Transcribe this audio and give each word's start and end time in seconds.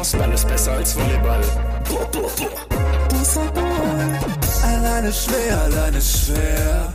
Faustball 0.00 0.32
ist 0.32 0.48
besser 0.48 0.72
als 0.72 0.96
Volleyball. 0.96 1.42
Alleine 4.62 5.12
schwer, 5.12 5.60
alleine 5.60 6.00
schwer. 6.00 6.94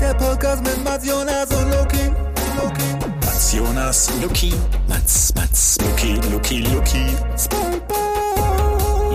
Der 0.00 0.14
Podcast 0.14 0.64
mit 0.64 0.82
Mats 0.82 1.06
Jonas 1.06 1.46
und 1.52 1.70
Loki. 1.70 2.10
Loki. 2.56 3.06
Mats 3.24 3.52
Jonas, 3.52 4.10
Loki. 4.20 4.52
Mats, 4.88 5.32
Mats, 5.36 5.78
Loki, 5.82 6.14
Loki, 6.32 6.62
Loki. 6.62 7.16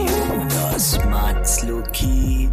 Jonas, 0.08 1.00
Mats, 1.04 1.64
Loki. 1.64 2.50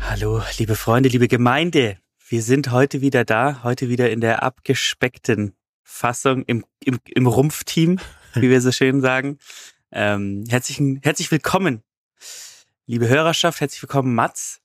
Hallo, 0.00 0.42
liebe 0.58 0.74
Freunde, 0.74 1.08
liebe 1.10 1.28
Gemeinde. 1.28 1.96
Wir 2.28 2.42
sind 2.42 2.72
heute 2.72 3.02
wieder 3.02 3.24
da, 3.24 3.62
heute 3.62 3.88
wieder 3.88 4.10
in 4.10 4.20
der 4.20 4.42
abgespeckten 4.42 5.54
Fassung 5.84 6.42
im, 6.42 6.64
im, 6.84 6.98
im 7.04 7.26
Rumpfteam, 7.28 8.00
wie 8.34 8.50
wir 8.50 8.60
so 8.60 8.72
schön 8.72 9.00
sagen. 9.00 9.38
Ähm, 9.92 10.44
herzlichen, 10.48 11.00
herzlich 11.02 11.30
willkommen, 11.30 11.82
liebe 12.86 13.08
Hörerschaft, 13.08 13.60
herzlich 13.60 13.82
willkommen, 13.82 14.14
Mats. 14.14 14.60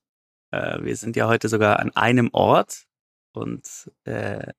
Äh, 0.52 0.84
wir 0.84 0.96
sind 0.96 1.16
ja 1.16 1.28
heute 1.28 1.50
sogar 1.50 1.80
an 1.80 1.96
einem 1.96 2.30
Ort 2.32 2.86
und 3.34 3.92
äh, 4.04 4.52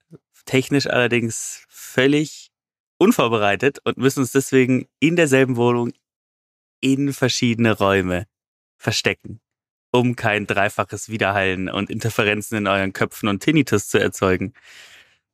technisch 0.45 0.87
allerdings 0.87 1.65
völlig 1.69 2.51
unvorbereitet 2.99 3.79
und 3.85 3.97
müssen 3.99 4.21
uns 4.21 4.33
deswegen 4.33 4.89
in 5.01 5.17
derselben 5.17 5.57
Wohnung 5.57 5.93
in 6.81 7.13
verschiedene 7.13 7.77
Räume 7.77 8.27
verstecken, 8.77 9.41
um 9.93 10.17
kein 10.17 10.47
dreifaches 10.47 11.09
Widerhallen 11.09 11.69
und 11.69 11.91
Interferenzen 11.91 12.57
in 12.57 12.67
euren 12.67 12.93
Köpfen 12.93 13.29
und 13.29 13.43
Tinnitus 13.43 13.89
zu 13.89 13.99
erzeugen. 13.99 14.53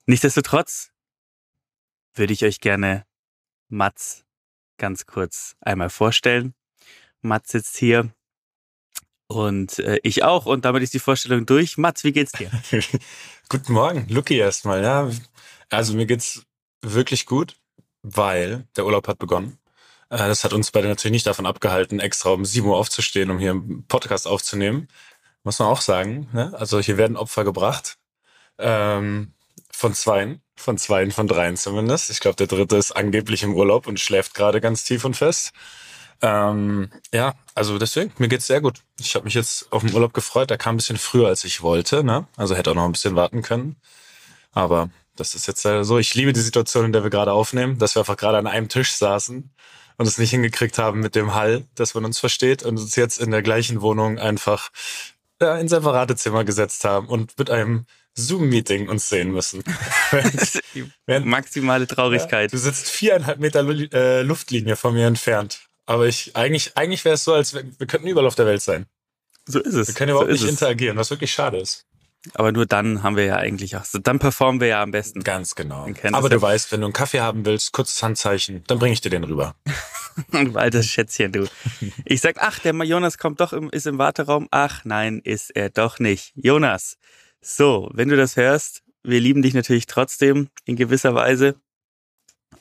Nichtsdestotrotz 0.07 0.93
würde 2.15 2.33
ich 2.33 2.45
euch 2.45 2.61
gerne 2.61 3.05
Mats 3.73 4.25
ganz 4.79 5.07
kurz 5.07 5.57
einmal 5.61 5.91
vorstellen. 5.91 6.55
Mats 7.23 7.53
sitzt 7.53 7.77
hier 7.77 8.13
und 9.29 9.79
äh, 9.79 9.99
ich 10.03 10.23
auch 10.23 10.47
und 10.47 10.65
damit 10.65 10.83
ist 10.83 10.95
die 10.95 10.99
Vorstellung 10.99 11.47
durch. 11.47 11.79
Mats, 11.79 12.05
wie 12.05 12.13
geht's 12.13 12.33
dir? 12.33 12.51
Guten 13.49 13.73
Morgen, 13.73 14.07
Lucky 14.09 14.37
erstmal. 14.37 14.83
Ja, 14.83 15.11
also 15.71 15.95
mir 15.95 16.07
geht's 16.07 16.45
wirklich 16.83 17.27
gut, 17.27 17.57
weil 18.03 18.67
der 18.77 18.85
Urlaub 18.85 19.09
hat 19.09 19.19
begonnen. 19.19 19.59
Äh, 20.11 20.19
das 20.19 20.45
hat 20.45 20.53
uns 20.53 20.71
beide 20.71 20.89
natürlich 20.89 21.13
nicht 21.13 21.27
davon 21.27 21.47
abgehalten, 21.47 21.99
extra 21.99 22.31
um 22.31 22.45
7 22.45 22.67
Uhr 22.67 22.77
aufzustehen, 22.77 23.31
um 23.31 23.39
hier 23.39 23.53
einen 23.53 23.87
Podcast 23.87 24.27
aufzunehmen. 24.27 24.89
Muss 25.45 25.59
man 25.59 25.69
auch 25.69 25.81
sagen. 25.81 26.29
Ne? 26.33 26.53
Also 26.55 26.79
hier 26.81 26.99
werden 26.99 27.17
Opfer 27.17 27.45
gebracht. 27.45 27.99
Ähm, 28.59 29.33
von 29.71 29.95
zweien, 29.95 30.43
von 30.63 30.79
zweien 30.79 31.11
von 31.11 31.27
dreien 31.27 31.57
zumindest. 31.57 32.11
Ich 32.11 32.21
glaube, 32.21 32.37
der 32.37 32.47
dritte 32.47 32.77
ist 32.77 32.93
angeblich 32.93 33.43
im 33.43 33.55
Urlaub 33.55 33.87
und 33.87 34.01
schläft 34.01 34.35
gerade 34.35 34.61
ganz 34.61 34.85
tief 34.85 35.05
und 35.05 35.17
fest. 35.17 35.53
Ähm, 36.23 36.91
ja, 37.13 37.35
also 37.55 37.79
deswegen, 37.79 38.13
mir 38.19 38.29
geht's 38.29 38.47
sehr 38.47 38.61
gut. 38.61 38.81
Ich 39.01 39.15
habe 39.15 39.25
mich 39.25 39.35
jetzt 39.35 39.71
auf 39.73 39.83
den 39.83 39.93
Urlaub 39.93 40.15
gefreut. 40.15 40.51
Der 40.51 40.59
kam 40.59 40.75
ein 40.75 40.79
bisschen 40.79 40.99
früher, 40.99 41.29
als 41.29 41.45
ich 41.45 41.63
wollte. 41.63 42.05
Ne? 42.05 42.27
Also 42.37 42.55
hätte 42.55 42.71
auch 42.71 42.75
noch 42.77 42.85
ein 42.85 42.93
bisschen 42.93 43.17
warten 43.17 43.43
können. 43.43 43.77
Aber 44.53 44.91
das 45.17 45.35
ist 45.35 45.47
jetzt 45.47 45.63
so. 45.63 45.99
Ich 45.99 46.15
liebe 46.15 46.33
die 46.33 46.41
Situation, 46.41 46.87
in 46.87 46.93
der 46.93 47.03
wir 47.03 47.11
gerade 47.11 47.33
aufnehmen, 47.33 47.79
dass 47.79 47.97
wir 47.97 48.01
einfach 48.01 48.17
gerade 48.17 48.39
an 48.39 48.47
einem 48.47 48.69
Tisch 48.69 48.93
saßen 48.93 49.51
und 49.99 50.07
es 50.07 50.19
nicht 50.19 50.31
hingekriegt 50.31 50.79
haben 50.79 51.01
mit 51.01 51.15
dem 51.15 51.35
Hall, 51.35 51.65
dass 51.75 51.95
man 51.95 52.05
uns 52.05 52.19
versteht 52.19 52.63
und 52.63 52.79
uns 52.79 52.97
jetzt 52.97 53.21
in 53.21 53.31
der 53.31 53.43
gleichen 53.43 53.83
Wohnung 53.83 54.19
einfach 54.19 54.71
ja, 55.41 55.57
in 55.59 55.69
separate 55.69 56.17
Zimmer 56.17 56.45
gesetzt 56.45 56.85
haben 56.85 57.09
und 57.09 57.37
mit 57.39 57.51
einem 57.51 57.87
Zoom-Meeting 58.15 58.89
uns 58.89 59.09
sehen 59.09 59.33
müssen. 59.33 59.63
während, 61.07 61.27
Maximale 61.27 61.87
Traurigkeit. 61.87 62.53
Ja, 62.53 62.57
du 62.57 62.63
sitzt 62.63 62.91
viereinhalb 62.91 63.39
Meter 63.39 63.67
äh, 63.93 64.23
Luftlinie 64.23 64.77
von 64.77 64.95
mir 64.95 65.07
entfernt. 65.07 65.61
Aber 65.87 66.07
ich, 66.07 66.37
eigentlich, 66.37 66.77
eigentlich 66.77 67.05
wäre 67.05 67.15
es 67.15 67.25
so, 67.25 67.33
als 67.33 67.55
wir, 67.55 67.65
wir 67.79 67.87
könnten 67.87 68.07
überall 68.07 68.27
auf 68.27 68.35
der 68.35 68.47
Welt 68.47 68.63
sein. 68.63 68.87
So 69.47 69.61
ist 69.61 69.75
es. 69.75 69.89
Wir 69.89 69.95
können 69.95 70.11
überhaupt 70.11 70.31
so 70.31 70.45
nicht 70.45 70.49
interagieren, 70.51 70.97
was 70.97 71.11
wirklich 71.11 71.33
schade 71.33 71.59
ist. 71.59 71.87
Aber 72.35 72.53
nur 72.53 72.67
dann 72.67 73.03
haben 73.03 73.17
wir 73.17 73.25
ja 73.25 73.37
eigentlich 73.37 73.77
auch, 73.77 73.83
dann 74.01 74.21
performen 74.21 74.61
wir 74.61 74.69
ja 74.69 74.83
am 74.83 74.93
besten. 74.93 75.25
Ganz 75.25 75.57
genau. 75.57 75.89
Aber 76.13 76.29
du 76.29 76.37
ja. 76.37 76.43
weißt, 76.43 76.71
wenn 76.71 76.81
du 76.81 76.87
einen 76.87 76.93
Kaffee 76.93 77.21
haben 77.21 77.45
willst, 77.45 77.73
kurzes 77.73 78.01
Handzeichen, 78.01 78.63
dann 78.69 78.79
bringe 78.79 78.93
ich 78.93 79.01
dir 79.01 79.11
den 79.11 79.25
rüber. 79.25 79.57
du 80.31 80.57
altes 80.57 80.87
Schätzchen, 80.87 81.33
du. 81.33 81.49
Ich 82.05 82.21
sag, 82.21 82.37
ach, 82.39 82.61
der 82.61 82.75
Jonas 82.75 83.19
kommt 83.19 83.41
doch, 83.41 83.53
im, 83.53 83.71
ist 83.71 83.89
im 83.89 83.99
Warteraum. 83.99 84.47
Ach, 84.53 84.85
nein, 84.85 85.21
ist 85.25 85.51
er 85.51 85.71
doch 85.71 85.99
nicht. 85.99 86.33
Jonas, 86.37 86.97
so, 87.43 87.91
wenn 87.93 88.09
du 88.09 88.17
das 88.17 88.37
hörst, 88.37 88.83
wir 89.03 89.21
lieben 89.21 89.43
dich 89.43 89.53
natürlich 89.53 89.87
trotzdem 89.87 90.49
in 90.65 90.77
gewisser 90.77 91.15
Weise. 91.15 91.57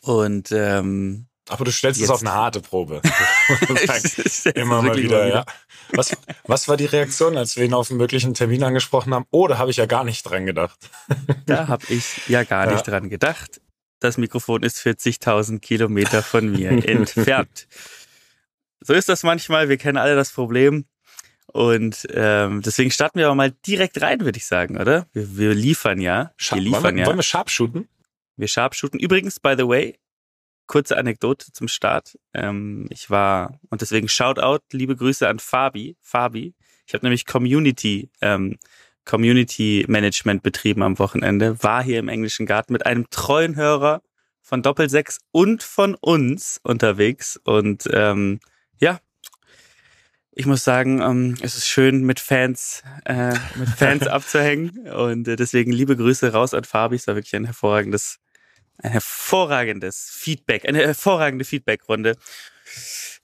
Und 0.02 0.52
ähm, 0.52 1.28
aber 1.50 1.66
du 1.66 1.72
stellst 1.72 2.02
es 2.02 2.10
auf 2.10 2.22
eine 2.22 2.34
harte 2.34 2.62
Probe. 2.62 3.02
Immer 4.56 4.82
mal 4.82 4.98
wieder, 4.98 5.28
ja. 5.28 5.46
Was, 5.92 6.16
was 6.46 6.68
war 6.68 6.78
die 6.78 6.86
Reaktion, 6.86 7.36
als 7.36 7.58
wir 7.58 7.66
ihn 7.66 7.74
auf 7.74 7.90
einen 7.90 7.98
möglichen 7.98 8.34
Termin 8.34 8.64
angesprochen 8.64 9.14
haben? 9.14 9.26
Oh, 9.32 9.48
da 9.48 9.58
habe 9.58 9.70
ich 9.72 9.78
ja 9.78 9.86
gar 9.86 10.04
nicht 10.04 10.24
dran 10.24 10.46
gedacht. 10.46 10.80
da 11.46 11.68
habe 11.68 11.86
ich 11.90 12.28
ja 12.28 12.44
gar 12.44 12.68
nicht 12.68 12.88
ja. 12.88 12.94
dran 12.94 13.10
gedacht. 13.10 13.60
Das 14.00 14.18
Mikrofon 14.18 14.64
ist 14.64 14.78
40.000 14.80 15.60
Kilometer 15.60 16.24
von 16.24 16.52
mir 16.52 16.72
entfernt. 16.88 17.68
So 18.80 18.94
ist 18.94 19.10
das 19.10 19.24
manchmal. 19.24 19.70
Wir 19.70 19.78
kennen 19.78 19.98
alle 19.98 20.16
das 20.16 20.32
Problem. 20.32 20.86
Und 21.54 22.08
ähm, 22.14 22.62
deswegen 22.62 22.92
starten 22.92 23.20
wir 23.20 23.26
aber 23.26 23.36
mal 23.36 23.52
direkt 23.68 24.02
rein, 24.02 24.22
würde 24.22 24.38
ich 24.38 24.46
sagen, 24.46 24.78
oder? 24.78 25.08
Wir, 25.14 25.38
wir 25.38 25.54
liefern 25.54 26.00
ja. 26.00 26.32
Wir 26.38 26.62
liefern 26.62 26.84
wollen 26.84 26.96
wir, 26.96 27.02
ja. 27.02 27.08
Wollen 27.08 27.18
wir 27.18 27.24
sharpshooten? 27.24 27.90
Wir 28.38 28.48
sharpshooten. 28.48 29.00
Übrigens, 29.00 29.40
by 29.40 29.56
the 29.58 29.68
way, 29.68 30.00
kurze 30.68 30.98
Anekdote 30.98 31.52
zum 31.52 31.68
Start. 31.68 32.18
Ähm, 32.34 32.88
ich 32.90 33.10
war, 33.10 33.60
und 33.70 33.82
deswegen 33.82 34.08
Shoutout, 34.08 34.64
liebe 34.72 34.96
Grüße 34.96 35.28
an 35.28 35.40
Fabi. 35.40 35.98
Fabi. 36.00 36.56
Ich 36.88 36.94
habe 36.94 37.06
nämlich 37.06 37.26
Community, 37.26 38.10
ähm, 38.22 38.58
Community 39.04 39.86
Management 39.88 40.44
betrieben 40.44 40.84
am 40.84 41.00
Wochenende, 41.00 41.62
war 41.62 41.84
hier 41.84 42.00
im 42.00 42.08
englischen 42.08 42.46
Garten 42.46 42.72
mit 42.72 42.86
einem 42.86 43.10
treuen 43.10 43.56
Hörer 43.58 44.02
von 44.42 44.62
Doppelsechs 44.62 45.20
und 45.32 45.64
von 45.64 45.96
uns 45.96 46.60
unterwegs. 46.64 47.40
Und 47.44 47.90
ähm, 47.92 48.40
ja, 48.80 49.00
ich 50.34 50.46
muss 50.46 50.64
sagen, 50.64 51.02
ähm, 51.02 51.38
es 51.42 51.56
ist 51.56 51.68
schön 51.68 52.04
mit 52.04 52.20
Fans, 52.20 52.84
äh, 53.06 53.34
mit 53.56 53.70
Fans 53.78 54.08
abzuhängen. 54.08 54.88
Und 54.90 55.28
äh, 55.28 55.36
deswegen 55.36 55.72
liebe 55.72 55.98
Grüße 55.98 56.32
raus 56.32 56.54
an 56.54 56.64
Fabi. 56.64 56.96
Es 56.96 57.08
war 57.08 57.16
wirklich 57.16 57.36
ein 57.36 57.46
hervorragendes, 57.46 58.20
ein 58.78 58.92
hervorragendes 58.92 60.10
Feedback, 60.12 60.68
eine 60.68 60.80
hervorragende 60.80 61.46
Feedbackrunde, 61.46 62.16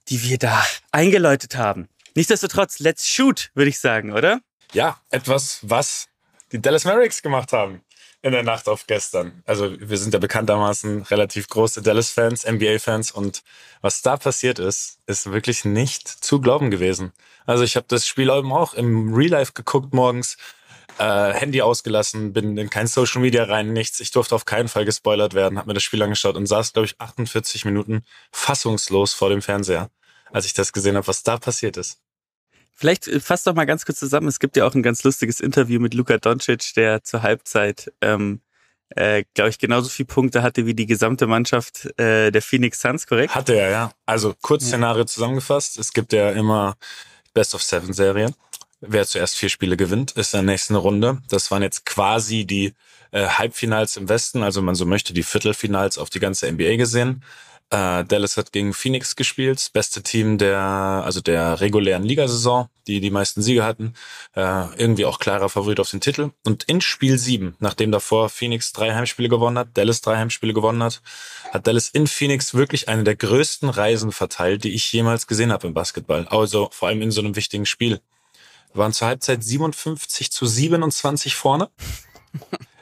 die 0.09 0.23
wir 0.23 0.37
da 0.37 0.65
eingeläutet 0.91 1.55
haben. 1.55 1.87
Nichtsdestotrotz, 2.15 2.79
let's 2.79 3.07
shoot, 3.07 3.51
würde 3.53 3.69
ich 3.69 3.79
sagen, 3.79 4.11
oder? 4.11 4.41
Ja, 4.73 4.99
etwas, 5.09 5.59
was 5.61 6.09
die 6.51 6.61
Dallas 6.61 6.83
Mavericks 6.83 7.21
gemacht 7.21 7.53
haben 7.53 7.81
in 8.27 8.33
der 8.33 8.43
Nacht 8.43 8.67
auf 8.67 8.87
gestern. 8.87 9.43
Also 9.45 9.75
wir 9.79 9.97
sind 9.97 10.13
ja 10.13 10.19
bekanntermaßen 10.19 11.03
relativ 11.03 11.47
große 11.47 11.81
Dallas-Fans, 11.81 12.45
NBA-Fans 12.45 13.11
und 13.11 13.43
was 13.81 14.01
da 14.01 14.17
passiert 14.17 14.59
ist, 14.59 14.99
ist 15.07 15.31
wirklich 15.31 15.65
nicht 15.65 16.07
zu 16.07 16.39
glauben 16.39 16.69
gewesen. 16.71 17.13
Also 17.45 17.63
ich 17.63 17.75
habe 17.75 17.85
das 17.89 18.05
Spiel 18.05 18.29
auch 18.29 18.73
im 18.73 19.13
Real 19.13 19.31
Life 19.31 19.53
geguckt 19.53 19.93
morgens, 19.93 20.37
äh, 20.99 21.33
Handy 21.33 21.61
ausgelassen, 21.61 22.33
bin 22.33 22.57
in 22.57 22.69
kein 22.69 22.87
Social 22.87 23.21
Media 23.21 23.43
rein, 23.43 23.73
nichts. 23.73 23.99
Ich 23.99 24.11
durfte 24.11 24.35
auf 24.35 24.45
keinen 24.45 24.67
Fall 24.67 24.85
gespoilert 24.85 25.33
werden, 25.33 25.57
habe 25.57 25.67
mir 25.67 25.73
das 25.73 25.83
Spiel 25.83 26.01
angeschaut 26.01 26.35
und 26.35 26.45
saß, 26.45 26.73
glaube 26.73 26.85
ich, 26.85 26.99
48 26.99 27.65
Minuten 27.65 28.03
fassungslos 28.31 29.13
vor 29.13 29.29
dem 29.29 29.41
Fernseher, 29.41 29.89
als 30.31 30.45
ich 30.45 30.53
das 30.53 30.73
gesehen 30.73 30.95
habe, 30.95 31.07
was 31.07 31.23
da 31.23 31.37
passiert 31.37 31.77
ist. 31.77 31.99
Vielleicht 32.77 33.07
äh, 33.07 33.19
fass 33.19 33.43
doch 33.43 33.55
mal 33.55 33.65
ganz 33.65 33.85
kurz 33.85 33.99
zusammen. 33.99 34.27
Es 34.27 34.39
gibt 34.39 34.55
ja 34.55 34.65
auch 34.65 34.75
ein 34.75 34.83
ganz 34.83 35.03
lustiges 35.03 35.39
Interview 35.39 35.79
mit 35.79 35.95
Luka 35.95 36.17
Doncic, 36.17 36.73
der 36.75 37.03
zur 37.03 37.23
Halbzeit, 37.23 37.91
ähm, 38.01 38.41
äh, 38.89 39.23
glaube 39.33 39.49
ich, 39.49 39.57
genauso 39.57 39.89
viele 39.89 40.05
Punkte 40.05 40.43
hatte 40.43 40.65
wie 40.67 40.75
die 40.75 40.85
gesamte 40.85 41.25
Mannschaft 41.25 41.85
äh, 41.99 42.31
der 42.31 42.41
Phoenix 42.41 42.79
Suns, 42.79 43.07
korrekt? 43.07 43.33
Hatte 43.33 43.55
er, 43.55 43.69
ja. 43.71 43.91
Also 44.05 44.35
kurz 44.41 44.63
ja. 44.63 44.69
Szenario 44.69 45.05
zusammengefasst. 45.05 45.79
Es 45.79 45.91
gibt 45.91 46.13
ja 46.13 46.29
immer 46.29 46.75
Best 47.33 47.55
of 47.55 47.63
Seven 47.63 47.93
Serie. 47.93 48.31
Wer 48.79 49.07
zuerst 49.07 49.37
vier 49.37 49.49
Spiele 49.49 49.75
gewinnt, 49.75 50.11
ist 50.11 50.35
in 50.35 50.45
der 50.45 50.53
nächsten 50.53 50.75
Runde. 50.75 51.17
Das 51.29 51.49
waren 51.49 51.63
jetzt 51.63 51.83
quasi 51.83 52.45
die 52.45 52.75
äh, 53.11 53.25
Halbfinals 53.25 53.97
im 53.97 54.07
Westen, 54.07 54.43
also 54.43 54.61
man 54.61 54.75
so 54.75 54.85
möchte 54.85 55.13
die 55.13 55.23
Viertelfinals 55.23 55.97
auf 55.97 56.11
die 56.11 56.19
ganze 56.19 56.51
NBA 56.51 56.75
gesehen. 56.75 57.23
Äh, 57.69 58.05
Dallas 58.05 58.37
hat 58.37 58.53
gegen 58.53 58.73
Phoenix 58.73 59.17
gespielt, 59.17 59.71
beste 59.73 60.01
Team 60.01 60.37
der, 60.37 60.57
also 60.57 61.19
der 61.19 61.59
regulären 61.59 62.03
Ligasaison, 62.03 62.69
die 62.87 63.01
die 63.01 63.11
meisten 63.11 63.41
Siege 63.41 63.65
hatten. 63.65 63.93
Äh, 64.35 64.73
irgendwie 64.77 65.03
auch 65.03 65.19
klarer 65.19 65.49
Favorit 65.49 65.81
auf 65.81 65.91
den 65.91 65.99
Titel. 65.99 66.31
Und 66.45 66.63
in 66.63 66.79
Spiel 66.79 67.17
7, 67.17 67.57
nachdem 67.59 67.91
davor 67.91 68.29
Phoenix 68.29 68.71
drei 68.71 68.93
Heimspiele 68.93 69.27
gewonnen 69.27 69.57
hat, 69.57 69.69
Dallas 69.73 69.99
drei 69.99 70.15
Heimspiele 70.17 70.53
gewonnen 70.53 70.81
hat, 70.81 71.01
hat 71.51 71.67
Dallas 71.67 71.89
in 71.89 72.07
Phoenix 72.07 72.53
wirklich 72.53 72.87
eine 72.87 73.03
der 73.03 73.17
größten 73.17 73.67
Reisen 73.69 74.13
verteilt, 74.13 74.63
die 74.63 74.73
ich 74.73 74.93
jemals 74.93 75.27
gesehen 75.27 75.51
habe 75.51 75.67
im 75.67 75.73
Basketball. 75.73 76.25
Also 76.29 76.69
vor 76.71 76.87
allem 76.87 77.01
in 77.01 77.11
so 77.11 77.19
einem 77.19 77.35
wichtigen 77.35 77.65
Spiel. 77.65 77.99
Wir 78.73 78.79
waren 78.79 78.93
zur 78.93 79.07
Halbzeit 79.07 79.43
57 79.43 80.31
zu 80.31 80.45
27 80.45 81.35
vorne. 81.35 81.69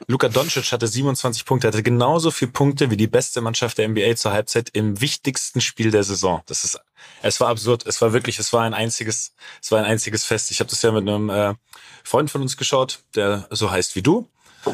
Luka 0.08 0.30
Doncic 0.30 0.72
hatte 0.72 0.88
27 0.88 1.46
Punkte, 1.46 1.68
hatte 1.68 1.82
genauso 1.82 2.30
viele 2.32 2.52
Punkte 2.52 2.92
wie 2.92 2.98
die 2.98 3.08
beste 3.08 3.42
Mannschaft 3.42 3.78
der 3.78 3.88
NBA 3.90 4.16
zur 4.16 4.32
Halbzeit 4.32 4.70
im 4.74 5.02
wichtigsten 5.02 5.62
Spiel 5.62 5.92
der 5.92 6.04
Saison. 6.04 6.42
Das 6.46 6.64
ist, 6.64 6.80
es 7.22 7.40
war 7.40 7.50
absurd. 7.50 7.86
Es 7.88 8.02
war 8.02 8.14
wirklich, 8.14 8.38
es 8.38 8.54
war 8.54 8.64
ein 8.64 8.74
einziges, 8.74 9.34
es 9.62 9.72
war 9.72 9.80
ein 9.80 9.86
einziges 9.86 10.24
Fest. 10.24 10.52
Ich 10.52 10.60
habe 10.60 10.70
das 10.70 10.82
ja 10.82 10.92
mit 10.92 11.08
einem 11.08 11.30
äh, 11.30 11.56
Freund 12.04 12.30
von 12.30 12.42
uns 12.42 12.56
geschaut, 12.56 13.00
der 13.16 13.48
so 13.50 13.72
heißt 13.72 13.96
wie 13.96 14.04
du. 14.04 14.28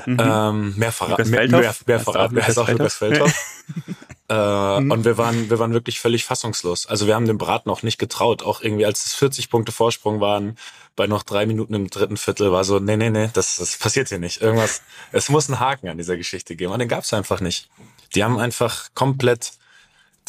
Mhm. 0.06 0.18
Ähm, 0.20 0.74
mehr 0.78 0.92
verraten, 0.92 1.30
mehr, 1.30 1.48
mehr, 1.50 1.76
mehr 1.86 2.00
verraten. 2.00 2.38
Er 2.38 2.48
heißt 2.48 2.60
auch 2.60 2.70
Lukas 2.70 2.96
Feldhoff. 2.96 3.34
äh, 4.32 4.80
mhm. 4.80 4.92
Und 4.92 5.04
wir 5.04 5.18
waren, 5.18 5.50
wir 5.50 5.60
waren 5.60 5.74
wirklich 5.74 6.00
völlig 6.00 6.24
fassungslos. 6.24 6.86
Also 6.86 7.06
wir 7.06 7.16
haben 7.16 7.26
dem 7.26 7.38
Braten 7.38 7.70
auch 7.70 7.84
nicht 7.84 7.98
getraut. 7.98 8.44
Auch 8.44 8.62
irgendwie, 8.62 8.86
als 8.86 9.06
es 9.06 9.14
40 9.14 9.50
Punkte 9.50 9.74
Vorsprung 9.74 10.22
waren, 10.22 10.58
bei 10.96 11.06
noch 11.06 11.24
drei 11.24 11.46
Minuten 11.46 11.74
im 11.74 11.90
dritten 11.90 12.16
Viertel, 12.16 12.50
war 12.50 12.64
so, 12.64 12.80
nee, 12.80 12.96
nee, 12.96 13.10
nee, 13.10 13.30
das, 13.34 13.58
das 13.58 13.78
passiert 13.78 14.08
hier 14.08 14.20
nicht. 14.20 14.42
Irgendwas, 14.42 14.84
es 15.12 15.28
muss 15.28 15.50
einen 15.50 15.60
Haken 15.60 15.90
an 15.90 15.98
dieser 15.98 16.16
Geschichte 16.16 16.56
geben. 16.56 16.72
Und 16.72 16.80
den 16.80 16.88
gab 16.88 17.04
es 17.04 17.14
einfach 17.14 17.42
nicht. 17.42 17.70
Die 18.16 18.24
haben 18.24 18.40
einfach 18.40 18.94
komplett, 18.94 19.52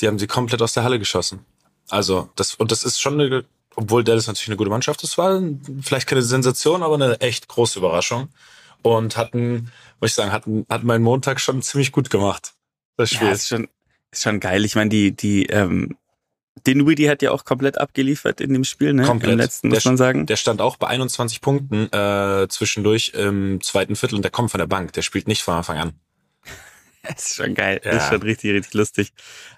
die 0.00 0.08
haben 0.08 0.18
sie 0.18 0.26
komplett 0.26 0.62
aus 0.62 0.72
der 0.72 0.82
Halle 0.82 0.98
geschossen. 0.98 1.44
Also, 1.88 2.28
das, 2.34 2.54
und 2.54 2.72
das 2.72 2.82
ist 2.82 3.00
schon 3.00 3.20
eine, 3.20 3.44
obwohl 3.76 4.02
Dallas 4.02 4.26
natürlich 4.26 4.48
eine 4.48 4.56
gute 4.56 4.70
Mannschaft 4.70 5.04
ist, 5.04 5.16
war 5.16 5.40
vielleicht 5.80 6.08
keine 6.08 6.22
Sensation, 6.22 6.82
aber 6.82 6.96
eine 6.96 7.20
echt 7.20 7.46
große 7.46 7.78
Überraschung 7.78 8.30
und 8.82 9.16
hatten, 9.16 9.70
muss 10.00 10.10
ich 10.10 10.14
sagen, 10.14 10.32
hatten, 10.32 10.66
hatten 10.68 10.86
meinen 10.86 11.04
Montag 11.04 11.38
schon 11.38 11.62
ziemlich 11.62 11.92
gut 11.92 12.10
gemacht. 12.10 12.54
Das 12.96 13.10
Spiel. 13.10 13.28
Ja, 13.28 13.32
ist 13.32 13.48
schon, 13.48 13.68
ist 14.12 14.22
schon 14.22 14.40
geil. 14.40 14.64
Ich 14.64 14.74
meine, 14.74 14.90
die, 14.90 15.16
die, 15.16 15.46
ähm, 15.46 15.96
den 16.66 16.86
Weedy 16.86 17.04
hat 17.04 17.22
ja 17.22 17.30
auch 17.30 17.44
komplett 17.44 17.78
abgeliefert 17.78 18.40
in 18.40 18.52
dem 18.52 18.64
Spiel, 18.64 18.92
ne? 18.92 19.04
Komplett. 19.04 19.32
Im 19.32 19.38
letzten, 19.38 19.68
muss 19.68 19.82
der, 19.82 19.90
man 19.90 19.96
sagen. 19.96 20.26
Der 20.26 20.36
stand 20.36 20.60
auch 20.60 20.76
bei 20.76 20.86
21 20.88 21.40
Punkten 21.40 21.92
äh, 21.92 22.46
zwischendurch 22.48 23.12
im 23.14 23.60
zweiten 23.62 23.96
Viertel 23.96 24.16
und 24.16 24.22
der 24.22 24.30
kommt 24.30 24.50
von 24.50 24.58
der 24.58 24.66
Bank. 24.66 24.92
Der 24.92 25.02
spielt 25.02 25.28
nicht 25.28 25.42
von 25.42 25.54
Anfang 25.54 25.78
an. 25.78 25.92
Das 27.04 27.26
ist 27.26 27.34
schon 27.34 27.54
geil. 27.54 27.80
Ja. 27.84 27.90
Das 27.90 28.04
ist 28.04 28.10
schon 28.10 28.22
richtig, 28.22 28.52
richtig 28.52 28.74
lustig. 28.74 29.12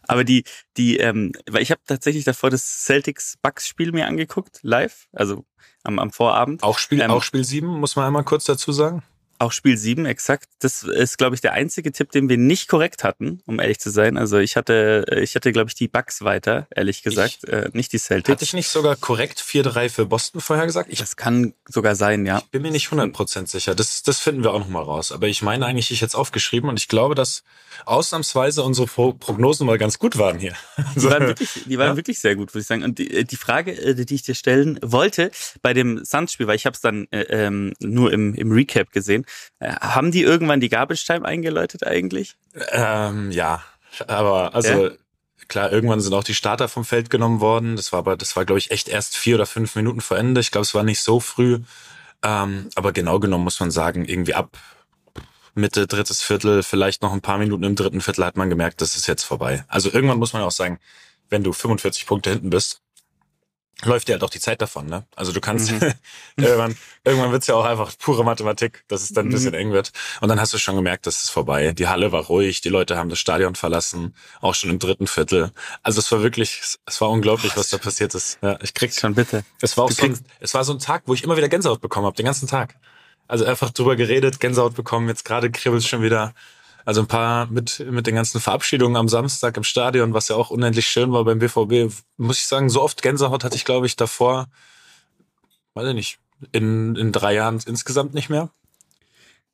Aber 0.05 0.25
die, 0.25 0.45
die, 0.79 0.97
ähm, 0.97 1.33
weil 1.47 1.61
ich 1.61 1.71
habe 1.71 1.83
tatsächlich 1.87 2.25
davor 2.25 2.49
das 2.49 2.85
Celtics 2.87 3.37
Bucks 3.43 3.69
Spiel 3.69 3.93
mir 3.93 4.07
angeguckt, 4.07 4.61
live, 4.63 5.09
also 5.13 5.45
am, 5.83 5.99
am 5.99 6.11
Vorabend. 6.11 6.63
Auch 6.63 6.79
Spiel, 6.79 7.03
ähm, 7.03 7.11
auch 7.11 7.23
Spiel 7.23 7.45
7, 7.45 7.67
muss 7.67 7.97
man 7.97 8.07
einmal 8.07 8.25
kurz 8.25 8.45
dazu 8.45 8.73
sagen. 8.73 9.03
Auch 9.39 9.53
Spiel 9.53 9.77
7, 9.77 10.07
exakt. 10.07 10.49
Das 10.61 10.85
ist, 10.85 11.19
glaube 11.19 11.35
ich, 11.35 11.41
der 11.41 11.53
einzige 11.53 11.91
Tipp, 11.91 12.13
den 12.13 12.29
wir 12.29 12.39
nicht 12.39 12.69
korrekt 12.69 13.03
hatten, 13.03 13.41
um 13.47 13.61
ehrlich 13.61 13.81
zu 13.81 13.91
sein. 13.91 14.17
Also 14.17 14.39
ich 14.39 14.57
hatte, 14.57 15.05
ich 15.21 15.35
hatte, 15.35 15.53
glaube 15.53 15.69
ich, 15.69 15.75
die 15.75 15.89
Bugs 15.89 16.23
weiter, 16.23 16.69
ehrlich 16.71 17.03
gesagt, 17.03 17.41
ich, 17.43 17.53
äh, 17.53 17.69
nicht 17.73 17.93
die 17.93 17.99
Celtics. 17.99 18.31
Hatte 18.31 18.45
ich 18.45 18.53
nicht 18.53 18.69
sogar 18.69 18.95
korrekt 18.95 19.41
4-3 19.41 19.89
für 19.89 20.07
Boston 20.07 20.41
vorher 20.41 20.67
gesagt? 20.67 20.89
Ich, 20.93 21.01
das 21.01 21.17
kann 21.17 21.55
sogar 21.69 21.97
sein, 21.97 22.27
ja. 22.27 22.39
Ich 22.39 22.51
bin 22.51 22.63
mir 22.63 22.71
nicht 22.71 22.89
100% 22.89 23.49
sicher. 23.49 23.75
Das, 23.75 24.03
das 24.05 24.21
finden 24.21 24.45
wir 24.45 24.53
auch 24.53 24.61
nochmal 24.61 24.85
raus. 24.85 25.11
Aber 25.11 25.27
ich 25.27 25.43
meine 25.43 25.67
eigentlich, 25.67 25.91
ich 25.91 26.01
jetzt 26.01 26.15
aufgeschrieben 26.15 26.69
und 26.69 26.79
ich 26.79 26.87
glaube, 26.87 27.15
dass 27.17 27.43
ausnahmsweise 27.87 28.63
unsere 28.63 28.87
Prognosen 28.87 29.67
mal 29.67 29.79
ganz 29.79 29.99
gut 29.99 30.17
waren 30.17 30.39
hier. 30.39 30.55
Die 30.95 31.03
waren 31.05 31.27
wirklich, 31.27 31.65
die 31.67 31.79
waren 31.79 31.91
ja? 31.91 31.97
wirklich 31.97 32.21
sehr 32.21 32.37
gut, 32.37 32.55
würde 32.55 32.61
ich 32.61 32.67
sagen. 32.67 32.85
Und 32.85 32.99
die, 32.99 33.25
die 33.25 33.37
Frage, 33.37 33.73
äh, 33.73 33.95
die 33.95 34.15
ich 34.15 34.23
dir 34.23 34.35
stellen 34.35 34.79
wollte, 34.83 35.31
bei 35.61 35.73
dem 35.73 36.05
Suns-Spiel, 36.05 36.47
weil 36.47 36.57
ich 36.57 36.67
habe 36.67 36.75
es 36.75 36.81
dann 36.81 37.09
äh, 37.11 37.23
ähm, 37.23 37.75
nur 37.81 38.13
im, 38.13 38.35
im 38.35 38.53
Recap 38.53 38.93
gesehen, 38.93 39.24
äh, 39.59 39.73
haben 39.73 40.11
die 40.11 40.23
irgendwann 40.23 40.61
die 40.61 40.69
Garbage 40.69 41.05
Time 41.05 41.25
eingeläutet 41.25 41.87
eigentlich? 41.87 42.37
Ähm, 42.71 43.31
ja, 43.31 43.63
aber 44.07 44.55
also 44.55 44.89
ja? 44.89 44.91
klar, 45.49 45.73
irgendwann 45.73 46.01
sind 46.01 46.15
auch 46.15 46.25
die 46.25 46.35
Starter 46.35 46.69
vom 46.69 46.85
Feld 46.85 47.11
genommen 47.11 47.41
worden. 47.41 47.77
Das 47.77 47.93
war 47.93 48.01
aber, 48.01 48.17
das 48.17 48.37
war 48.37 48.45
glaube 48.45 48.59
ich 48.59 48.71
echt 48.71 48.89
erst 48.89 49.17
vier 49.17 49.37
oder 49.37 49.47
fünf 49.47 49.77
Minuten 49.77 50.01
vor 50.01 50.19
Ende. 50.19 50.41
Ich 50.41 50.51
glaube, 50.51 50.65
es 50.65 50.75
war 50.75 50.83
nicht 50.83 51.01
so 51.01 51.21
früh. 51.21 51.61
Ähm, 52.23 52.71
aber 52.75 52.93
genau 52.93 53.21
genommen 53.21 53.45
muss 53.45 53.61
man 53.61 53.71
sagen, 53.71 54.07
irgendwie 54.07 54.35
ab 54.35 54.57
Mitte, 55.55 55.87
drittes 55.87 56.23
Viertel, 56.23 56.63
vielleicht 56.63 57.03
noch 57.03 57.13
ein 57.13 57.21
paar 57.21 57.39
Minuten 57.39 57.63
im 57.63 57.77
dritten 57.77 58.01
Viertel 58.01 58.25
hat 58.25 58.37
man 58.37 58.51
gemerkt, 58.51 58.81
das 58.81 58.97
ist 58.97 59.07
jetzt 59.07 59.23
vorbei. 59.23 59.65
Also 59.69 59.93
irgendwann 59.93 60.19
muss 60.19 60.33
man 60.33 60.43
auch 60.43 60.51
sagen, 60.51 60.81
wenn 61.29 61.45
du 61.45 61.53
45 61.53 62.07
Punkte 62.07 62.31
hinten 62.31 62.51
bist, 62.51 62.81
läuft 63.83 64.09
dir 64.09 64.13
halt 64.13 64.23
auch 64.23 64.31
die 64.31 64.41
Zeit 64.41 64.63
davon, 64.63 64.87
ne? 64.87 65.05
Also 65.17 65.33
du 65.33 65.41
kannst 65.41 65.73
mhm. 65.73 65.93
irgendwann, 66.37 66.77
irgendwann 67.05 67.33
wird's 67.33 67.47
ja 67.47 67.55
auch 67.55 67.65
einfach 67.65 67.93
pure 67.99 68.25
Mathematik, 68.25 68.85
dass 68.89 69.03
es 69.03 69.11
dann 69.11 69.27
ein 69.27 69.31
bisschen 69.31 69.51
mhm. 69.51 69.59
eng 69.59 69.73
wird. 69.73 69.93
Und 70.21 70.29
dann 70.29 70.41
hast 70.41 70.55
du 70.55 70.59
schon 70.59 70.77
gemerkt, 70.77 71.07
das 71.07 71.25
ist 71.25 71.31
vorbei. 71.31 71.73
Die 71.73 71.89
Halle 71.89 72.13
war 72.13 72.25
ruhig, 72.25 72.61
die 72.61 72.69
Leute 72.69 72.97
haben 72.97 73.09
das 73.09 73.19
Stadion 73.19 73.55
verlassen, 73.55 74.15
auch 74.41 74.55
schon 74.55 74.71
im 74.71 74.79
dritten 74.79 75.07
Viertel. 75.07 75.53
Also 75.83 75.99
es 75.99 76.11
war 76.13 76.23
wirklich, 76.23 76.63
es 76.87 77.01
war 77.01 77.11
unglaublich, 77.11 77.57
was 77.57 77.71
da 77.71 77.79
passiert 77.79 78.15
ist. 78.15 78.39
Ja, 78.43 78.59
ich 78.63 78.75
krieg 78.75 78.93
schon 78.93 79.15
bitte. 79.15 79.45
Es 79.61 79.77
war 79.77 79.85
auch 79.85 79.91
so 79.91 80.05
ein, 80.05 80.19
es 80.41 80.55
war 80.55 80.65
so 80.65 80.73
ein 80.73 80.79
Tag, 80.79 81.03
wo 81.07 81.15
ich 81.15 81.25
immer 81.25 81.37
wieder 81.37 81.49
Gänsehaut 81.49 81.81
bekommen 81.81 82.07
habe, 82.07 82.17
den 82.17 82.27
ganzen 82.27 82.49
Tag. 82.49 82.77
Also 83.27 83.45
einfach 83.45 83.71
drüber 83.71 83.97
geredet, 83.97 84.41
Gänsehaut 84.41 84.75
bekommen, 84.75 85.09
jetzt 85.09 85.25
gerade 85.25 85.51
kribbelt 85.51 85.85
schon 85.85 86.03
wieder. 86.03 86.35
Also 86.85 87.01
ein 87.01 87.07
paar 87.07 87.47
mit, 87.47 87.85
mit 87.91 88.07
den 88.07 88.15
ganzen 88.15 88.41
Verabschiedungen 88.41 88.97
am 88.97 89.09
Samstag 89.09 89.57
im 89.57 89.65
Stadion, 89.65 90.13
was 90.13 90.29
ja 90.29 90.37
auch 90.37 90.51
unendlich 90.51 90.87
schön 90.87 91.13
war 91.13 91.25
beim 91.25 91.39
BVB, 91.39 91.93
muss 92.19 92.39
ich 92.39 92.47
sagen, 92.47 92.69
so 92.69 92.83
oft 92.83 93.01
Gänsehaut 93.01 93.43
hatte 93.43 93.57
ich, 93.57 93.65
glaube 93.65 93.87
ich, 93.87 93.97
davor, 93.97 94.49
weiß 95.75 95.89
ich 95.89 95.95
nicht, 95.95 96.19
in, 96.53 96.95
in 96.97 97.11
drei 97.11 97.35
Jahren 97.35 97.59
insgesamt 97.67 98.13
nicht 98.13 98.29
mehr. 98.29 98.51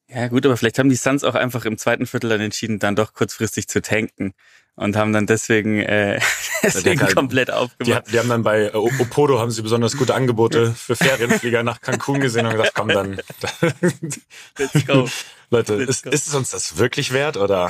Ja, 0.08 0.26
gut, 0.26 0.44
aber 0.44 0.56
vielleicht 0.56 0.80
haben 0.80 0.88
die 0.88 0.96
Suns 0.96 1.22
auch 1.22 1.36
einfach 1.36 1.64
im 1.64 1.78
zweiten 1.78 2.04
Viertel 2.04 2.30
dann 2.30 2.40
entschieden, 2.40 2.80
dann 2.80 2.96
doch 2.96 3.14
kurzfristig 3.14 3.68
zu 3.68 3.80
tanken 3.80 4.34
und 4.76 4.96
haben 4.96 5.12
dann 5.12 5.26
deswegen, 5.26 5.80
äh, 5.80 6.20
deswegen 6.62 7.00
ja, 7.00 7.12
komplett 7.12 7.50
aufgemacht. 7.50 8.06
Die, 8.06 8.12
die, 8.12 8.18
haben 8.18 8.28
dann 8.28 8.42
bei 8.42 8.66
äh, 8.66 8.74
Opodo 8.74 9.38
haben 9.38 9.50
sie 9.50 9.62
besonders 9.62 9.96
gute 9.96 10.14
Angebote 10.14 10.72
für 10.72 10.96
Ferienflieger 10.96 11.62
nach 11.62 11.80
Cancun 11.80 12.20
gesehen 12.20 12.46
und 12.46 12.52
gesagt, 12.52 12.72
komm 12.74 12.88
dann. 12.88 13.20
Let's 14.58 14.86
go. 14.86 15.08
Leute, 15.50 15.76
Let's 15.76 15.90
ist, 15.90 16.04
go. 16.04 16.10
ist 16.10 16.28
es 16.28 16.34
uns 16.34 16.50
das 16.50 16.78
wirklich 16.78 17.12
wert 17.12 17.36
oder, 17.36 17.68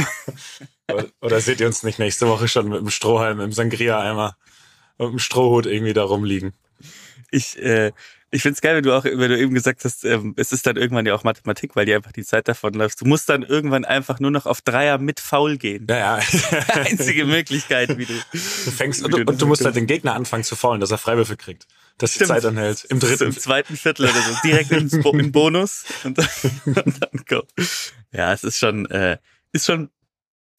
oder 1.21 1.41
seht 1.41 1.61
ihr 1.61 1.67
uns 1.67 1.83
nicht 1.83 1.99
nächste 1.99 2.29
Woche 2.29 2.47
schon 2.47 2.69
mit 2.69 2.81
dem 2.81 2.91
Strohhalm 2.91 3.41
im 3.41 3.53
Sangria-Eimer 3.53 4.37
und 4.99 5.13
dem 5.13 5.19
Strohhut 5.19 5.67
irgendwie 5.67 5.95
da 5.95 6.05
rumliegen? 6.05 6.53
Ich, 7.31 7.59
äh, 7.59 7.93
ich 8.33 8.43
find's 8.43 8.61
geil, 8.61 8.77
wenn 8.77 8.85
du 8.85 8.93
auch, 8.97 9.05
wenn 9.05 9.19
du 9.19 9.37
eben 9.37 9.55
gesagt 9.55 9.85
hast, 9.85 10.05
ähm, 10.05 10.35
es 10.37 10.53
ist 10.53 10.65
dann 10.67 10.77
irgendwann 10.77 11.05
ja 11.05 11.15
auch 11.15 11.25
Mathematik, 11.25 11.75
weil 11.75 11.87
dir 11.87 11.97
einfach 11.97 12.13
die 12.13 12.25
Zeit 12.25 12.47
davon 12.47 12.75
läuft. 12.75 13.01
Du 13.01 13.05
musst 13.05 13.29
dann 13.29 13.43
irgendwann 13.43 13.85
einfach 13.85 14.21
nur 14.21 14.31
noch 14.31 14.47
auf 14.47 14.63
Dreier 14.63 14.99
mit 14.99 15.19
Foul 15.19 15.57
gehen. 15.57 15.87
Ja, 15.91 16.19
ja. 16.19 16.21
Einzige 16.69 17.25
Möglichkeit, 17.25 17.99
wie 17.99 18.07
du. 18.07 18.15
Du 18.33 18.39
fängst 18.39 19.05
und, 19.05 19.13
du, 19.13 19.25
und 19.25 19.43
du 19.43 19.47
musst 19.47 19.65
halt 19.65 19.75
den 19.75 19.87
Gegner 19.87 20.15
anfangen 20.15 20.45
zu 20.45 20.55
faulen, 20.55 20.81
dass 20.81 20.93
er 20.93 20.99
Freiwürfe 20.99 21.37
kriegt. 21.37 21.67
Dass 21.99 22.15
Stimmt. 22.15 22.31
die 22.31 22.35
Zeit 22.35 22.45
anhält. 22.45 22.85
Im 22.85 23.01
dritten. 23.01 23.25
Im 23.25 23.37
zweiten 23.37 23.77
Viertel 23.77 24.05
oder 24.05 24.23
so. 24.23 24.37
Direkt 24.45 24.71
ins 24.71 25.01
Bo 25.01 25.11
in 25.13 25.33
Bonus. 25.33 25.85
Und 26.05 26.19
dann, 26.19 26.29
und 26.67 26.77
dann 26.77 27.25
go. 27.29 27.43
Ja, 28.13 28.33
es 28.33 28.45
ist 28.45 28.59
schon, 28.59 28.87
äh, 28.91 29.19
ist 29.53 29.67
schon 29.67 29.91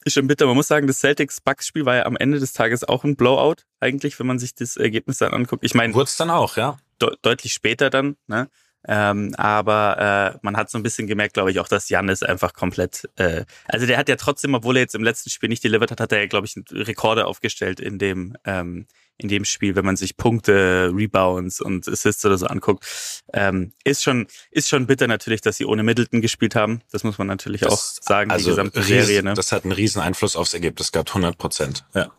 ist 0.04 0.14
schon 0.14 0.26
bitter. 0.26 0.46
Man 0.46 0.56
muss 0.56 0.66
sagen, 0.66 0.88
das 0.88 0.98
Celtics-Bucks-Spiel 0.98 1.86
war 1.86 1.94
ja 1.94 2.06
am 2.06 2.16
Ende 2.16 2.40
des 2.40 2.52
Tages 2.52 2.82
auch 2.82 3.04
ein 3.04 3.14
Blowout, 3.14 3.62
eigentlich, 3.78 4.18
wenn 4.18 4.26
man 4.26 4.40
sich 4.40 4.52
das 4.52 4.76
Ergebnis 4.76 5.18
dann 5.18 5.32
anguckt. 5.32 5.64
Ich 5.64 5.74
meine. 5.74 5.94
Wurde 5.94 6.08
es 6.08 6.16
dann 6.16 6.28
auch, 6.28 6.56
ja 6.56 6.76
de 7.00 7.10
deutlich 7.22 7.52
später 7.52 7.90
dann, 7.90 8.16
ne? 8.26 8.48
Ähm, 8.84 9.32
aber 9.36 10.34
äh, 10.34 10.38
man 10.42 10.56
hat 10.56 10.68
so 10.68 10.76
ein 10.76 10.82
bisschen 10.82 11.06
gemerkt, 11.06 11.34
glaube 11.34 11.52
ich, 11.52 11.60
auch, 11.60 11.68
dass 11.68 11.88
Janis 11.88 12.22
einfach 12.22 12.52
komplett. 12.52 13.08
Äh, 13.16 13.44
also 13.66 13.86
der 13.86 13.96
hat 13.96 14.08
ja 14.08 14.16
trotzdem, 14.16 14.54
obwohl 14.54 14.76
er 14.76 14.82
jetzt 14.82 14.96
im 14.96 15.04
letzten 15.04 15.30
Spiel 15.30 15.48
nicht 15.48 15.62
delivered 15.62 15.92
hat, 15.92 16.00
hat 16.00 16.12
er 16.12 16.18
ja, 16.18 16.26
glaube 16.26 16.46
ich, 16.46 16.56
Rekorde 16.72 17.26
aufgestellt 17.26 17.78
in 17.78 17.98
dem 17.98 18.36
ähm, 18.44 18.86
in 19.18 19.28
dem 19.28 19.44
Spiel, 19.44 19.76
wenn 19.76 19.84
man 19.84 19.96
sich 19.96 20.16
Punkte, 20.16 20.90
Rebounds 20.92 21.60
und 21.60 21.86
Assists 21.86 22.24
oder 22.24 22.38
so 22.38 22.46
anguckt. 22.46 22.84
Ähm, 23.32 23.72
ist 23.84 24.02
schon 24.02 24.26
ist 24.50 24.68
schon 24.68 24.86
bitter 24.86 25.06
natürlich, 25.06 25.42
dass 25.42 25.58
sie 25.58 25.64
ohne 25.64 25.84
Middleton 25.84 26.20
gespielt 26.20 26.56
haben. 26.56 26.82
Das 26.90 27.04
muss 27.04 27.18
man 27.18 27.28
natürlich 27.28 27.60
das, 27.60 27.72
auch 27.72 28.02
sagen. 28.02 28.32
Also 28.32 28.46
die 28.46 28.50
gesamte 28.50 28.82
Serie. 28.82 29.22
Ne? 29.22 29.34
Das 29.34 29.52
hat 29.52 29.64
einen 29.64 29.72
riesen 29.72 30.02
Einfluss 30.02 30.34
aufs 30.34 30.54
Ergebnis 30.54 30.90
gehabt, 30.90 31.10
100 31.10 31.38
Prozent. 31.38 31.84
Ja. 31.94 32.10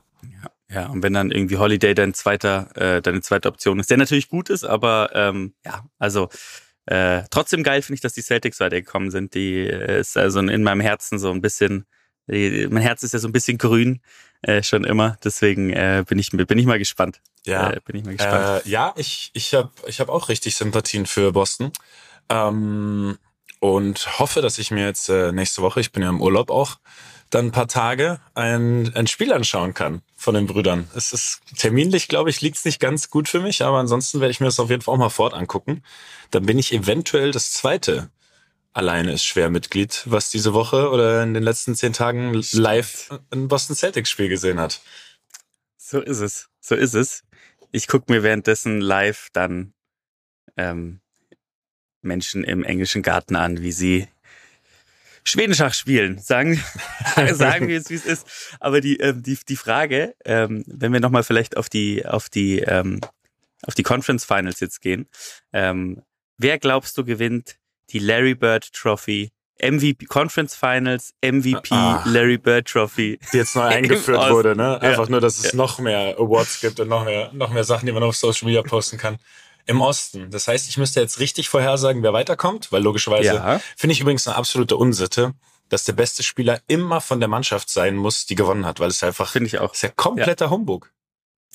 Ja. 0.74 0.88
Und 0.88 1.04
wenn 1.04 1.14
dann 1.14 1.32
irgendwie 1.32 1.58
Holiday 1.58 1.94
dein 1.94 2.14
zweiter, 2.14 2.70
äh, 2.76 3.02
deine 3.02 3.22
zweite 3.22 3.48
Option 3.48 3.80
ist, 3.80 3.90
der 3.90 3.98
natürlich 3.98 4.30
gut 4.30 4.50
ist, 4.50 4.64
aber 4.64 5.12
ähm, 5.14 5.54
ja, 5.66 5.86
also 6.00 6.30
äh, 6.86 7.24
trotzdem 7.30 7.64
geil 7.64 7.82
finde 7.82 7.96
ich, 7.96 8.02
dass 8.02 8.14
die 8.14 8.22
Celtics 8.22 8.60
weitergekommen 8.60 9.12
sind. 9.12 9.34
Die 9.36 9.60
äh, 9.60 10.00
ist 10.00 10.18
also 10.18 10.40
in 10.40 10.64
meinem 10.64 10.82
Herzen 10.82 11.20
so 11.20 11.32
ein 11.32 11.42
bisschen, 11.42 11.86
die, 12.28 12.68
mein 12.70 12.84
Herz 12.84 13.04
ist 13.04 13.14
ja 13.14 13.20
so 13.20 13.28
ein 13.28 13.34
bisschen 13.34 13.58
grün 13.58 14.02
äh, 14.42 14.64
schon 14.64 14.84
immer. 14.84 15.18
Deswegen 15.24 15.70
äh, 15.72 16.04
bin 16.08 16.20
ich 16.20 16.32
bin 16.32 16.58
ich 16.58 16.66
mal 16.66 16.80
gespannt. 16.80 17.22
Ja, 17.46 17.72
äh, 17.72 17.80
bin 17.86 17.96
ich 17.96 18.06
mal 18.06 18.16
gespannt. 18.16 18.66
Äh, 18.66 18.70
ja, 18.70 18.94
ich 18.98 19.32
ich 19.34 19.54
habe 19.54 19.72
ich 19.88 20.00
hab 20.00 20.10
auch 20.10 20.30
richtig 20.30 20.56
Sympathien 20.56 21.06
für 21.06 21.32
Boston. 21.32 21.72
Ähm, 22.30 23.18
und 23.60 24.20
hoffe, 24.20 24.42
dass 24.42 24.60
ich 24.60 24.72
mir 24.72 24.86
jetzt 24.86 25.08
äh, 25.08 25.32
nächste 25.32 25.62
Woche, 25.62 25.80
ich 25.80 25.94
bin 25.94 26.04
ja 26.04 26.10
im 26.10 26.22
Urlaub 26.22 26.52
auch, 26.52 26.80
dann 27.34 27.48
ein 27.48 27.52
paar 27.52 27.68
Tage 27.68 28.20
ein, 28.34 28.94
ein 28.96 29.08
Spiel 29.08 29.34
anschauen 29.34 29.74
kann 29.74 30.02
von 30.16 30.36
den 30.36 30.48
Brüdern. 30.48 30.90
Es 30.96 31.14
ist 31.14 31.42
terminlich, 31.58 32.08
glaube 32.08 32.30
ich, 32.30 32.42
liegt's 32.42 32.66
nicht 32.66 32.80
ganz 32.80 33.10
gut 33.10 33.28
für 33.28 33.40
mich, 33.40 33.64
aber 33.64 33.78
ansonsten 33.78 34.20
werde 34.20 34.32
ich 34.32 34.40
mir 34.40 34.48
das 34.48 34.60
auf 34.60 34.70
jeden 34.70 34.82
Fall 34.82 34.94
auch 34.94 35.00
mal 35.00 35.10
fort 35.10 35.34
angucken. 35.34 35.84
Dann 36.32 36.46
bin 36.46 36.60
ich 36.60 36.74
eventuell 36.74 37.32
das 37.32 37.52
zweite 37.52 38.10
alleine 38.74 39.14
ist 39.14 39.24
schwer 39.24 39.50
Mitglied, 39.50 40.04
was 40.06 40.30
diese 40.30 40.54
Woche 40.54 40.90
oder 40.90 41.24
in 41.24 41.34
den 41.34 41.44
letzten 41.44 41.76
zehn 41.76 41.94
Tagen 41.94 42.34
live 42.54 43.10
ein 43.32 43.48
Boston 43.48 43.76
Celtics 43.76 44.10
Spiel 44.10 44.30
gesehen 44.30 44.60
hat. 44.60 44.82
So 45.78 46.02
ist 46.02 46.20
es. 46.20 46.50
So 46.60 46.76
ist 46.76 46.96
es. 46.96 47.24
Ich 47.72 47.88
gucke 47.88 48.12
mir 48.12 48.24
währenddessen 48.24 48.82
live 48.82 49.30
dann 49.32 49.74
ähm, 50.58 51.02
Menschen 52.02 52.44
im 52.44 52.64
englischen 52.64 53.04
Garten 53.04 53.36
an, 53.36 53.62
wie 53.62 53.72
sie 53.72 54.08
Schwedenschach 55.26 55.74
spielen, 55.74 56.20
sagen, 56.20 56.62
sagen 57.34 57.68
wir 57.68 57.78
es, 57.80 57.90
wie 57.90 57.96
es 57.96 58.06
ist. 58.06 58.28
Aber 58.60 58.82
die, 58.82 58.98
ähm, 59.00 59.24
die, 59.24 59.38
die 59.48 59.56
Frage, 59.56 60.16
ähm, 60.26 60.64
wenn 60.68 60.92
wir 60.94 61.00
nochmal 61.00 61.24
vielleicht 61.24 61.58
auf 61.58 61.70
die, 61.70 62.06
auf 62.06 62.30
die, 62.30 62.60
ähm, 62.60 63.00
auf 63.66 63.74
die 63.76 63.84
Conference 63.84 64.26
Finals 64.26 64.60
jetzt 64.60 64.82
gehen, 64.82 65.08
ähm, 65.54 66.02
wer 66.38 66.60
glaubst 66.60 66.98
du 66.98 67.06
gewinnt 67.06 67.56
die 67.90 68.00
Larry 68.00 68.36
Bird 68.36 68.72
Trophy 68.74 69.32
MVP 69.62 70.06
Conference 70.08 70.56
Finals, 70.56 71.14
MVP 71.24 71.70
Ah. 71.72 72.04
Larry 72.06 72.38
Bird 72.38 72.68
Trophy. 72.68 73.20
Die 73.32 73.38
jetzt 73.38 73.56
neu 73.56 73.62
eingeführt 73.68 74.30
wurde, 74.32 74.56
ne? 74.56 74.82
Einfach 74.82 75.06
Ja. 75.06 75.12
nur, 75.12 75.22
dass 75.22 75.38
es 75.40 75.54
noch 75.54 75.80
mehr 75.80 76.16
Awards 76.18 76.60
gibt 76.60 76.80
und 76.80 76.90
noch 76.90 77.06
mehr, 77.06 77.32
noch 77.34 77.52
mehr 77.54 77.64
Sachen, 77.64 77.86
die 77.86 77.92
man 77.92 78.04
auf 78.04 78.16
Social 78.18 78.48
Media 78.48 78.62
posten 78.64 78.98
kann. 78.98 79.18
Im 79.66 79.82
Osten. 79.82 80.30
Das 80.32 80.48
heißt, 80.48 80.68
ich 80.70 80.78
müsste 80.78 81.00
jetzt 81.02 81.20
richtig 81.20 81.48
vorhersagen, 81.50 82.04
wer 82.04 82.14
weiterkommt, 82.14 82.72
weil 82.72 82.82
logischerweise 82.84 83.34
Ja. 83.36 83.62
finde 83.78 83.94
ich 83.94 84.02
übrigens 84.02 84.28
eine 84.28 84.36
absolute 84.36 84.76
Unsitte, 84.76 85.34
dass 85.70 85.86
der 85.86 85.94
beste 85.94 86.22
Spieler 86.24 86.60
immer 86.68 87.00
von 87.02 87.20
der 87.20 87.30
Mannschaft 87.30 87.70
sein 87.70 87.96
muss, 87.96 88.26
die 88.26 88.36
gewonnen 88.36 88.66
hat, 88.66 88.80
weil 88.80 88.90
es 88.90 89.02
einfach 89.04 89.32
Finde 89.32 89.48
ich 89.48 89.60
auch. 89.60 89.74
ist 89.74 89.82
ja 89.84 89.90
kompletter 89.90 90.50
Humbug. 90.50 90.92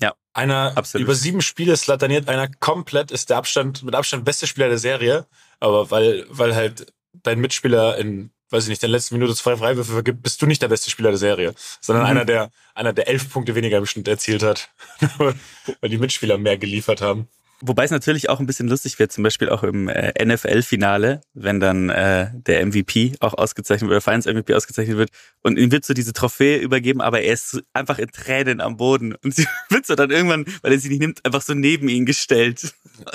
Ja. 0.01 0.15
Einer 0.33 0.73
Absolut. 0.77 1.05
über 1.05 1.15
sieben 1.15 1.43
Spiele 1.43 1.77
slataniert 1.77 2.29
einer 2.29 2.49
komplett 2.49 3.11
ist 3.11 3.31
der 3.31 3.37
Abstand 3.37 3.83
mit 3.83 3.95
Abstand 3.95 4.25
beste 4.25 4.47
Spieler 4.47 4.69
der 4.69 4.79
Serie, 4.79 5.27
aber 5.61 5.91
weil 5.91 6.25
weil 6.31 6.55
halt 6.55 6.93
dein 7.13 7.41
Mitspieler 7.41 7.99
in 7.99 8.31
weiß 8.51 8.63
ich 8.63 8.71
nicht, 8.71 8.81
der 8.81 8.89
letzten 8.89 9.17
Minute 9.17 9.35
zwei 9.35 9.57
Freiwürfe 9.59 9.93
vergibt, 9.93 10.23
bist 10.23 10.41
du 10.41 10.47
nicht 10.47 10.63
der 10.63 10.69
beste 10.69 10.91
Spieler 10.91 11.11
der 11.11 11.19
Serie, 11.19 11.55
sondern 11.83 12.05
Mhm. 12.05 12.11
einer 12.11 12.25
der 12.25 12.51
einer 12.75 12.93
der 12.95 13.09
elf 13.09 13.31
Punkte 13.31 13.55
weniger 13.55 13.77
im 13.77 13.85
Schnitt 13.87 14.09
erzielt 14.09 14.43
hat, 14.43 14.71
weil 15.19 15.91
die 15.91 15.99
Mitspieler 15.99 16.39
mehr 16.39 16.57
geliefert 16.59 17.01
haben. 17.03 17.29
Wobei 17.61 17.85
es 17.85 17.91
natürlich 17.91 18.31
auch 18.31 18.39
ein 18.39 18.47
bisschen 18.47 18.69
lustig 18.69 19.01
wird, 19.01 19.11
zum 19.11 19.25
Beispiel 19.25 19.49
auch 19.49 19.65
im 19.65 19.89
äh, 19.89 20.13
NFL-Finale, 20.25 21.23
wenn 21.35 21.59
dann 21.59 21.91
äh, 21.91 22.31
der 22.33 22.65
MVP 22.65 23.15
auch 23.19 23.35
ausgezeichnet 23.35 23.91
wird, 23.91 23.97
oder 23.97 24.01
Finals-MVP 24.01 24.55
ausgezeichnet 24.55 24.97
wird 24.97 25.11
und 25.43 25.59
ihm 25.59 25.73
wird 25.73 25.85
so 25.85 25.93
diese 25.93 26.13
Trophäe 26.13 26.59
übergeben, 26.59 27.01
aber 27.01 27.21
er 27.21 27.33
ist 27.33 27.61
einfach 27.73 27.99
in 27.99 28.13
Tränen 28.13 28.61
am 28.61 28.77
Boden 28.77 29.17
und 29.25 29.35
sie 29.35 29.47
wird 29.71 29.87
so 29.87 29.97
dann 29.97 30.11
irgendwann, 30.11 30.47
weil 30.63 30.73
er 30.73 30.79
sie 30.79 30.89
nicht 30.89 31.01
nimmt, 31.01 31.25
einfach 31.25 31.43
so 31.43 31.55
neben 31.55 31.89
ihn 31.89 32.07
gestellt. 32.07 32.73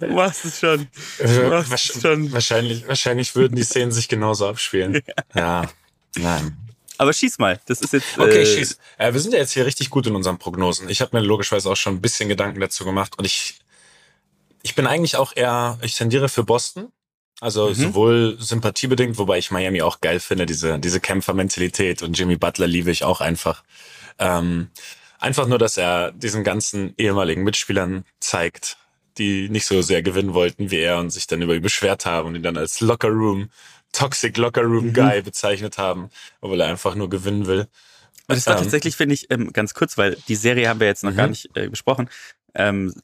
du 0.00 0.06
machst 0.08 0.44
es 0.44 0.58
schon. 0.58 0.88
Du 1.18 1.48
machst 1.48 1.72
es 1.72 2.02
schon. 2.02 2.28
Äh, 2.28 2.32
Wahrscheinlich 2.32 2.88
wahrscheinlich 2.88 3.36
würden 3.36 3.54
die 3.54 3.64
Szenen 3.64 3.92
sich 3.92 4.08
genauso 4.08 4.48
abspielen. 4.48 5.00
Ja. 5.34 5.70
Nein. 6.16 6.63
Aber 6.98 7.12
schieß 7.12 7.38
mal, 7.38 7.60
das 7.66 7.80
ist 7.80 7.92
jetzt... 7.92 8.18
Okay, 8.18 8.42
äh, 8.42 8.46
schieß. 8.46 8.78
Äh, 8.98 9.12
wir 9.12 9.20
sind 9.20 9.32
ja 9.32 9.38
jetzt 9.40 9.52
hier 9.52 9.66
richtig 9.66 9.90
gut 9.90 10.06
in 10.06 10.14
unseren 10.14 10.38
Prognosen. 10.38 10.88
Ich 10.88 11.00
habe 11.00 11.16
mir 11.16 11.22
logischerweise 11.22 11.70
auch 11.70 11.76
schon 11.76 11.94
ein 11.94 12.00
bisschen 12.00 12.28
Gedanken 12.28 12.60
dazu 12.60 12.84
gemacht 12.84 13.18
und 13.18 13.24
ich, 13.24 13.58
ich 14.62 14.74
bin 14.74 14.86
eigentlich 14.86 15.16
auch 15.16 15.32
eher, 15.34 15.78
ich 15.82 15.94
tendiere 15.96 16.28
für 16.28 16.44
Boston. 16.44 16.92
Also 17.40 17.70
Mhm. 17.70 17.74
sowohl 17.74 18.36
sympathiebedingt, 18.38 19.18
wobei 19.18 19.38
ich 19.38 19.50
Miami 19.50 19.82
auch 19.82 20.00
geil 20.00 20.20
finde, 20.20 20.46
diese, 20.46 20.78
diese 20.78 21.00
Kämpfermentalität 21.00 22.02
und 22.02 22.16
Jimmy 22.16 22.36
Butler 22.36 22.68
liebe 22.68 22.92
ich 22.92 23.02
auch 23.02 23.20
einfach. 23.20 23.64
Ähm, 24.20 24.68
einfach 25.18 25.48
nur, 25.48 25.58
dass 25.58 25.76
er 25.76 26.12
diesen 26.12 26.44
ganzen 26.44 26.94
ehemaligen 26.96 27.42
Mitspielern 27.42 28.04
zeigt, 28.20 28.76
die 29.18 29.48
nicht 29.48 29.66
so 29.66 29.82
sehr 29.82 30.02
gewinnen 30.02 30.32
wollten 30.32 30.70
wie 30.70 30.78
er 30.78 30.98
und 30.98 31.10
sich 31.10 31.26
dann 31.26 31.42
über 31.42 31.54
ihn 31.54 31.62
beschwert 31.62 32.06
haben 32.06 32.28
und 32.28 32.34
ihn 32.36 32.42
dann 32.44 32.56
als 32.56 32.80
Locker 32.80 33.08
Room, 33.08 33.50
Toxic 33.94 34.36
Locker 34.36 34.62
Room 34.62 34.88
Mhm. 34.88 34.92
Guy 34.94 35.22
bezeichnet 35.22 35.78
haben, 35.78 36.10
obwohl 36.40 36.60
er 36.60 36.68
einfach 36.68 36.94
nur 36.94 37.08
gewinnen 37.08 37.46
will. 37.46 37.68
Und 38.26 38.36
das 38.36 38.46
war 38.46 38.56
Ähm, 38.56 38.62
tatsächlich, 38.62 38.96
finde 38.96 39.14
ich, 39.14 39.30
ähm, 39.30 39.52
ganz 39.52 39.74
kurz, 39.74 39.96
weil 39.98 40.16
die 40.28 40.34
Serie 40.34 40.68
haben 40.68 40.80
wir 40.80 40.86
jetzt 40.86 41.04
noch 41.04 41.12
Mhm. 41.12 41.16
gar 41.16 41.28
nicht 41.28 41.56
äh, 41.56 41.68
besprochen. 41.68 42.08
Ähm, 42.54 42.94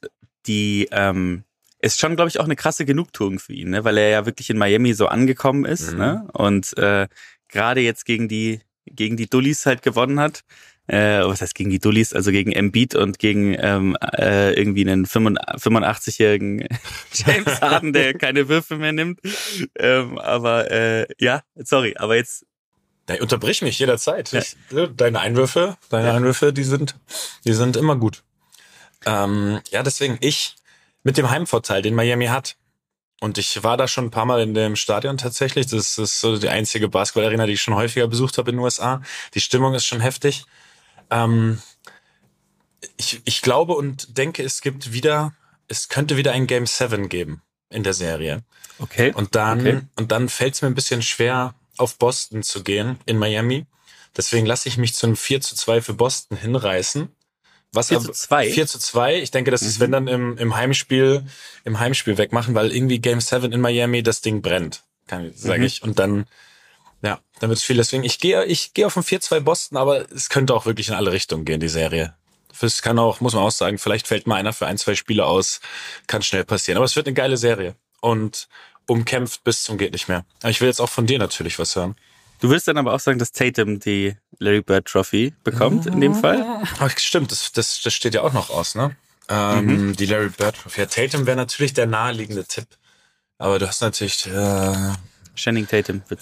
die 0.47 0.87
ähm, 0.91 1.43
ist 1.79 1.99
schon, 1.99 2.15
glaube 2.15 2.29
ich, 2.29 2.39
auch 2.39 2.45
eine 2.45 2.55
krasse 2.55 2.85
Genugtuung 2.85 3.39
für 3.39 3.53
ihn, 3.53 3.69
ne? 3.69 3.83
weil 3.83 3.97
er 3.97 4.09
ja 4.09 4.25
wirklich 4.25 4.49
in 4.49 4.57
Miami 4.57 4.93
so 4.93 5.07
angekommen 5.07 5.65
ist 5.65 5.93
Mhm. 5.93 5.97
ne? 5.99 6.27
und 6.33 6.77
äh, 6.77 7.07
gerade 7.47 7.81
jetzt 7.81 8.05
gegen 8.05 8.27
die 8.27 8.61
gegen 8.87 9.15
die 9.15 9.29
Dullis 9.29 9.65
halt 9.67 9.83
gewonnen 9.83 10.19
hat. 10.19 10.41
Äh, 10.91 11.25
was 11.25 11.41
heißt 11.41 11.55
gegen 11.55 11.69
die 11.69 11.79
Dullis? 11.79 12.11
Also 12.11 12.31
gegen 12.31 12.51
Embiid 12.51 12.95
und 12.95 13.17
gegen 13.17 13.55
ähm, 13.57 13.95
äh, 14.01 14.53
irgendwie 14.53 14.81
einen 14.81 15.05
85-jährigen 15.05 16.67
James 17.13 17.61
Harden, 17.61 17.93
der 17.93 18.13
keine 18.13 18.49
Würfe 18.49 18.75
mehr 18.75 18.91
nimmt. 18.91 19.21
Ähm, 19.79 20.17
aber 20.17 20.69
äh, 20.69 21.07
ja, 21.17 21.43
sorry, 21.55 21.95
aber 21.97 22.17
jetzt 22.17 22.45
Ja, 23.09 23.21
unterbrich 23.21 23.61
mich 23.61 23.79
jederzeit. 23.79 24.33
Ich, 24.33 24.57
deine 24.97 25.21
Einwürfe, 25.21 25.77
deine 25.89 26.09
Ja. 26.09 26.13
Einwürfe, 26.15 26.51
die 26.51 26.65
sind, 26.65 26.95
die 27.45 27.53
sind 27.53 27.77
immer 27.77 27.95
gut. 27.95 28.23
Ähm, 29.05 29.61
ja, 29.69 29.83
deswegen 29.83 30.17
ich 30.19 30.55
mit 31.03 31.17
dem 31.17 31.29
Heimvorteil, 31.29 31.81
den 31.81 31.95
Miami 31.95 32.25
hat. 32.27 32.57
Und 33.21 33.37
ich 33.37 33.63
war 33.63 33.77
da 33.77 33.87
schon 33.87 34.05
ein 34.05 34.11
paar 34.11 34.25
Mal 34.25 34.41
in 34.41 34.53
dem 34.53 34.75
Stadion 34.75 35.17
tatsächlich. 35.17 35.67
Das 35.67 35.97
ist 35.97 36.19
so 36.19 36.37
die 36.37 36.49
einzige 36.49 36.89
Basketballarena, 36.89 37.45
die 37.45 37.53
ich 37.53 37.61
schon 37.61 37.75
häufiger 37.75 38.07
besucht 38.07 38.37
habe 38.37 38.49
in 38.49 38.57
den 38.57 38.63
USA. 38.63 39.01
Die 39.35 39.39
Stimmung 39.39 39.73
ist 39.75 39.85
schon 39.85 40.01
heftig. 40.01 40.43
Ähm, 41.11 41.61
ich, 42.97 43.21
ich 43.25 43.41
glaube 43.41 43.73
und 43.73 44.17
denke, 44.17 44.43
es 44.43 44.61
gibt 44.61 44.93
wieder, 44.93 45.33
es 45.67 45.89
könnte 45.89 46.17
wieder 46.17 46.31
ein 46.31 46.47
Game 46.47 46.65
7 46.65 47.09
geben 47.09 47.41
in 47.69 47.83
der 47.83 47.93
Serie. 47.93 48.43
okay. 48.79 49.13
Und 49.13 49.35
dann, 49.35 49.59
Okay. 49.61 49.81
und 49.95 50.11
dann 50.11 50.27
fällt 50.29 50.55
es 50.55 50.61
mir 50.61 50.67
ein 50.67 50.75
bisschen 50.75 51.01
schwer, 51.01 51.53
auf 51.77 51.97
Boston 51.97 52.43
zu 52.43 52.63
gehen 52.63 52.97
in 53.05 53.17
Miami. 53.17 53.65
Deswegen 54.17 54.45
lasse 54.45 54.67
ich 54.67 54.77
mich 54.77 54.93
zu 54.93 55.05
einem 55.05 55.15
4 55.15 55.39
zu 55.41 55.55
2 55.55 55.81
für 55.81 55.93
Boston 55.93 56.37
hinreißen. 56.37 57.07
Was 57.71 57.87
4 57.87 57.97
aber- 57.97 58.05
zu 58.07 58.11
2? 58.11 58.51
4 58.51 58.67
zu 58.67 58.77
2. 58.79 59.21
Ich 59.21 59.31
denke, 59.31 59.51
das 59.51 59.61
ist, 59.61 59.77
Mhm. 59.77 59.81
wenn 59.83 59.91
dann 59.93 60.07
im, 60.07 60.37
im 60.37 60.55
Heimspiel, 60.55 61.25
im 61.63 61.79
Heimspiel 61.79 62.17
wegmachen, 62.17 62.53
weil 62.55 62.73
irgendwie 62.75 62.99
Game 62.99 63.21
7 63.21 63.51
in 63.53 63.61
Miami, 63.61 64.03
das 64.03 64.19
Ding 64.21 64.41
brennt, 64.41 64.83
kann, 65.07 65.31
sage 65.35 65.59
Mhm. 65.61 65.65
ich. 65.65 65.81
Und 65.81 65.97
dann, 65.99 66.25
dann 67.41 67.49
wird 67.49 67.57
es 67.57 67.65
viel. 67.65 67.77
Deswegen, 67.77 68.03
ich 68.03 68.19
gehe, 68.19 68.45
ich 68.45 68.75
gehe 68.75 68.85
auf 68.85 68.95
ein 68.95 69.03
4-2 69.03 69.39
Boston, 69.39 69.77
aber 69.77 70.09
es 70.11 70.29
könnte 70.29 70.53
auch 70.53 70.67
wirklich 70.67 70.89
in 70.89 70.93
alle 70.93 71.11
Richtungen 71.11 71.43
gehen, 71.43 71.59
die 71.59 71.69
Serie. 71.69 72.13
Es 72.61 72.83
kann 72.83 72.99
auch, 72.99 73.19
muss 73.19 73.33
man 73.33 73.41
auch 73.41 73.51
sagen, 73.51 73.79
vielleicht 73.79 74.07
fällt 74.07 74.27
mal 74.27 74.35
einer 74.35 74.53
für 74.53 74.67
ein, 74.67 74.77
zwei 74.77 74.93
Spiele 74.93 75.25
aus. 75.25 75.59
Kann 76.05 76.21
schnell 76.21 76.43
passieren. 76.45 76.77
Aber 76.77 76.85
es 76.85 76.95
wird 76.95 77.07
eine 77.07 77.15
geile 77.15 77.37
Serie. 77.37 77.75
Und 77.99 78.47
umkämpft 78.85 79.43
bis 79.43 79.63
zum 79.63 79.79
geht 79.79 79.93
nicht 79.93 80.07
mehr. 80.07 80.23
Aber 80.41 80.51
ich 80.51 80.61
will 80.61 80.67
jetzt 80.67 80.79
auch 80.79 80.89
von 80.89 81.07
dir 81.07 81.17
natürlich 81.17 81.57
was 81.57 81.75
hören. 81.75 81.95
Du 82.41 82.51
willst 82.51 82.67
dann 82.67 82.77
aber 82.77 82.93
auch 82.93 82.99
sagen, 82.99 83.17
dass 83.17 83.31
Tatum 83.31 83.79
die 83.79 84.15
Larry 84.37 84.61
Bird 84.61 84.85
Trophy 84.85 85.33
bekommt 85.43 85.87
in 85.87 85.99
dem 85.99 86.13
Fall? 86.13 86.45
Ach, 86.79 86.95
stimmt, 86.99 87.31
das, 87.31 87.51
das, 87.51 87.81
das 87.81 87.93
steht 87.93 88.13
ja 88.13 88.21
auch 88.21 88.33
noch 88.33 88.51
aus, 88.51 88.75
ne? 88.75 88.95
Ähm, 89.29 89.95
Die 89.95 90.05
Larry 90.05 90.29
Bird. 90.29 90.55
Ja, 90.77 90.85
Tatum 90.85 91.25
wäre 91.25 91.37
natürlich 91.37 91.73
der 91.73 91.87
naheliegende 91.87 92.45
Tipp. 92.45 92.67
Aber 93.39 93.57
du 93.57 93.67
hast 93.67 93.81
natürlich 93.81 94.27
äh, 94.27 94.93
Channing 95.35 95.67
Tatum 95.67 96.01
wird 96.09 96.21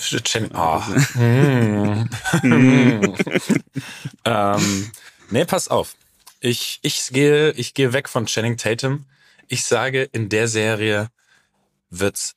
oh. 0.54 0.84
Hm. 1.14 2.10
ähm, 4.26 4.92
nee, 5.30 5.46
pass 5.46 5.68
auf. 5.68 5.96
Ich, 6.40 6.80
ich 6.84 7.10
gehe, 7.12 7.52
ich 7.52 7.74
gehe 7.74 7.94
weg 7.94 8.08
von 8.08 8.26
Channing 8.28 8.58
Tatum. 8.58 9.06
Ich 9.48 9.66
sage, 9.66 10.04
in 10.04 10.30
der 10.30 10.48
Serie 10.48 11.10
wird's, 11.90 12.36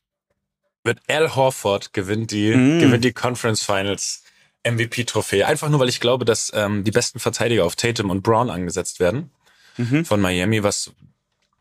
wird 0.83 0.99
Al 1.09 1.35
Horford 1.37 1.93
gewinnt 1.93 2.31
die, 2.31 2.55
Mm. 2.55 2.81
gewinnt 2.81 3.05
die 3.05 3.12
Conference 3.12 3.62
Finals 3.62 4.23
MVP-Trophäe. 4.64 5.45
Einfach 5.47 5.69
nur, 5.69 5.79
weil 5.81 5.88
ich 5.88 6.00
glaube, 6.00 6.25
dass 6.25 6.50
ähm, 6.55 6.85
die 6.85 6.91
besten 6.91 7.19
Verteidiger 7.21 7.64
auf 7.64 7.76
Tatum 7.76 8.11
und 8.11 8.23
Brown 8.23 8.50
angesetzt 8.50 8.99
werden 9.00 9.31
Mhm. 9.79 10.05
von 10.05 10.21
Miami, 10.21 10.62
was, 10.62 10.93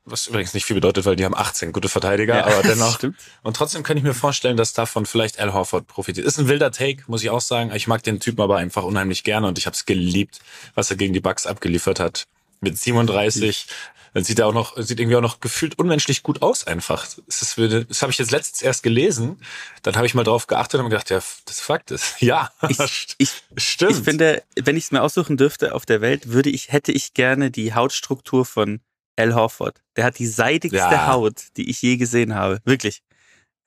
was 0.05 0.27
übrigens 0.27 0.53
nicht 0.53 0.65
viel 0.65 0.75
bedeutet, 0.75 1.05
weil 1.05 1.15
die 1.15 1.25
haben 1.25 1.35
18 1.35 1.71
gute 1.73 1.87
Verteidiger, 1.89 2.35
Ja, 2.37 2.45
aber 2.45 2.61
dennoch. 2.67 2.95
stimmt. 2.95 3.17
Und 3.43 3.55
trotzdem 3.55 3.83
kann 3.83 3.97
ich 3.97 4.03
mir 4.03 4.13
vorstellen, 4.13 4.57
dass 4.57 4.73
davon 4.73 5.05
vielleicht 5.05 5.39
Al 5.39 5.53
Horford 5.53 5.87
profitiert. 5.87 6.25
Ist 6.25 6.39
ein 6.39 6.47
wilder 6.47 6.71
Take, 6.71 7.03
muss 7.07 7.23
ich 7.23 7.29
auch 7.29 7.41
sagen. 7.41 7.71
Ich 7.75 7.87
mag 7.87 8.01
den 8.03 8.19
Typen 8.19 8.41
aber 8.41 8.57
einfach 8.57 8.83
unheimlich 8.83 9.23
gerne 9.23 9.47
und 9.47 9.57
ich 9.59 9.65
habe 9.67 9.75
es 9.75 9.85
geliebt, 9.85 10.39
was 10.75 10.89
er 10.89 10.97
gegen 10.97 11.13
die 11.13 11.19
Bucks 11.19 11.45
abgeliefert 11.45 11.99
hat. 11.99 12.25
Mit 12.61 12.77
37. 12.77 13.67
Dann 14.13 14.25
sieht 14.25 14.39
er 14.39 14.47
auch 14.47 14.53
noch, 14.53 14.75
sieht 14.75 14.99
irgendwie 14.99 15.15
auch 15.15 15.21
noch 15.21 15.39
gefühlt 15.39 15.79
unmenschlich 15.79 16.21
gut 16.21 16.41
aus 16.41 16.67
einfach. 16.67 17.07
Das, 17.27 17.41
ist, 17.41 17.57
das 17.89 18.01
habe 18.01 18.11
ich 18.11 18.17
jetzt 18.17 18.31
letztens 18.31 18.61
erst 18.61 18.83
gelesen. 18.83 19.39
Dann 19.83 19.95
habe 19.95 20.05
ich 20.05 20.13
mal 20.13 20.25
drauf 20.25 20.47
geachtet 20.47 20.81
und 20.81 20.89
gedacht, 20.89 21.09
ja, 21.11 21.21
das 21.45 21.59
Fakt 21.61 21.91
ist. 21.91 22.15
Ja, 22.21 22.51
Ich, 22.67 23.15
ich, 23.19 23.31
stimmt. 23.55 23.91
ich 23.91 23.97
finde, 24.03 24.43
wenn 24.61 24.75
ich 24.75 24.83
es 24.85 24.91
mir 24.91 25.01
aussuchen 25.01 25.37
dürfte 25.37 25.73
auf 25.73 25.85
der 25.85 26.01
Welt, 26.01 26.27
würde 26.33 26.49
ich, 26.49 26.73
hätte 26.73 26.91
ich 26.91 27.13
gerne 27.13 27.51
die 27.51 27.73
Hautstruktur 27.73 28.45
von 28.45 28.81
Al 29.21 29.35
Horford. 29.35 29.81
Der 29.95 30.05
hat 30.05 30.19
die 30.19 30.27
seidigste 30.27 30.77
Ja. 30.77 31.07
Haut, 31.07 31.35
die 31.57 31.69
ich 31.69 31.81
je 31.81 31.97
gesehen 31.97 32.35
habe. 32.35 32.59
Wirklich. 32.65 33.03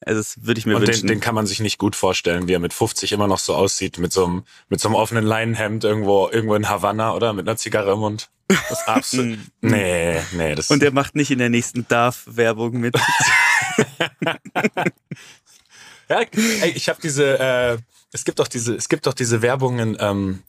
Also 0.05 0.21
das 0.21 0.45
würde 0.45 0.59
ich 0.59 0.67
mir 0.67 0.77
und 0.77 0.83
den, 0.83 0.89
wünschen. 0.89 1.07
den 1.07 1.21
kann 1.21 1.35
man 1.35 1.47
sich 1.47 1.61
nicht 1.61 1.79
gut 1.79 1.97
vorstellen, 1.97 2.47
wie 2.47 2.53
er 2.53 2.59
mit 2.59 2.75
50 2.75 3.13
immer 3.13 3.27
noch 3.27 3.39
so 3.39 3.55
aussieht, 3.55 3.99
mit 3.99 4.13
so 4.13 4.27
einem, 4.27 4.45
mit 4.69 4.81
so 4.81 4.89
einem 4.89 4.97
offenen 4.97 5.25
Leinenhemd 5.25 5.85
irgendwo, 5.85 6.29
irgendwo 6.29 6.55
in 6.57 6.69
Havanna, 6.69 7.15
oder? 7.15 7.33
Mit 7.33 7.49
einer 7.49 7.57
Zigarre 7.57 7.93
im 7.93 8.01
Mund. 8.01 8.29
Das 8.49 8.71
ist 8.71 8.89
absolut. 8.89 9.39
Mm. 9.63 9.69
nee, 9.69 10.21
nee, 10.33 10.55
das 10.55 10.71
Und 10.71 10.83
der 10.83 10.93
macht 10.93 11.15
nicht 11.15 11.31
in 11.31 11.39
der 11.39 11.49
nächsten 11.49 11.89
Darf-Werbung 11.89 12.79
mit. 12.81 12.95
Ja, 16.09 16.21
ich 16.75 16.89
habe 16.89 17.01
diese, 17.03 17.39
äh, 17.39 17.79
es 18.13 18.25
gibt 18.25 18.39
doch 18.39 18.49
diese, 18.49 18.75
es 18.75 18.89
gibt 18.89 19.07
doch 19.07 19.15
diese 19.15 19.41
Werbungen, 19.43 19.97
ähm, 19.99 20.43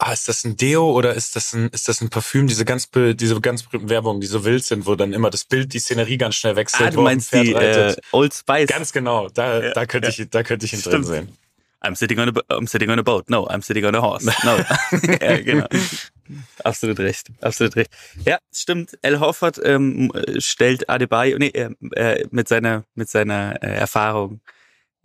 ah, 0.00 0.12
ist 0.12 0.28
das 0.28 0.44
ein 0.44 0.56
Deo 0.56 0.90
oder 0.90 1.14
ist 1.14 1.36
das 1.36 1.52
ein, 1.52 1.68
ist 1.68 1.88
das 1.88 2.00
ein 2.00 2.08
Parfüm? 2.08 2.46
Diese 2.46 2.64
ganz, 2.64 2.88
diese 2.90 3.40
ganz 3.40 3.62
berühmten 3.62 3.90
Werbungen, 3.90 4.20
die 4.20 4.26
so 4.26 4.44
wild 4.44 4.64
sind, 4.64 4.86
wo 4.86 4.94
dann 4.94 5.12
immer 5.12 5.30
das 5.30 5.44
Bild, 5.44 5.72
die 5.74 5.78
Szenerie 5.78 6.16
ganz 6.16 6.36
schnell 6.36 6.56
wechselt. 6.56 6.88
Ah, 6.88 6.90
du 6.90 7.02
meinst 7.02 7.32
die 7.32 7.52
äh. 7.52 7.94
Old 8.12 8.34
Spice. 8.34 8.68
Ganz 8.68 8.92
genau, 8.92 9.28
da, 9.28 9.60
Ja, 9.60 9.72
da 9.72 9.86
könnte 9.86 10.08
ich, 10.08 10.28
da 10.30 10.42
könnte 10.42 10.66
ich 10.66 10.72
ihn 10.72 10.80
drin 10.80 11.04
Stimmt. 11.04 11.06
sehen. 11.06 11.38
I'm 11.82 11.96
sitting 11.96 12.18
on 12.18 12.28
a 12.28 12.32
I'm 12.50 12.66
sitting 12.66 12.90
on 12.90 12.98
a 12.98 13.02
boat. 13.02 13.30
No, 13.30 13.46
I'm 13.48 13.62
sitting 13.62 13.86
on 13.86 13.94
a 13.94 14.02
horse. 14.02 14.26
No. 14.44 14.58
ja, 15.22 15.40
genau. 15.40 15.66
Absolut 16.62 16.98
recht. 16.98 17.28
Absolut 17.40 17.74
recht. 17.74 17.90
Ja, 18.26 18.38
stimmt. 18.52 18.98
Al 19.02 19.18
Horford 19.18 19.60
ähm, 19.64 20.12
stellt 20.38 20.90
Adebayo 20.90 21.38
nee, 21.38 21.48
äh, 21.48 21.70
äh, 21.92 22.26
mit 22.30 22.48
seiner 22.48 22.84
mit 22.94 23.08
seiner 23.08 23.62
äh, 23.62 23.76
Erfahrung 23.76 24.40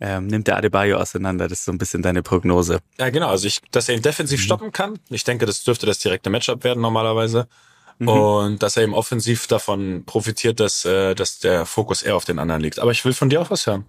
ähm, 0.00 0.26
nimmt 0.26 0.46
der 0.46 0.56
Adebayo 0.56 0.98
auseinander. 0.98 1.48
Das 1.48 1.60
ist 1.60 1.64
so 1.64 1.72
ein 1.72 1.78
bisschen 1.78 2.02
deine 2.02 2.22
Prognose. 2.22 2.80
Ja, 2.98 3.10
genau. 3.10 3.28
Also 3.28 3.46
ich, 3.46 3.60
dass 3.70 3.88
er 3.88 3.96
ihn 3.96 4.02
defensiv 4.02 4.40
stoppen 4.40 4.72
kann. 4.72 4.98
Ich 5.10 5.24
denke, 5.24 5.46
das 5.46 5.64
dürfte 5.64 5.86
das 5.86 5.98
direkte 5.98 6.30
Matchup 6.30 6.64
werden 6.64 6.80
normalerweise. 6.80 7.48
Und 7.98 8.62
dass 8.62 8.76
er 8.76 8.82
eben 8.82 8.94
offensiv 8.94 9.46
davon 9.46 10.04
profitiert, 10.04 10.60
dass, 10.60 10.84
äh, 10.84 11.14
dass 11.14 11.38
der 11.38 11.64
Fokus 11.64 12.02
eher 12.02 12.14
auf 12.14 12.26
den 12.26 12.38
anderen 12.38 12.60
liegt. 12.60 12.78
Aber 12.78 12.90
ich 12.90 13.04
will 13.06 13.14
von 13.14 13.30
dir 13.30 13.40
auch 13.40 13.50
was 13.50 13.66
hören. 13.66 13.86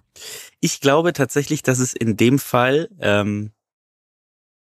Ich 0.60 0.80
glaube 0.80 1.12
tatsächlich, 1.12 1.62
dass 1.62 1.78
es 1.78 1.92
in 1.92 2.16
dem 2.16 2.38
Fall 2.38 2.88
ähm, 3.00 3.52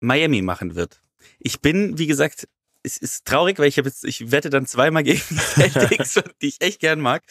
Miami 0.00 0.40
machen 0.40 0.76
wird. 0.76 1.02
Ich 1.40 1.60
bin, 1.60 1.98
wie 1.98 2.06
gesagt, 2.06 2.48
es 2.82 2.96
ist 2.96 3.26
traurig, 3.26 3.58
weil 3.58 3.68
ich 3.68 3.76
habe 3.76 3.88
jetzt, 3.88 4.04
ich 4.04 4.30
wette 4.30 4.48
dann 4.48 4.66
zweimal 4.66 5.02
gegen 5.04 5.20
die 5.28 5.36
Celtics, 5.36 6.14
die 6.42 6.48
ich 6.48 6.62
echt 6.62 6.80
gern 6.80 7.00
mag. 7.00 7.22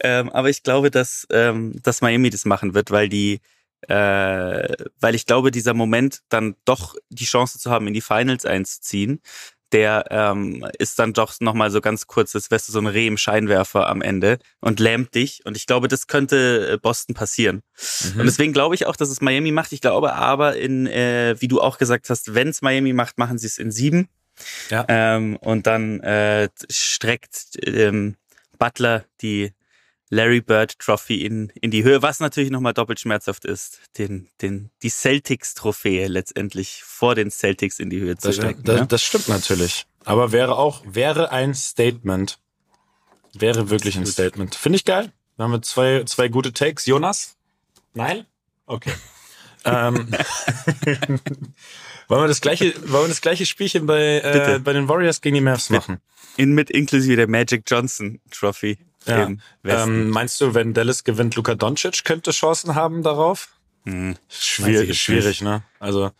Ähm, 0.00 0.28
aber 0.30 0.50
ich 0.50 0.62
glaube, 0.62 0.90
dass, 0.90 1.26
ähm, 1.30 1.80
dass 1.82 2.02
Miami 2.02 2.28
das 2.28 2.44
machen 2.44 2.74
wird, 2.74 2.90
weil 2.90 3.08
die, 3.08 3.40
äh, 3.88 4.74
weil 5.00 5.14
ich 5.14 5.26
glaube, 5.26 5.50
dieser 5.50 5.74
Moment 5.74 6.20
dann 6.28 6.56
doch 6.64 6.94
die 7.08 7.24
Chance 7.24 7.58
zu 7.58 7.70
haben, 7.70 7.86
in 7.86 7.94
die 7.94 8.00
Finals 8.00 8.46
einzuziehen, 8.46 9.20
der 9.72 10.04
ähm, 10.10 10.66
ist 10.78 10.98
dann 10.98 11.14
doch 11.14 11.34
nochmal 11.40 11.70
so 11.70 11.80
ganz 11.80 12.06
kurz, 12.06 12.34
als 12.34 12.50
wärst 12.50 12.68
du 12.68 12.72
so 12.72 12.78
ein 12.78 12.86
Reh 12.86 13.06
im 13.06 13.16
Scheinwerfer 13.16 13.88
am 13.88 14.02
Ende 14.02 14.38
und 14.60 14.80
lähmt 14.80 15.14
dich. 15.14 15.40
Und 15.44 15.56
ich 15.56 15.66
glaube, 15.66 15.88
das 15.88 16.06
könnte 16.06 16.72
äh, 16.72 16.78
Boston 16.78 17.14
passieren. 17.14 17.62
Und 18.16 18.26
deswegen 18.26 18.52
glaube 18.52 18.74
ich 18.74 18.86
auch, 18.86 18.96
dass 18.96 19.08
es 19.08 19.20
Miami 19.20 19.50
macht. 19.50 19.72
Ich 19.72 19.80
glaube 19.80 20.12
aber, 20.12 20.56
in, 20.56 20.86
äh, 20.86 21.36
wie 21.38 21.48
du 21.48 21.60
auch 21.60 21.78
gesagt 21.78 22.10
hast, 22.10 22.34
wenn 22.34 22.48
es 22.48 22.60
Miami 22.62 22.92
macht, 22.92 23.18
machen 23.18 23.38
sie 23.38 23.46
es 23.46 23.58
in 23.58 23.70
sieben. 23.70 24.08
Ja. 24.70 24.84
Ähm, 24.88 25.36
und 25.36 25.66
dann 25.66 26.00
äh, 26.00 26.48
streckt 26.70 27.58
ähm, 27.64 28.16
Butler 28.58 29.04
die 29.20 29.52
Larry 30.12 30.42
Bird 30.42 30.78
Trophy 30.78 31.24
in, 31.24 31.50
in 31.62 31.70
die 31.70 31.84
Höhe, 31.84 32.02
was 32.02 32.20
natürlich 32.20 32.50
nochmal 32.50 32.74
doppelt 32.74 33.00
schmerzhaft 33.00 33.46
ist, 33.46 33.80
den, 33.96 34.28
den, 34.42 34.70
die 34.82 34.90
Celtics-Trophäe 34.90 36.06
letztendlich 36.06 36.82
vor 36.84 37.14
den 37.14 37.30
Celtics 37.30 37.78
in 37.78 37.88
die 37.88 37.98
Höhe 37.98 38.18
zu 38.18 38.28
Das, 38.28 38.36
stecken. 38.36 38.62
das, 38.62 38.80
ja? 38.80 38.84
das 38.84 39.02
stimmt 39.02 39.28
natürlich. 39.28 39.86
Aber 40.04 40.30
wäre 40.30 40.58
auch, 40.58 40.82
wäre 40.84 41.32
ein 41.32 41.54
Statement. 41.54 42.38
Wäre 43.32 43.70
wirklich 43.70 43.96
ein 43.96 44.04
Statement. 44.04 44.54
Finde 44.54 44.76
ich 44.76 44.84
geil. 44.84 45.10
Da 45.38 45.44
haben 45.44 45.52
wir 45.52 45.62
zwei, 45.62 46.04
zwei 46.04 46.28
gute 46.28 46.52
Takes. 46.52 46.84
Jonas? 46.84 47.38
Nein? 47.94 48.26
Okay. 48.66 48.92
ähm, 49.64 50.08
wollen 52.08 52.22
wir 52.24 52.28
das 52.28 52.42
gleiche, 52.42 52.74
wollen 52.92 53.04
wir 53.04 53.08
das 53.08 53.22
gleiche 53.22 53.46
Spielchen 53.46 53.86
bei, 53.86 54.18
äh, 54.18 54.32
Bitte. 54.32 54.60
bei 54.60 54.74
den 54.74 54.88
Warriors 54.88 55.22
gegen 55.22 55.36
die 55.36 55.40
Mavs 55.40 55.70
machen? 55.70 56.02
In 56.36 56.52
mit 56.52 56.68
inklusive 56.68 57.16
der 57.16 57.28
Magic 57.28 57.62
Johnson 57.66 58.20
Trophy 58.30 58.76
Ja. 59.06 59.30
Ähm, 59.64 60.08
meinst 60.10 60.40
du, 60.40 60.54
wenn 60.54 60.74
Dallas 60.74 61.04
gewinnt, 61.04 61.34
Luka 61.36 61.54
Doncic 61.54 62.04
könnte 62.04 62.30
Chancen 62.30 62.74
haben 62.74 63.02
darauf? 63.02 63.48
Hm. 63.84 64.16
Ich 64.28 64.36
Schwierig, 64.38 65.00
schwierig, 65.00 65.40
ne? 65.42 65.62
Also, 65.80 66.12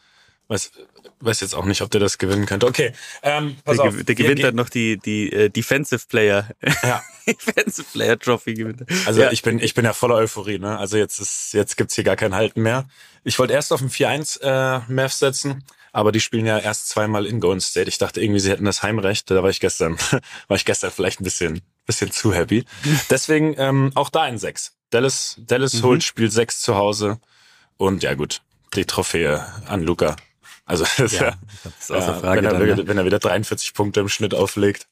weiß, 0.49 0.73
weiß 1.21 1.41
jetzt 1.41 1.55
auch 1.55 1.65
nicht, 1.65 1.81
ob 1.83 1.91
der 1.91 2.01
das 2.01 2.19
gewinnen 2.19 2.47
könnte. 2.47 2.67
Okay, 2.67 2.93
ähm, 3.23 3.57
pass 3.65 3.77
Der, 3.77 3.87
auf. 3.87 4.03
der 4.03 4.15
gewinnt 4.15 4.37
gehen- 4.37 4.43
dann 4.47 4.55
noch 4.57 4.69
die, 4.69 4.99
die 4.99 5.33
äh, 5.33 5.49
Defensive 5.49 6.07
Player. 6.09 6.49
Ja. 6.83 7.03
Defensive 7.27 7.87
Player 7.93 8.19
Trophy 8.19 8.55
gewinnt. 8.55 8.85
Also 9.07 9.23
ja. 9.23 9.31
ich 9.31 9.43
bin 9.43 9.61
ich 9.61 9.75
bin 9.75 9.85
ja 9.85 9.93
voller 9.93 10.17
Euphorie, 10.17 10.59
ne? 10.59 10.77
Also 10.77 10.97
jetzt 10.97 11.21
ist 11.21 11.53
jetzt 11.55 11.77
gibt's 11.77 11.95
hier 11.95 12.03
gar 12.05 12.17
kein 12.17 12.35
Halten 12.35 12.62
mehr. 12.62 12.89
Ich 13.23 13.39
wollte 13.39 13.53
erst 13.53 13.73
auf 13.73 13.81
ein 13.81 13.91
4-1 13.91 14.41
äh, 14.41 14.81
Mavs 14.93 15.21
setzen, 15.21 15.62
aber 15.93 16.11
die 16.11 16.19
spielen 16.19 16.47
ja 16.47 16.59
erst 16.59 16.89
zweimal 16.89 17.27
in 17.27 17.39
Golden 17.39 17.61
State. 17.61 17.89
Ich 17.89 17.99
dachte 17.99 18.21
irgendwie, 18.21 18.41
sie 18.41 18.51
hätten 18.51 18.65
das 18.65 18.83
Heimrecht. 18.83 19.31
Da 19.31 19.41
war 19.41 19.51
ich 19.51 19.61
gestern 19.61 19.97
war 20.49 20.57
ich 20.57 20.65
gestern 20.65 20.91
vielleicht 20.91 21.21
ein 21.21 21.25
bisschen 21.25 21.63
bisschen 21.86 22.10
zu 22.12 22.32
happy. 22.32 22.64
Deswegen 23.10 23.54
ähm, 23.58 23.92
auch 23.95 24.08
da 24.10 24.23
ein 24.23 24.38
6. 24.38 24.76
Dallas 24.90 25.36
Dallas 25.40 25.75
Mhm. 25.75 25.82
holt 25.82 26.02
Spiel 26.04 26.30
6 26.30 26.60
zu 26.60 26.75
Hause 26.76 27.18
und 27.76 28.02
ja 28.02 28.14
gut, 28.14 28.42
die 28.75 28.84
Trophäe 28.84 29.45
an 29.66 29.82
Luca. 29.82 30.16
Also 30.64 30.84
das 30.97 31.12
ist 31.12 31.21
Ja, 31.21 31.34
außer 31.88 32.21
Frage 32.21 32.38
wenn, 32.38 32.45
er, 32.45 32.52
dann, 32.52 32.62
wieder- 32.64 32.86
wenn 32.86 32.99
er 32.99 33.04
wieder 33.04 33.18
43 33.18 33.75
Punkte 33.75 34.00
im 34.00 34.08
Schnitt 34.08 34.34
auflegt. 34.34 34.86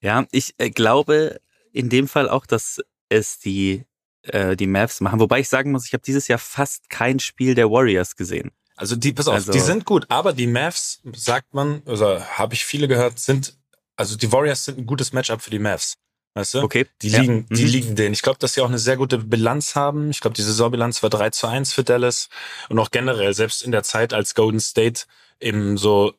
Ja, 0.00 0.26
ich 0.32 0.54
äh, 0.58 0.70
glaube 0.70 1.40
in 1.72 1.88
dem 1.88 2.08
Fall 2.08 2.28
auch, 2.28 2.46
dass 2.46 2.80
es 3.08 3.38
die 3.38 3.84
äh, 4.22 4.56
die 4.56 4.66
Mavs 4.66 5.00
machen. 5.00 5.20
Wobei 5.20 5.40
ich 5.40 5.48
sagen 5.48 5.72
muss, 5.72 5.86
ich 5.86 5.92
habe 5.92 6.02
dieses 6.02 6.28
Jahr 6.28 6.38
fast 6.38 6.88
kein 6.88 7.18
Spiel 7.20 7.54
der 7.54 7.70
Warriors 7.70 8.16
gesehen. 8.16 8.50
Also 8.76 8.96
die, 8.96 9.12
pass 9.12 9.28
auf, 9.28 9.34
Also- 9.34 9.52
die 9.52 9.60
sind 9.60 9.84
gut, 9.84 10.06
aber 10.08 10.32
die 10.32 10.46
Mavs, 10.46 11.00
sagt 11.14 11.54
man, 11.54 11.82
also 11.86 12.20
habe 12.24 12.54
ich 12.54 12.64
viele 12.64 12.88
gehört, 12.88 13.18
sind, 13.18 13.56
also 13.96 14.16
die 14.16 14.30
Warriors 14.32 14.64
sind 14.64 14.78
ein 14.78 14.86
gutes 14.86 15.12
Matchup 15.12 15.42
für 15.42 15.50
die 15.50 15.58
Mavs. 15.58 15.94
Weißt 16.36 16.54
du? 16.54 16.62
Okay. 16.62 16.86
Die 17.02 17.10
Ja. 17.10 17.20
liegen, 17.20 17.46
die 17.50 17.62
Mhm. 17.62 17.68
liegen 17.68 17.96
denen. 17.96 18.12
Ich 18.12 18.22
glaube, 18.22 18.38
dass 18.40 18.54
sie 18.54 18.60
auch 18.60 18.68
eine 18.68 18.78
sehr 18.78 18.96
gute 18.96 19.18
Bilanz 19.18 19.76
haben. 19.76 20.10
Ich 20.10 20.20
glaube, 20.20 20.34
die 20.34 20.42
Saisonbilanz 20.42 21.02
war 21.02 21.10
3 21.10 21.30
zu 21.30 21.46
1 21.46 21.72
für 21.72 21.84
Dallas. 21.84 22.28
Und 22.68 22.78
auch 22.80 22.90
generell, 22.90 23.32
selbst 23.34 23.62
in 23.62 23.70
der 23.70 23.84
Zeit, 23.84 24.12
als 24.12 24.34
Golden 24.34 24.58
State 24.60 25.02
eben 25.40 25.76
so 25.78 26.14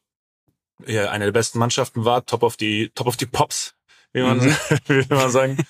ja, 0.85 1.09
eine 1.09 1.25
der 1.25 1.31
besten 1.31 1.57
Mannschaften 1.59 2.03
war, 2.05 2.25
top 2.25 2.43
of 2.43 2.57
die, 2.57 2.91
top 2.95 3.07
of 3.07 3.15
die 3.17 3.25
Pops, 3.25 3.75
wie 4.13 4.21
man, 4.21 4.39
Mhm. 4.39 4.55
wie 4.87 5.13
man 5.13 5.31
sagen. 5.31 5.57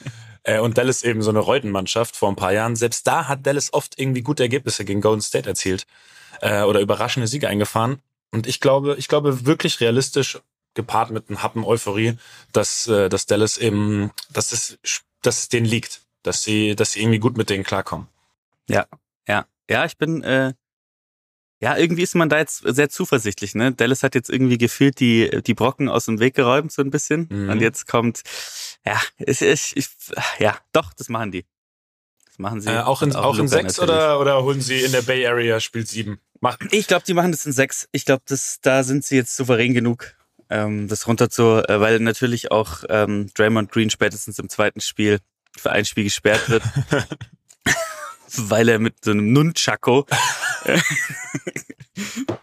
Äh, 0.47 0.59
Und 0.59 0.77
Dallas 0.77 1.01
eben 1.01 1.23
so 1.23 1.31
eine 1.31 1.39
Reutenmannschaft 1.39 2.15
vor 2.15 2.29
ein 2.29 2.35
paar 2.35 2.53
Jahren. 2.53 2.75
Selbst 2.75 3.07
da 3.07 3.27
hat 3.27 3.47
Dallas 3.47 3.73
oft 3.73 3.97
irgendwie 3.99 4.21
gute 4.21 4.43
Ergebnisse 4.43 4.85
gegen 4.85 5.01
Golden 5.01 5.21
State 5.23 5.49
erzielt 5.49 5.87
äh, 6.41 6.61
oder 6.61 6.81
überraschende 6.81 7.25
Siege 7.25 7.47
eingefahren. 7.49 7.99
Und 8.31 8.45
ich 8.45 8.59
glaube, 8.59 8.95
ich 8.99 9.07
glaube 9.07 9.47
wirklich 9.47 9.79
realistisch 9.79 10.39
gepaart 10.75 11.11
mit 11.11 11.29
einem 11.29 11.41
Happen 11.41 11.63
Euphorie, 11.63 12.17
dass, 12.51 12.87
äh, 12.87 13.09
dass 13.09 13.25
Dallas 13.25 13.57
eben, 13.57 14.11
dass 14.31 14.51
es, 14.51 14.77
dass 15.21 15.39
es 15.39 15.49
denen 15.49 15.65
liegt, 15.65 16.01
dass 16.23 16.43
sie, 16.43 16.75
dass 16.75 16.91
sie 16.91 17.01
irgendwie 17.01 17.19
gut 17.19 17.37
mit 17.37 17.49
denen 17.49 17.63
klarkommen. 17.63 18.07
Ja, 18.69 18.85
ja, 19.27 19.45
ja, 19.69 19.85
ich 19.85 19.97
bin, 19.97 20.23
äh, 20.23 20.53
ja, 21.61 21.77
irgendwie 21.77 22.03
ist 22.03 22.15
man 22.15 22.29
da 22.29 22.37
jetzt 22.37 22.63
sehr 22.65 22.89
zuversichtlich, 22.89 23.55
ne? 23.55 23.71
Dallas 23.71 24.03
hat 24.03 24.13
jetzt 24.13 24.29
irgendwie 24.29 24.57
gefühlt 24.57 24.99
die, 24.99 25.41
die 25.45 25.53
Brocken 25.53 25.89
aus 25.89 26.05
dem 26.05 26.19
Weg 26.19 26.35
geräumt, 26.35 26.71
so 26.71 26.81
ein 26.81 26.91
bisschen. 26.91 27.27
Mhm. 27.31 27.49
Und 27.49 27.61
jetzt 27.61 27.87
kommt, 27.87 28.21
ja, 28.85 28.99
es 29.17 29.41
ist, 29.41 29.75
ich, 29.75 29.87
ja, 30.37 30.57
doch, 30.73 30.93
das 30.93 31.09
machen 31.09 31.31
die. 31.31 31.45
Das 32.27 32.39
machen 32.39 32.59
sie. 32.59 32.69
Äh, 32.69 32.81
auch 32.81 33.01
in, 33.01 33.15
auch 33.15 33.37
in 33.39 33.47
sechs 33.47 33.77
natürlich. 33.77 33.95
oder, 33.95 34.19
oder 34.19 34.43
holen 34.43 34.59
sie 34.59 34.81
in 34.81 34.91
der 34.91 35.01
Bay 35.01 35.25
Area 35.25 35.59
Spiel 35.61 35.87
sieben? 35.87 36.19
Mach, 36.41 36.57
Ich 36.71 36.87
glaube, 36.87 37.05
die 37.07 37.13
machen 37.13 37.31
das 37.31 37.45
in 37.45 37.53
sechs. 37.53 37.87
Ich 37.93 38.03
glaube, 38.03 38.23
das, 38.27 38.59
da 38.61 38.83
sind 38.83 39.05
sie 39.05 39.15
jetzt 39.15 39.35
souverän 39.37 39.73
genug, 39.73 40.15
ähm, 40.49 40.87
das 40.87 41.07
runter 41.07 41.29
zu, 41.29 41.63
äh, 41.67 41.79
weil 41.79 41.99
natürlich 41.99 42.51
auch 42.51 42.83
ähm, 42.89 43.29
Draymond 43.33 43.71
Green 43.71 43.89
spätestens 43.89 44.39
im 44.39 44.49
zweiten 44.49 44.81
Spiel 44.81 45.19
für 45.57 45.71
ein 45.71 45.85
Spiel 45.85 46.05
gesperrt 46.05 46.49
wird. 46.49 46.63
weil 48.37 48.67
er 48.69 48.79
mit 48.79 48.95
so 49.03 49.11
einem 49.11 49.31
Nunchako 49.31 50.05
äh, 50.65 50.79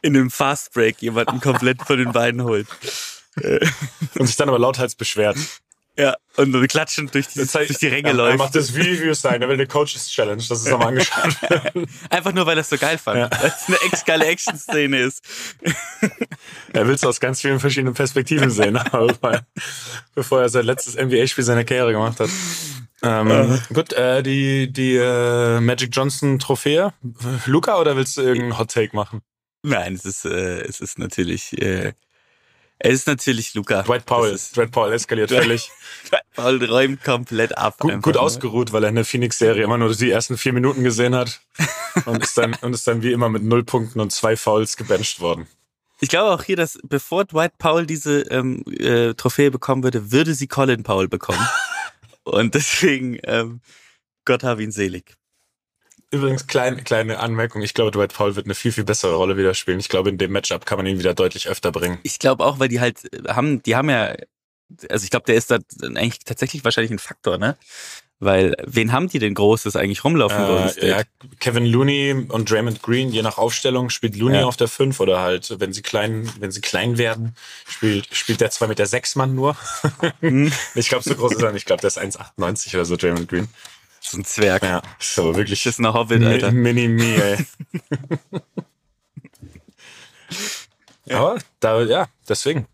in 0.00 0.16
einem 0.16 0.30
Fast 0.30 0.72
Break 0.72 1.02
jemanden 1.02 1.40
komplett 1.40 1.82
von 1.82 1.98
den 1.98 2.12
Beinen 2.12 2.42
holt. 2.42 2.66
und 4.18 4.26
sich 4.26 4.36
dann 4.36 4.48
aber 4.48 4.58
lauthals 4.58 4.94
beschwert. 4.94 5.36
Ja, 5.98 6.14
und 6.36 6.52
dann 6.52 6.66
klatschend 6.68 7.14
durch 7.14 7.28
die, 7.28 7.40
Jetzt 7.40 7.52
zeig- 7.52 7.66
durch 7.66 7.78
die 7.78 7.88
Ränge 7.88 8.08
er, 8.08 8.12
Er 8.12 8.14
läuft. 8.14 8.38
macht 8.38 8.54
das 8.54 8.74
Review 8.74 9.12
sein, 9.12 9.42
er 9.42 9.48
will 9.48 9.54
eine 9.56 9.66
Coaches 9.66 10.08
Challenge, 10.10 10.36
das 10.48 10.60
ist 10.62 10.68
nochmal 10.68 10.88
angeschaut 10.88 11.42
werden. 11.50 11.86
Einfach 12.10 12.32
nur, 12.32 12.46
weil 12.46 12.56
er 12.56 12.62
es 12.62 12.70
so 12.70 12.78
geil 12.78 12.96
fand. 12.96 13.18
Ja. 13.18 13.30
Weil 13.42 13.48
es 13.54 13.68
eine 13.68 13.76
echt 13.92 14.06
geile 14.06 14.24
Action-Szene 14.26 14.98
ist. 15.00 15.22
Er 16.72 16.86
will 16.88 16.94
es 16.94 17.04
aus 17.04 17.20
ganz 17.20 17.40
vielen 17.42 17.60
verschiedenen 17.60 17.92
Perspektiven 17.94 18.50
sehen, 18.50 18.78
bevor 20.14 20.40
er 20.40 20.48
sein 20.48 20.64
letztes 20.64 20.96
NBA-Spiel 20.96 21.44
seiner 21.44 21.64
Karriere 21.64 21.92
gemacht 21.92 22.18
hat. 22.20 22.30
Ähm, 23.02 23.60
gut, 23.74 23.92
äh, 23.92 24.22
die, 24.22 24.72
die 24.72 24.96
äh, 24.96 25.60
Magic 25.60 25.90
Johnson 25.94 26.38
Trophäe. 26.38 26.92
Luca 27.46 27.78
oder 27.78 27.96
willst 27.96 28.16
du 28.16 28.22
irgendeinen 28.22 28.58
Hot 28.58 28.70
Take 28.72 28.94
machen? 28.96 29.20
Nein, 29.62 29.94
es 29.94 30.04
ist, 30.04 30.24
äh, 30.24 30.60
es 30.62 30.80
ist 30.80 30.98
natürlich, 30.98 31.60
äh, 31.60 31.92
es 32.84 32.94
ist 32.94 33.06
natürlich 33.06 33.54
Luca. 33.54 33.82
Dwight 33.82 34.06
Powell. 34.06 34.32
Ist, 34.32 34.56
Dwight 34.56 34.72
Powell 34.72 34.92
eskaliert 34.92 35.30
völlig. 35.30 35.70
Paul 36.34 36.64
räumt 36.64 37.04
komplett 37.04 37.56
ab. 37.56 37.78
Gut, 37.78 38.02
gut 38.02 38.16
ausgeruht, 38.16 38.72
weil 38.72 38.82
er 38.82 38.88
in 38.88 38.96
der 38.96 39.04
Phoenix-Serie 39.04 39.62
immer 39.62 39.78
nur 39.78 39.94
die 39.94 40.10
ersten 40.10 40.36
vier 40.36 40.52
Minuten 40.52 40.82
gesehen 40.82 41.14
hat 41.14 41.40
und 42.06 42.24
ist 42.24 42.36
dann, 42.36 42.56
und 42.60 42.74
ist 42.74 42.88
dann 42.88 43.02
wie 43.02 43.12
immer 43.12 43.28
mit 43.28 43.44
null 43.44 43.62
Punkten 43.62 44.00
und 44.00 44.10
zwei 44.10 44.36
Fouls 44.36 44.76
gebencht 44.76 45.20
worden. 45.20 45.46
Ich 46.00 46.08
glaube 46.08 46.32
auch 46.32 46.42
hier, 46.42 46.56
dass 46.56 46.80
bevor 46.82 47.24
Dwight 47.24 47.56
Powell 47.58 47.86
diese 47.86 48.22
ähm, 48.22 48.64
äh, 48.66 49.14
Trophäe 49.14 49.52
bekommen 49.52 49.84
würde, 49.84 50.10
würde 50.10 50.34
sie 50.34 50.48
Colin 50.48 50.82
Powell 50.82 51.06
bekommen. 51.06 51.46
Und 52.24 52.54
deswegen, 52.54 53.18
ähm, 53.22 53.60
Gott 54.24 54.42
hab 54.42 54.58
ihn 54.58 54.72
selig. 54.72 55.16
Übrigens, 56.12 56.46
kleine, 56.46 56.82
kleine 56.82 57.18
Anmerkung. 57.18 57.62
Ich 57.62 57.72
glaube, 57.72 57.90
Dwight 57.90 58.12
Powell 58.12 58.36
wird 58.36 58.46
eine 58.46 58.54
viel, 58.54 58.70
viel 58.70 58.84
bessere 58.84 59.14
Rolle 59.14 59.38
wieder 59.38 59.54
spielen. 59.54 59.80
Ich 59.80 59.88
glaube, 59.88 60.10
in 60.10 60.18
dem 60.18 60.30
Matchup 60.30 60.66
kann 60.66 60.76
man 60.76 60.86
ihn 60.86 60.98
wieder 60.98 61.14
deutlich 61.14 61.48
öfter 61.48 61.72
bringen. 61.72 61.98
Ich 62.02 62.18
glaube 62.18 62.44
auch, 62.44 62.58
weil 62.58 62.68
die 62.68 62.80
halt 62.80 62.98
äh, 63.14 63.32
haben, 63.32 63.62
die 63.62 63.74
haben 63.74 63.88
ja, 63.88 64.14
also 64.90 65.04
ich 65.04 65.10
glaube, 65.10 65.24
der 65.26 65.36
ist 65.36 65.50
da 65.50 65.58
eigentlich 65.82 66.18
tatsächlich 66.20 66.64
wahrscheinlich 66.64 66.90
ein 66.90 66.98
Faktor, 66.98 67.38
ne? 67.38 67.56
Weil 68.20 68.54
wen 68.64 68.92
haben 68.92 69.08
die 69.08 69.18
denn 69.18 69.34
Großes 69.34 69.74
eigentlich 69.74 70.04
rumlaufen? 70.04 70.38
Äh, 70.80 70.88
ja, 70.88 71.02
Kevin 71.40 71.66
Looney 71.66 72.26
und 72.28 72.48
Draymond 72.48 72.80
Green, 72.80 73.08
je 73.08 73.20
nach 73.22 73.36
Aufstellung, 73.36 73.90
spielt 73.90 74.14
Looney 74.14 74.36
Ja. 74.38 74.44
auf 74.44 74.56
der 74.56 74.68
5 74.68 75.00
oder 75.00 75.20
halt, 75.20 75.58
wenn 75.58 75.72
sie 75.72 75.82
klein, 75.82 76.30
wenn 76.38 76.52
sie 76.52 76.60
klein 76.60 76.98
werden, 76.98 77.34
spielt, 77.66 78.14
spielt 78.14 78.40
der 78.40 78.50
2 78.50 78.68
Meter 78.68 78.86
6 78.86 79.16
Mann 79.16 79.34
nur. 79.34 79.56
Hm. 80.20 80.52
ich 80.76 80.88
glaube, 80.88 81.02
so 81.02 81.16
groß 81.16 81.32
ist 81.32 81.42
er 81.42 81.50
nicht. 81.50 81.62
Ich 81.62 81.66
glaube, 81.66 81.80
der 81.80 81.88
ist 81.88 81.98
1,98 81.98 82.74
oder 82.74 82.84
so, 82.84 82.96
Draymond 82.96 83.28
Green. 83.28 83.48
So 84.02 84.18
ein 84.18 84.24
Zwerg. 84.24 84.62
Ja, 84.62 84.82
ist 85.00 85.18
aber 85.18 85.36
wirklich 85.36 85.62
Das 85.62 85.74
ist 85.74 85.78
ein 85.78 85.92
Hobbit, 85.92 86.22
Alter. 86.24 86.48
Mi- 86.50 86.72
Mini-Me, 86.72 87.22
ey. 87.22 87.46
Aber 91.10 91.38
da, 91.60 91.82
ja, 91.82 92.08
deswegen 92.28 92.66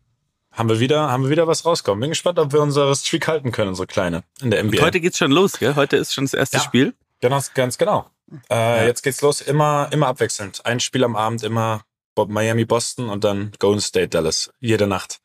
haben 0.53 0.69
wir 0.69 0.81
wieder, 0.81 1.11
haben 1.11 1.25
wir 1.25 1.31
wieder 1.31 1.47
was 1.47 1.65
rauskommen. 1.65 2.01
Bin 2.01 2.11
gespannt, 2.11 2.39
ob 2.39 2.53
wir 2.53 2.61
unsere 2.61 2.95
Streak 2.95 3.27
halten 3.29 3.53
können, 3.53 3.71
unsere 3.71 3.87
kleine 3.87 4.23
in 4.41 4.51
der 4.51 4.63
NBA. 4.63 4.83
Heute 4.83 5.01
geht's 5.01 5.19
schon 5.19 5.31
los, 5.33 5.59
gell? 5.59 5.75
Heute 5.77 5.97
ist 5.97 6.13
schon 6.13 6.25
das 6.25 6.35
erste 6.35 6.59
Ja. 6.59 6.63
Spiel. 6.63 6.95
Genau, 7.21 7.41
ganz 7.55 7.79
genau. 7.79 8.11
Äh, 8.51 8.87
Jetzt 8.87 9.03
geht's 9.03 9.21
los, 9.23 9.41
immer, 9.41 9.89
immer 9.93 10.07
abwechselnd. 10.09 10.65
Ein 10.67 10.81
Spiel 10.81 11.05
am 11.05 11.17
Abend, 11.17 11.43
immer 11.43 11.83
Miami, 12.17 12.65
Boston 12.65 13.09
und 13.09 13.25
dann 13.25 13.53
Golden 13.59 13.81
State, 13.81 14.09
Dallas. 14.09 14.51
Jede 14.61 14.87
Nacht. 14.87 15.21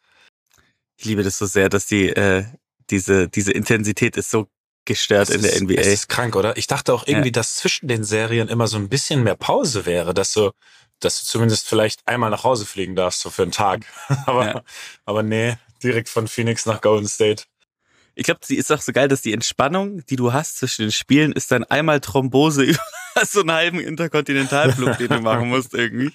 Ich 0.98 1.06
liebe 1.06 1.24
das 1.24 1.38
so 1.39 1.46
sehr, 1.48 1.68
dass 1.70 1.88
die, 1.88 2.10
äh, 2.10 2.46
diese, 2.92 3.28
diese 3.30 3.52
Intensität 3.52 4.16
ist 4.16 4.30
so 4.30 4.48
gestört 4.86 5.30
in 5.30 5.41
der 5.41 5.54
ist- 5.54 5.62
NBA. 5.62 5.82
Es 5.82 5.88
ist 5.88 6.10
krank, 6.10 6.36
oder? 6.36 6.58
Ich 6.58 6.67
dachte 6.67 6.93
auch 6.93 7.08
irgendwie, 7.08 7.32
dass 7.32 7.56
zwischen 7.56 7.88
den 7.88 8.04
Serien 8.04 8.50
immer 8.50 8.67
so 8.67 8.78
ein 8.78 8.89
bisschen 8.89 9.24
mehr 9.24 9.36
Pause 9.36 9.86
wäre, 9.86 10.13
dass 10.13 10.34
du, 10.34 10.52
dass 11.00 11.19
du 11.22 11.26
zumindest 11.26 11.67
vielleicht 11.67 12.06
einmal 12.08 12.30
nach 12.30 12.43
Hause 12.43 12.65
fliegen 12.65 12.96
darfst, 12.96 13.22
so 13.22 13.30
für 13.30 13.43
einen 13.43 13.52
Tag. 13.52 13.86
aber, 14.26 14.46
Ja. 14.46 14.62
aber 15.06 15.24
nee, 15.24 15.56
direkt 15.82 16.10
von 16.10 16.28
Phoenix 16.28 16.65
nach 16.65 16.82
Golden 16.82 17.08
State. 17.08 17.43
Ich 18.15 18.26
glaube, 18.26 18.41
sie 18.43 18.58
ist 18.58 18.72
auch 18.72 18.82
so 18.82 18.91
geil, 18.91 19.08
dass 19.08 19.24
die 19.24 19.34
Entspannung, 19.34 20.06
die 20.06 20.17
du 20.17 20.34
hast 20.34 20.58
zwischen 20.60 20.84
den 20.84 20.91
Spielen, 20.91 21.32
ist 21.32 21.52
dann 21.52 21.63
einmal 21.63 22.00
Thrombose 22.00 22.62
über 22.63 22.80
so 23.28 23.39
einen 23.39 23.52
halben 23.52 23.80
Interkontinentalflug, 23.80 25.00
den 25.00 25.08
du 25.08 25.19
machen 25.19 25.50
musst 25.50 25.74
irgendwie. 25.74 26.12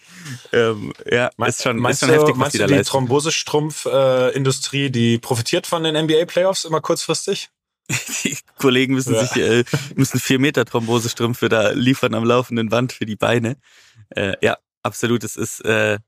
Ähm, 0.52 0.92
ja, 1.10 1.28
ist 1.46 1.62
schon, 1.64 1.76
ist 1.78 1.82
meinst 1.82 2.00
schon 2.00 2.10
du, 2.10 2.14
heftig, 2.14 2.34
was 2.34 2.38
meinst 2.38 2.54
die 2.54 2.58
du 2.58 2.66
die. 2.68 2.82
Thrombosestrumpf-Industrie, 2.82 4.90
die 4.90 5.18
profitiert 5.18 5.66
von 5.66 5.82
den 5.82 5.96
NBA-Playoffs 5.96 6.64
immer 6.64 6.80
kurzfristig? 6.80 7.50
Die 8.24 8.36
Kollegen 8.58 8.94
müssen 8.94 9.14
Ja. 9.14 9.24
sich, 9.26 9.42
äh, 9.42 9.64
müssen 9.94 10.20
vier 10.20 10.38
Meter 10.38 10.64
Thrombosestrümpfe 10.64 11.48
da 11.48 11.70
liefern 11.70 12.14
am 12.14 12.24
laufenden 12.24 12.68
Band 12.68 12.92
für 12.92 13.06
die 13.06 13.16
Beine. 13.16 13.56
Äh, 14.10 14.34
ja, 14.42 14.58
absolut. 14.82 15.24
Es 15.24 15.36
ist, 15.36 15.64
äh, 15.64 15.98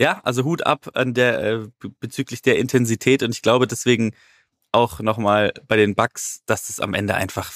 ja, 0.00 0.20
also 0.24 0.44
Hut 0.44 0.64
ab 0.66 0.90
an 0.94 1.14
der, 1.14 1.42
äh, 1.42 1.58
be- 1.78 1.90
bezüglich 2.00 2.42
der 2.42 2.58
Intensität 2.58 3.22
und 3.22 3.30
ich 3.30 3.42
glaube 3.42 3.66
deswegen 3.66 4.14
auch 4.72 5.00
nochmal 5.00 5.52
bei 5.66 5.76
den 5.76 5.94
Bucks, 5.94 6.40
dass 6.46 6.66
das 6.68 6.80
am 6.80 6.94
Ende 6.94 7.14
einfach 7.14 7.52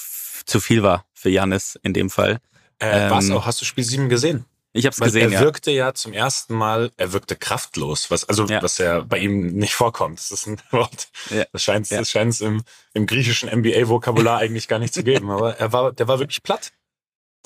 zu 0.47 0.61
viel 0.61 0.83
war 0.83 1.07
für 1.15 1.31
Janis 1.31 1.79
in 1.83 1.93
dem 1.95 2.11
Fall. 2.11 2.41
Äh, 2.81 3.05
Ähm, 3.07 3.11
was 3.11 3.31
auch? 3.31 3.47
Hast 3.47 3.61
du 3.61 3.65
Spiel 3.65 3.85
7 3.85 4.09
gesehen? 4.09 4.45
Ich 4.77 4.87
habe 4.87 4.93
es 4.93 4.99
gesehen, 5.01 5.33
er 5.33 5.41
wirkte 5.41 5.71
ja 5.71 5.95
zum 5.95 6.13
ersten 6.13 6.55
Mal, 6.55 6.91
er 6.97 7.13
wirkte 7.13 7.37
kraftlos, 7.37 8.11
was 8.11 8.29
also 8.29 8.45
Ja. 8.47 8.61
was 8.61 8.79
ja 8.79 9.01
bei 9.01 9.19
ihm 9.19 9.47
nicht 9.55 9.73
vorkommt. 9.75 10.19
Das 10.19 10.33
ist 10.33 10.47
ein 10.49 10.61
Wort. 10.73 11.09
Ja. 11.31 11.45
Das 11.53 11.63
scheint 11.63 11.89
Ja. 11.91 12.05
scheint's 12.05 12.41
im, 12.41 12.63
im 12.93 13.07
griechischen 13.07 13.49
NBA-Vokabular 13.49 14.39
eigentlich 14.41 14.67
gar 14.67 14.81
nicht 14.81 14.93
zu 14.93 15.05
geben. 15.05 15.31
Aber 15.31 15.57
er 15.59 15.73
war, 15.73 15.93
der 15.93 16.09
war 16.09 16.19
wirklich 16.19 16.43
platt. 16.43 16.73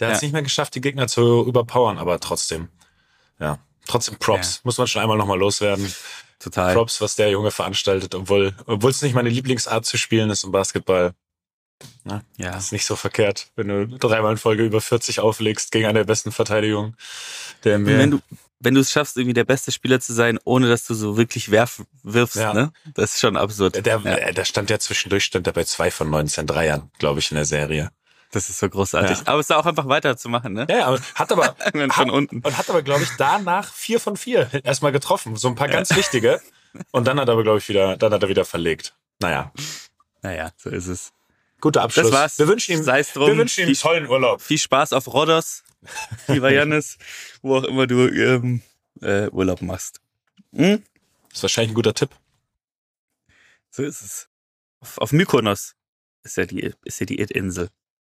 Der 0.00 0.08
hat 0.08 0.16
es 0.16 0.22
nicht 0.22 0.32
mehr 0.32 0.42
geschafft, 0.42 0.74
die 0.74 0.80
Gegner 0.80 1.06
zu 1.06 1.44
überpowern, 1.46 1.98
aber 1.98 2.18
trotzdem. 2.18 2.68
Ja. 3.38 3.58
Trotzdem 3.86 4.16
Props. 4.18 4.60
Muss 4.64 4.78
man 4.78 4.86
schon 4.86 5.02
einmal 5.02 5.18
nochmal 5.18 5.38
loswerden. 5.38 5.92
Total. 6.38 6.72
Props, 6.72 7.00
was 7.00 7.16
der 7.16 7.30
Junge 7.30 7.50
veranstaltet, 7.50 8.14
obwohl, 8.14 8.54
obwohl 8.66 8.90
es 8.90 9.02
nicht 9.02 9.14
meine 9.14 9.28
Lieblingsart 9.28 9.84
zu 9.84 9.98
spielen 9.98 10.30
ist 10.30 10.44
im 10.44 10.52
Basketball. 10.52 11.12
Ja. 12.36 12.56
Ist 12.56 12.72
nicht 12.72 12.86
so 12.86 12.96
verkehrt, 12.96 13.48
wenn 13.56 13.68
du 13.68 13.86
dreimal 13.86 14.32
in 14.32 14.38
Folge 14.38 14.64
über 14.64 14.80
40 14.80 15.20
auflegst 15.20 15.70
gegen 15.72 15.86
eine 15.86 16.00
der 16.00 16.04
besten 16.04 16.32
Verteidigungen 16.32 16.96
der 17.64 17.78
NBA. 17.78 17.98
wenn 17.98 18.10
du, 18.12 18.20
wenn 18.60 18.74
du 18.74 18.80
es 18.80 18.90
schaffst, 18.90 19.16
irgendwie 19.16 19.34
der 19.34 19.44
beste 19.44 19.70
Spieler 19.72 20.00
zu 20.00 20.12
sein, 20.14 20.38
ohne 20.44 20.68
dass 20.68 20.86
du 20.86 20.94
so 20.94 21.16
wirklich 21.16 21.50
werf, 21.50 21.82
wirfst, 22.02 22.36
Ja. 22.36 22.54
ne? 22.54 22.72
Das 22.94 23.14
ist 23.14 23.20
schon 23.20 23.36
absurd. 23.36 23.84
Der, 23.86 24.00
ja, 24.04 24.14
äh, 24.16 24.32
der 24.34 24.44
stand 24.44 24.70
ja 24.70 24.78
zwischendurch, 24.78 25.24
stand 25.24 25.46
er 25.46 25.52
bei 25.52 25.64
zwei 25.64 25.90
von 25.90 26.08
19 26.10 26.46
Dreiern, 26.46 26.90
glaube 26.98 27.20
ich, 27.20 27.30
in 27.30 27.36
der 27.36 27.44
Serie. 27.44 27.90
das 28.32 28.48
ist 28.48 28.58
so 28.58 28.68
großartig. 28.68 29.18
Ja. 29.18 29.22
Aber 29.26 29.40
es 29.40 29.48
ist 29.50 29.54
auch 29.54 29.66
einfach 29.66 29.86
weiterzumachen, 29.88 30.52
ne? 30.54 30.66
Ja, 30.70 30.86
aber 30.86 31.00
hat 31.14 31.30
aber, 31.32 31.56
hat, 31.60 31.92
von 31.94 32.10
unten. 32.10 32.40
und 32.40 32.58
hat 32.58 32.68
aber, 32.70 32.82
glaube 32.82 33.02
ich, 33.04 33.10
danach 33.18 33.72
vier 33.72 34.00
von 34.00 34.16
vier 34.16 34.48
erstmal 34.64 34.92
getroffen. 34.92 35.36
So 35.36 35.48
ein 35.48 35.54
paar 35.54 35.68
ganz 35.68 35.94
wichtige. 35.94 36.40
Und 36.90 37.06
dann 37.06 37.20
hat 37.20 37.28
er 37.28 37.32
aber, 37.34 37.42
glaube 37.44 37.58
ich, 37.58 37.68
wieder, 37.68 37.96
dann 37.96 38.12
hat 38.12 38.22
er 38.22 38.28
wieder 38.28 38.44
verlegt. 38.44 38.94
Naja, 39.20 39.52
Naja, 40.22 40.50
so 40.56 40.68
ist 40.70 40.86
es. 40.88 41.12
Guter 41.60 41.82
Abschluss. 41.82 42.06
Das 42.10 42.12
war's. 42.12 42.38
Wir 42.38 42.48
wünschen 42.48 42.72
ihm, 42.76 42.82
Sei's 42.82 43.12
drum. 43.12 43.28
wir 43.28 43.36
wünschen 43.36 43.60
ihm 43.62 43.66
einen 43.66 43.74
Viel- 43.74 43.82
tollen 43.82 44.06
Urlaub. 44.08 44.40
Viel 44.40 44.58
Spaß 44.58 44.92
auf 44.92 45.12
Rhodos, 45.12 45.64
lieber 46.28 46.50
Janis, 46.52 46.98
wo 47.42 47.56
auch 47.56 47.64
immer 47.64 47.86
du 47.86 48.08
ähm, 48.08 48.62
äh, 49.00 49.28
Urlaub 49.30 49.62
machst. 49.62 50.00
Hm? 50.54 50.82
ist 51.32 51.42
wahrscheinlich 51.42 51.72
ein 51.72 51.74
guter 51.74 51.94
Tipp. 51.94 52.10
So 53.70 53.82
ist 53.84 54.00
es. 54.02 54.28
Auf, 54.80 54.98
auf 54.98 55.12
Mykonos 55.12 55.74
ist 56.24 56.36
ja 56.36 56.46
die, 56.46 56.72
ist 56.84 57.00
ja 57.00 57.06
die 57.06 57.20
It-Insel, 57.20 57.68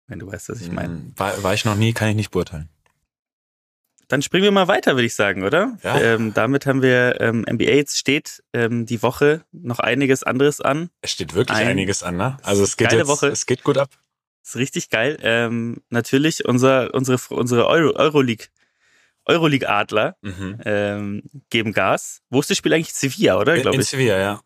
wenn 0.07 0.19
du 0.19 0.27
weißt, 0.31 0.49
was 0.49 0.61
ich 0.61 0.71
meine. 0.71 0.93
Hm, 0.93 1.13
War, 1.17 1.43
war 1.43 1.53
ich 1.53 1.65
noch 1.65 1.75
nie, 1.75 1.93
kann 1.93 2.09
ich 2.09 2.15
nicht 2.15 2.31
beurteilen. 2.31 2.69
Dann 4.11 4.21
springen 4.21 4.43
wir 4.43 4.51
mal 4.51 4.67
weiter, 4.67 4.95
würde 4.95 5.05
ich 5.05 5.15
sagen, 5.15 5.43
oder? 5.43 5.77
Ja. 5.83 5.99
Ähm, 6.01 6.33
damit 6.33 6.65
haben 6.65 6.81
wir 6.81 7.21
ähm, 7.21 7.45
NBA. 7.49 7.63
Jetzt 7.63 7.97
steht 7.97 8.43
ähm, 8.51 8.85
die 8.85 9.01
Woche 9.01 9.43
noch 9.53 9.79
einiges 9.79 10.23
anderes 10.23 10.59
an. 10.59 10.89
Es 11.01 11.11
steht 11.11 11.33
wirklich 11.33 11.57
Ein- 11.57 11.67
einiges 11.67 12.03
an, 12.03 12.17
ne? 12.17 12.35
Also 12.43 12.63
es 12.63 12.75
geht 12.75 12.89
Geile 12.89 12.99
jetzt, 13.03 13.07
Woche. 13.07 13.27
es 13.27 13.45
geht 13.45 13.63
gut 13.63 13.77
ab. 13.77 13.89
ist 14.43 14.57
richtig 14.57 14.89
geil. 14.89 15.17
Ähm, 15.21 15.81
natürlich 15.89 16.43
unser, 16.43 16.93
unsere, 16.93 17.19
unsere 17.29 17.67
Euro, 17.67 17.95
Euroleague, 17.97 18.47
Euroleague 19.25 19.69
Adler 19.69 20.17
Mhm. 20.21 20.59
ähm, 20.65 21.23
geben 21.49 21.71
Gas. 21.71 22.21
Wo 22.29 22.41
ist 22.41 22.49
das 22.49 22.57
Spiel 22.57 22.73
eigentlich? 22.73 22.93
Sevilla, 22.93 23.37
oder? 23.39 23.55
In, 23.55 23.65
in. 23.73 23.81
Sevilla, 23.81 24.17
ja. 24.19 24.41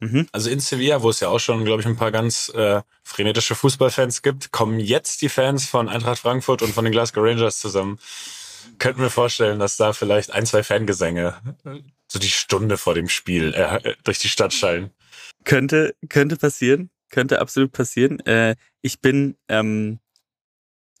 Mhm. 0.00 0.26
Also 0.32 0.50
in 0.50 0.58
Sevilla, 0.58 1.02
wo 1.02 1.10
es 1.10 1.20
ja 1.20 1.28
auch 1.28 1.38
schon, 1.38 1.64
glaube 1.64 1.82
ich, 1.82 1.86
ein 1.86 1.96
paar 1.96 2.10
ganz 2.10 2.48
äh, 2.48 2.82
frenetische 3.04 3.54
Fußballfans 3.54 4.22
gibt, 4.22 4.50
kommen 4.50 4.80
jetzt 4.80 5.22
die 5.22 5.28
Fans 5.28 5.66
von 5.68 5.88
Eintracht 5.88 6.18
Frankfurt 6.18 6.62
und 6.62 6.74
von 6.74 6.84
den 6.84 6.90
Glasgow 6.92 7.22
Rangers 7.22 7.60
zusammen. 7.60 8.00
Könnten 8.78 9.00
wir 9.00 9.10
vorstellen, 9.10 9.58
dass 9.58 9.76
da 9.76 9.92
vielleicht 9.92 10.32
ein, 10.32 10.46
zwei 10.46 10.62
Fangesänge 10.62 11.34
so 12.08 12.18
die 12.18 12.28
Stunde 12.28 12.76
vor 12.76 12.94
dem 12.94 13.08
Spiel 13.08 13.54
äh, 13.54 13.94
durch 14.04 14.18
die 14.18 14.28
Stadt 14.28 14.52
schallen. 14.52 14.90
Könnte, 15.44 15.94
könnte 16.08 16.36
passieren. 16.36 16.90
Könnte 17.10 17.40
absolut 17.40 17.72
passieren. 17.72 18.20
Äh, 18.20 18.56
ich 18.82 19.00
bin 19.00 19.36
ähm, 19.48 20.00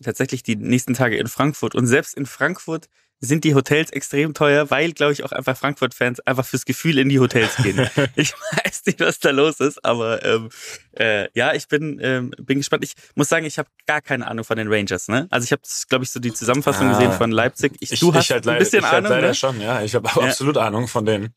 tatsächlich 0.02 0.42
die 0.42 0.56
nächsten 0.56 0.94
Tage 0.94 1.16
in 1.16 1.26
Frankfurt 1.26 1.74
und 1.74 1.86
selbst 1.86 2.14
in 2.14 2.26
Frankfurt 2.26 2.88
sind 3.20 3.44
die 3.44 3.54
Hotels 3.54 3.90
extrem 3.90 4.34
teuer, 4.34 4.70
weil, 4.70 4.92
glaube 4.92 5.12
ich, 5.14 5.24
auch 5.24 5.32
einfach 5.32 5.56
Frankfurt-Fans 5.56 6.20
einfach 6.20 6.44
fürs 6.44 6.64
Gefühl 6.66 6.98
in 6.98 7.08
die 7.08 7.18
Hotels 7.20 7.56
gehen. 7.56 7.88
ich 8.16 8.32
weiß 8.34 8.82
nicht, 8.86 9.00
was 9.00 9.18
da 9.18 9.30
los 9.30 9.60
ist, 9.60 9.82
aber 9.84 10.22
ähm, 10.24 10.50
äh, 10.98 11.28
ja, 11.34 11.54
ich 11.54 11.68
bin, 11.68 11.98
ähm, 12.02 12.32
bin 12.42 12.58
gespannt. 12.58 12.84
Ich 12.84 12.92
muss 13.14 13.28
sagen, 13.30 13.46
ich 13.46 13.58
habe 13.58 13.68
gar 13.86 14.02
keine 14.02 14.26
Ahnung 14.26 14.44
von 14.44 14.56
den 14.58 14.70
Rangers. 14.70 15.08
Ne? 15.08 15.26
Also 15.30 15.44
ich 15.44 15.52
habe, 15.52 15.62
glaube 15.88 16.04
ich, 16.04 16.10
so 16.10 16.20
die 16.20 16.32
Zusammenfassung 16.34 16.88
Ah. 16.88 16.92
gesehen 16.98 17.12
von 17.12 17.30
Leipzig. 17.30 17.72
Ich, 17.80 17.92
Ich, 17.92 18.00
du 18.00 18.12
hast 18.12 18.24
ich 18.26 18.30
halt 18.32 18.44
ein 18.44 18.48
leider, 18.48 18.58
bisschen 18.58 18.80
ich 18.80 18.84
halt 18.84 18.94
Ahnung, 19.06 19.10
leider 19.10 19.28
ne? 19.28 19.34
schon, 19.34 19.60
ja. 19.60 19.82
Ich 19.82 19.94
habe 19.94 20.08
Ja. 20.14 20.22
absolut 20.22 20.56
Ahnung 20.58 20.86
von 20.88 21.06
denen. 21.06 21.34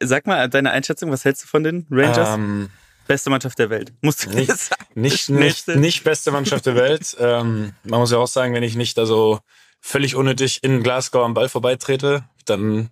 Sag 0.00 0.26
mal 0.26 0.48
deine 0.48 0.72
Einschätzung, 0.72 1.10
was 1.10 1.24
hältst 1.24 1.44
du 1.44 1.46
von 1.48 1.62
den 1.62 1.86
Rangers? 1.90 2.34
Ähm, 2.34 2.68
Beste 3.06 3.30
Mannschaft 3.30 3.58
der 3.60 3.70
Welt. 3.70 3.92
Musst 4.02 4.24
du 4.26 4.30
Nicht- 4.30 4.50
sagen. 4.50 4.84
nicht, 4.94 5.28
nicht, 5.30 5.68
nicht 5.68 6.02
beste 6.02 6.32
Mannschaft 6.32 6.66
der 6.66 6.74
Welt. 6.74 7.16
ähm, 7.20 7.72
man 7.84 8.00
muss 8.00 8.10
ja 8.10 8.18
auch 8.18 8.26
sagen, 8.26 8.52
wenn 8.52 8.64
ich 8.64 8.74
nicht 8.74 8.98
da 8.98 9.06
so 9.06 9.38
völlig 9.86 10.16
unnötig 10.16 10.64
in 10.64 10.82
Glasgow 10.82 11.24
am 11.24 11.32
Ball 11.32 11.48
vorbeitrete, 11.48 12.24
dann 12.44 12.90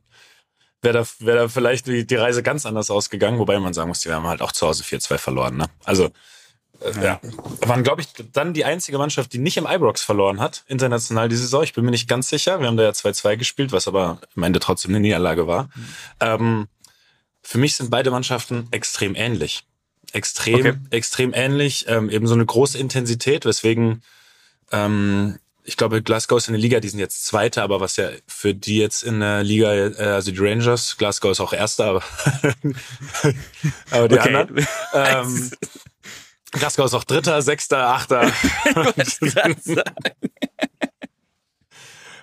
wäre 0.81 0.95
da, 0.99 1.07
wär 1.27 1.35
da 1.35 1.49
vielleicht 1.49 1.89
die, 1.89 2.07
die 2.07 2.15
Reise 2.15 2.43
ganz 2.45 2.67
anders 2.67 2.89
ausgegangen. 2.89 3.41
Wobei 3.41 3.59
man 3.59 3.75
sagen 3.75 3.89
muss, 3.89 4.01
die 4.01 4.13
haben 4.13 4.27
halt 4.29 4.41
auch 4.41 4.53
zu 4.53 4.67
Hause 4.67 4.85
4-2 4.85 5.19
verloren. 5.19 5.57
Ne? 5.57 5.67
Also, 5.83 6.11
äh, 6.81 7.05
ja. 7.05 7.21
Waren, 7.63 7.83
glaube 7.83 8.03
ich, 8.03 8.09
dann 8.33 8.55
die 8.55 8.65
einzige 8.65 8.97
Mannschaft, 8.99 9.33
die 9.33 9.39
nicht 9.39 9.57
im 9.57 9.67
Ibrox 9.67 10.03
verloren 10.03 10.39
hat, 10.39 10.63
international 10.69 11.29
die 11.29 11.35
Saison. 11.37 11.65
Ich 11.65 11.73
bin 11.73 11.85
mir 11.85 11.91
nicht 11.91 12.09
ganz 12.09 12.29
sicher. 12.29 12.61
Wir 12.61 12.69
haben 12.69 12.77
da 12.77 12.85
ja 12.85 12.91
2-2 12.91 13.37
gespielt, 13.39 13.73
was 13.73 13.89
aber 13.89 14.21
am 14.37 14.43
Ende 14.45 14.61
trotzdem 14.61 14.93
eine 14.93 15.01
Niederlage 15.01 15.49
war. 15.49 15.71
Ähm, 16.21 16.69
für 17.43 17.59
mich 17.59 17.75
sind 17.75 17.91
beide 17.91 18.13
Mannschaften 18.13 18.69
extrem 18.71 19.17
ähnlich. 19.17 19.65
Extrem, 20.13 20.55
Okay. 20.61 20.77
extrem 20.91 21.33
ähnlich. 21.35 21.87
Ähm, 21.89 22.09
eben 22.09 22.29
so 22.29 22.35
eine 22.35 22.47
große 22.47 22.79
Intensität, 22.79 23.45
weswegen 23.47 24.03
ähm, 24.71 25.39
ich 25.65 25.77
glaube, 25.77 26.03
Glasgow 26.03 26.39
ist 26.39 26.49
in 26.49 26.53
der 26.53 26.61
Liga, 26.61 26.79
die 26.81 26.89
sind 26.89 26.99
jetzt 27.01 27.25
Zweiter, 27.25 27.63
aber 27.63 27.81
was 27.81 27.97
ja 27.97 28.11
für 28.27 28.55
die 28.55 28.79
jetzt 28.79 29.03
in 29.03 29.21
der 29.21 29.43
Liga, 29.43 29.73
äh, 29.73 29.95
also 29.97 30.31
die 30.31 30.39
Rangers, 30.39 30.97
Glasgow 30.99 31.31
ist 31.33 31.41
auch 31.41 31.53
Erster, 31.53 31.87
aber, 31.87 32.03
aber 33.91 34.09
die 34.09 34.19
Okay. 34.19 34.37
anderen. 34.37 34.67
Ähm, 34.93 35.51
Glasgow 36.53 36.87
ist 36.87 36.95
auch 36.95 37.05
Dritter, 37.05 37.43
Sechster, 37.43 37.89
Achter. 37.89 38.31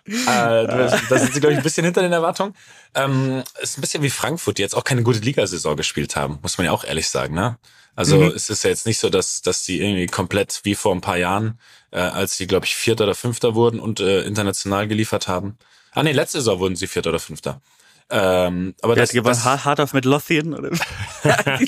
Äh, 0.04 0.68
da 0.68 1.20
sind 1.20 1.34
sie, 1.34 1.40
glaube 1.40 1.54
ich, 1.54 1.60
ein 1.60 1.64
bisschen 1.64 1.86
hinter 1.86 2.02
den 2.02 2.12
Erwartungen. 2.12 2.56
Ähm, 2.96 3.44
ist 3.62 3.78
ein 3.78 3.82
bisschen 3.82 4.02
wie 4.02 4.10
Frankfurt, 4.10 4.58
die 4.58 4.64
jetzt 4.64 4.76
auch 4.76 4.84
keine 4.84 5.04
gute 5.04 5.20
Ligasaison 5.20 5.78
gespielt 5.78 6.16
haben, 6.16 6.40
muss 6.42 6.58
man 6.58 6.66
ja 6.66 6.72
auch 6.72 6.84
ehrlich 6.84 7.08
sagen. 7.08 7.36
Ne? 7.36 7.58
Also 7.96 8.18
mhm. 8.18 8.32
es 8.36 8.50
ist 8.50 8.64
ja 8.64 8.70
jetzt 8.70 8.86
nicht 8.86 9.00
so, 9.00 9.10
dass, 9.10 9.42
dass 9.42 9.64
die 9.64 9.82
irgendwie 9.82 10.08
komplett 10.08 10.62
wie 10.64 10.76
vor 10.76 10.96
ein 10.96 11.02
paar 11.02 11.18
Jahren, 11.18 11.60
äh, 11.92 12.00
als 12.00 12.38
sie, 12.38 12.48
glaube 12.48 12.66
ich, 12.66 12.76
Vierter 12.76 13.04
oder 13.04 13.16
Fünfter 13.16 13.56
wurden 13.56 13.80
und 13.80 14.00
äh, 14.00 14.24
international 14.24 14.88
geliefert 14.88 15.28
haben. 15.28 15.58
Ah 15.92 16.04
nee, 16.04 16.14
letzte 16.14 16.40
Saison 16.40 16.60
wurden 16.60 16.76
sie 16.76 16.88
Vierter 16.88 17.10
oder 17.10 17.20
Fünfter. 17.20 17.62
Ähm, 18.10 18.76
aber 18.82 18.96
Wer 18.96 19.04
das, 19.04 19.10
hat 19.10 19.16
gewonnen? 19.16 19.40
das, 19.44 19.66
Hard 19.66 19.80
auf 19.80 19.94
mit 19.94 20.06
Lothian? 20.06 20.54
Oder? 20.54 20.72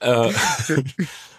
äh, 0.00 0.32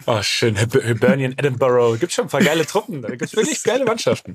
oh, 0.05 0.21
schön. 0.21 0.55
Hibernian 0.55 1.33
Edinburgh. 1.37 1.97
Gibt 1.99 2.13
schon 2.13 2.25
ein 2.25 2.29
paar 2.29 2.43
geile 2.43 2.65
Truppen. 2.65 3.01
Da 3.01 3.15
gibt's 3.15 3.35
wirklich 3.35 3.63
geile 3.63 3.85
Mannschaften. 3.85 4.33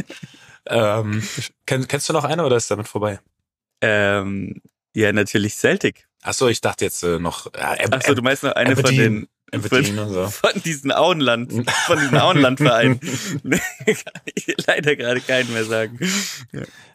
Ähm, 0.67 1.23
kenn, 1.67 1.89
kennst 1.89 2.09
du 2.09 2.13
noch 2.13 2.25
eine 2.25 2.45
oder 2.45 2.57
ist 2.57 2.71
damit 2.71 2.89
vorbei? 2.89 3.21
ähm, 3.81 4.61
ja, 4.95 5.13
natürlich 5.13 5.55
Celtic. 5.55 6.07
Ach 6.23 6.35
so, 6.35 6.49
ich 6.49 6.61
dachte 6.61 6.85
jetzt 6.85 7.03
äh, 7.03 7.19
noch. 7.19 7.47
Ja, 7.55 7.73
Ab- 7.73 7.95
Achso, 7.95 8.15
du 8.15 8.23
meinst 8.23 8.43
noch 8.43 8.53
eine 8.53 8.77
von 8.77 8.85
Aberdeen. 8.85 9.29
den 9.53 9.61
Aberdeen 9.61 9.97
von, 9.97 10.13
so. 10.13 10.29
von 10.29 10.63
diesen 10.63 10.93
Auenland, 10.93 11.53
von 11.87 11.99
diesen 11.99 12.19
Auenlandvereinen. 12.19 13.01
Leider 14.67 14.97
gerade 14.97 15.21
keinen 15.21 15.53
mehr 15.53 15.65
sagen. 15.65 15.99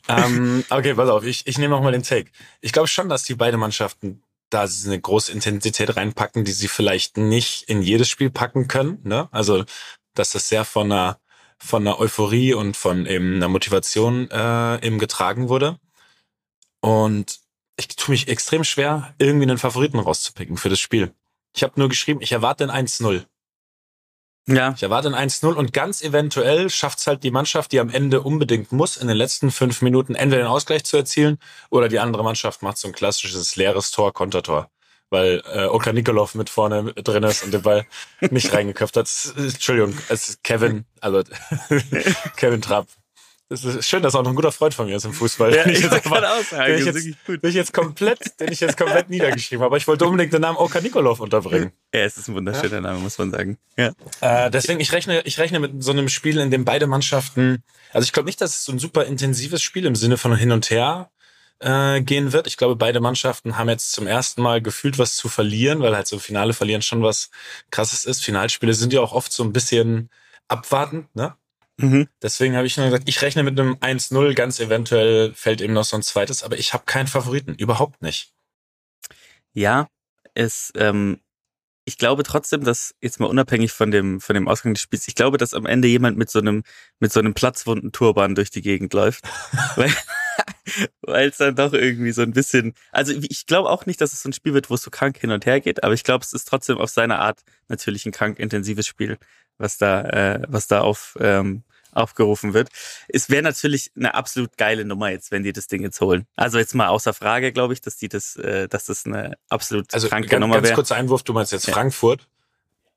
ähm, 0.08 0.64
okay, 0.70 0.94
pass 0.94 1.10
auf, 1.10 1.24
ich, 1.26 1.48
ich 1.48 1.58
nehme 1.58 1.72
noch 1.76 1.82
mal 1.82 1.92
den 1.92 2.04
Take. 2.04 2.30
Ich 2.62 2.72
glaube 2.72 2.88
schon, 2.88 3.10
dass 3.10 3.24
die 3.24 3.36
beiden 3.36 3.60
Mannschaften 3.60 4.22
da 4.52 4.68
eine 4.86 5.00
große 5.02 5.32
Intensität 5.32 5.96
reinpacken, 5.96 6.46
die 6.46 6.52
sie 6.52 6.68
vielleicht 6.68 7.18
nicht 7.18 7.64
in 7.64 7.82
jedes 7.82 8.10
Spiel 8.10 8.30
packen 8.30 8.68
können. 8.68 9.00
Ne? 9.04 9.28
Also, 9.32 9.66
dass 10.14 10.32
das 10.32 10.48
sehr 10.50 10.66
von 10.66 10.92
einer, 10.92 11.20
von 11.58 11.82
einer 11.86 12.00
Euphorie 12.00 12.54
und 12.54 12.78
von 12.78 13.06
eben 13.08 13.36
einer 13.36 13.50
Motivation 13.50 14.30
äh, 14.30 14.86
eben 14.86 15.00
getragen 15.00 15.50
wurde. 15.50 15.80
Und 16.80 17.40
ich 17.78 17.88
tue 17.90 18.12
mich 18.14 18.28
extrem 18.28 18.64
schwer, 18.64 19.14
irgendwie 19.18 19.44
einen 19.46 19.58
Favoriten 19.58 20.00
rauszupicken 20.00 20.58
für 20.58 20.70
das 20.70 20.80
Spiel. 20.80 21.14
Ich 21.56 21.64
habe 21.64 21.74
nur 21.78 21.90
geschrieben, 21.90 22.22
ich 22.22 22.32
erwarte 22.32 22.70
ein 22.70 22.86
1-0. 22.88 23.26
Ja, 24.48 24.74
Ich 24.76 24.84
erwarte 24.84 25.08
ein 25.14 25.30
1-0 25.30 25.54
und 25.54 25.74
ganz 25.74 26.04
eventuell 26.04 26.70
schafft's 26.70 27.08
halt 27.08 27.24
die 27.24 27.32
Mannschaft, 27.32 27.72
die 27.72 27.80
am 27.80 27.90
Ende 27.90 28.22
unbedingt 28.22 28.72
muss, 28.72 28.96
in 28.98 29.08
den 29.08 29.18
letzten 29.18 29.50
fünf 29.50 29.82
Minuten 29.82 30.14
entweder 30.14 30.44
den 30.44 30.48
Ausgleich 30.52 30.84
zu 30.84 30.98
erzielen 30.98 31.40
oder 31.72 31.88
die 31.90 31.98
andere 32.00 32.24
Mannschaft 32.24 32.62
macht 32.62 32.78
so 32.78 32.88
ein 32.88 32.94
klassisches 32.94 33.56
leeres 33.56 33.90
Tor, 33.90 34.14
Kontertor. 34.14 34.70
Weil 35.10 35.42
äh, 35.52 35.66
Oka 35.66 35.94
Nikolov 35.94 36.36
mit 36.36 36.50
vorne 36.52 36.94
drin 36.94 37.24
ist 37.24 37.44
und 37.44 37.54
den 37.54 37.62
Ball 37.64 37.88
nicht 38.30 38.54
reingeköpft 38.54 38.98
hat. 38.98 39.08
Es 39.08 39.26
ist- 39.26 39.54
Entschuldigung, 39.56 39.98
es 40.10 40.30
ist 40.30 40.44
Kevin, 40.44 40.86
also 41.02 41.24
Kevin 42.36 42.62
Trapp. 42.62 42.88
Es 43.48 43.64
ist 43.64 43.88
schön, 43.88 44.02
dass 44.02 44.16
auch 44.16 44.24
noch 44.24 44.32
ein 44.32 44.36
guter 44.36 44.52
Freund 44.52 44.74
von 44.74 44.88
mir 44.88 44.96
ist 44.96 45.06
im 45.06 45.14
Fußball. 45.14 45.54
ja 45.56 45.64
Den 45.64 45.74
ich 45.74 45.82
jetzt 45.82 45.92
wollte 45.92 45.96
einfach- 46.06 46.12
gerade 46.22 46.30
auch 46.32 46.44
sagen, 46.44 46.66
den 46.72 46.80
ich 46.80 46.86
das 46.86 47.06
jetzt, 47.06 47.18
den 47.28 47.50
ich 47.50 47.56
jetzt 47.56 47.74
komplett, 47.74 48.40
den 48.40 48.52
ich 48.52 48.60
jetzt 48.60 48.76
komplett 48.76 49.10
niedergeschrieben 49.12 49.62
habe. 49.62 49.68
Aber 49.68 49.78
ich 49.78 49.88
wollte 49.88 50.06
unbedingt 50.06 50.34
den 50.34 50.42
Namen 50.42 50.58
Oka 50.58 50.82
Nikolov 50.82 51.20
unterbringen. 51.20 51.72
Ja, 51.94 52.02
es 52.02 52.18
ist 52.18 52.28
ein 52.28 52.34
wunderschöner 52.34 52.82
Name, 52.82 53.00
muss 53.00 53.18
man 53.20 53.30
sagen. 53.32 53.60
Ja. 53.78 53.92
Äh, 54.22 54.50
deswegen, 54.50 54.80
ich 54.80 54.92
rechne, 54.94 55.22
ich 55.26 55.38
rechne 55.38 55.60
mit 55.60 55.84
so 55.84 55.92
einem 55.92 56.10
Spiel, 56.10 56.40
in 56.40 56.50
dem 56.50 56.66
beide 56.66 56.88
Mannschaften, 56.88 57.62
also 57.94 58.04
ich 58.06 58.14
glaube 58.14 58.26
nicht, 58.26 58.42
dass 58.42 58.52
es 58.56 58.66
so 58.66 58.72
ein 58.72 58.80
super 58.80 59.06
intensives 59.06 59.62
Spiel 59.62 59.86
im 59.86 59.96
Sinne 59.96 60.18
von 60.18 60.36
hin 60.36 60.52
und 60.52 60.72
her 60.72 61.12
äh, 61.60 62.02
gehen 62.02 62.34
wird. 62.34 62.48
Ich 62.48 62.58
glaube, 62.58 62.76
beide 62.76 63.00
Mannschaften 63.00 63.58
haben 63.60 63.70
jetzt 63.70 63.92
zum 63.92 64.08
ersten 64.08 64.42
Mal 64.42 64.60
gefühlt 64.62 64.98
was 64.98 65.16
zu 65.16 65.30
verlieren, 65.30 65.82
weil 65.82 65.96
halt 65.96 66.08
so 66.08 66.18
Finale 66.18 66.54
verlieren 66.54 66.82
schon 66.82 67.04
was 67.04 67.30
krasses 67.70 68.06
ist. 68.06 68.24
Finalspiele 68.24 68.74
sind 68.74 68.92
ja 68.92 69.02
auch 69.02 69.14
oft 69.14 69.32
so 69.32 69.44
ein 69.44 69.54
bisschen 69.54 70.10
abwartend, 70.48 71.16
ne? 71.16 71.36
Mhm. 71.78 72.08
Deswegen 72.22 72.56
habe 72.56 72.68
ich 72.68 72.78
nur 72.78 72.86
gesagt, 72.86 73.08
ich 73.08 73.22
rechne 73.22 73.44
mit 73.44 73.60
einem 73.60 73.76
1-0, 73.76 74.34
ganz 74.34 74.60
eventuell 74.60 75.34
fällt 75.34 75.62
eben 75.62 75.74
noch 75.74 75.84
so 75.84 75.98
ein 75.98 76.04
zweites, 76.04 76.44
aber 76.44 76.58
ich 76.58 76.74
habe 76.74 76.86
keinen 76.86 77.08
Favoriten, 77.08 77.54
überhaupt 77.56 78.02
nicht. 78.02 78.34
Ja, 79.54 79.88
es, 80.34 80.72
ähm, 80.76 81.20
ich 81.86 81.98
glaube 81.98 82.24
trotzdem, 82.24 82.64
dass 82.64 82.96
jetzt 83.02 83.20
mal 83.20 83.28
unabhängig 83.28 83.72
von 83.72 83.92
dem 83.92 84.20
von 84.20 84.34
dem 84.34 84.48
Ausgang 84.48 84.74
des 84.74 84.82
Spiels, 84.82 85.08
ich 85.08 85.16
glaube, 85.16 85.38
dass 85.38 85.54
am 85.54 85.66
Ende 85.66 85.88
jemand 85.88 86.18
mit 86.18 86.30
so 86.32 86.40
einem 86.40 86.64
mit 87.00 87.12
so 87.14 87.20
einem 87.20 87.34
platzwunden 87.34 87.92
Turban 87.92 88.36
durch 88.36 88.50
die 88.50 88.62
Gegend 88.64 88.94
läuft, 88.94 89.24
weil 91.02 91.30
es 91.30 91.38
dann 91.38 91.56
doch 91.56 91.74
irgendwie 91.74 92.12
so 92.12 92.24
ein 92.24 92.34
bisschen, 92.34 92.74
also 92.92 93.14
ich 93.14 93.46
glaube 93.46 93.70
auch 93.70 93.86
nicht, 93.86 94.02
dass 94.02 94.14
es 94.14 94.24
so 94.24 94.30
ein 94.30 94.34
Spiel 94.34 94.54
wird, 94.54 94.70
wo 94.70 94.76
es 94.76 94.82
so 94.82 94.90
krank 94.90 95.18
hin 95.20 95.32
und 95.32 95.46
her 95.46 95.62
geht, 95.62 95.84
aber 95.84 95.94
ich 95.94 96.04
glaube, 96.04 96.26
es 96.26 96.34
ist 96.34 96.48
trotzdem 96.48 96.78
auf 96.80 96.90
seine 96.90 97.20
Art 97.20 97.42
natürlich 97.68 98.06
ein 98.06 98.12
krank 98.12 98.40
intensives 98.40 98.88
Spiel, 98.88 99.18
was 99.58 99.78
da 99.78 100.02
äh, 100.04 100.42
was 100.48 100.68
da 100.68 100.82
auf 100.82 101.18
ähm, 101.20 101.64
aufgerufen 101.92 102.54
wird. 102.54 102.68
Es 103.08 103.30
wäre 103.30 103.42
natürlich 103.42 103.90
eine 103.96 104.16
absolut 104.16 104.58
geile 104.58 104.84
Nummer 104.84 105.12
jetzt, 105.12 105.32
wenn 105.32 105.44
die 105.44 105.54
das 105.54 105.68
Ding 105.68 105.82
jetzt 105.82 106.02
holen. 106.02 106.28
Also 106.36 106.58
jetzt 106.58 106.76
mal 106.76 106.88
außer 106.90 107.14
Frage, 107.14 107.54
glaube 107.54 107.74
ich, 107.74 107.80
dass 107.80 107.96
die 107.96 108.10
das, 108.10 108.36
äh, 108.36 108.68
dass 108.68 108.86
das 108.88 109.06
eine 109.06 109.38
absolut 109.48 109.94
Also 109.94 110.10
kranke 110.10 110.28
ganz, 110.28 110.42
Nummer 110.42 110.56
ganz 110.56 110.66
wäre. 110.68 110.76
kurzer 110.76 110.96
Einwurf, 110.98 111.24
du 111.24 111.32
meinst 111.32 111.54
jetzt 111.54 111.68
Ja. 111.68 111.74
Frankfurt. 111.74 112.28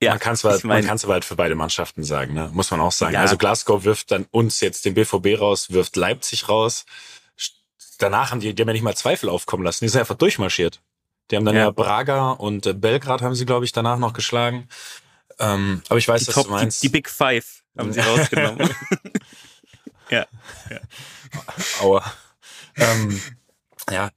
Ja, 0.01 0.11
man 0.11 0.19
kann 0.19 0.33
es 0.33 0.43
mein- 0.43 0.59
man 0.63 0.85
kann's 0.85 1.05
aber 1.05 1.13
halt 1.13 1.23
für 1.25 1.35
beide 1.37 1.55
Mannschaften 1.55 2.03
sagen, 2.03 2.33
ne? 2.33 2.49
muss 2.53 2.71
man 2.71 2.81
auch 2.81 2.91
sagen. 2.91 3.13
Ja. 3.13 3.21
Also 3.21 3.37
Glasgow 3.37 3.85
wirft 3.85 4.11
dann 4.11 4.25
uns 4.31 4.59
jetzt 4.59 4.83
den 4.83 4.95
BVB 4.95 5.39
raus, 5.39 5.71
wirft 5.71 5.95
Leipzig 5.95 6.49
raus. 6.49 6.85
Danach 7.99 8.31
haben 8.31 8.39
die, 8.39 8.53
die 8.53 8.61
haben 8.61 8.69
ja 8.69 8.73
nicht 8.73 8.81
mal 8.83 8.95
Zweifel 8.95 9.29
aufkommen 9.29 9.63
lassen. 9.63 9.83
Die 9.85 9.89
sind 9.89 9.99
einfach 9.99 10.15
durchmarschiert. 10.15 10.81
Die 11.31 11.35
haben 11.35 11.45
dann 11.45 11.55
ja, 11.55 11.63
Ja. 11.63 11.71
Braga 11.71 12.31
und 12.31 12.65
äh, 12.65 12.73
Belgrad 12.73 13.21
haben 13.21 13.35
sie, 13.35 13.45
glaube 13.45 13.65
ich, 13.65 13.71
danach 13.71 13.97
noch 13.99 14.13
geschlagen. 14.13 14.67
Ähm, 15.39 15.81
aber 15.89 15.97
ich 15.97 16.07
weiß, 16.07 16.21
die, 16.21 16.27
was 16.27 16.35
Top, 16.35 16.45
du 16.45 16.49
die, 16.49 16.55
meinst. 16.55 16.83
die 16.83 16.89
Big 16.89 17.09
Five 17.09 17.63
haben 17.77 17.93
sie 17.93 18.01
rausgenommen. 18.01 18.69
ja. 20.09 20.25
Aua. 21.81 22.03
ähm, 22.75 23.21
ja, 23.89 24.11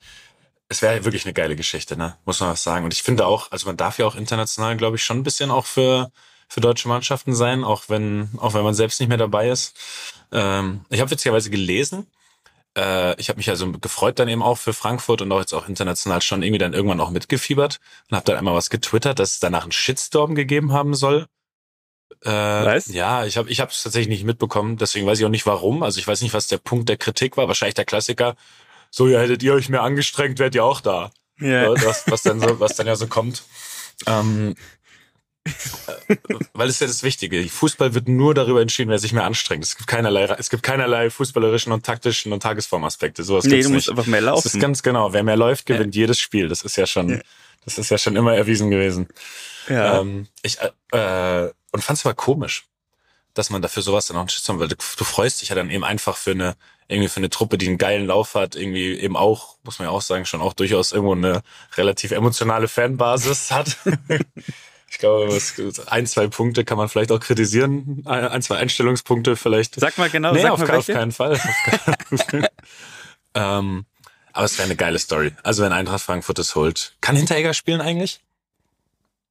es 0.69 0.83
wäre 0.83 1.05
wirklich 1.05 1.25
eine 1.25 1.35
geile 1.35 1.55
Geschichte, 1.55 1.97
ne? 1.97 2.17
Muss 2.25 2.41
man 2.41 2.51
was 2.51 2.63
sagen. 2.63 2.85
Und 2.85 2.93
ich 2.93 3.03
finde 3.03 3.27
auch, 3.27 3.53
also 3.53 3.67
man 3.67 3.77
darf 3.77 3.99
ja 3.99 4.07
auch 4.07 4.17
international, 4.17 4.77
glaube 4.77 4.97
ich, 4.97 5.05
schon 5.05 5.19
ein 5.19 5.23
bisschen 5.23 5.51
auch 5.51 5.67
für, 5.67 6.11
für 6.49 6.61
deutsche 6.61 6.89
Mannschaften 6.89 7.35
sein, 7.35 7.63
auch 7.63 7.85
wenn, 7.89 8.31
auch 8.39 8.55
wenn 8.55 8.65
man 8.65 8.75
selbst 8.75 8.99
nicht 8.99 9.09
mehr 9.09 9.19
dabei 9.19 9.49
ist. 9.49 9.77
Ähm, 10.33 10.85
ich 10.89 11.01
habe 11.01 11.11
witzigerweise 11.11 11.51
gelesen, 11.51 12.07
äh, 12.77 13.21
ich 13.21 13.29
habe 13.29 13.37
mich 13.39 13.51
also 13.51 13.71
gefreut 13.73 14.19
dann 14.19 14.29
eben 14.29 14.43
auch 14.43 14.59
für 14.59 14.73
Frankfurt 14.73 15.23
und 15.23 15.31
auch 15.33 15.41
jetzt 15.41 15.53
auch 15.53 15.69
international 15.69 16.23
schon 16.23 16.43
irgendwie 16.43 16.59
dann 16.59 16.73
irgendwann 16.73 17.01
auch 17.01 17.11
mitgefiebert 17.11 17.79
und 18.11 18.17
habe 18.17 18.25
dann 18.25 18.37
einmal 18.37 18.55
was 18.55 18.71
getwittert, 18.71 19.19
dass 19.19 19.33
es 19.33 19.41
danach 19.41 19.63
einen 19.63 19.73
Shitstorm 19.73 20.35
gegeben 20.35 20.73
haben 20.73 20.95
soll. 20.95 21.27
Äh, 22.25 22.31
Was? 22.31 22.87
Ja, 22.87 23.25
ich 23.25 23.37
habe 23.37 23.51
ich 23.51 23.59
es 23.59 23.83
tatsächlich 23.83 24.09
nicht 24.09 24.25
mitbekommen, 24.25 24.77
deswegen 24.77 25.07
weiß 25.07 25.19
ich 25.19 25.25
auch 25.25 25.31
nicht 25.31 25.47
warum. 25.47 25.83
Also 25.83 25.99
ich 25.99 26.07
weiß 26.07 26.23
nicht, 26.23 26.35
was 26.35 26.47
der 26.47 26.59
Punkt 26.59 26.89
der 26.89 26.97
Kritik 26.97 27.37
war. 27.37 27.49
Wahrscheinlich 27.49 27.75
der 27.75 27.85
Klassiker. 27.85 28.37
So, 28.91 29.09
ja, 29.09 29.21
hättet 29.21 29.43
ihr 29.43 29.55
euch 29.55 29.69
mehr 29.69 29.83
angestrengt, 29.83 30.39
wärt 30.39 30.55
ihr 30.55 30.65
auch 30.65 30.81
da. 30.81 31.11
ja. 31.41 31.63
Ja, 31.63 31.71
was, 31.85 32.05
was 32.07 32.23
dann 32.23 32.41
so, 32.41 32.61
was 32.61 32.77
dann 32.77 32.87
ja 32.87 32.95
so 32.97 33.07
kommt. 33.07 33.43
Ähm, 34.07 34.51
äh, 34.51 34.55
weil 36.55 36.69
es 36.69 36.77
ist 36.77 36.81
ja 36.81 36.87
das 36.87 37.03
Wichtige. 37.03 37.43
Fußball 37.49 37.95
wird 37.95 38.09
nur 38.09 38.35
darüber 38.35 38.61
entschieden, 38.61 38.91
wer 38.91 38.99
sich 38.99 39.13
mehr 39.13 39.25
anstrengt. 39.25 39.65
Es 39.65 39.77
gibt 39.77 39.89
keinerlei, 39.89 40.25
es 40.39 40.51
gibt 40.51 40.63
keinerlei 40.63 41.11
fußballerischen 41.11 41.73
und 41.73 41.85
taktischen 41.85 42.33
und 42.33 42.43
Tagesformaspekte. 42.43 43.23
Sowas 43.25 43.45
Nee, 43.45 43.57
gibt's 43.57 43.67
du 43.69 43.73
musst 43.73 43.89
nicht. 43.89 43.99
einfach 43.99 44.07
mehr 44.11 44.21
Das 44.21 44.45
ist 44.47 44.53
laufen. 44.55 44.61
ganz 44.61 44.83
genau. 44.83 45.13
Wer 45.13 45.23
mehr 45.23 45.37
läuft, 45.37 45.67
gewinnt 45.67 45.95
jedes 45.95 46.19
Spiel. 46.21 46.49
Das 46.49 46.63
ist 46.63 46.77
ja 46.77 46.87
schon, 46.87 47.09
Ja. 47.11 47.19
das 47.65 47.79
ist 47.79 47.91
ja 47.91 47.99
schon 47.99 48.17
immer 48.17 48.35
erwiesen 48.35 48.71
gewesen. 48.71 49.09
ja. 49.69 50.01
Ähm, 50.01 50.29
ich, 50.43 50.59
äh, 50.93 51.47
äh, 51.47 51.53
und 51.73 51.83
fand's 51.83 52.05
aber 52.07 52.15
komisch, 52.15 52.67
dass 53.35 53.51
man 53.51 53.63
dafür 53.63 53.83
sowas 53.83 54.07
dann 54.07 54.17
auch 54.19 54.29
Shitstorm, 54.29 54.59
weil 54.61 54.69
du, 54.69 54.77
du 54.77 55.05
freust 55.05 55.41
dich 55.43 55.49
ja 55.49 55.55
dann 55.55 55.71
eben 55.71 55.85
einfach 55.85 56.17
für 56.19 56.33
eine, 56.33 56.55
irgendwie 56.89 57.09
für 57.09 57.17
eine 57.19 57.31
Truppe, 57.31 57.57
die 57.57 57.67
einen 57.69 57.79
geilen 57.79 58.07
Lauf 58.07 58.35
hat, 58.35 58.55
irgendwie 58.57 58.95
eben 58.99 59.17
auch, 59.17 59.57
muss 59.65 59.79
man 59.79 59.89
ja 59.89 59.93
auch 59.93 60.03
sagen, 60.03 60.27
schon 60.27 60.43
auch 60.43 60.53
durchaus 60.53 60.93
irgendwo 60.93 61.15
eine 61.15 61.43
relativ 61.77 62.11
emotionale 62.11 62.69
Fanbasis 62.69 63.51
hat. 63.51 63.79
ich 64.93 64.99
glaube, 64.99 65.41
ein, 65.87 66.07
zwei 66.07 66.27
Punkte 66.27 66.67
kann 66.67 66.77
man 66.77 66.87
vielleicht 66.87 67.13
auch 67.13 67.21
kritisieren, 67.21 68.03
ein, 68.05 68.43
zwei 68.43 68.59
Einstellungspunkte 68.59 69.37
vielleicht. 69.37 69.81
Sag 69.81 69.97
mal 69.97 70.11
genau, 70.11 70.35
nee, 70.35 70.43
sag 70.43 70.51
auf, 70.53 70.61
mal 70.61 70.71
auf 70.71 70.87
keinen 70.87 71.13
Fall. 71.13 71.33
Auf 71.33 71.41
keinen 71.41 72.19
Fall. 72.19 72.51
ähm, 73.35 73.87
aber 74.35 74.45
es 74.45 74.59
wäre 74.59 74.67
eine 74.67 74.77
geile 74.77 74.99
Story. 74.99 75.33
Also 75.43 75.63
wenn 75.63 75.73
Eintracht 75.73 76.03
Frankfurt 76.03 76.39
es 76.39 76.55
holt. 76.55 76.95
Kann 77.01 77.17
Hinteregger 77.17 77.55
spielen 77.55 77.81
eigentlich? 77.81 78.21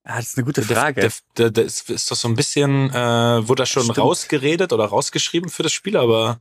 Ah, 0.04 0.18
das 0.18 0.30
ist 0.30 0.38
eine 0.38 0.46
gute 0.46 0.64
Frage. 0.64 1.00
Der, 1.00 1.12
der, 1.38 1.52
der 1.52 1.64
ist, 1.64 1.92
ist 1.92 2.10
doch 2.10 2.16
so 2.16 2.28
ein 2.28 2.36
bisschen, 2.36 2.90
äh, 2.90 3.48
wurde 3.48 3.62
da 3.62 3.66
schon 3.68 3.84
Stimmt. 3.84 4.00
rausgeredet 4.00 4.74
oder 4.74 4.86
rausgeschrieben 4.86 5.52
für 5.52 5.62
das 5.62 5.74
Spiel, 5.74 5.96
aber 5.96 6.40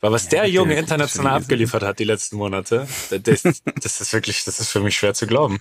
weil 0.00 0.12
was 0.12 0.28
der 0.28 0.42
der 0.42 0.50
Junge 0.50 0.76
international 0.76 1.40
abgeliefert 1.40 1.82
hat 1.82 1.98
die 1.98 2.04
letzten 2.04 2.36
Monate, 2.36 2.86
das, 3.10 3.42
das 3.42 4.00
ist 4.00 4.12
wirklich, 4.12 4.44
das 4.44 4.60
ist 4.60 4.70
für 4.70 4.78
mich 4.78 4.96
schwer 4.96 5.14
zu 5.14 5.26
glauben. 5.26 5.60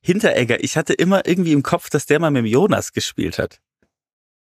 Hinteregger, 0.00 0.62
ich 0.62 0.76
hatte 0.76 0.94
immer 0.94 1.26
irgendwie 1.26 1.52
im 1.52 1.62
Kopf, 1.62 1.90
dass 1.90 2.06
der 2.06 2.20
mal 2.20 2.30
mit 2.30 2.44
dem 2.44 2.46
Jonas 2.46 2.92
gespielt 2.92 3.38
hat. 3.38 3.60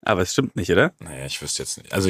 Aber 0.02 0.22
es 0.22 0.34
stimmt 0.34 0.56
nicht, 0.56 0.72
oder? 0.72 0.94
Naja, 1.00 1.26
ich 1.26 1.42
wüsste 1.42 1.64
jetzt 1.64 1.78
nicht. 1.78 1.94
Also 1.94 2.10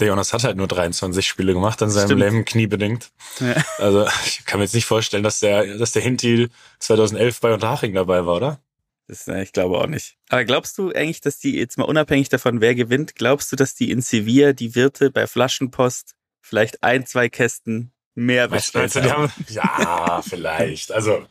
der 0.00 0.08
Jonas 0.08 0.32
hat 0.32 0.44
halt 0.44 0.56
nur 0.56 0.68
23 0.68 1.26
Spiele 1.26 1.54
gemacht 1.54 1.82
an 1.82 1.90
seinem 1.90 2.06
Stimmt. 2.06 2.20
Leben, 2.20 2.44
kniebedingt. 2.44 3.10
Ja. 3.40 3.54
Also 3.78 4.06
ich 4.24 4.44
kann 4.44 4.60
mir 4.60 4.64
jetzt 4.64 4.74
nicht 4.74 4.86
vorstellen, 4.86 5.24
dass 5.24 5.40
der, 5.40 5.76
dass 5.78 5.92
der 5.92 6.02
Hinti 6.02 6.48
2011 6.78 7.40
bei 7.40 7.52
Unterhaching 7.52 7.94
dabei 7.94 8.24
war, 8.24 8.36
oder? 8.36 8.60
Das, 9.08 9.26
äh, 9.26 9.42
ich 9.42 9.52
glaube 9.52 9.78
auch 9.78 9.86
nicht. 9.86 10.16
Aber 10.28 10.44
glaubst 10.44 10.78
du 10.78 10.92
eigentlich, 10.92 11.20
dass 11.20 11.38
die, 11.38 11.56
jetzt 11.56 11.78
mal 11.78 11.84
unabhängig 11.84 12.28
davon, 12.28 12.60
wer 12.60 12.74
gewinnt, 12.74 13.16
glaubst 13.16 13.50
du, 13.50 13.56
dass 13.56 13.74
die 13.74 13.90
in 13.90 14.02
Sevilla 14.02 14.52
die 14.52 14.74
Wirte 14.74 15.10
bei 15.10 15.26
Flaschenpost 15.26 16.14
vielleicht 16.40 16.82
ein, 16.82 17.06
zwei 17.06 17.28
Kästen 17.28 17.90
mehr 18.14 18.48
bestellt 18.48 18.94
haben? 18.96 19.32
haben? 19.32 19.32
Ja, 19.48 20.22
vielleicht. 20.28 20.92
Also, 20.92 21.26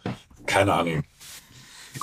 keine 0.46 0.74
Ahnung. 0.74 1.04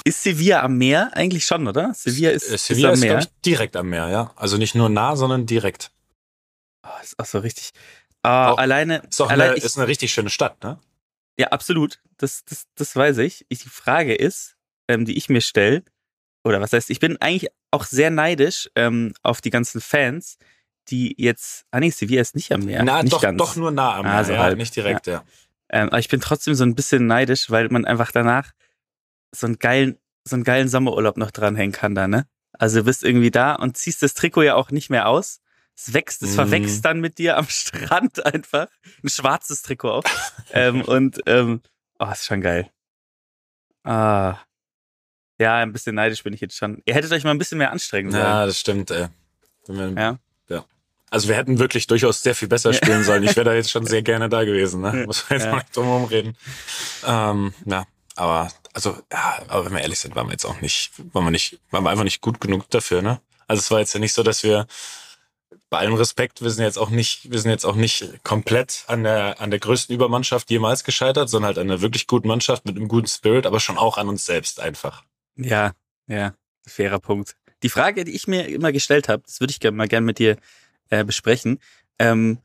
Ist 0.05 0.23
Sevilla 0.23 0.63
am 0.63 0.77
Meer? 0.79 1.11
Eigentlich 1.15 1.45
schon, 1.45 1.67
oder? 1.67 1.93
Sevilla 1.95 2.31
ist, 2.31 2.51
Äh, 2.51 2.59
Sevilla 2.59 2.91
ist 2.91 2.99
ist, 2.99 3.03
am 3.05 3.09
Meer. 3.09 3.19
ich, 3.21 3.29
direkt 3.45 3.77
am 3.77 3.89
Meer, 3.89 4.09
ja. 4.09 4.33
Also 4.37 4.57
nicht 4.57 4.75
nur 4.75 4.89
nah, 4.89 5.17
sondern 5.17 5.47
direkt. 5.47 5.91
oh, 6.85 6.89
ist 7.03 7.19
auch 7.19 7.27
so 7.27 7.39
richtig. 7.39 7.71
Ah, 8.23 8.51
Auch- 8.53 8.59
alleine. 8.59 9.03
Ist 9.09 9.21
auch 9.21 9.31
allein 9.31 9.51
eine, 9.51 9.59
ich, 9.59 9.65
ist 9.65 9.77
eine 9.79 9.87
richtig 9.89 10.13
schöne 10.13 10.31
Stadt, 10.31 10.63
ne? 10.65 10.79
ja, 11.39 11.49
absolut. 11.49 12.01
Das, 12.17 12.45
das, 12.45 12.67
das 12.75 12.95
weiß 12.97 13.19
ich. 13.19 13.45
ich. 13.49 13.59
Die 13.61 13.69
Frage 13.69 14.15
ist, 14.15 14.57
ähm, 14.89 15.05
die 15.05 15.17
ich 15.17 15.29
mir 15.29 15.41
stelle, 15.41 15.83
oder 16.45 16.61
was 16.61 16.73
heißt, 16.73 16.91
ich 16.91 17.01
bin 17.01 17.17
eigentlich 17.21 17.51
auch 17.71 17.85
sehr 17.85 18.11
neidisch 18.11 18.71
ähm, 18.77 19.15
auf 19.23 19.41
die 19.41 19.51
ganzen 19.51 19.81
Fans, 19.81 20.39
die 20.89 21.15
jetzt. 21.19 21.65
Ah 21.71 21.81
nee, 21.81 21.91
Sevilla 21.91 22.21
ist 22.21 22.35
nicht 22.35 22.53
am 22.53 22.61
Meer. 22.65 22.83
Na, 22.85 23.03
nicht 23.03 23.13
doch, 23.13 23.21
ganz. 23.23 23.39
doch 23.39 23.57
nur 23.57 23.71
nah 23.73 23.97
am 23.97 24.03
Meer, 24.05 24.15
Also 24.15 24.33
ja, 24.33 24.39
halb. 24.43 24.59
nicht 24.59 24.75
direkt, 24.77 25.07
ja. 25.07 25.25
Ähm, 25.71 25.89
aber 25.89 25.99
ich 25.99 26.09
bin 26.09 26.21
trotzdem 26.21 26.55
so 26.55 26.63
ein 26.65 26.75
bisschen 26.75 27.07
neidisch, 27.07 27.51
weil 27.51 27.69
man 27.71 27.85
einfach 27.85 28.13
danach 28.13 28.53
so 29.35 29.47
einen 29.47 29.59
geilen, 29.59 29.99
so 30.25 30.37
einen 30.37 30.45
geilen 30.45 30.69
Sommerurlaub 30.69 31.17
noch 31.17 31.31
dranhängen 31.31 31.73
kann 31.73 31.95
da, 31.95 32.09
ne? 32.09 32.27
Also 32.53 32.79
du 32.81 32.85
bist 32.85 33.03
irgendwie 33.05 33.31
da 33.31 33.55
und 33.55 33.77
ziehst 33.77 34.03
das 34.03 34.15
Trikot 34.15 34.43
ja 34.43 34.55
auch 34.55 34.71
nicht 34.71 34.89
mehr 34.91 35.09
aus. 35.09 35.41
Es 35.77 35.93
wächst, 35.93 36.23
es 36.23 36.31
Mhm. 36.31 36.35
verwächst 36.35 36.85
dann 36.85 37.01
mit 37.01 37.19
dir 37.19 37.37
am 37.37 37.47
Strand 37.49 38.25
einfach. 38.25 38.69
Ein 39.03 39.09
schwarzes 39.09 39.63
Trikot 39.63 39.91
auch. 39.91 40.05
ähm, 40.53 40.83
und 40.87 41.21
ähm, 41.27 41.61
oh, 41.99 42.11
ist 42.11 42.25
schon 42.27 42.41
geil. 42.41 42.71
Ah. 43.83 44.39
Ja, 45.41 45.57
ein 45.57 45.73
bisschen 45.73 45.97
neidisch 45.97 46.23
bin 46.23 46.33
ich 46.33 46.41
jetzt 46.41 46.57
schon. 46.57 46.81
Ihr 46.87 46.95
hättet 46.95 47.11
euch 47.13 47.25
mal 47.25 47.33
ein 47.33 47.39
bisschen 47.39 47.59
mehr 47.59 47.73
anstrengen 47.73 48.13
sollen. 48.13 48.23
Ja, 48.23 48.47
das 48.47 48.59
stimmt, 48.61 48.91
ey. 48.93 49.09
Wir- 49.67 49.89
Ja. 49.97 50.19
ja. 50.49 50.65
Also 51.11 51.29
wir 51.29 51.35
hätten 51.37 51.59
wirklich 51.59 51.87
durchaus 51.89 52.23
sehr 52.23 52.35
viel 52.37 52.49
besser 52.49 52.73
spielen 52.73 53.03
sollen. 53.03 53.25
Ich 53.25 53.35
wäre 53.37 53.45
da 53.45 53.53
jetzt 53.55 53.71
schon 53.71 53.85
sehr 53.87 54.03
gerne 54.03 54.29
da 54.29 54.45
gewesen, 54.45 54.81
ne? 54.81 55.05
Muss 55.07 55.29
man 55.29 55.39
jetzt 55.39 55.47
Ja. 55.47 55.53
mal 55.57 55.63
drum 55.73 55.87
herum 55.87 56.05
reden. 56.05 56.37
Ähm, 57.05 57.53
ja, 57.67 57.85
aber, 58.15 58.51
also, 58.73 58.97
ja, 59.13 59.43
aber 59.49 59.67
wenn 59.67 59.73
wir 59.73 59.81
ehrlich 59.81 59.99
sind, 59.99 60.15
waren 60.15 60.27
wir 60.27 60.33
jetzt 60.33 60.45
auch 60.45 60.61
nicht, 60.61 60.93
waren 61.13 61.25
wir 61.25 61.31
nicht, 61.31 61.61
waren 61.71 61.85
wir 61.85 61.91
einfach 61.91 62.05
nicht 62.05 62.21
gut 62.21 62.41
genug 62.41 62.69
dafür, 62.71 63.03
ne? 63.03 63.21
Also 63.47 63.61
es 63.61 63.71
war 63.71 63.81
jetzt 63.81 63.93
ja 63.93 64.01
nicht 64.01 64.15
so, 64.15 64.23
dass 64.23 64.43
wir, 64.43 64.67
bei 65.75 65.81
allem 65.81 65.95
Respekt, 65.95 66.41
wir 66.41 66.51
sind 66.51 66.65
jetzt 66.65 66.79
auch 66.79 66.91
nicht, 66.91 67.33
wir 67.33 67.41
sind 67.41 67.51
jetzt 67.51 67.65
auch 67.65 67.75
nicht 67.75 68.23
komplett 68.23 68.85
an 68.87 69.03
der, 69.03 69.41
an 69.41 69.51
der 69.51 69.59
größten 69.59 69.93
Übermannschaft 69.93 70.49
jemals 70.49 70.85
gescheitert, 70.85 71.29
sondern 71.29 71.49
halt 71.49 71.59
an 71.59 71.69
einer 71.69 71.81
wirklich 71.81 72.07
guten 72.07 72.29
Mannschaft 72.29 72.65
mit 72.65 72.77
einem 72.77 72.87
guten 72.87 73.09
Spirit, 73.09 73.45
aber 73.45 73.59
schon 73.59 73.77
auch 73.77 73.99
an 73.99 74.09
uns 74.09 74.25
selbst 74.25 74.61
einfach. 74.61 75.03
Ja, 75.37 75.73
ja, 76.07 76.35
fairer 76.65 77.01
Punkt. 77.01 77.37
Die 77.65 77.69
Frage, 77.71 78.05
die 78.05 78.13
ich 78.13 78.29
mir 78.29 78.47
immer 78.47 78.71
gestellt 78.71 79.09
habe, 79.09 79.25
das 79.27 79.41
würde 79.41 79.51
ich 79.51 79.59
gerne 79.59 79.77
mal 79.77 79.89
gern 79.89 80.05
mit 80.05 80.21
dir 80.21 80.37
äh, 80.91 81.03
besprechen. 81.03 81.59
Ähm, 81.99 82.39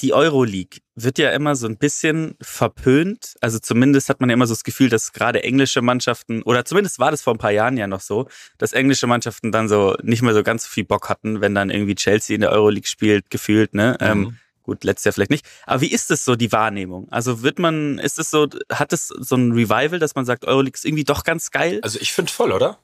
die 0.00 0.12
Euroleague 0.12 0.80
wird 0.94 1.18
ja 1.18 1.30
immer 1.30 1.56
so 1.56 1.66
ein 1.66 1.76
bisschen 1.76 2.36
verpönt. 2.40 3.34
Also 3.40 3.58
zumindest 3.58 4.08
hat 4.08 4.20
man 4.20 4.30
ja 4.30 4.34
immer 4.34 4.46
so 4.46 4.54
das 4.54 4.64
Gefühl, 4.64 4.88
dass 4.88 5.12
gerade 5.12 5.42
englische 5.42 5.82
Mannschaften, 5.82 6.42
oder 6.42 6.64
zumindest 6.64 6.98
war 6.98 7.10
das 7.10 7.22
vor 7.22 7.34
ein 7.34 7.38
paar 7.38 7.50
Jahren 7.50 7.76
ja 7.76 7.86
noch 7.86 8.00
so, 8.00 8.28
dass 8.58 8.72
englische 8.72 9.06
Mannschaften 9.06 9.52
dann 9.52 9.68
so 9.68 9.96
nicht 10.02 10.22
mehr 10.22 10.34
so 10.34 10.42
ganz 10.42 10.64
so 10.64 10.68
viel 10.68 10.84
Bock 10.84 11.08
hatten, 11.08 11.40
wenn 11.40 11.54
dann 11.54 11.70
irgendwie 11.70 11.94
Chelsea 11.94 12.34
in 12.34 12.40
der 12.40 12.52
Euroleague 12.52 12.88
spielt, 12.88 13.30
gefühlt, 13.30 13.74
ne? 13.74 13.96
Ähm, 14.00 14.18
Mhm. 14.18 14.36
Gut, 14.64 14.84
letztes 14.84 15.04
Jahr 15.06 15.12
vielleicht 15.14 15.30
nicht. 15.30 15.46
Aber 15.64 15.80
wie 15.80 15.90
ist 15.90 16.10
es 16.10 16.26
so, 16.26 16.36
die 16.36 16.52
Wahrnehmung? 16.52 17.08
Also 17.10 17.42
wird 17.42 17.58
man, 17.58 17.98
ist 17.98 18.18
es 18.18 18.30
so, 18.30 18.48
hat 18.70 18.92
es 18.92 19.08
so 19.08 19.34
ein 19.34 19.52
Revival, 19.52 19.98
dass 19.98 20.14
man 20.14 20.26
sagt, 20.26 20.44
Euroleague 20.44 20.74
ist 20.74 20.84
irgendwie 20.84 21.04
doch 21.04 21.24
ganz 21.24 21.50
geil? 21.50 21.80
Also 21.82 21.98
ich 21.98 22.12
finde 22.12 22.30
voll, 22.30 22.52
oder? 22.52 22.78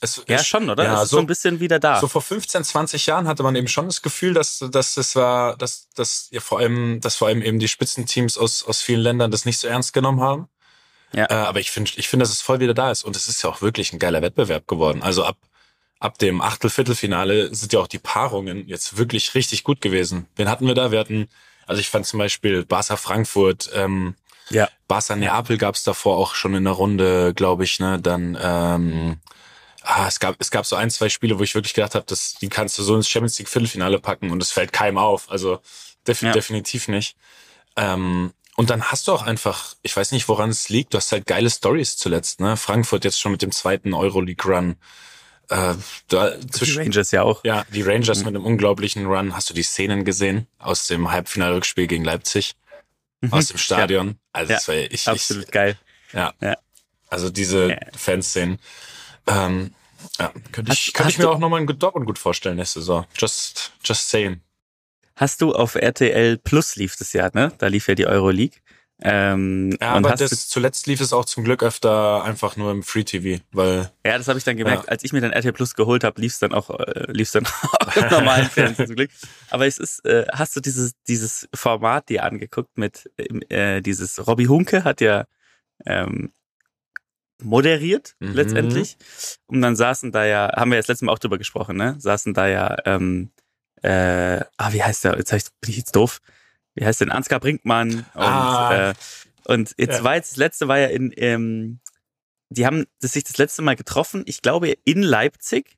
Es, 0.00 0.22
Ja, 0.28 0.36
es- 0.36 0.46
schon, 0.46 0.68
oder? 0.68 0.84
Ja, 0.84 0.94
es 0.98 1.04
ist 1.04 1.10
so, 1.10 1.16
so 1.16 1.20
ein 1.20 1.26
bisschen 1.26 1.60
wieder 1.60 1.78
da. 1.78 2.00
so 2.00 2.08
vor 2.08 2.20
15, 2.22 2.64
20 2.64 3.06
Jahren 3.06 3.26
hatte 3.28 3.42
man 3.42 3.54
eben 3.56 3.68
schon 3.68 3.86
das 3.86 4.02
Gefühl, 4.02 4.34
dass, 4.34 4.58
dass 4.70 4.96
es 4.96 5.16
war, 5.16 5.56
dass, 5.56 5.88
dass 5.94 6.28
ja 6.30 6.40
vor 6.40 6.58
allem, 6.58 7.00
dass 7.00 7.16
vor 7.16 7.28
allem 7.28 7.42
eben 7.42 7.58
die 7.58 7.68
Spitzenteams 7.68 8.36
aus, 8.36 8.64
aus 8.64 8.82
vielen 8.82 9.00
Ländern 9.00 9.30
das 9.30 9.44
nicht 9.44 9.58
so 9.58 9.66
ernst 9.68 9.92
genommen 9.92 10.20
haben. 10.20 10.48
Ja. 11.12 11.26
Äh, 11.30 11.34
aber 11.34 11.60
ich 11.60 11.70
finde, 11.70 11.92
ich 11.96 12.08
finde, 12.08 12.24
dass 12.24 12.32
es 12.32 12.40
voll 12.42 12.58
wieder 12.60 12.74
da 12.74 12.90
ist. 12.90 13.04
Und 13.04 13.14
es 13.16 13.28
ist 13.28 13.42
ja 13.42 13.50
auch 13.50 13.62
wirklich 13.62 13.92
ein 13.92 13.98
geiler 14.00 14.20
Wettbewerb 14.20 14.66
geworden. 14.66 15.00
Also 15.02 15.24
ab, 15.24 15.36
ab 16.00 16.18
dem 16.18 16.40
Achtel, 16.42 16.70
Viertelfinale 16.70 17.54
sind 17.54 17.72
ja 17.72 17.78
auch 17.78 17.86
die 17.86 18.00
Paarungen 18.00 18.66
jetzt 18.66 18.96
wirklich 18.98 19.34
richtig 19.36 19.62
gut 19.62 19.80
gewesen. 19.80 20.26
Wen 20.34 20.48
hatten 20.50 20.66
wir 20.66 20.74
da? 20.74 20.90
Wir 20.90 20.98
hatten, 20.98 21.28
also 21.66 21.80
ich 21.80 21.88
fand 21.88 22.04
zum 22.04 22.18
Beispiel 22.18 22.64
Barca 22.66 22.96
Frankfurt, 22.96 23.70
ähm, 23.74 24.16
Ja. 24.50 24.68
Barca 24.88 25.14
Neapel 25.14 25.56
gab 25.56 25.76
es 25.76 25.84
davor 25.84 26.16
auch 26.18 26.34
schon 26.34 26.54
in 26.54 26.64
der 26.64 26.72
Runde, 26.74 27.32
glaube 27.32 27.62
ich, 27.64 27.78
ne? 27.78 28.00
Dann 28.02 28.36
ähm, 28.42 29.18
ah, 29.84 30.06
es 30.08 30.18
gab 30.20 30.36
es 30.38 30.50
gab 30.50 30.66
so 30.66 30.76
ein, 30.76 30.90
zwei 30.90 31.08
Spiele, 31.08 31.38
wo 31.38 31.42
ich 31.42 31.54
wirklich 31.54 31.74
gedacht 31.74 31.94
habe, 31.94 32.04
dass 32.06 32.34
die 32.34 32.48
kannst 32.48 32.78
du 32.78 32.82
so 32.82 32.96
ins 32.96 33.08
Champions 33.08 33.38
League 33.38 33.48
Viertelfinale 33.48 33.98
packen 34.00 34.30
und 34.30 34.42
es 34.42 34.50
fällt 34.50 34.72
keinem 34.72 34.98
auf. 34.98 35.30
Also 35.30 35.60
def 36.06 36.22
Ja. 36.22 36.32
definitiv 36.32 36.88
nicht. 36.88 37.16
Ähm, 37.76 38.32
und 38.56 38.70
dann 38.70 38.84
hast 38.84 39.08
du 39.08 39.12
auch 39.12 39.22
einfach, 39.22 39.74
ich 39.82 39.96
weiß 39.96 40.12
nicht, 40.12 40.28
woran 40.28 40.48
es 40.50 40.68
liegt, 40.68 40.94
du 40.94 40.98
hast 40.98 41.10
halt 41.12 41.26
geile 41.26 41.50
Stories 41.50 41.96
zuletzt, 41.96 42.40
ne? 42.40 42.56
Frankfurt 42.56 43.04
jetzt 43.04 43.20
schon 43.20 43.32
mit 43.32 43.42
dem 43.42 43.50
zweiten 43.52 43.94
Euroleague-Run. 43.94 44.76
Äh, 45.50 45.74
da 46.08 46.30
Die 46.30 46.46
zwischen, 46.46 46.78
Rangers 46.82 47.10
ja 47.10 47.22
auch. 47.22 47.44
ja, 47.44 47.64
die 47.70 47.82
Rangers 47.82 48.20
Mhm. 48.20 48.24
mit 48.26 48.34
einem 48.36 48.44
unglaublichen 48.46 49.06
Run. 49.06 49.34
Hast 49.36 49.50
du 49.50 49.54
die 49.54 49.62
Szenen 49.64 50.04
gesehen 50.04 50.46
aus 50.58 50.86
dem 50.86 51.10
Halbfinalrückspiel 51.10 51.86
gegen 51.86 52.04
Leipzig? 52.04 52.54
Aus 53.30 53.48
dem 53.48 53.58
Stadion? 53.58 54.18
Also 54.32 54.52
Ja, 54.52 54.56
das 54.58 54.68
war 54.68 54.74
ich, 54.76 54.92
ich, 54.92 55.08
Absolut 55.08 55.50
geil. 55.50 55.76
ja. 56.12 56.32
Ja. 56.40 56.56
Also 57.08 57.28
diese 57.30 57.70
Ja. 57.70 57.78
Fanszenen. 57.96 58.58
Ähm, 59.26 59.72
ja, 60.18 60.32
könnte 60.52 60.72
ich, 60.72 60.78
Hast- 60.88 60.94
könnte 60.94 61.10
ich 61.10 61.14
hast 61.16 61.18
mir 61.18 61.24
du- 61.24 61.30
auch 61.30 61.38
nochmal 61.38 61.60
in 61.60 61.66
Dortmund 61.78 62.06
gut 62.06 62.18
vorstellen 62.18 62.56
nächste 62.56 62.80
Saison. 62.80 63.06
Just, 63.16 63.72
just 63.84 64.08
saying. 64.10 64.40
Hast 65.16 65.40
du 65.40 65.52
auf 65.54 65.76
RTL 65.76 66.38
Plus 66.38 66.76
lief 66.76 66.96
das 66.96 67.12
ja, 67.12 67.30
ne? 67.32 67.52
Da 67.58 67.68
lief 67.68 67.86
ja 67.88 67.94
die 67.94 68.06
Euroleague. 68.06 68.58
Ähm, 69.02 69.76
Ja, 69.80 69.96
und 69.96 70.06
aber 70.06 70.14
das, 70.16 70.48
zuletzt 70.48 70.86
lief 70.86 71.00
es 71.00 71.12
auch 71.12 71.24
zum 71.24 71.42
Glück 71.44 71.62
öfter 71.64 72.22
einfach 72.22 72.56
nur 72.56 72.70
im 72.70 72.82
Free 72.84 73.02
TV, 73.02 73.42
weil 73.52 73.90
ja, 74.06 74.16
das 74.18 74.28
habe 74.28 74.38
ich 74.38 74.44
dann 74.44 74.56
gemerkt. 74.56 74.84
Ja. 74.84 74.88
Als 74.90 75.02
ich 75.04 75.12
mir 75.12 75.20
dann 75.20 75.32
RTL 75.32 75.52
Plus 75.52 75.74
geholt 75.74 76.04
habe, 76.04 76.20
lief 76.20 76.32
es 76.34 76.38
dann 76.38 76.52
auch, 76.54 76.70
äh, 76.70 77.10
lief's 77.12 77.32
dann 77.32 77.44
auch 77.80 77.96
im 77.96 78.08
normalen 78.08 78.46
Fernsehen 78.50 78.86
zum 78.86 78.96
Glück. 78.96 79.10
Aber 79.50 79.66
es 79.66 79.78
ist, 79.78 80.04
äh, 80.04 80.26
hast 80.32 80.54
du 80.56 80.60
dieses 80.60 80.92
dieses 81.08 81.48
Format 81.54 82.08
dir 82.08 82.22
angeguckt 82.24 82.78
mit 82.78 83.10
äh, 83.50 83.80
dieses 83.82 84.24
Robbie 84.26 84.48
Hunke 84.48 84.84
hat 84.84 85.00
ja 85.00 85.24
ähm, 85.86 86.32
moderiert 87.42 88.14
Mhm. 88.20 88.32
letztendlich 88.32 88.96
und 89.46 89.60
dann 89.60 89.76
saßen 89.76 90.12
da 90.12 90.24
ja, 90.24 90.52
haben 90.56 90.70
wir 90.70 90.76
ja 90.76 90.80
das 90.82 90.88
letzte 90.88 91.04
Mal 91.04 91.12
auch 91.12 91.18
drüber 91.18 91.38
gesprochen, 91.38 91.76
ne? 91.76 91.96
Saßen 91.98 92.32
da 92.34 92.46
ja, 92.46 92.76
ähm, 92.84 93.30
äh, 93.82 94.40
ah, 94.56 94.72
wie 94.72 94.82
heißt 94.82 95.04
der? 95.04 95.16
Jetzt 95.18 95.32
ich, 95.32 95.44
bin 95.60 95.70
ich 95.70 95.76
jetzt 95.78 95.94
doof. 95.96 96.20
Wie 96.74 96.84
heißt 96.84 97.00
denn 97.00 97.10
Ansgar 97.10 97.40
Brinkmann 97.40 98.06
und 98.14 98.14
Ah. 98.14 98.90
äh, 98.90 98.94
und 99.46 99.74
jetzt 99.76 99.98
Ja. 99.98 100.04
war 100.04 100.14
jetzt 100.16 100.32
das 100.32 100.36
letzte 100.38 100.68
war 100.68 100.78
ja 100.78 100.86
in 100.88 101.12
ähm, 101.16 101.80
die 102.50 102.66
haben 102.66 102.86
das 103.00 103.12
sich 103.12 103.24
das 103.24 103.36
letzte 103.38 103.62
Mal 103.62 103.76
getroffen, 103.76 104.22
ich 104.26 104.40
glaube 104.42 104.70
in 104.84 105.02
Leipzig, 105.02 105.76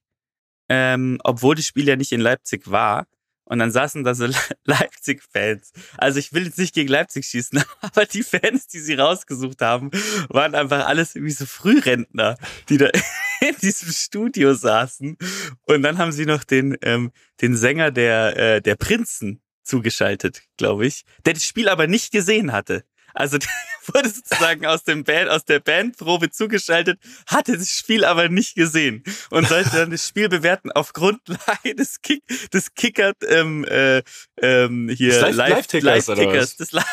ähm, 0.69 1.19
obwohl 1.25 1.55
das 1.55 1.67
Spiel 1.67 1.89
ja 1.89 1.97
nicht 1.97 2.13
in 2.13 2.21
Leipzig 2.21 2.71
war. 2.71 3.07
Und 3.47 3.61
dann 3.61 3.71
saßen 3.71 4.05
da 4.05 4.15
so 4.15 4.27
Le- 4.27 4.35
Leipzig-Fans. 4.65 5.73
Also 5.97 6.19
ich 6.19 6.33
will 6.33 6.45
jetzt 6.47 6.59
nicht 6.59 6.75
gegen 6.75 6.89
Leipzig 6.89 7.27
schießen, 7.27 7.63
aber 7.81 8.05
die 8.05 8.23
Fans, 8.23 8.67
die 8.67 8.81
sie 8.81 8.95
rausgesucht 8.95 9.63
haben, 9.63 9.91
waren 10.29 10.55
einfach 10.55 10.87
alles 10.87 11.15
irgendwie 11.15 11.33
so 11.33 11.47
Frührentner, 11.47 12.37
die 12.69 12.77
da 12.77 12.87
in 13.41 13.57
diesem 13.63 13.93
Studio 13.93 14.55
saßen. 14.55 15.17
Und 15.63 15.83
dann 15.83 15.99
haben 15.99 16.13
sie 16.13 16.27
noch 16.27 16.45
den, 16.45 16.77
ähm, 16.83 17.13
den 17.41 17.57
Sänger 17.57 17.91
der, 17.93 18.37
äh, 18.37 18.61
der 18.61 18.75
Prinzen 18.75 19.41
zugeschaltet, 19.63 20.43
glaube 20.57 20.87
ich, 20.87 21.05
der 21.25 21.35
das 21.35 21.45
Spiel 21.45 21.69
aber 21.69 21.87
nicht 21.87 22.13
gesehen 22.13 22.53
hatte. 22.53 22.85
Also 23.17 23.39
der 23.39 23.49
wurde 23.93 24.09
sozusagen 24.11 24.67
aus 24.67 24.85
dem 24.85 25.05
Band, 25.05 25.31
aus 25.31 25.45
der 25.45 25.61
Bandprobe 25.61 26.31
zugeschaltet, 26.31 27.01
hatte 27.27 27.57
das 27.57 27.71
Spiel 27.71 28.05
aber 28.05 28.29
nicht 28.29 28.55
gesehen 28.55 29.03
und 29.31 29.49
sollte 29.49 29.71
dann 29.71 29.91
das 29.91 30.07
Spiel 30.07 30.29
bewerten 30.29 30.71
auf 30.73 30.93
Grundlage 30.93 31.75
des 31.75 32.03
Kick, 32.03 32.23
des 32.53 32.75
Kickers 32.75 33.15
ähm, 33.29 33.65
äh, 33.65 34.03
ähm, 34.41 34.89
hier 34.89 35.11
Des 35.11 35.37
Live- 35.37 35.37
Live-Tickers 35.37 36.09
oder 36.11 36.33
was? 36.33 36.57
des 36.57 36.73
Live 36.73 36.87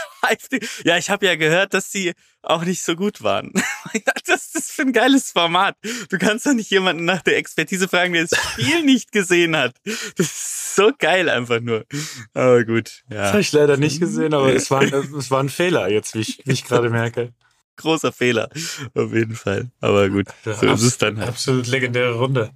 Ja, 0.83 0.97
ich 0.97 1.09
habe 1.09 1.25
ja 1.25 1.35
gehört, 1.35 1.73
dass 1.73 1.91
sie 1.91 2.13
auch 2.41 2.63
nicht 2.63 2.83
so 2.83 2.95
gut 2.95 3.23
waren. 3.23 3.51
das 4.25 4.53
ist 4.53 4.71
für 4.71 4.83
ein 4.83 4.93
geiles 4.93 5.31
Format. 5.31 5.75
Du 6.09 6.17
kannst 6.17 6.45
doch 6.45 6.53
nicht 6.53 6.69
jemanden 6.69 7.05
nach 7.05 7.21
der 7.21 7.37
Expertise 7.37 7.87
fragen, 7.87 8.13
der 8.13 8.27
das 8.27 8.39
Spiel 8.51 8.83
nicht 8.83 9.11
gesehen 9.11 9.55
hat. 9.55 9.75
Das 10.17 10.62
so 10.75 10.91
geil 10.97 11.29
einfach 11.29 11.59
nur. 11.61 11.85
Aber 12.33 12.63
gut, 12.65 13.03
das 13.09 13.17
ja. 13.17 13.27
habe 13.29 13.41
ich 13.41 13.51
leider 13.51 13.77
nicht 13.77 13.99
gesehen, 13.99 14.33
aber 14.33 14.53
es 14.53 14.69
war, 14.71 14.81
ein- 14.81 14.93
es 15.17 15.31
war 15.31 15.39
ein 15.41 15.49
Fehler 15.49 15.89
jetzt, 15.89 16.15
wie 16.15 16.19
ich, 16.21 16.41
wie 16.45 16.51
ich 16.53 16.63
gerade 16.65 16.89
merke. 16.89 17.33
Großer 17.77 18.11
Fehler. 18.11 18.49
Auf 18.93 19.13
jeden 19.13 19.35
Fall. 19.35 19.71
Aber 19.81 20.07
gut, 20.09 20.27
so 20.43 20.51
ist 20.51 20.83
es 20.83 20.97
dann 20.99 21.17
halt. 21.17 21.29
Absolut 21.29 21.67
legendäre 21.67 22.13
Runde. 22.13 22.51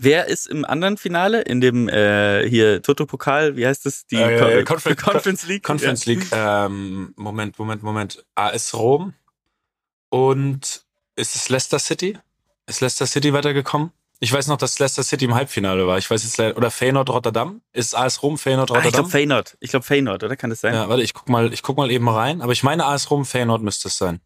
Wer 0.00 0.26
ist 0.28 0.46
im 0.46 0.64
anderen 0.64 0.96
Finale? 0.96 1.40
In 1.42 1.60
dem 1.60 1.88
äh, 1.88 2.48
hier 2.48 2.82
Toto-Pokal, 2.82 3.56
wie 3.56 3.66
heißt 3.66 3.84
das? 3.86 4.06
Die 4.06 4.16
Äh, 4.16 4.62
Ko- 4.64 4.74
Confer- 4.74 4.94
Conference 5.02 5.46
League? 5.46 5.64
Conference 5.64 6.06
League, 6.06 6.26
ähm, 6.30 7.12
Moment, 7.16 7.58
Moment, 7.58 7.82
Moment. 7.82 8.24
AS 8.36 8.74
Rom 8.74 9.14
und 10.10 10.84
ist 11.16 11.34
es 11.34 11.48
Leicester 11.48 11.78
City? 11.78 12.16
Ist 12.66 12.80
Leicester 12.80 13.06
City 13.06 13.32
weitergekommen? 13.32 13.90
Ich 14.20 14.32
weiß 14.32 14.48
noch, 14.48 14.56
dass 14.56 14.78
Leicester 14.78 15.04
City 15.04 15.26
im 15.26 15.34
Halbfinale 15.34 15.86
war. 15.86 15.96
Ich 15.98 16.10
weiß 16.10 16.24
jetzt 16.24 16.38
leider, 16.38 16.56
oder 16.56 16.70
Feyenoord 16.70 17.08
Rotterdam? 17.10 17.60
Ist 17.72 17.94
AS 17.94 18.22
Rom 18.22 18.36
Feyenoord 18.36 18.70
Ah, 18.70 18.74
ich 18.74 18.78
Rotterdam? 18.78 18.92
glaube 18.92 19.10
Feyenoord. 19.10 19.56
Ich 19.60 19.70
glaube 19.70 19.86
Feyenoord, 19.86 20.24
oder? 20.24 20.36
Kann 20.36 20.50
das 20.50 20.60
sein? 20.60 20.74
ja, 20.74 20.88
warte, 20.88 21.02
ich 21.02 21.14
guck 21.14 21.28
mal, 21.28 21.52
ich 21.52 21.62
guck 21.62 21.76
mal 21.76 21.90
eben 21.90 22.08
rein. 22.08 22.42
Aber 22.42 22.52
ich 22.52 22.64
meine 22.64 22.84
AS 22.86 23.10
Rom 23.10 23.24
Feyenoord 23.24 23.62
müsste 23.62 23.88
es 23.88 23.96
sein. 23.96 24.20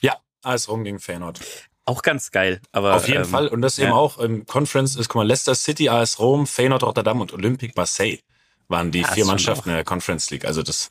Ja, 0.00 0.16
AS 0.42 0.68
Rom 0.68 0.82
gegen 0.82 0.98
Feyenoord. 0.98 1.40
Auch 1.84 2.02
ganz 2.02 2.32
geil. 2.32 2.60
Aber, 2.72 2.96
Auf 2.96 3.06
jeden 3.06 3.22
ähm, 3.22 3.28
Fall. 3.28 3.46
Und 3.46 3.62
das 3.62 3.78
eben 3.78 3.90
ja. 3.90 3.94
auch 3.94 4.18
im 4.18 4.44
Conference 4.46 4.96
ist, 4.96 5.08
guck 5.08 5.20
mal, 5.20 5.26
Leicester 5.26 5.54
City, 5.54 5.88
AS 5.88 6.18
Rom, 6.18 6.48
Feyenoord 6.48 6.82
Rotterdam 6.82 7.20
und 7.20 7.32
Olympique 7.32 7.74
Marseille 7.76 8.18
waren 8.66 8.90
die 8.90 9.02
Ja, 9.02 9.08
ist 9.08 9.14
vier 9.14 9.26
Mannschaften 9.26 9.68
in 9.68 9.76
der 9.76 9.84
Conference 9.84 10.28
League. 10.30 10.44
Also 10.44 10.64
das, 10.64 10.90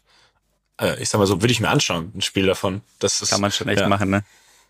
äh, 0.79 1.01
ich 1.01 1.09
sag 1.09 1.19
mal 1.19 1.27
so, 1.27 1.41
würde 1.41 1.51
ich 1.51 1.59
mir 1.59 1.67
anschauen, 1.67 2.13
ein 2.15 2.21
Spiel 2.21 2.45
davon. 2.45 2.81
Das 2.99 3.21
ist, 3.21 3.31
Kann 3.31 3.41
man 3.41 3.51
schon 3.51 3.67
echt 3.67 3.81
ja. 3.81 3.89
machen, 3.89 4.09
ne? 4.09 4.23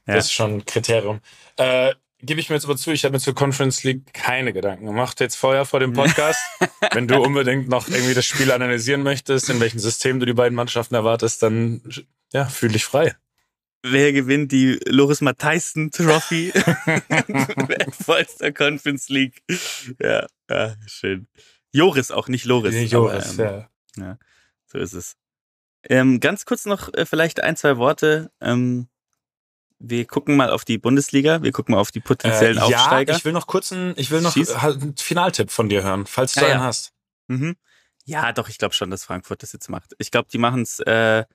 Ja. 0.08 0.16
Das 0.16 0.26
ist 0.26 0.34
schon 0.34 0.56
ein 0.56 0.66
Kriterium. 0.66 1.20
Äh, 1.58 1.94
Gebe 2.20 2.40
ich 2.40 2.50
mir 2.50 2.56
jetzt 2.56 2.66
aber 2.66 2.78
zu, 2.78 2.92
ich 2.92 3.04
habe 3.04 3.14
mir 3.14 3.20
zur 3.20 3.36
Conference 3.36 3.84
League 3.84 4.14
keine 4.14 4.54
Gedanken 4.54 4.86
gemacht 4.86 5.20
jetzt 5.20 5.36
vorher 5.36 5.66
vor 5.66 5.80
dem 5.80 5.94
Podcast. 5.94 6.40
Wenn 6.94 7.08
du 7.08 7.18
unbedingt 7.18 7.68
noch 7.68 7.90
irgendwie 7.90 8.14
das 8.14 8.26
Spiel 8.26 8.52
analysieren 8.52 9.04
möchtest, 9.04 9.50
in 9.50 9.60
welchem 9.60 9.80
System 9.80 10.20
du 10.20 10.26
die 10.26 10.34
beiden 10.34 10.56
Mannschaften 10.56 10.96
erwartest, 10.96 11.44
dann 11.44 11.82
ja, 12.32 12.46
fühl 12.46 12.72
dich 12.72 12.86
frei. 12.86 13.16
Wer 13.84 14.14
gewinnt 14.14 14.52
die 14.52 14.80
Loris 14.88 15.22
Matthijssen 15.22 15.92
Trophy? 15.92 16.52
Wertvollster 16.56 18.52
Conference 18.52 19.10
League. 19.10 19.44
Ja, 20.02 20.26
ja, 20.50 20.76
schön. 20.88 21.28
Joris 21.72 22.12
auch, 22.12 22.30
nicht 22.30 22.46
Loris. 22.46 22.94
aber, 22.94 23.70
ähm, 23.98 24.04
ja. 24.04 24.18
So 24.66 24.80
ist 24.80 24.94
es. 24.94 25.18
Ähm, 25.88 26.20
ganz 26.20 26.46
kurz 26.46 26.66
noch 26.66 26.94
äh, 26.94 27.06
vielleicht 27.06 27.42
ein, 27.42 27.58
zwei 27.58 27.78
Worte. 27.78 28.32
Ähm, 28.42 28.88
wir 29.80 30.06
gucken 30.06 30.36
mal 30.36 30.50
auf 30.50 30.66
die 30.66 30.78
Bundesliga, 30.78 31.44
wir 31.44 31.52
gucken 31.52 31.76
mal 31.76 31.82
auf 31.82 31.92
die 31.92 32.00
potenziellen 32.00 32.58
Äh, 32.58 32.62
Aufsteiger. 32.62 33.12
Ja, 33.14 33.18
ich 33.18 33.26
will 33.26 33.34
noch 33.34 33.48
kurz 33.48 33.72
einen, 33.72 33.94
ich 33.98 34.10
will 34.12 34.22
noch 34.22 34.34
Schieß. 34.34 34.62
halt 34.62 34.82
einen 34.82 34.96
Finaltipp 34.98 35.52
von 35.52 35.70
dir 35.70 35.84
hören, 35.84 36.06
falls 36.06 36.34
du 36.34 36.42
Ja, 36.42 36.46
einen 36.48 36.60
ja. 36.60 36.64
hast. 36.66 36.94
Mhm. 37.28 37.56
Ja, 38.06 38.32
doch, 38.34 38.50
ich 38.50 38.58
glaube 38.58 38.74
schon, 38.74 38.90
dass 38.92 39.04
Frankfurt 39.04 39.42
das 39.44 39.52
jetzt 39.52 39.70
macht. 39.70 39.94
Ich 39.98 40.12
glaube, 40.12 40.28
die 40.32 40.38
machen 40.38 40.62
es, 40.62 40.80
äh, 40.80 41.26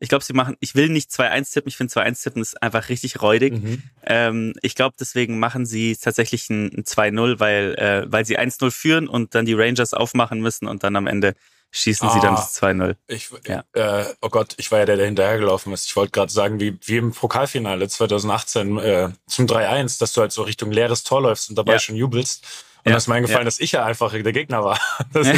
ich 0.00 0.08
glaube, 0.08 0.24
sie 0.24 0.32
machen, 0.32 0.56
ich 0.60 0.74
will 0.74 0.88
nicht 0.88 1.10
2-1 1.10 1.52
tippen, 1.52 1.68
ich 1.68 1.76
finde 1.76 1.92
2-1 1.92 2.22
tippen 2.22 2.42
ist 2.42 2.60
einfach 2.62 2.88
richtig 2.88 3.22
räudig. 3.22 3.54
Mhm. 3.62 3.82
Ähm, 4.02 4.52
ich 4.62 4.74
glaube, 4.74 4.96
deswegen 4.98 5.38
machen 5.38 5.66
sie 5.66 5.96
tatsächlich 5.96 6.50
ein, 6.50 6.66
ein 6.76 6.84
2-0, 6.84 7.38
weil, 7.40 7.74
äh, 7.76 8.10
weil 8.10 8.24
sie 8.24 8.38
1-0 8.38 8.70
führen 8.70 9.06
und 9.06 9.34
dann 9.34 9.44
die 9.46 9.54
Rangers 9.54 9.94
aufmachen 9.94 10.40
müssen 10.40 10.66
und 10.66 10.82
dann 10.82 10.96
am 10.96 11.06
Ende 11.06 11.34
schießen 11.76 12.08
sie 12.10 12.20
dann 12.20 12.34
Ah. 12.34 12.36
das 12.36 12.54
2-0. 12.54 12.96
Ich, 13.08 13.30
Ja. 13.46 13.64
äh, 13.72 14.04
oh 14.22 14.28
Gott, 14.28 14.54
ich 14.58 14.70
war 14.70 14.78
ja 14.78 14.86
der, 14.86 14.96
der 14.96 15.06
hinterhergelaufen 15.06 15.72
ist. 15.72 15.86
Ich 15.86 15.96
wollte 15.96 16.12
gerade 16.12 16.32
sagen, 16.32 16.60
wie, 16.60 16.78
wie 16.82 16.96
im 16.98 17.10
Pokalfinale 17.12 17.88
2018 17.88 18.78
äh, 18.78 19.08
zum 19.26 19.46
3-1, 19.46 19.98
dass 19.98 20.12
du 20.12 20.20
halt 20.20 20.30
so 20.32 20.42
Richtung 20.42 20.70
leeres 20.70 21.02
Tor 21.02 21.20
läufst 21.22 21.50
und 21.50 21.56
dabei 21.56 21.72
Ja. 21.74 21.78
schon 21.80 21.96
jubelst. 21.96 22.44
Und 22.84 22.90
Ja, 22.90 22.92
da 22.92 22.96
ist 22.98 23.08
mir 23.08 23.14
eingefallen, 23.16 23.40
ja. 23.42 23.44
dass 23.46 23.58
ich 23.60 23.72
ja 23.72 23.84
einfach 23.84 24.12
der 24.12 24.32
Gegner 24.32 24.62
war. 24.64 24.78
Das, 25.12 25.28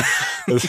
das, 0.47 0.69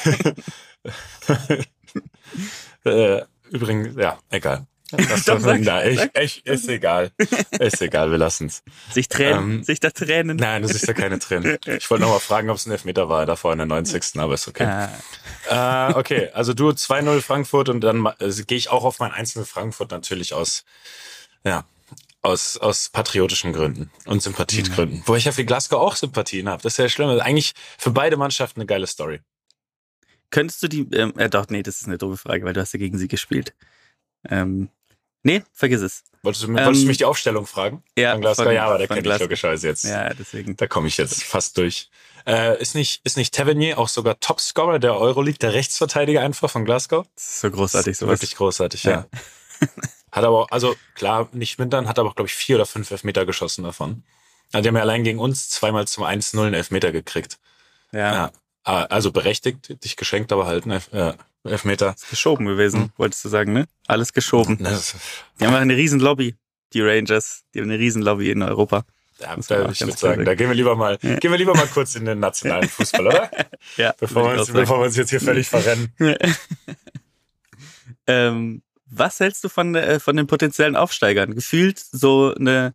äh, 2.86 3.22
übrigens, 3.50 3.96
ja, 3.98 4.18
egal. 4.30 4.66
Das, 4.92 5.26
Doch, 5.26 5.40
sag, 5.40 5.60
na, 5.62 5.86
ich, 5.86 6.00
sag. 6.00 6.18
ich, 6.22 6.46
ist 6.46 6.68
egal. 6.70 7.12
Ist 7.60 7.82
egal, 7.82 8.10
wir 8.12 8.18
lassen's. 8.18 8.64
Sich 8.92 9.10
Tränen, 9.10 9.58
Ähm, 9.58 9.64
sich 9.64 9.80
da 9.80 9.90
Tränen. 9.90 10.38
Nein, 10.38 10.62
du 10.62 10.68
siehst 10.70 10.88
ja 10.88 10.94
keine 10.94 11.20
Tränen. 11.20 11.58
Ich 11.66 11.90
wollte 11.90 12.04
noch 12.04 12.12
mal 12.12 12.20
fragen, 12.20 12.50
ob 12.50 12.56
es 12.58 12.66
ein 12.66 12.72
Elfmeter 12.72 13.10
war 13.10 13.26
davor 13.26 13.52
in 13.52 13.58
der 13.58 13.68
90. 13.68 14.18
Aber 14.20 14.36
ist 14.36 14.48
okay. 14.48 14.88
Ah, 15.50 15.90
Äh, 15.90 15.94
okay, 15.96 16.30
also 16.34 16.54
du 16.54 16.70
2-0 16.70 17.22
Frankfurt 17.22 17.70
und 17.70 17.82
dann 17.82 18.06
äh, 18.20 18.30
gehe 18.44 18.58
ich 18.58 18.70
auch 18.70 18.84
auf 18.86 19.00
mein 19.00 19.12
einzelne 19.12 19.46
Frankfurt 19.46 19.92
natürlich 19.92 20.34
aus, 20.34 20.64
ja, 21.44 21.66
aus, 22.22 22.58
aus 22.58 22.90
patriotischen 22.90 23.54
Gründen 23.54 23.90
und 24.06 24.22
Sympathiegründen. 24.22 25.04
Wo 25.06 25.16
ich 25.16 25.26
ja 25.26 25.32
für 25.32 25.46
Glasgow 25.46 25.80
auch 25.80 25.96
Sympathien 25.96 26.48
habe. 26.50 26.62
Das 26.64 26.74
ist 26.74 26.78
ja 26.78 26.90
schlimm. 26.90 27.10
Also 27.10 27.22
eigentlich 27.22 27.54
für 27.78 27.92
beide 27.92 28.18
Mannschaften 28.18 28.60
eine 28.62 28.68
geile 28.68 28.88
Story. 28.88 29.20
Könntest 30.30 30.62
du 30.64 30.68
die, 30.68 30.82
ähm, 30.94 31.14
äh, 31.18 31.30
doch, 31.30 31.48
nee, 31.50 31.64
das 31.64 31.80
ist 31.82 31.88
eine 31.88 31.98
doofe 31.98 32.18
Frage, 32.18 32.44
weil 32.46 32.54
du 32.54 32.60
hast 32.62 32.74
ja 32.74 32.80
gegen 32.80 32.98
sie 32.98 33.08
gespielt. 33.08 33.54
Ähm, 34.30 34.70
nee, 35.24 35.44
vergiss 35.54 35.82
es. 35.82 36.04
Wolltest 36.24 36.44
du, 36.44 36.48
Ähm, 36.50 36.56
wolltest 36.66 36.84
du 36.84 36.88
mich 36.88 36.98
die 36.98 37.06
Aufstellung 37.06 37.46
fragen? 37.46 37.84
Ja, 37.98 38.12
Von 38.14 38.22
Glasgow? 38.22 38.46
von- 38.46 38.54
ja, 38.54 38.66
aber 38.66 38.78
der 38.80 38.88
von 38.88 38.96
kennt 38.96 39.08
ich 39.08 39.20
logischerweise 39.20 39.68
jetzt. 39.68 39.84
Ja, 39.86 40.14
deswegen. 40.14 40.56
Da 40.58 40.68
komme 40.68 40.88
ich 40.88 40.98
jetzt 40.98 41.24
fast 41.24 41.58
durch. 41.58 41.90
Äh, 42.26 42.60
ist 42.62 42.76
nicht, 42.76 43.02
ist 43.06 43.16
nicht 43.16 43.34
Tavernier 43.34 43.78
auch 43.78 43.88
sogar 43.88 44.20
Topscorer 44.20 44.80
der 44.80 44.96
Euroleague, 44.96 45.38
der 45.40 45.54
Rechtsverteidiger 45.54 46.22
einfach 46.22 46.50
von 46.50 46.66
Glasgow? 46.66 47.06
Das 47.16 47.24
ist 47.28 47.40
so 47.42 47.52
großartig, 47.52 47.92
ist 47.92 48.00
sowas. 48.00 48.14
Wirklich 48.20 48.36
großartig, 48.36 48.84
ja. 48.84 48.92
Ja. 48.92 49.06
Hat 50.12 50.24
aber, 50.24 50.40
auch- 50.44 50.52
also 50.52 50.76
klar, 50.96 51.30
nicht 51.32 51.60
mindern, 51.60 51.88
hat 51.88 52.00
aber, 52.00 52.14
glaube 52.14 52.28
ich, 52.28 52.34
vier 52.34 52.56
oder 52.56 52.66
fünf 52.66 52.90
Elfmeter 52.92 53.26
geschossen 53.26 53.64
davon. 53.64 54.04
Also 54.52 54.64
die 54.64 54.70
haben 54.70 54.76
ja 54.76 54.82
allein 54.82 55.04
gegen 55.04 55.20
uns 55.20 55.50
zweimal 55.50 55.88
zum 55.88 56.04
1-0 56.06 56.46
einen 56.46 56.54
Elfmeter 56.54 56.92
gekriegt. 56.92 57.38
Ja, 57.92 58.14
Ja. 58.14 58.32
Ah, 58.64 58.84
Also 58.84 59.12
berechtigt, 59.12 59.82
dich 59.84 59.96
geschenkt, 59.96 60.32
aber 60.34 60.46
halt 60.46 60.66
Elf 60.66 60.92
äh, 60.92 61.14
Elfmeter. 61.48 61.94
ist 61.96 62.10
geschoben 62.10 62.46
gewesen, 62.46 62.92
wolltest 62.98 63.24
du 63.26 63.30
sagen, 63.30 63.54
ne? 63.54 63.68
Alles 63.88 64.14
geschoben. 64.14 64.58
Das- 64.62 64.96
Die 65.40 65.46
haben 65.46 65.54
auch 65.54 65.60
eine 65.60 65.76
riesen 65.76 66.00
Lobby, 66.00 66.36
die 66.74 66.82
Rangers. 66.82 67.44
Die 67.54 67.60
haben 67.62 67.70
eine 67.70 67.80
riesen 67.80 68.02
Lobby 68.02 68.30
in 68.32 68.42
Europa. 68.44 68.84
Ja, 69.20 69.36
da, 69.48 69.66
auch 69.66 69.72
ich 69.72 69.82
würde 69.82 69.98
sagen, 69.98 70.26
da 70.26 70.36
gehen 70.36 70.48
wir 70.48 70.54
lieber 70.56 70.76
mal, 70.76 71.00
Ja. 71.02 71.16
gehen 71.18 71.32
wir 71.32 71.40
lieber 71.40 71.56
mal 71.56 71.66
kurz 71.68 71.96
in 71.96 72.06
den 72.06 72.20
nationalen 72.20 72.70
Fußball, 72.70 73.08
oder? 73.08 73.32
Ja, 73.78 73.94
Bevor 74.00 74.32
wir, 74.32 74.40
uns, 74.40 74.52
bevor 74.52 74.80
wir 74.80 74.86
uns 74.86 74.96
jetzt 74.96 75.10
hier 75.10 75.20
völlig 75.22 75.48
verrennen. 75.50 75.92
ähm, 78.08 78.62
was 78.90 79.20
hältst 79.20 79.44
du 79.44 79.50
von, 79.50 79.76
äh, 79.76 80.00
von 80.00 80.16
den 80.16 80.28
potenziellen 80.28 80.76
Aufsteigern? 80.76 81.34
Gefühlt 81.36 81.80
so 81.80 82.34
eine, 82.36 82.74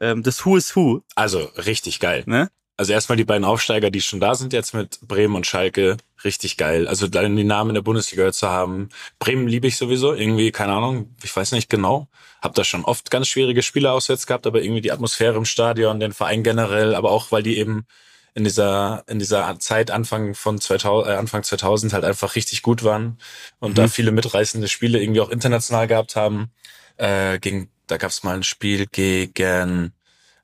ähm, 0.00 0.22
das 0.22 0.44
Who 0.46 0.56
is 0.56 0.74
Who, 0.74 1.02
Also 1.14 1.40
richtig 1.66 2.00
geil. 2.00 2.22
ne? 2.26 2.48
Also 2.82 2.94
erstmal 2.94 3.14
die 3.14 3.24
beiden 3.24 3.44
Aufsteiger, 3.44 3.92
die 3.92 4.00
schon 4.00 4.18
da 4.18 4.34
sind 4.34 4.52
jetzt 4.52 4.74
mit 4.74 4.98
Bremen 5.02 5.36
und 5.36 5.46
Schalke, 5.46 5.98
richtig 6.24 6.56
geil. 6.56 6.88
Also 6.88 7.06
dann 7.06 7.36
die 7.36 7.44
Namen 7.44 7.70
in 7.70 7.74
der 7.74 7.82
Bundesliga 7.82 8.32
zu 8.32 8.48
haben. 8.48 8.88
Bremen 9.20 9.46
liebe 9.46 9.68
ich 9.68 9.76
sowieso, 9.76 10.14
irgendwie, 10.14 10.50
keine 10.50 10.72
Ahnung, 10.72 11.14
ich 11.22 11.36
weiß 11.36 11.52
nicht 11.52 11.70
genau. 11.70 12.08
Hab 12.40 12.56
da 12.56 12.64
schon 12.64 12.84
oft 12.84 13.12
ganz 13.12 13.28
schwierige 13.28 13.62
Spiele 13.62 13.92
auswärts 13.92 14.26
gehabt, 14.26 14.48
aber 14.48 14.62
irgendwie 14.62 14.80
die 14.80 14.90
Atmosphäre 14.90 15.36
im 15.36 15.44
Stadion, 15.44 16.00
den 16.00 16.10
Verein 16.10 16.42
generell, 16.42 16.96
aber 16.96 17.12
auch 17.12 17.30
weil 17.30 17.44
die 17.44 17.56
eben 17.56 17.86
in 18.34 18.42
dieser 18.42 19.04
in 19.06 19.20
dieser 19.20 19.60
Zeit 19.60 19.92
Anfang 19.92 20.34
von 20.34 20.60
2000 20.60 21.08
äh, 21.08 21.16
Anfang 21.16 21.44
2000 21.44 21.92
halt 21.92 22.02
einfach 22.02 22.34
richtig 22.34 22.62
gut 22.62 22.82
waren 22.82 23.16
und 23.60 23.78
da 23.78 23.86
viele 23.86 24.10
mitreißende 24.10 24.66
Spiele 24.66 25.00
irgendwie 25.00 25.20
auch 25.20 25.30
international 25.30 25.86
gehabt 25.86 26.16
haben. 26.16 26.50
Äh, 26.96 27.38
gegen 27.38 27.70
da 27.86 27.96
gab's 27.96 28.24
mal 28.24 28.34
ein 28.34 28.42
Spiel 28.42 28.86
gegen 28.90 29.92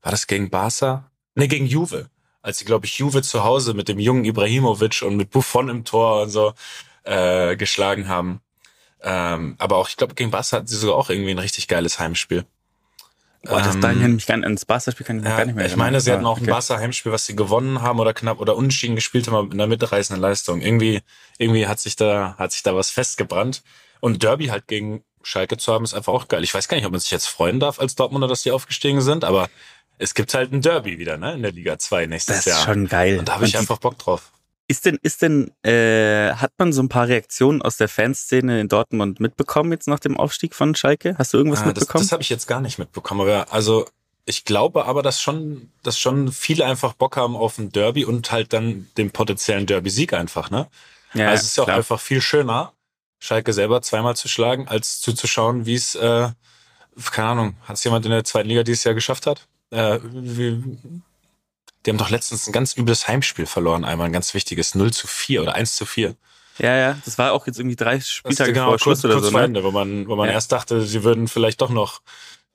war 0.03 0.13
das 0.13 0.29
gegen 0.29 0.51
Barca? 0.51 1.11
Nee, 1.35 1.49
gegen 1.49 1.67
Juve. 1.67 2.09
Als 2.43 2.59
sie, 2.59 2.65
glaube 2.65 2.87
ich, 2.87 2.99
Juve 2.99 3.23
zu 3.23 3.45
Hause 3.45 3.75
mit 3.75 3.89
dem 3.89 3.99
jungen 3.99 4.25
Ibrahimovic 4.25 5.03
und 5.03 5.17
mit 5.17 5.31
Buffon 5.31 5.69
im 5.69 5.85
Tor 5.85 6.23
und 6.23 6.31
so 6.31 6.55
äh, 7.05 7.57
geschlagen 7.57 8.09
haben. 8.09 8.41
Ähm, 9.03 9.57
aber 9.59 9.77
auch, 9.77 9.89
ich 9.89 9.97
glaube, 9.97 10.15
gegen 10.15 10.31
Barca 10.31 10.57
hatten 10.57 10.67
sie 10.67 10.77
sogar 10.77 10.97
auch 10.97 11.11
irgendwie 11.11 11.31
ein 11.31 11.39
richtig 11.39 11.69
geiles 11.69 11.99
Heimspiel. 11.99 12.45
Boah, 13.45 13.61
das 13.63 13.77
Ähm, 13.77 13.81
dahin 13.81 14.01
kann 14.01 14.11
ich 14.11 14.17
mich 14.17 14.27
gar 14.27 14.43
ans 14.43 14.65
Barca-Spiel 14.65 15.07
kann 15.07 15.19
ich 15.19 15.23
mich 15.23 15.31
ja, 15.31 15.37
gar 15.37 15.47
nicht 15.47 15.55
mehr 15.55 15.67
ich 15.67 15.77
meine, 15.77 16.01
sie 16.01 16.11
hatten 16.11 16.27
auch 16.27 16.39
ein 16.39 16.43
okay. 16.43 16.51
Barca-Heimspiel, 16.51 17.13
was 17.13 17.27
sie 17.27 17.37
gewonnen 17.37 17.83
haben 17.83 18.01
oder 18.01 18.13
knapp 18.13 18.41
oder 18.41 18.57
unentschieden 18.57 18.97
gespielt 18.97 19.27
haben, 19.27 19.35
aber 19.35 19.45
mit 19.45 19.55
einer 19.55 19.69
mitreißenden 19.69 20.21
Leistung. 20.21 20.61
Irgendwie, 20.61 21.01
irgendwie 21.39 21.67
hat 21.67 21.79
sich 21.79 21.95
da, 21.95 22.35
hat 22.37 22.53
sich 22.53 22.63
da 22.63 22.75
was 22.75 22.91
festgebrannt. 22.91 23.63
Und 24.01 24.23
Derby 24.23 24.47
halt 24.47 24.67
gegen 24.67 25.05
Schalke 25.23 25.57
zu 25.57 25.73
haben, 25.73 25.85
ist 25.85 25.95
einfach 25.95 26.13
auch 26.13 26.29
geil. 26.29 26.43
Ich 26.43 26.55
weiß 26.55 26.69
gar 26.69 26.77
nicht, 26.77 26.87
ob 26.87 26.93
man 26.93 27.01
sich 27.01 27.11
jetzt 27.11 27.27
freuen 27.27 27.61
darf 27.61 27.81
als 27.81 27.95
Dortmunder, 27.95 28.29
dass 28.29 28.43
die 28.43 28.51
aufgestiegen 28.51 29.01
sind, 29.01 29.25
aber 29.25 29.49
es 29.99 30.15
gibt 30.15 30.35
halt 30.35 30.53
ein 30.53 30.63
Derby 30.63 30.99
wieder, 30.99 31.17
ne, 31.17 31.35
in 31.35 31.43
der 31.43 31.53
Liga 31.53 31.79
2 31.79 32.07
nächstes 32.07 32.37
Das 32.37 32.45
Jahr. 32.47 32.59
ist 32.59 32.65
schon 32.65 32.87
geil. 32.89 33.19
Und 33.19 33.29
da 33.29 33.35
habe 33.35 33.47
ich 33.47 33.57
einfach 33.59 33.79
Bock 33.79 33.99
drauf. 33.99 34.33
Ist 34.71 34.85
denn, 34.85 34.99
ist 35.03 35.23
denn, 35.23 35.51
äh, 35.65 36.33
hat 36.35 36.53
man 36.59 36.73
so 36.75 36.83
ein 36.83 36.91
paar 36.91 37.09
Reaktionen 37.09 37.63
aus 37.63 37.79
der 37.79 37.89
Fanszene 37.89 38.61
in 38.61 38.69
Dortmund 38.69 39.19
mitbekommen 39.19 39.73
jetzt 39.73 39.89
nach 39.89 39.99
dem 39.99 40.17
Aufstieg 40.19 40.55
von 40.55 40.75
Schalke? 40.75 41.17
Hast 41.19 41.33
du 41.33 41.39
irgendwas 41.39 41.61
Ah, 41.61 41.65
das 41.65 41.75
mitbekommen? 41.75 42.05
das 42.05 42.13
habe 42.13 42.23
ich 42.23 42.29
jetzt 42.29 42.47
gar 42.47 42.61
nicht 42.61 42.79
mitbekommen. 42.79 43.23
Aber 43.23 43.51
also 43.51 43.87
ich 44.27 44.45
glaube 44.45 44.85
aber, 44.85 45.03
dass 45.03 45.23
schon, 45.23 45.73
dass 45.83 45.99
schon 45.99 46.31
viele 46.33 46.67
einfach 46.67 46.93
Bock 46.93 47.17
haben 47.17 47.35
auf 47.35 47.57
ein 47.57 47.73
Derby 47.73 48.05
und 48.05 48.31
halt 48.31 48.53
dann 48.53 48.89
den 48.99 49.11
potenziellen 49.11 49.65
Derby-Sieg 49.65 50.13
einfach, 50.13 50.51
ne? 50.51 50.67
ja, 51.15 51.29
also 51.31 51.41
es 51.41 51.47
ist 51.49 51.57
ja 51.57 51.63
auch 51.65 51.69
einfach 51.69 51.99
viel 51.99 52.21
schöner, 52.21 52.75
Schalke 53.21 53.55
selber 53.55 53.81
zweimal 53.81 54.17
zu 54.17 54.29
schlagen, 54.29 54.69
als 54.69 55.01
zuzuschauen, 55.01 55.65
wie 55.65 55.77
es, 55.77 55.95
äh, 55.95 56.29
keine 57.11 57.29
Ahnung, 57.29 57.57
hat 57.65 57.77
es 57.77 57.85
jemand 57.85 58.05
in 58.05 58.11
der 58.13 58.23
zweiten 58.25 58.51
Liga 58.51 58.65
dieses 58.65 58.85
Jahr 58.85 58.95
geschafft 58.95 59.27
hat? 59.27 59.49
Äh, 59.71 59.99
die 60.01 61.91
haben 61.91 61.99
doch 61.99 62.11
letztens 62.11 62.47
ein 62.47 62.53
ganz 62.53 62.77
übles 62.77 63.07
Heimspiel 63.09 63.47
verloren, 63.47 63.85
einmal 63.85 64.07
ein 64.07 64.13
ganz 64.13 64.35
wichtiges 64.35 64.75
0 64.75 64.93
zu 64.93 65.07
4 65.07 65.43
oder 65.43 65.55
1 65.55 65.77
zu 65.77 65.87
4. 65.87 66.15
Ja, 66.59 66.75
ja, 66.77 66.99
das 67.05 67.19
war 67.19 67.33
auch 67.33 67.47
jetzt 67.47 67.59
irgendwie 67.61 67.77
drei 67.77 68.01
Spieltage 68.01 68.53
genau, 68.53 68.65
vor 68.65 68.73
kurz, 68.73 68.83
Schluss 68.83 69.05
oder 69.05 69.15
kurz 69.15 69.27
so, 69.27 69.31
vor 69.31 69.41
ne? 69.41 69.47
Ende, 69.47 69.63
wo 69.65 69.71
man, 69.71 70.09
wo 70.09 70.17
man 70.17 70.27
Ja. 70.29 70.35
erst 70.35 70.51
dachte, 70.51 70.81
sie 70.83 71.05
würden 71.05 71.29
vielleicht 71.29 71.61
doch 71.61 71.71
noch, 71.71 72.03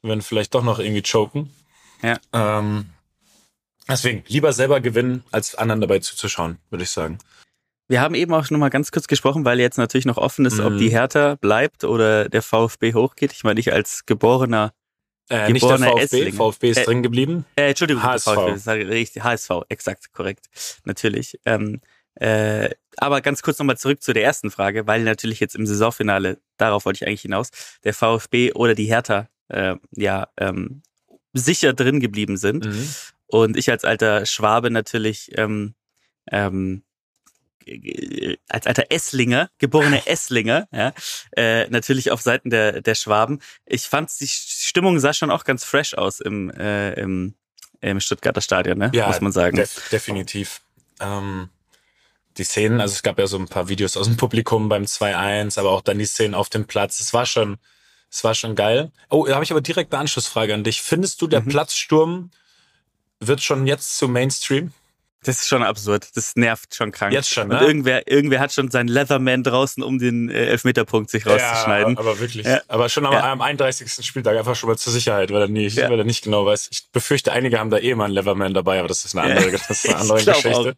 würden 0.01 0.21
vielleicht 0.21 0.53
doch 0.53 0.63
noch 0.63 0.79
irgendwie 0.79 1.03
choken. 1.03 1.53
Ja. 2.01 2.19
Ähm, 2.33 2.89
deswegen, 3.87 4.23
lieber 4.27 4.51
selber 4.51 4.81
gewinnen, 4.81 5.23
als 5.31 5.55
anderen 5.55 5.79
dabei 5.79 5.99
zuzuschauen, 5.99 6.57
würde 6.69 6.83
ich 6.83 6.89
sagen. 6.89 7.17
Wir 7.87 8.01
haben 8.01 8.15
eben 8.15 8.33
auch 8.33 8.43
schon 8.45 8.59
mal 8.59 8.69
ganz 8.69 8.91
kurz 8.91 9.07
gesprochen, 9.07 9.45
weil 9.45 9.59
jetzt 9.61 9.77
natürlich 9.77 10.05
noch 10.05 10.17
offen 10.17 10.45
ist, 10.45 10.59
ob 10.59 10.73
Mhm. 10.73 10.77
die 10.79 10.89
Hertha 10.89 11.35
bleibt 11.35 11.85
oder 11.85 12.27
der 12.27 12.41
VfB 12.41 12.93
hochgeht. 12.93 13.31
Ich 13.31 13.43
meine, 13.45 13.59
ich 13.61 13.71
als 13.71 14.05
geborener 14.05 14.73
Äh, 15.29 15.51
nicht 15.51 15.63
der 15.63 15.77
VfB, 15.77 16.01
Esslinge. 16.01 16.33
VfB 16.33 16.69
ist 16.69 16.77
Äh, 16.77 16.83
drin 16.85 17.03
geblieben. 17.03 17.45
Äh, 17.55 17.69
Entschuldigung, 17.69 18.03
HSV. 18.03 18.27
VfB, 18.27 19.05
HSV, 19.21 19.49
exakt, 19.69 20.13
korrekt, 20.13 20.47
natürlich. 20.83 21.39
Ähm, 21.45 21.81
äh, 22.15 22.69
aber 22.97 23.21
ganz 23.21 23.41
kurz 23.41 23.57
nochmal 23.59 23.77
zurück 23.77 24.03
zu 24.03 24.13
der 24.13 24.23
ersten 24.23 24.51
Frage, 24.51 24.85
weil 24.85 25.03
natürlich 25.03 25.39
jetzt 25.39 25.55
im 25.55 25.65
Saisonfinale, 25.65 26.39
darauf 26.57 26.85
wollte 26.85 26.97
ich 26.97 27.07
eigentlich 27.07 27.21
hinaus, 27.21 27.49
der 27.83 27.93
VfB 27.93 28.53
oder 28.53 28.75
die 28.75 28.85
Hertha 28.85 29.29
äh, 29.47 29.75
ja 29.91 30.27
ähm, 30.37 30.83
sicher 31.33 31.73
drin 31.73 31.99
geblieben 31.99 32.37
sind. 32.37 32.65
Mhm. 32.65 32.89
Und 33.27 33.57
ich 33.57 33.71
als 33.71 33.83
alter 33.83 34.25
Schwabe 34.25 34.69
natürlich, 34.69 35.31
ähm, 35.37 35.73
ähm, 36.31 36.83
äh, 36.83 36.92
als 38.49 38.67
alter 38.67 38.85
Esslinger, 38.89 39.49
geborener 39.57 40.01
Esslinger, 40.07 40.67
ja, 40.71 40.93
äh, 41.35 41.67
natürlich 41.69 42.11
auf 42.11 42.21
Seiten 42.21 42.49
der, 42.49 42.81
der 42.81 42.95
Schwaben. 42.95 43.39
Ich 43.65 43.83
fand, 43.83 44.09
die 44.19 44.27
Stimmung 44.27 44.99
sah 44.99 45.13
schon 45.13 45.31
auch 45.31 45.43
ganz 45.43 45.63
fresh 45.63 45.93
aus 45.93 46.19
im, 46.19 46.49
äh, 46.51 46.93
im, 46.93 47.35
im 47.81 47.99
Stuttgarter 47.99 48.41
Stadion, 48.41 48.77
ne? 48.77 48.91
Ja, 48.93 49.07
muss 49.07 49.21
man 49.21 49.31
sagen. 49.31 49.57
Def 49.57 49.89
definitiv. 49.89 50.61
Ähm, 50.99 51.49
die 52.37 52.43
Szenen, 52.43 52.81
also 52.81 52.93
es 52.93 53.03
gab 53.03 53.19
ja 53.19 53.27
so 53.27 53.37
ein 53.37 53.47
paar 53.47 53.69
Videos 53.69 53.95
aus 53.95 54.07
dem 54.07 54.17
Publikum 54.17 54.69
beim 54.69 54.83
2-1, 54.83 55.59
aber 55.59 55.69
auch 55.71 55.81
dann 55.81 55.99
die 55.99 56.05
Szenen 56.05 56.33
auf 56.33 56.49
dem 56.49 56.65
Platz. 56.65 56.99
Es 56.99 57.13
war 57.13 57.25
schon, 57.25 57.57
es 58.09 58.23
war 58.23 58.33
schon 58.33 58.55
geil. 58.55 58.91
Oh, 59.09 59.25
da 59.27 59.35
habe 59.35 59.43
ich 59.43 59.51
aber 59.51 59.61
direkt 59.61 59.93
eine 59.93 60.01
Anschlussfrage 60.01 60.53
an 60.53 60.63
dich. 60.63 60.81
Findest 60.81 61.21
du, 61.21 61.27
der 61.27 61.41
Mhm. 61.41 61.49
Platzsturm 61.49 62.31
wird 63.19 63.41
schon 63.41 63.67
jetzt 63.67 63.97
zu 63.97 64.07
Mainstream? 64.07 64.71
Das 65.23 65.41
ist 65.41 65.47
schon 65.47 65.63
absurd. 65.63 66.07
Das 66.15 66.35
nervt 66.35 66.75
schon 66.75 66.91
krank. 66.91 67.13
Jetzt 67.13 67.29
schon, 67.29 67.43
Und 67.43 67.59
ne? 67.59 67.65
irgendwer, 67.65 68.11
irgendwer 68.11 68.39
hat 68.39 68.51
schon 68.53 68.69
seinen 68.69 68.89
Leatherman 68.89 69.43
draußen, 69.43 69.81
um 69.81 69.97
den 69.99 70.29
äh, 70.29 70.47
Elfmeterpunkt 70.47 71.09
sich 71.09 71.25
rauszuschneiden. 71.25 71.93
Ja, 71.93 71.99
aber 71.99 72.19
wirklich. 72.19 72.45
Ja. 72.45 72.61
Aber 72.67 72.89
schon 72.89 73.05
am, 73.05 73.13
Ja. 73.13 73.31
am 73.31 73.41
31. 73.41 74.05
Spieltag 74.05 74.37
einfach 74.37 74.55
schon 74.55 74.69
mal 74.69 74.77
zur 74.77 74.91
Sicherheit, 74.93 75.31
weil 75.31 75.41
er 75.41 75.47
nicht, 75.47 75.77
weil 75.77 75.97
er 75.97 76.03
nicht 76.05 76.23
genau 76.23 76.45
weiß. 76.45 76.69
Ich 76.71 76.87
befürchte, 76.91 77.31
einige 77.31 77.59
haben 77.59 77.69
da 77.69 77.77
eh 77.77 77.95
mal 77.95 78.05
einen 78.05 78.13
Leverman 78.13 78.53
dabei, 78.53 78.79
aber 78.79 78.87
das 78.89 79.05
ist 79.05 79.15
eine 79.17 79.33
andere, 79.35 79.51
das 79.51 79.69
ist 79.69 79.87
eine 79.89 79.97
andere 79.99 80.19
Ich 80.19 80.25
Geschichte. 80.25 80.75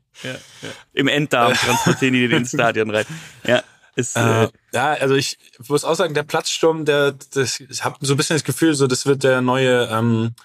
Im 0.93 1.07
Enddarm 1.07 1.53
transportieren 1.65 2.13
die 2.13 2.27
den 2.27 2.37
ins 2.39 2.49
Stadion 2.51 2.89
rein. 2.89 3.05
Ja, 3.45 3.63
ist, 3.95 4.15
Äh, 4.15 4.43
äh, 4.45 4.49
ja, 4.73 4.93
also 4.93 5.15
ich 5.15 5.37
muss 5.67 5.83
auch 5.83 5.95
sagen, 5.95 6.13
der 6.13 6.23
Platzsturm, 6.23 6.85
der, 6.85 7.15
das, 7.33 7.59
ich 7.59 7.83
habe 7.83 7.97
so 8.01 8.13
ein 8.13 8.17
bisschen 8.17 8.35
das 8.35 8.43
Gefühl, 8.43 8.75
so 8.75 8.87
das 8.87 9.05
wird 9.05 9.23
der 9.23 9.41
neue, 9.41 9.87
ähm, 9.91 10.35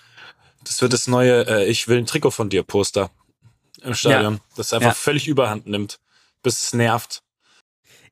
das 0.64 0.80
wird 0.82 0.92
das 0.92 1.06
neue, 1.06 1.46
äh, 1.46 1.64
ich 1.66 1.88
will 1.88 1.98
ein 1.98 2.06
Trikot 2.06 2.30
von 2.30 2.48
dir 2.48 2.62
Poster 2.62 3.10
im 3.82 3.94
Stadion, 3.94 4.40
das 4.56 4.72
einfach 4.72 4.88
Ja. 4.88 4.94
völlig 4.94 5.28
Überhand 5.28 5.66
nimmt, 5.66 5.98
bis 6.42 6.62
es 6.62 6.72
nervt. 6.72 7.22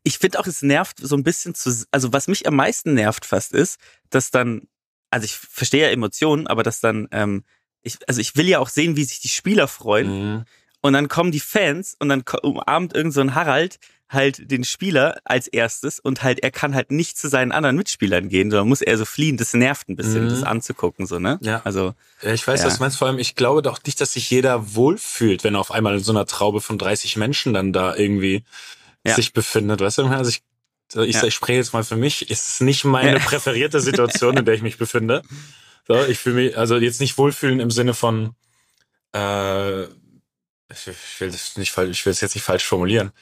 ich 0.04 0.18
finde 0.18 0.38
auch, 0.40 0.46
es 0.46 0.62
nervt 0.62 0.98
so 1.00 1.16
ein 1.16 1.22
bisschen 1.24 1.54
zu, 1.54 1.84
also 1.90 2.12
was 2.12 2.28
mich 2.28 2.46
am 2.46 2.56
meisten 2.56 2.94
nervt 2.94 3.24
fast 3.26 3.52
ist, 3.52 3.78
dass 4.10 4.30
dann, 4.30 4.68
also 5.10 5.24
ich 5.24 5.34
verstehe 5.36 5.82
ja 5.86 5.90
Emotionen, 5.90 6.46
aber 6.46 6.62
dass 6.62 6.80
dann, 6.80 7.08
ähm, 7.10 7.44
ich, 7.82 7.98
also 8.08 8.20
ich 8.20 8.34
will 8.36 8.48
ja 8.48 8.58
auch 8.58 8.68
sehen, 8.68 8.96
wie 8.96 9.04
sich 9.04 9.20
die 9.20 9.28
Spieler 9.28 9.68
freuen 9.68 10.08
Mhm. 10.36 10.44
und 10.80 10.92
dann 10.94 11.08
kommen 11.08 11.30
die 11.32 11.40
Fans 11.40 11.94
und 11.98 12.08
dann 12.08 12.22
umarmt 12.42 12.94
irgend 12.94 13.12
so 13.12 13.20
ein 13.20 13.34
Harald 13.34 13.78
halt 14.10 14.50
den 14.50 14.64
Spieler 14.64 15.18
als 15.24 15.48
erstes 15.48 16.00
und 16.00 16.22
halt 16.22 16.40
er 16.42 16.50
kann 16.50 16.74
halt 16.74 16.90
nicht 16.90 17.18
zu 17.18 17.28
seinen 17.28 17.52
anderen 17.52 17.76
Mitspielern 17.76 18.28
gehen, 18.28 18.50
sondern 18.50 18.68
muss 18.68 18.80
eher 18.80 18.96
so 18.96 19.04
fliehen. 19.04 19.36
Das 19.36 19.52
nervt 19.54 19.88
ein 19.88 19.96
bisschen, 19.96 20.24
Mhm. 20.24 20.28
das 20.30 20.42
anzugucken, 20.44 21.06
so, 21.06 21.18
ne? 21.18 21.38
Ja. 21.42 21.60
Also, 21.64 21.94
Ja, 22.22 22.32
ich 22.32 22.46
weiß, 22.46 22.60
Ja. 22.60 22.66
was 22.66 22.76
du 22.78 22.82
meinst. 22.82 22.96
Vor 22.98 23.08
allem, 23.08 23.18
ich 23.18 23.34
glaube 23.34 23.60
doch 23.62 23.78
nicht, 23.84 24.00
dass 24.00 24.14
sich 24.14 24.30
jeder 24.30 24.74
wohlfühlt, 24.74 25.44
wenn 25.44 25.54
er 25.54 25.60
auf 25.60 25.70
einmal 25.70 25.94
in 25.94 26.02
so 26.02 26.12
einer 26.12 26.24
Traube 26.26 26.60
von 26.60 26.78
30 26.78 27.16
Menschen 27.16 27.52
dann 27.54 27.72
da 27.72 27.94
irgendwie 27.94 28.44
Ja. 29.04 29.14
sich 29.14 29.32
befindet. 29.34 29.80
Weißt 29.80 29.98
du, 29.98 30.06
also 30.06 30.30
ich, 30.30 30.42
ich, 31.08 31.16
Ja. 31.16 31.24
ich 31.24 31.34
spreche 31.34 31.58
jetzt 31.58 31.74
mal 31.74 31.84
für 31.84 31.96
mich. 31.96 32.30
Es 32.30 32.48
ist 32.48 32.60
nicht 32.62 32.84
meine 32.84 33.20
präferierte 33.20 33.80
Situation, 33.80 34.38
in 34.38 34.44
der 34.46 34.54
ich 34.54 34.62
mich 34.62 34.78
befinde. 34.78 35.22
So, 35.86 36.02
ich 36.06 36.18
fühle 36.18 36.34
mich, 36.36 36.56
also 36.58 36.76
jetzt 36.78 37.00
nicht 37.00 37.18
wohlfühlen 37.18 37.60
im 37.60 37.70
Sinne 37.70 37.92
von, 37.94 38.34
äh, 39.14 39.82
ich, 39.84 40.86
will 41.18 41.30
das 41.30 41.56
nicht 41.56 41.76
ich 41.78 42.04
will 42.06 42.10
es 42.12 42.20
jetzt 42.20 42.34
nicht 42.34 42.44
falsch 42.44 42.64
formulieren. 42.64 43.12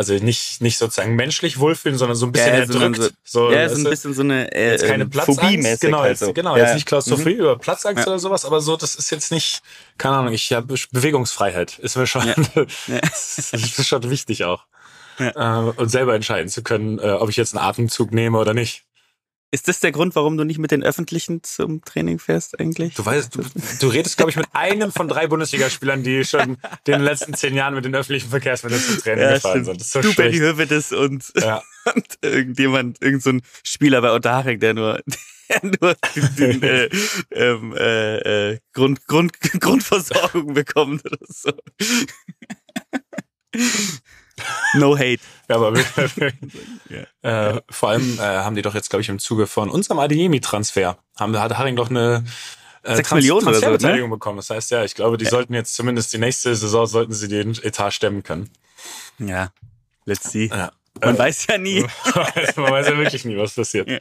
Also 0.00 0.14
nicht, 0.14 0.62
nicht 0.62 0.78
sozusagen 0.78 1.14
menschlich 1.14 1.58
wohlfühlen, 1.58 1.98
sondern 1.98 2.16
so 2.16 2.24
ein 2.24 2.32
bisschen 2.32 2.54
Ja, 2.54 2.60
erdrückt. 2.60 3.12
So, 3.22 3.50
ja, 3.52 3.58
weißt 3.64 3.74
so 3.76 3.80
ein 3.82 3.90
bisschen 3.90 4.14
so 4.14 4.22
eine 4.22 4.50
äh, 4.50 4.70
jetzt 4.70 4.86
keine 4.86 5.04
Platzangst, 5.04 5.80
genau, 5.82 5.98
halt 5.98 6.08
jetzt, 6.12 6.20
so. 6.20 6.32
genau, 6.32 6.56
Ja. 6.56 6.64
jetzt 6.64 6.74
nicht 6.74 6.86
Klaustrophobie, 6.86 7.34
Mhm. 7.34 7.40
über 7.40 7.58
Platzangst 7.58 8.06
Ja. 8.06 8.10
oder 8.10 8.18
sowas, 8.18 8.46
aber 8.46 8.62
so, 8.62 8.78
das 8.78 8.94
ist 8.94 9.10
jetzt 9.10 9.30
nicht, 9.30 9.60
keine 9.98 10.16
Ahnung, 10.16 10.32
ich 10.32 10.50
habe 10.54 10.74
Bewegungsfreiheit, 10.90 11.78
ist 11.80 11.96
mir 11.98 12.06
schon, 12.06 12.26
Ja. 12.26 12.34
Ja. 12.86 13.00
das 13.02 13.52
ist 13.52 13.86
schon 13.86 14.08
wichtig 14.08 14.44
auch. 14.44 14.64
Ja. 15.18 15.66
Äh, 15.68 15.72
und 15.76 15.90
selber 15.90 16.14
entscheiden 16.14 16.48
zu 16.48 16.62
können, 16.62 16.98
äh, 16.98 17.10
ob 17.10 17.28
ich 17.28 17.36
jetzt 17.36 17.54
einen 17.54 17.62
Atemzug 17.62 18.10
nehme 18.10 18.38
oder 18.38 18.54
nicht. 18.54 18.84
Ist 19.52 19.66
das 19.66 19.80
der 19.80 19.90
Grund, 19.90 20.14
warum 20.14 20.36
du 20.36 20.44
nicht 20.44 20.58
mit 20.58 20.70
den 20.70 20.84
Öffentlichen 20.84 21.42
zum 21.42 21.84
Training 21.84 22.20
fährst 22.20 22.60
eigentlich? 22.60 22.94
Du 22.94 23.04
weißt, 23.04 23.34
du, 23.34 23.42
du 23.80 23.88
redest, 23.88 24.16
glaube 24.16 24.30
ich, 24.30 24.36
mit 24.36 24.46
einem 24.52 24.92
von 24.92 25.08
drei 25.08 25.26
Bundesligaspielern, 25.26 26.04
die 26.04 26.24
schon 26.24 26.40
in 26.40 26.56
den 26.86 27.00
letzten 27.00 27.34
zehn 27.34 27.56
Jahren 27.56 27.74
mit 27.74 27.84
den 27.84 27.94
öffentlichen 27.96 28.30
Verkehrsmitteln 28.30 28.80
zum 28.80 28.98
Training 28.98 29.28
gefahren 29.34 29.64
sind. 29.64 29.80
Das 29.80 29.88
ist 29.88 29.92
so 29.92 30.02
du, 30.02 30.14
Benny. 30.14 30.38
Hövedes 30.38 30.92
und, 30.92 31.32
Ja. 31.36 31.62
und 31.94 32.06
irgendjemand, 32.22 33.02
irgend 33.02 33.24
so 33.24 33.32
Spieler 33.64 34.00
bei 34.02 34.12
Unterhaching, 34.12 34.60
der 34.60 34.74
nur, 34.74 35.02
der 35.48 35.60
nur 35.80 35.96
den, 36.14 36.60
den, 36.60 36.62
äh, 36.62 36.88
ähm, 37.32 37.74
äh, 37.76 38.52
äh, 38.52 38.58
Grund, 38.72 39.04
Grund, 39.06 39.40
Grundversorgung 39.40 40.54
bekommt 40.54 41.04
oder 41.04 41.18
so. 41.26 41.52
No 44.74 44.96
hate. 44.96 45.20
Ja, 45.48 45.56
aber 45.56 45.74
wir, 45.74 46.32
äh, 47.22 47.60
vor 47.68 47.88
allem 47.88 48.20
äh, 48.20 48.22
haben 48.22 48.54
die 48.54 48.62
doch 48.62 48.76
jetzt, 48.76 48.88
glaube 48.88 49.02
ich, 49.02 49.08
im 49.08 49.18
Zuge 49.18 49.48
von 49.48 49.68
unserem 49.68 49.98
Adeyemi-Transfer, 49.98 50.96
haben, 51.18 51.36
hat 51.40 51.58
Haring 51.58 51.74
doch 51.74 51.90
eine 51.90 52.24
äh, 52.84 52.94
Sechs 52.94 53.10
Millionen 53.10 53.48
oder 53.48 53.54
so, 53.54 53.60
Transferbeteiligung 53.62 54.10
bekommen. 54.10 54.36
Das 54.36 54.50
heißt, 54.50 54.70
ja, 54.70 54.84
ich 54.84 54.94
glaube, 54.94 55.18
die 55.18 55.24
sollten 55.26 55.52
jetzt 55.52 55.74
zumindest 55.74 56.12
die 56.12 56.18
nächste 56.18 56.54
Saison, 56.54 56.86
sollten 56.86 57.12
sie 57.12 57.26
den 57.26 57.50
Etat 57.64 57.90
stemmen 57.90 58.22
können. 58.22 58.48
Ja, 59.18 59.50
let's 60.04 60.30
see. 60.30 60.46
Ja. 60.46 60.70
Man 61.00 61.16
Äh, 61.16 61.18
weiß 61.18 61.46
ja 61.48 61.58
nie. 61.58 61.80
Man 62.56 62.70
weiß 62.70 62.86
ja 62.86 62.96
wirklich 62.96 63.24
nie, 63.24 63.36
was 63.36 63.54
passiert. 63.54 63.88
Ja. 63.88 63.98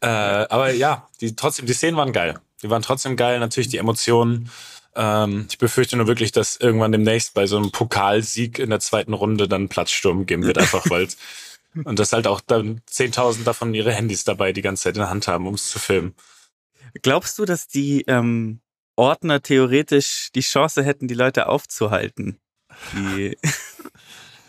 Äh, 0.00 0.46
aber 0.48 0.72
ja, 0.72 1.06
die, 1.20 1.36
trotzdem, 1.36 1.66
die 1.66 1.74
Szenen 1.74 1.96
waren 1.96 2.12
geil. 2.12 2.38
Die 2.62 2.70
waren 2.70 2.82
trotzdem 2.82 3.16
geil, 3.16 3.38
natürlich 3.40 3.68
die 3.68 3.78
Emotionen. 3.78 4.50
Ähm, 4.96 5.46
ich 5.50 5.58
befürchte 5.58 5.96
nur 5.96 6.06
wirklich, 6.06 6.32
dass 6.32 6.56
irgendwann 6.56 6.92
demnächst 6.92 7.34
bei 7.34 7.46
so 7.46 7.56
einem 7.56 7.70
Pokalsieg 7.70 8.58
in 8.58 8.70
der 8.70 8.80
zweiten 8.80 9.12
Runde 9.12 9.48
dann 9.48 9.68
Platzsturm 9.68 10.26
geben 10.26 10.44
wird, 10.44 10.58
einfach 10.58 10.84
weil 10.90 11.08
und 11.84 11.98
dass 11.98 12.14
halt 12.14 12.26
auch 12.26 12.40
dann 12.40 12.80
10.000 12.90 13.44
davon 13.44 13.74
ihre 13.74 13.92
Handys 13.92 14.24
dabei 14.24 14.52
die 14.52 14.62
ganze 14.62 14.84
Zeit 14.84 14.96
in 14.96 15.00
der 15.00 15.10
Hand 15.10 15.28
haben, 15.28 15.46
um 15.46 15.54
es 15.54 15.68
zu 15.68 15.78
filmen. 15.78 16.14
Glaubst 17.02 17.38
du, 17.38 17.44
dass 17.44 17.68
die 17.68 18.02
ähm, 18.08 18.60
Ordner 18.96 19.42
theoretisch 19.42 20.30
die 20.34 20.40
Chance 20.40 20.82
hätten, 20.82 21.06
die 21.06 21.14
Leute 21.14 21.48
aufzuhalten? 21.48 22.38
Die, 22.94 23.36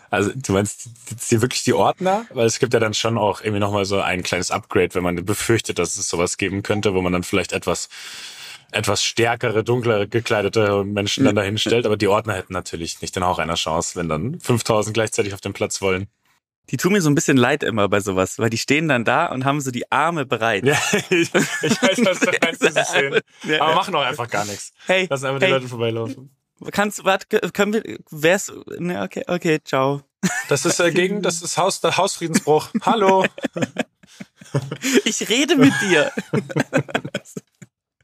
Also 0.09 0.31
du 0.33 0.53
meinst 0.53 0.89
die, 1.31 1.41
wirklich 1.41 1.63
die 1.63 1.73
Ordner? 1.73 2.25
Weil 2.31 2.45
es 2.45 2.59
gibt 2.59 2.73
ja 2.73 2.79
dann 2.79 2.93
schon 2.93 3.17
auch 3.17 3.41
irgendwie 3.41 3.59
nochmal 3.59 3.85
so 3.85 3.99
ein 3.99 4.23
kleines 4.23 4.51
Upgrade, 4.51 4.95
wenn 4.95 5.03
man 5.03 5.25
befürchtet, 5.25 5.79
dass 5.79 5.97
es 5.97 6.07
sowas 6.07 6.37
geben 6.37 6.63
könnte, 6.63 6.93
wo 6.93 7.01
man 7.01 7.13
dann 7.13 7.23
vielleicht 7.23 7.51
etwas 7.51 7.89
etwas 8.71 9.03
stärkere, 9.03 9.63
dunklere 9.63 10.07
gekleidete 10.07 10.83
Menschen 10.83 11.25
dann 11.25 11.35
dahin 11.35 11.57
stellt. 11.57 11.85
Aber 11.85 11.97
die 11.97 12.07
Ordner 12.07 12.33
hätten 12.33 12.53
natürlich 12.53 13.01
nicht 13.01 13.15
den 13.15 13.23
Hauch 13.25 13.39
einer 13.39 13.55
Chance, 13.55 13.97
wenn 13.97 14.09
dann 14.09 14.39
5000 14.39 14.93
gleichzeitig 14.93 15.33
auf 15.33 15.41
den 15.41 15.53
Platz 15.53 15.81
wollen. 15.81 16.07
die 16.69 16.77
tun 16.77 16.91
mir 16.93 17.01
so 17.01 17.09
ein 17.09 17.15
bisschen 17.15 17.37
leid 17.37 17.63
immer 17.63 17.87
bei 17.87 18.01
sowas, 18.01 18.39
weil 18.39 18.49
die 18.49 18.57
stehen 18.57 18.89
dann 18.89 19.05
da 19.05 19.27
und 19.27 19.45
haben 19.45 19.61
so 19.61 19.71
die 19.71 19.89
Arme 19.91 20.25
bereit. 20.25 20.65
Ja, 20.65 20.77
ich, 21.09 21.33
ich 21.33 21.81
weiß, 21.81 22.05
was 22.05 22.19
du 22.19 22.31
meinst, 22.41 22.61
diese 22.61 22.83
Szenen. 22.83 23.21
Ja. 23.43 23.61
Aber 23.61 23.75
machen 23.75 23.93
doch 23.93 24.01
einfach 24.01 24.29
gar 24.29 24.45
nichts. 24.45 24.73
Hey, 24.85 25.07
Lassen 25.09 25.27
einfach 25.27 25.39
die 25.39 25.45
hey, 25.45 25.53
Leute 25.53 25.67
vorbeilaufen. 25.69 26.35
kannst, 26.71 27.05
warte, 27.05 27.27
können 27.51 27.73
wir, 27.73 27.83
wär's, 28.09 28.51
ne, 28.77 29.01
okay, 29.01 29.23
okay, 29.27 29.59
ciao. 29.63 30.01
Das 30.49 30.65
ist 30.65 30.79
äh, 30.79 30.91
gegen, 30.91 31.21
das 31.21 31.41
ist 31.41 31.57
Haus, 31.57 31.79
der 31.79 31.95
Hausfriedensbruch. 31.97 32.69
Hallo. 32.81 33.25
Ich 35.03 35.27
rede 35.27 35.57
mit 35.57 35.73
dir. 35.81 36.09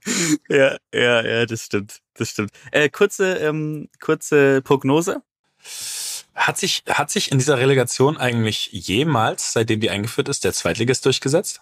ja, 0.50 0.78
ja, 0.94 1.26
ja, 1.26 1.46
das 1.46 1.66
stimmt, 1.66 2.02
das 2.16 2.30
stimmt. 2.30 2.52
Äh, 2.72 2.90
kurze, 2.90 3.36
ähm, 3.38 3.90
kurze 4.00 4.62
Prognose. 4.62 5.22
Hat 6.36 6.58
sich, 6.58 6.84
hat 6.90 7.12
sich 7.12 7.32
in 7.32 7.38
dieser 7.38 7.58
Relegation 7.60 8.18
eigentlich 8.18 8.70
jemals, 8.72 9.54
seitdem 9.54 9.80
die 9.80 9.90
eingeführt 9.90 10.30
ist, 10.30 10.44
der 10.44 10.54
Zweitligist 10.54 11.06
durchgesetzt? 11.06 11.62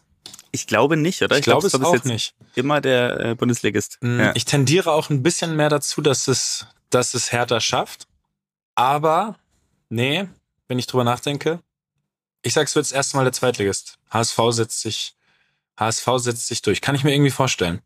Ich 0.51 0.67
glaube 0.67 0.97
nicht, 0.97 1.21
oder? 1.21 1.37
Ich, 1.37 1.43
glaube 1.43 1.65
es 1.65 1.71
das 1.73 1.81
ist 1.81 1.87
auch 1.87 2.03
nicht. 2.03 2.33
immer 2.55 2.81
der 2.81 3.19
äh, 3.19 3.35
Bundesligist. 3.35 3.97
Mm, 4.01 4.19
Ja. 4.19 4.31
Ich 4.35 4.45
tendiere 4.45 4.91
auch 4.91 5.09
ein 5.09 5.23
bisschen 5.23 5.55
mehr 5.55 5.69
dazu, 5.69 6.01
dass 6.01 6.27
es, 6.27 6.67
dass 6.89 7.13
es 7.13 7.31
Hertha 7.31 7.59
schafft. 7.59 8.07
Aber, 8.75 9.37
nee, 9.89 10.27
wenn 10.67 10.79
ich 10.79 10.87
drüber 10.87 11.03
nachdenke, 11.03 11.59
ich 12.41 12.53
sag's 12.53 12.75
wird 12.75 12.85
das 12.85 12.91
erste 12.91 13.17
Mal 13.17 13.23
der 13.23 13.33
Zweitligist. 13.33 13.97
HSV 14.09 14.39
setzt 14.49 14.81
sich, 14.81 15.15
HSV 15.77 16.07
setzt 16.17 16.47
sich 16.47 16.61
durch. 16.61 16.81
Kann 16.81 16.95
ich 16.95 17.03
mir 17.03 17.13
irgendwie 17.13 17.31
vorstellen. 17.31 17.81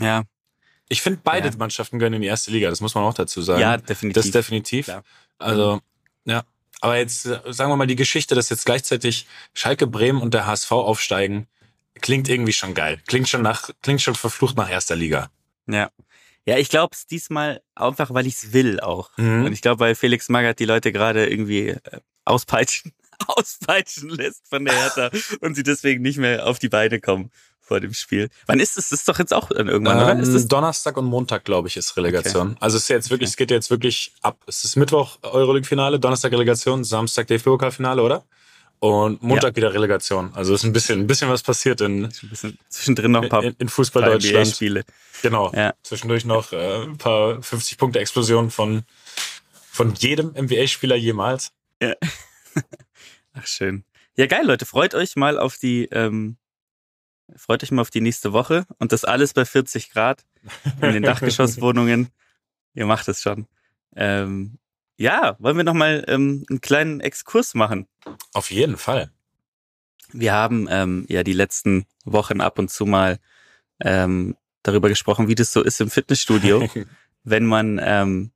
Ja, 0.00 0.24
Ich 0.88 1.02
finde, 1.02 1.20
beide 1.24 1.48
Ja. 1.48 1.54
Mannschaften 1.56 1.98
gehören 1.98 2.12
in 2.14 2.22
die 2.22 2.28
erste 2.28 2.50
Liga. 2.50 2.68
Das 2.70 2.80
muss 2.80 2.94
man 2.94 3.04
auch 3.04 3.14
dazu 3.14 3.40
sagen. 3.42 3.60
ja, 3.60 3.76
definitiv. 3.76 4.22
Das 4.22 4.30
definitiv. 4.30 4.86
Klar. 4.86 5.02
Also, 5.38 5.80
ja. 6.24 6.44
Aber 6.80 6.96
jetzt 6.98 7.26
äh, 7.26 7.40
sagen 7.46 7.70
wir 7.70 7.76
mal 7.76 7.86
die 7.86 7.96
Geschichte, 7.96 8.34
dass 8.34 8.50
jetzt 8.50 8.66
gleichzeitig 8.66 9.26
Schalke, 9.54 9.86
Bremen 9.86 10.20
und 10.20 10.34
der 10.34 10.46
HSV 10.46 10.70
aufsteigen, 10.72 11.46
klingt 12.00 12.28
irgendwie 12.28 12.52
schon 12.52 12.74
geil. 12.74 13.00
Klingt 13.06 13.28
schon 13.28 13.42
nach, 13.42 13.70
klingt 13.82 14.02
schon 14.02 14.14
verflucht 14.14 14.56
nach 14.56 14.70
erster 14.70 14.96
Liga. 14.96 15.30
Ja. 15.66 15.90
Ja, 16.46 16.58
ich 16.58 16.68
glaube 16.68 16.94
es 16.94 17.06
diesmal 17.06 17.62
einfach, 17.74 18.12
weil 18.12 18.26
ich 18.26 18.34
es 18.34 18.52
will 18.52 18.78
auch. 18.80 19.16
Mhm. 19.16 19.46
Und 19.46 19.52
ich 19.54 19.62
glaube, 19.62 19.80
weil 19.80 19.94
Felix 19.94 20.28
Magath 20.28 20.58
die 20.58 20.66
Leute 20.66 20.92
gerade 20.92 21.26
irgendwie 21.26 21.68
äh, 21.68 21.80
auspeitschen, 22.26 22.92
auspeitschen 23.28 24.10
lässt 24.10 24.46
von 24.48 24.66
der 24.66 24.74
Hertha 24.74 25.10
und 25.40 25.54
sie 25.54 25.62
deswegen 25.62 26.02
nicht 26.02 26.18
mehr 26.18 26.46
auf 26.46 26.58
die 26.58 26.68
Beine 26.68 27.00
kommen 27.00 27.30
vor 27.64 27.80
dem 27.80 27.94
Spiel. 27.94 28.28
Wann 28.46 28.60
ist 28.60 28.76
es? 28.76 28.90
Das 28.90 29.00
ist 29.00 29.08
doch 29.08 29.18
jetzt 29.18 29.32
auch 29.32 29.50
irgendwann, 29.50 29.96
oder? 29.96 30.18
Ist 30.20 30.28
Ähm, 30.28 30.34
das, 30.34 30.46
Donnerstag 30.48 30.96
und 30.96 31.06
Montag, 31.06 31.44
glaube 31.44 31.68
ich, 31.68 31.76
ist 31.76 31.96
Relegation. 31.96 32.56
Also 32.60 32.76
es 32.76 32.84
ist 32.84 32.88
jetzt 32.90 33.10
wirklich, 33.10 33.30
es 33.30 33.36
geht 33.36 33.50
jetzt 33.50 33.70
wirklich 33.70 34.12
ab. 34.22 34.38
Es 34.46 34.64
ist 34.64 34.76
Mittwoch 34.76 35.18
Euroleague-Finale, 35.22 35.98
Donnerstag 35.98 36.32
Relegation, 36.32 36.84
Samstag 36.84 37.26
DFB-Pokalfinale, 37.28 38.02
oder? 38.02 38.24
Und 38.80 39.22
Montag 39.22 39.56
wieder 39.56 39.72
Relegation. 39.72 40.30
Also 40.34 40.52
es 40.52 40.60
ist 40.60 40.66
ein 40.66 40.72
bisschen, 40.74 41.00
ein 41.00 41.06
bisschen 41.06 41.30
was 41.30 41.42
passiert 41.42 41.80
in, 41.80 42.10
zwischendrin 42.68 43.12
noch 43.12 43.22
ein 43.22 43.28
paar, 43.30 43.42
in, 43.42 43.54
in 43.58 43.68
Fußball 43.70 44.02
paar 44.02 44.12
Deutschland. 44.12 44.46
NBA-Spiele. 44.46 44.84
Genau. 45.22 45.50
Ja. 45.54 45.72
Zwischendurch 45.82 46.26
noch 46.26 46.52
äh, 46.52 46.82
ein 46.82 46.98
paar 46.98 47.38
50-Punkte-Explosionen 47.38 48.50
von, 48.50 48.82
von 49.70 49.94
jedem 49.94 50.34
NBA-Spieler 50.38 50.96
jemals. 50.96 51.52
Ach, 53.32 53.46
schön. 53.46 53.84
Ja, 54.16 54.26
geil, 54.26 54.44
Leute. 54.44 54.66
Freut 54.66 54.94
euch 54.94 55.16
mal 55.16 55.38
auf 55.38 55.56
die, 55.56 55.86
ähm, 55.86 56.36
freut 57.36 57.62
euch 57.62 57.70
mal 57.70 57.82
auf 57.82 57.90
die 57.90 58.00
nächste 58.00 58.32
Woche 58.32 58.66
und 58.78 58.92
das 58.92 59.04
alles 59.04 59.32
bei 59.34 59.44
40 59.44 59.90
Grad 59.90 60.24
in 60.80 60.92
den 60.92 61.02
Dachgeschosswohnungen. 61.02 62.08
Ihr 62.74 62.86
macht 62.86 63.08
es 63.08 63.22
schon. 63.22 63.46
Ähm, 63.96 64.58
ja, 64.96 65.36
wollen 65.38 65.56
wir 65.56 65.64
noch 65.64 65.74
mal 65.74 66.04
ähm, 66.08 66.44
einen 66.48 66.60
kleinen 66.60 67.00
Exkurs 67.00 67.54
machen? 67.54 67.86
Auf 68.32 68.50
jeden 68.50 68.76
Fall. 68.76 69.10
Wir 70.12 70.32
haben 70.32 70.66
ähm, 70.70 71.06
ja 71.08 71.22
die 71.22 71.32
letzten 71.32 71.86
Wochen 72.04 72.40
ab 72.40 72.58
und 72.58 72.70
zu 72.70 72.86
mal 72.86 73.18
ähm, 73.80 74.36
darüber 74.62 74.88
gesprochen, 74.88 75.28
wie 75.28 75.34
das 75.34 75.52
so 75.52 75.62
ist 75.62 75.80
im 75.80 75.90
Fitnessstudio, 75.90 76.68
wenn 77.24 77.46
man 77.46 77.80
ähm, 77.82 78.30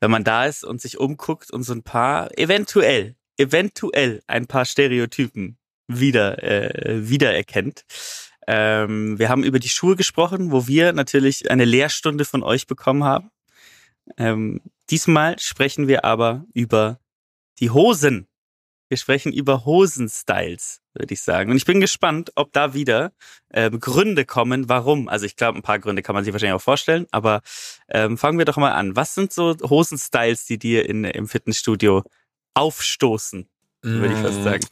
wenn 0.00 0.10
man 0.10 0.24
da 0.24 0.46
ist 0.46 0.64
und 0.64 0.80
sich 0.80 0.98
umguckt 0.98 1.50
und 1.50 1.62
so 1.62 1.72
ein 1.72 1.82
paar 1.82 2.36
eventuell 2.36 3.14
eventuell 3.36 4.22
ein 4.26 4.46
paar 4.46 4.64
Stereotypen 4.64 5.58
wieder 5.88 6.42
äh, 6.42 7.08
wiedererkennt. 7.08 7.84
Ähm, 8.46 9.18
wir 9.18 9.28
haben 9.28 9.44
über 9.44 9.58
die 9.58 9.68
Schuhe 9.68 9.96
gesprochen, 9.96 10.50
wo 10.50 10.66
wir 10.66 10.92
natürlich 10.92 11.50
eine 11.50 11.64
Lehrstunde 11.64 12.24
von 12.24 12.42
euch 12.42 12.66
bekommen 12.66 13.04
haben. 13.04 13.30
Ähm, 14.16 14.60
diesmal 14.90 15.38
sprechen 15.38 15.88
wir 15.88 16.04
aber 16.04 16.44
über 16.52 16.98
die 17.60 17.70
Hosen. 17.70 18.26
Wir 18.88 18.98
sprechen 18.98 19.32
über 19.32 19.64
Hosenstyles, 19.64 20.82
würde 20.92 21.14
ich 21.14 21.22
sagen. 21.22 21.50
Und 21.50 21.56
ich 21.56 21.64
bin 21.64 21.80
gespannt, 21.80 22.32
ob 22.34 22.52
da 22.52 22.74
wieder 22.74 23.12
ähm, 23.52 23.80
Gründe 23.80 24.26
kommen, 24.26 24.68
warum. 24.68 25.08
Also 25.08 25.24
ich 25.24 25.36
glaube, 25.36 25.58
ein 25.58 25.62
paar 25.62 25.78
Gründe 25.78 26.02
kann 26.02 26.14
man 26.14 26.24
sich 26.24 26.32
wahrscheinlich 26.34 26.56
auch 26.56 26.62
vorstellen, 26.62 27.06
aber 27.10 27.40
ähm, 27.88 28.18
fangen 28.18 28.36
wir 28.38 28.44
doch 28.44 28.58
mal 28.58 28.72
an. 28.72 28.94
Was 28.94 29.14
sind 29.14 29.32
so 29.32 29.56
Hosenstyles, 29.62 30.44
die 30.44 30.58
dir 30.58 30.88
in, 30.88 31.04
im 31.04 31.26
Fitnessstudio 31.26 32.02
aufstoßen, 32.54 33.48
würde 33.82 34.14
ich 34.14 34.20
fast 34.20 34.40
Mm, 34.40 34.44
sagen. 34.44 34.66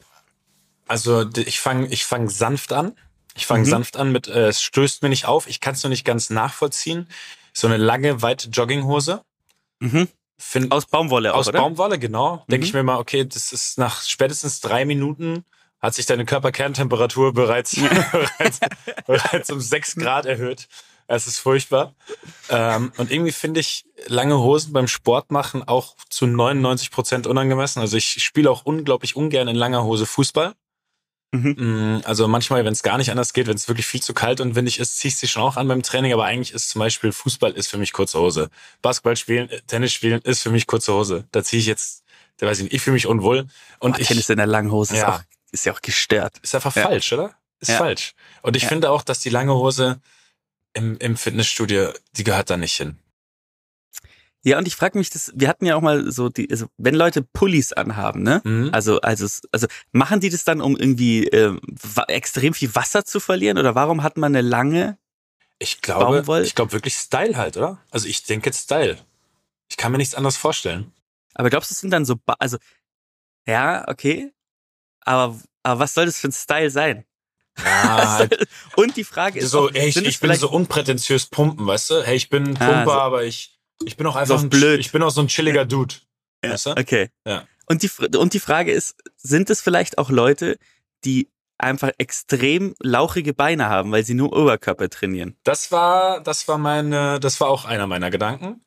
Also 0.87 1.29
ich 1.35 1.59
fange 1.59 1.87
ich 1.87 2.05
fang 2.05 2.29
sanft 2.29 2.73
an. 2.73 2.93
Ich 3.35 3.45
fange 3.45 3.61
Mhm. 3.65 3.69
sanft 3.69 3.97
an 3.97 4.11
mit, 4.11 4.27
äh, 4.27 4.47
es 4.47 4.61
stößt 4.61 5.03
mir 5.03 5.09
nicht 5.09 5.25
auf. 5.25 5.47
Ich 5.47 5.59
kann 5.61 5.73
es 5.73 5.83
noch 5.83 5.89
nicht 5.89 6.05
ganz 6.05 6.29
nachvollziehen. 6.29 7.07
So 7.53 7.67
eine 7.67 7.77
lange, 7.77 8.21
weite 8.21 8.49
Jogginghose. 8.49 9.21
Mhm. 9.79 10.07
Find, 10.37 10.71
Aus 10.71 10.85
Baumwolle 10.87 11.33
aus 11.33 11.47
oder? 11.47 11.59
Baumwolle, 11.59 11.99
genau. 11.99 12.43
Denke 12.49 12.63
Mhm. 12.65 12.67
ich 12.67 12.73
mir 12.73 12.83
mal, 12.83 12.97
okay, 12.97 13.25
das 13.25 13.53
ist 13.53 13.77
nach 13.77 14.01
spätestens 14.03 14.59
drei 14.59 14.85
Minuten 14.85 15.45
hat 15.79 15.93
sich 15.95 16.05
deine 16.05 16.25
Körperkerntemperatur 16.25 17.33
bereits, 17.33 17.75
bereits, 18.39 18.59
bereits 19.07 19.51
um 19.51 19.59
sechs 19.61 19.95
Grad 19.95 20.25
erhöht. 20.25 20.67
Es 21.07 21.27
ist 21.27 21.39
furchtbar. 21.39 21.93
Ähm, 22.49 22.91
und 22.97 23.11
irgendwie 23.11 23.31
finde 23.33 23.59
ich 23.59 23.83
lange 24.07 24.37
Hosen 24.39 24.71
beim 24.73 24.87
Sport 24.87 25.29
machen 25.31 25.67
auch 25.67 25.95
zu 26.09 26.25
99 26.25 26.89
Prozent 26.91 27.27
unangemessen. 27.27 27.81
Also 27.81 27.97
ich 27.97 28.23
spiele 28.23 28.49
auch 28.49 28.63
unglaublich 28.63 29.15
ungern 29.15 29.47
in 29.47 29.55
langer 29.55 29.83
Hose 29.83 30.05
Fußball. 30.05 30.53
Mhm. 31.31 31.55
Mm, 31.57 32.01
Also 32.05 32.27
manchmal, 32.27 32.65
wenn 32.65 32.73
es 32.73 32.83
gar 32.83 32.97
nicht 32.97 33.09
anders 33.09 33.31
geht, 33.33 33.47
wenn 33.47 33.55
es 33.55 33.67
wirklich 33.67 33.85
viel 33.85 34.01
zu 34.01 34.13
kalt 34.13 34.41
und 34.41 34.55
windig 34.55 34.79
ist, 34.79 34.97
ziehe 34.97 35.09
ich 35.09 35.17
sie 35.17 35.27
schon 35.27 35.43
auch 35.43 35.55
an 35.57 35.67
beim 35.67 35.81
Training. 35.81 36.11
Aber 36.13 36.25
eigentlich 36.25 36.53
ist 36.53 36.69
zum 36.69 36.79
Beispiel 36.79 37.11
Fußball 37.13 37.51
ist 37.51 37.67
für 37.67 37.77
mich 37.77 37.93
kurze 37.93 38.19
Hose. 38.19 38.49
Basketball 38.81 39.15
spielen, 39.15 39.49
äh, 39.49 39.61
Tennis 39.61 39.93
spielen 39.93 40.21
ist 40.23 40.41
für 40.41 40.49
mich 40.49 40.67
kurze 40.67 40.93
Hose. 40.93 41.25
Da 41.31 41.41
ziehe 41.43 41.59
ich 41.61 41.67
jetzt, 41.67 42.03
da 42.37 42.47
weiß 42.47 42.57
ich 42.59 42.63
nicht, 42.65 42.73
ich 42.73 42.81
fühle 42.81 42.95
mich 42.95 43.07
unwohl. 43.07 43.47
Und 43.79 43.93
Und 43.93 43.99
ich, 43.99 44.07
Tennis 44.07 44.29
in 44.29 44.37
der 44.37 44.45
langen 44.47 44.71
Hose 44.71 44.93
ist, 44.93 44.99
Ja. 45.01 45.15
auch, 45.15 45.21
ist 45.51 45.65
ja 45.65 45.73
auch 45.73 45.81
gestört. 45.81 46.33
ist 46.41 46.53
einfach 46.53 46.75
Ja. 46.75 46.83
falsch, 46.83 47.13
oder? 47.13 47.33
Ist 47.61 47.69
Ja. 47.69 47.77
falsch. 47.77 48.13
Und 48.41 48.55
ich 48.57 48.65
finde 48.65 48.89
auch, 48.89 49.03
dass 49.03 49.19
die 49.21 49.29
lange 49.29 49.53
Hose 49.53 50.01
im, 50.73 50.97
im 50.97 51.15
Fitnessstudio, 51.15 51.93
die 52.17 52.23
gehört 52.23 52.49
da 52.49 52.57
nicht 52.57 52.75
hin. 52.75 52.97
Ja, 54.43 54.57
und 54.57 54.67
ich 54.67 54.75
frage 54.75 54.97
mich, 54.97 55.09
das, 55.11 55.31
wir 55.35 55.47
hatten 55.47 55.65
ja 55.65 55.75
auch 55.75 55.81
mal 55.81 56.11
so 56.11 56.29
die, 56.29 56.49
also 56.49 56.65
wenn 56.77 56.95
Leute 56.95 57.21
Pullis 57.21 57.73
anhaben, 57.73 58.23
ne? 58.23 58.41
Mhm. 58.43 58.69
Also, 58.73 58.99
also, 59.01 59.27
also 59.51 59.67
machen 59.91 60.19
die 60.19 60.29
das 60.29 60.43
dann, 60.43 60.61
um 60.61 60.75
irgendwie 60.75 61.29
wa- 61.31 62.05
extrem 62.07 62.53
viel 62.55 62.73
Wasser 62.73 63.05
zu 63.05 63.19
verlieren? 63.19 63.57
Oder 63.59 63.75
warum 63.75 64.01
hat 64.01 64.17
man 64.17 64.35
eine 64.35 64.47
lange? 64.47 64.97
Ich 65.59 65.81
glaube, 65.81 66.21
Baumwoll- 66.23 66.41
ich 66.41 66.55
glaube 66.55 66.71
wirklich 66.73 66.95
Style 66.95 67.37
halt, 67.37 67.55
oder? 67.55 67.79
Also 67.91 68.07
ich 68.07 68.23
denke 68.23 68.47
jetzt 68.49 68.63
Style. 68.63 68.97
Ich 69.69 69.77
kann 69.77 69.91
mir 69.91 69.99
nichts 69.99 70.15
anderes 70.15 70.37
vorstellen. 70.37 70.91
Aber 71.35 71.49
glaubst 71.51 71.69
du, 71.69 71.73
es 71.73 71.79
sind 71.79 71.91
dann 71.91 72.03
so, 72.05 72.15
ba 72.15 72.35
also, 72.39 72.57
ja, 73.47 73.87
okay. 73.87 74.33
Aber, 75.01 75.39
aber 75.63 75.79
was 75.81 75.93
soll 75.93 76.05
das 76.05 76.19
für 76.19 76.29
ein 76.29 76.33
Style 76.33 76.69
sein? 76.71 77.05
Ja, 77.63 78.11
halt 78.13 78.47
und 78.77 78.95
die 78.97 79.03
Frage 79.03 79.39
ist, 79.39 79.51
so, 79.51 79.67
auch, 79.67 79.71
ey, 79.73 79.89
ich, 79.89 79.97
ich 79.97 80.19
bin 80.19 80.33
so 80.35 80.49
unprätentiös 80.49 81.27
pumpen, 81.27 81.67
weißt 81.67 81.89
du? 81.91 82.01
Hey, 82.01 82.15
ich 82.15 82.29
bin 82.29 82.53
Pumper, 82.53 82.65
Ah, 82.75 82.85
so. 82.85 82.91
aber 82.91 83.23
ich, 83.25 83.59
ich 83.85 83.97
bin 83.97 84.07
auch 84.07 84.15
einfach 84.15 84.37
So 84.37 84.45
ein, 84.45 84.49
blöd. 84.49 84.79
ich 84.79 84.91
bin 84.91 85.03
auch 85.03 85.09
so 85.11 85.21
ein 85.21 85.27
chilliger 85.27 85.65
Dude. 85.65 85.95
Ja, 86.43 86.51
Weißt 86.51 86.65
du? 86.67 86.71
Okay. 86.71 87.09
Ja. 87.25 87.45
Und 87.67 87.83
die, 87.83 87.89
und 88.17 88.33
die 88.33 88.39
Frage 88.39 88.71
ist, 88.71 88.95
sind 89.17 89.49
es 89.49 89.61
vielleicht 89.61 89.97
auch 89.97 90.09
Leute, 90.09 90.57
die 91.05 91.29
einfach 91.57 91.91
extrem 91.99 92.75
lauchige 92.79 93.33
Beine 93.33 93.67
haben, 93.69 93.91
weil 93.91 94.03
sie 94.03 94.15
nur 94.15 94.33
Oberkörper 94.35 94.89
trainieren? 94.89 95.37
Das 95.43 95.71
war, 95.71 96.21
das 96.21 96.47
war 96.47 96.57
meine, 96.57 97.19
das 97.19 97.39
war 97.39 97.49
auch 97.49 97.65
einer 97.65 97.87
meiner 97.87 98.09
Gedanken. 98.09 98.63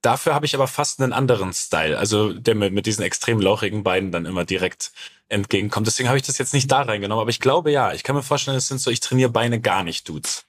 Dafür 0.00 0.34
habe 0.34 0.46
ich 0.46 0.54
aber 0.54 0.66
fast 0.68 1.00
einen 1.00 1.12
anderen 1.12 1.52
Style, 1.52 1.98
also 1.98 2.32
der 2.32 2.54
mir 2.54 2.70
mit 2.70 2.86
diesen 2.86 3.02
extrem 3.02 3.40
lauchigen 3.40 3.82
Beinen 3.82 4.12
dann 4.12 4.26
immer 4.26 4.44
direkt 4.44 4.92
entgegenkommt. 5.28 5.86
Deswegen 5.86 6.08
habe 6.08 6.16
ich 6.16 6.24
das 6.24 6.38
jetzt 6.38 6.54
nicht 6.54 6.70
da 6.70 6.82
reingenommen, 6.82 7.20
aber 7.20 7.30
ich 7.30 7.40
glaube 7.40 7.70
ja, 7.70 7.92
ich 7.92 8.04
kann 8.04 8.16
mir 8.16 8.22
vorstellen, 8.22 8.56
es 8.56 8.68
sind 8.68 8.80
so, 8.80 8.90
ich 8.90 9.00
trainiere 9.00 9.30
Beine 9.30 9.60
gar 9.60 9.82
nicht, 9.82 10.08
Dudes. 10.08 10.46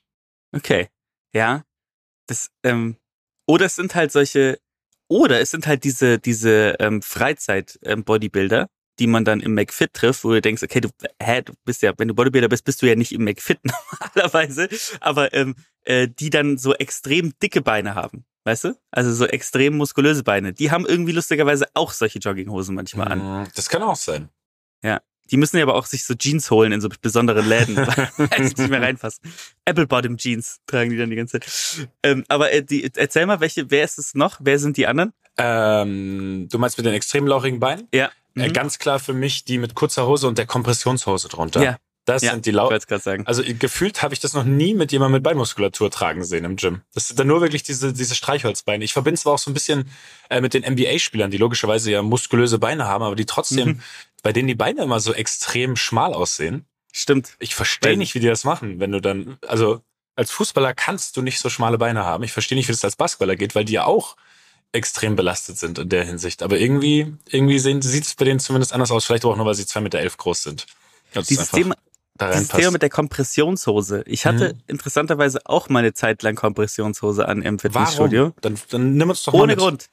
Okay. 0.55 0.88
Ja. 1.34 1.63
Das, 2.28 2.49
ähm, 2.63 2.95
oder 3.50 3.66
es 3.66 3.76
sind 3.76 3.95
halt 3.95 4.12
solche, 4.12 4.60
oder 5.08 5.41
es 5.41 5.50
sind 5.50 5.66
halt 5.66 5.84
diese, 5.84 6.20
diese 6.20 6.76
ähm, 6.80 7.02
Freizeit-Bodybuilder, 7.02 8.68
die 9.00 9.08
man 9.08 9.26
dann 9.26 9.39
im 9.39 9.56
McFit 9.56 9.91
trifft, 9.91 10.24
wo 10.24 10.30
du 10.30 10.39
denkst, 10.39 10.62
okay, 10.62 10.82
du, 10.82 10.89
hä, 11.20 11.41
du 11.41 11.54
bist 11.66 11.82
ja, 11.82 11.91
wenn 11.97 12.08
du 12.08 12.14
Bodybuilder 12.14 12.47
bist, 12.47 12.64
bist 12.64 12.80
du 12.84 12.86
ja 12.86 12.95
nicht 12.95 13.12
im 13.12 13.24
McFit 13.24 13.60
normalerweise, 14.14 14.70
aber 15.02 15.34
ähm, 15.34 15.56
äh, 15.84 16.08
die 16.08 16.30
dann 16.30 16.60
so 16.60 16.76
extrem 16.76 17.34
dicke 17.41 17.62
Beine 17.62 17.95
haben. 17.95 18.24
Weißt 18.43 18.66
du? 18.66 18.76
Also 18.91 19.12
so 19.14 19.26
extrem 19.26 19.78
muskulöse 19.78 20.24
Beine. 20.24 20.54
Die 20.54 20.70
haben 20.70 20.86
irgendwie 20.86 21.12
lustigerweise 21.12 21.66
auch 21.74 21.91
solche 21.91 22.20
Jogginghosen 22.20 22.76
manchmal 22.76 23.08
an. 23.08 23.43
Mm, 23.43 23.47
Das 23.56 23.68
kann 23.68 23.82
auch 23.82 23.95
sein. 23.95 24.30
Die 25.32 25.38
müssen 25.38 25.58
ja 25.58 25.64
aber 25.64 25.76
auch 25.76 25.86
sich 25.86 26.04
so 26.06 26.14
Jeans 26.16 26.50
holen 26.52 26.72
in 26.72 26.82
so 26.82 26.90
besonderen 27.02 27.48
Läden, 27.48 27.76
weil 28.18 28.30
sie 28.38 28.56
nicht 28.62 28.70
mehr 28.70 28.82
reinpassen. 28.82 29.22
Apple 29.66 29.88
Bottom 29.88 30.18
Jeans 30.18 30.60
tragen 30.68 30.90
die 30.90 30.98
dann 30.98 31.10
die 31.10 31.16
ganze 31.16 31.40
Zeit. 31.40 31.88
Ähm, 32.04 32.24
aber 32.28 32.52
äh, 32.52 32.64
die, 32.64 32.90
erzähl 32.96 33.26
mal, 33.26 33.40
welche, 33.40 33.70
wer 33.72 33.84
ist 33.84 34.00
es 34.00 34.16
noch? 34.16 34.38
Wer 34.42 34.60
sind 34.60 34.78
die 34.78 34.88
anderen? 34.88 35.14
Ähm, 35.38 36.48
du 36.52 36.58
meinst 36.60 36.78
mit 36.78 36.86
den 36.86 36.94
extrem 36.94 37.28
lauchigen 37.28 37.60
Beinen? 37.60 37.88
Ja. 37.94 38.06
Äh, 38.06 38.10
Mhm. 38.50 38.54
ganz 38.54 38.78
klar 38.80 39.00
für 39.00 39.14
mich 39.14 39.44
die 39.44 39.58
mit 39.58 39.74
kurzer 39.74 40.06
Hose 40.08 40.28
und 40.28 40.38
der 40.38 40.46
Kompressionshose 40.46 41.28
drunter. 41.30 41.62
Ja. 41.64 41.78
Das 42.06 42.22
Ja, 42.24 42.32
sind 42.32 42.46
die 42.46 42.52
Ich 42.52 42.56
lau 42.56 42.64
wollte 42.66 42.78
es 42.78 42.88
gerade 42.88 43.04
sagen. 43.04 43.28
Also 43.28 43.44
gefühlt 43.46 44.02
habe 44.02 44.14
ich 44.16 44.20
das 44.20 44.34
noch 44.34 44.44
nie 44.44 44.74
mit 44.74 44.92
jemandem 44.92 45.14
mit 45.18 45.24
Beinmuskulatur 45.24 45.92
tragen 45.92 46.24
sehen 46.24 46.44
im 46.46 46.56
Gym. 46.56 46.82
Das 46.94 47.08
sind 47.08 47.20
dann 47.20 47.28
nur 47.28 47.42
wirklich 47.42 47.62
diese, 47.64 47.92
diese 47.94 48.16
Streichholzbeine. 48.16 48.84
Ich 48.84 48.94
verbinde 48.94 49.16
es 49.16 49.22
zwar 49.22 49.34
auch 49.34 49.40
so 49.40 49.52
ein 49.52 49.54
bisschen 49.54 49.90
äh, 50.30 50.42
mit 50.42 50.54
den 50.56 50.64
NBA-Spielern, 50.64 51.30
die 51.30 51.38
logischerweise 51.38 51.92
ja 51.92 52.02
muskulöse 52.02 52.58
Beine 52.58 52.86
haben, 52.86 53.04
aber 53.04 53.16
die 53.16 53.26
trotzdem, 53.26 53.68
Mhm. 53.70 53.80
Bei 54.24 54.34
denen 54.34 54.47
die 54.47 54.55
Beine 54.55 54.84
immer 54.84 54.99
so 54.99 55.13
extrem 55.13 55.76
schmal 55.76 56.13
aussehen. 56.13 56.65
Stimmt. 56.91 57.36
Ich 57.39 57.55
verstehe 57.55 57.97
nicht, 57.97 58.15
wie 58.15 58.20
die 58.20 58.28
das 58.28 58.43
machen, 58.43 58.80
wenn 58.80 58.91
du 58.91 58.99
dann, 58.99 59.38
also 59.47 59.82
als 60.15 60.32
Fußballer 60.32 60.74
kannst 60.74 61.15
du 61.17 61.22
nicht 61.22 61.39
so 61.39 61.49
schmale 61.49 61.78
Beine 61.78 62.03
haben. 62.03 62.24
Ich 62.24 62.34
verstehe 62.34 62.57
nicht, 62.57 62.67
wie 62.67 62.74
das 62.74 62.84
als 62.84 62.95
Basketballer 62.95 63.36
geht, 63.36 63.55
weil 63.55 63.63
die 63.65 63.74
ja 63.74 63.86
auch 63.86 64.17
extrem 64.72 65.15
belastet 65.15 65.57
sind 65.57 65.80
in 65.80 65.89
der 65.89 66.03
Hinsicht. 66.03 66.43
Aber 66.43 66.57
irgendwie, 66.59 67.13
irgendwie 67.30 67.57
sieht 67.59 67.84
es 67.86 68.15
bei 68.15 68.26
denen 68.26 68.39
zumindest 68.39 68.74
anders 68.74 68.91
aus. 68.91 69.05
Vielleicht 69.05 69.26
auch 69.26 69.36
nur, 69.36 69.45
weil 69.45 69.55
sie 69.55 69.65
zwei 69.65 69.82
Meter 69.82 69.99
elf 69.99 70.17
groß 70.17 70.43
sind. 70.43 70.65
Dass 71.13 71.24
es 71.24 71.28
Dieses 71.30 71.51
Thema, 71.51 71.76
da 72.15 72.28
dieses 72.28 72.41
reinpasst. 72.49 72.59
Thema 72.59 72.72
mit 72.72 72.82
der 72.82 72.89
Kompressionshose. 72.89 74.03
Ich 74.05 74.26
hatte 74.26 74.53
Mhm. 74.55 74.59
interessanterweise 74.67 75.39
auch 75.45 75.70
mal 75.70 75.80
eine 75.80 75.93
Zeit 75.93 76.22
lang 76.22 76.36
Kompressionshose 76.36 77.28
an 77.28 77.41
im 77.41 77.57
Fitnessstudio. 77.59 78.22
Warum? 78.22 78.34
Dann, 78.41 78.59
dann 78.70 78.93
nimm 78.95 79.09
uns 79.09 79.24
doch 79.24 79.34
mal 79.34 79.39
Ohne 79.43 79.53
mit. 79.53 79.59
Grund. 79.59 79.86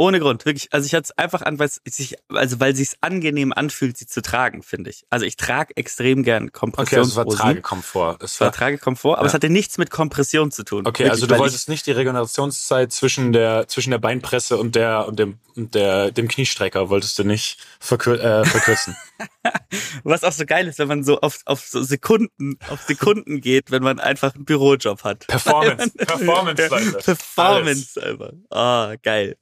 Ohne 0.00 0.20
Grund, 0.20 0.46
wirklich. 0.46 0.72
Also 0.72 0.86
ich 0.86 0.94
hatte 0.94 1.06
es 1.06 1.18
einfach 1.18 1.42
an, 1.42 1.58
weil 1.58 1.66
es 1.66 1.80
sich, 1.88 2.14
also 2.28 2.60
weil 2.60 2.74
sich's 2.76 2.96
angenehm 3.00 3.52
anfühlt, 3.52 3.96
sie 3.98 4.06
zu 4.06 4.22
tragen, 4.22 4.62
finde 4.62 4.90
ich. 4.90 5.04
Also 5.10 5.26
ich 5.26 5.36
trage 5.36 5.76
extrem 5.76 6.22
gern 6.22 6.44
Okay, 6.44 6.46
also 6.46 6.52
es 6.54 6.60
Kompressionshosen. 6.60 7.16
war 7.16 7.36
Tragekomfort. 7.36 8.22
Es 8.22 8.40
war 8.40 8.46
war, 8.46 8.52
Tragekomfort, 8.52 9.14
aber 9.16 9.24
Ja. 9.24 9.26
es 9.28 9.34
hatte 9.34 9.50
nichts 9.50 9.76
mit 9.76 9.90
Kompression 9.90 10.52
zu 10.52 10.62
tun. 10.62 10.86
okay, 10.86 11.00
Wirklich, 11.04 11.10
also 11.10 11.26
du 11.26 11.36
wolltest 11.36 11.68
nicht 11.68 11.84
die 11.86 11.90
Regenerationszeit 11.92 12.92
zwischen 12.92 13.32
der, 13.32 13.66
zwischen 13.66 13.90
der 13.90 13.98
Beinpresse 13.98 14.56
und 14.56 14.76
der, 14.76 15.08
und 15.08 15.18
dem, 15.18 15.38
und 15.56 15.74
der, 15.74 16.12
dem 16.12 16.28
Kniestrecker 16.28 16.88
wolltest 16.90 17.18
du 17.18 17.24
nicht 17.24 17.58
verkür 17.80 18.22
äh, 18.22 18.44
verkürzen. 18.44 18.96
Was 20.04 20.22
auch 20.24 20.32
so 20.32 20.44
geil 20.46 20.68
ist, 20.68 20.78
wenn 20.78 20.88
man 20.88 21.02
so 21.04 21.20
auf, 21.20 21.40
auf 21.44 21.66
so 21.66 21.82
Sekunden, 21.82 22.58
auf 22.68 22.82
Sekunden 22.82 23.40
geht, 23.40 23.70
wenn 23.70 23.82
man 23.82 23.98
einfach 23.98 24.34
einen 24.34 24.44
Bürojob 24.44 25.02
hat. 25.04 25.26
Performance, 25.26 25.90
Performance, 25.96 26.68
Leute. 26.68 26.92
Performance 27.04 28.02
einfach. 28.02 28.32
Ah, 28.50 28.94
geil. 29.02 29.36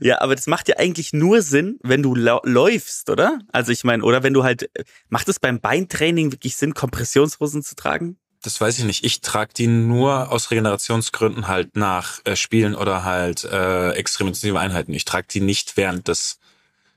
Ja, 0.00 0.20
aber 0.20 0.34
das 0.34 0.46
macht 0.46 0.68
ja 0.68 0.76
eigentlich 0.78 1.12
nur 1.12 1.42
Sinn, 1.42 1.78
wenn 1.82 2.02
du 2.02 2.14
läufst, 2.14 3.10
oder? 3.10 3.38
Also 3.52 3.70
ich 3.70 3.84
meine, 3.84 4.02
oder 4.02 4.22
wenn 4.22 4.32
du 4.32 4.42
halt, 4.44 4.70
macht 5.08 5.28
es 5.28 5.38
beim 5.38 5.60
Beintraining 5.60 6.32
wirklich 6.32 6.56
Sinn, 6.56 6.74
Kompressionshosen 6.74 7.62
zu 7.62 7.74
tragen? 7.74 8.18
Das 8.42 8.58
weiß 8.58 8.78
ich 8.78 8.84
nicht. 8.84 9.04
Ich 9.04 9.20
trage 9.20 9.52
die 9.54 9.66
nur 9.66 10.32
aus 10.32 10.50
Regenerationsgründen 10.50 11.46
halt 11.46 11.76
nach 11.76 12.20
äh, 12.24 12.36
Spielen 12.36 12.74
oder 12.74 13.04
halt 13.04 13.44
äh, 13.44 13.90
extrem 13.90 14.28
intensive 14.28 14.58
Einheiten. 14.58 14.94
Ich 14.94 15.04
trage 15.04 15.26
die 15.30 15.42
nicht 15.42 15.76
während 15.76 16.08
des. 16.08 16.38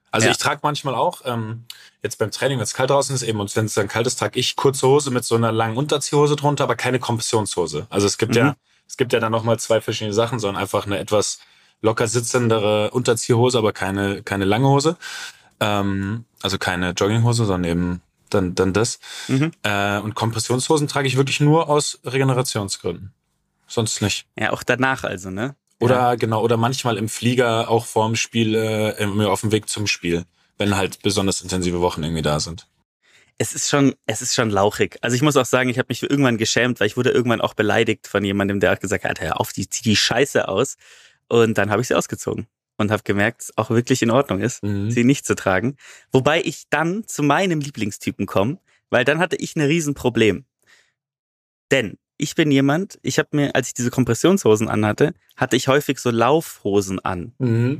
Also 0.09 0.27
Ja. 0.27 0.31
ich 0.31 0.37
trage 0.37 0.61
manchmal 0.63 0.95
auch, 0.95 1.21
ähm, 1.25 1.65
jetzt 2.01 2.17
beim 2.19 2.31
Training, 2.31 2.59
wenn 2.59 2.63
es 2.63 2.73
kalt 2.73 2.91
draußen 2.91 3.13
ist, 3.13 3.23
eben, 3.23 3.41
und 3.41 3.53
wenn 3.57 3.65
es 3.65 3.73
dann 3.73 3.89
kalt 3.89 4.07
ist, 4.07 4.19
trage 4.19 4.39
ich 4.39 4.55
kurze 4.55 4.87
Hose 4.87 5.11
mit 5.11 5.25
so 5.25 5.35
einer 5.35 5.51
langen 5.51 5.75
Unterziehhose 5.75 6.37
drunter, 6.37 6.63
aber 6.63 6.75
keine 6.75 6.99
Kompressionshose. 6.99 7.87
Also 7.89 8.07
es 8.07 8.17
gibt 8.17 8.31
Mhm. 8.35 8.37
ja, 8.37 8.55
es 8.87 8.95
gibt 8.95 9.11
ja 9.11 9.19
dann 9.19 9.31
nochmal 9.31 9.59
zwei 9.59 9.81
verschiedene 9.81 10.13
Sachen, 10.13 10.39
sondern 10.39 10.61
einfach 10.61 10.85
eine 10.85 10.99
etwas 10.99 11.39
locker 11.83 12.07
sitzendere 12.07 12.89
Unterziehhose, 12.91 13.59
aber 13.59 13.73
keine, 13.73 14.23
keine 14.23 14.45
lange 14.45 14.67
Hose. 14.67 14.97
Ähm, 15.59 16.25
also 16.41 16.57
keine 16.57 16.91
Jogginghose, 16.91 17.45
sondern 17.45 17.69
eben 17.69 18.01
dann, 18.31 18.55
dann 18.55 18.73
das. 18.73 18.99
Mhm. 19.27 19.51
Äh, 19.61 19.99
und 19.99 20.15
Kompressionshosen 20.15 20.87
trage 20.87 21.07
ich 21.07 21.17
wirklich 21.17 21.39
nur 21.39 21.69
aus 21.69 21.99
Regenerationsgründen. 22.03 23.13
Sonst 23.67 24.01
nicht. 24.01 24.25
Ja, 24.37 24.51
auch 24.51 24.63
danach 24.63 25.03
also, 25.03 25.29
ne? 25.29 25.55
Oder 25.79 25.95
Ja. 25.95 26.15
genau, 26.15 26.41
oder 26.41 26.57
manchmal 26.57 26.97
im 26.97 27.09
Flieger 27.09 27.69
auch 27.69 27.85
vorm 27.85 28.15
Spiel, 28.15 28.55
äh, 28.55 29.25
auf 29.25 29.41
dem 29.41 29.51
Weg 29.51 29.69
zum 29.69 29.85
Spiel, 29.85 30.23
wenn 30.57 30.75
halt 30.75 31.01
besonders 31.01 31.41
intensive 31.41 31.81
Wochen 31.81 32.03
irgendwie 32.03 32.21
da 32.21 32.39
sind. 32.39 32.67
Es 33.39 33.53
ist 33.53 33.69
schon, 33.69 33.95
es 34.05 34.21
ist 34.21 34.35
schon 34.35 34.51
lauchig. 34.51 34.97
Also 35.01 35.15
ich 35.15 35.21
muss 35.21 35.35
auch 35.35 35.45
sagen, 35.45 35.69
ich 35.69 35.79
habe 35.79 35.87
mich 35.89 36.03
irgendwann 36.03 36.37
geschämt, 36.37 36.79
weil 36.79 36.87
ich 36.87 36.95
wurde 36.95 37.09
irgendwann 37.09 37.41
auch 37.41 37.55
beleidigt 37.55 38.07
von 38.07 38.23
jemandem, 38.23 38.59
der 38.59 38.73
auch 38.73 38.79
gesagt 38.79 39.03
hat, 39.03 39.19
hör 39.19 39.39
auf, 39.39 39.51
die 39.51 39.67
zieh 39.67 39.83
die 39.83 39.95
Scheiße 39.95 40.47
aus. 40.47 40.77
Und 41.33 41.57
dann 41.57 41.71
habe 41.71 41.81
ich 41.81 41.87
sie 41.87 41.95
ausgezogen 41.95 42.45
und 42.77 42.91
habe 42.91 43.01
gemerkt, 43.03 43.39
dass 43.41 43.49
es 43.49 43.57
auch 43.57 43.69
wirklich 43.71 44.01
in 44.03 44.11
Ordnung 44.11 44.39
ist, 44.39 44.61
Mhm. 44.61 44.91
sie 44.91 45.03
nicht 45.03 45.25
zu 45.25 45.33
tragen. 45.35 45.77
Wobei 46.11 46.41
ich 46.43 46.65
dann 46.69 47.07
zu 47.07 47.23
meinem 47.23 47.59
Lieblingstypen 47.59 48.25
komme, 48.27 48.59
weil 48.91 49.03
dann 49.03 49.17
hatte 49.19 49.35
ich 49.37 49.55
ein 49.55 49.61
Riesenproblem. 49.61 50.45
Denn 51.71 51.97
ich 52.17 52.35
bin 52.35 52.51
jemand, 52.51 52.99
ich 53.01 53.17
habe 53.17 53.29
mir, 53.31 53.55
als 53.55 53.69
ich 53.69 53.73
diese 53.73 53.89
Kompressionshosen 53.89 54.69
anhatte, 54.69 55.13
hatte 55.35 55.55
ich 55.55 55.67
häufig 55.67 55.97
so 55.97 56.11
Laufhosen 56.11 56.99
an. 56.99 57.33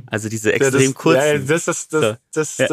Also 0.06 0.28
diese 0.28 0.52
extrem 0.52 0.92
kurzen. 0.94 1.46
das 1.46 1.68
ist, 1.68 1.92
So. 1.92 2.16
das, 2.32 2.58
Ja. 2.58 2.66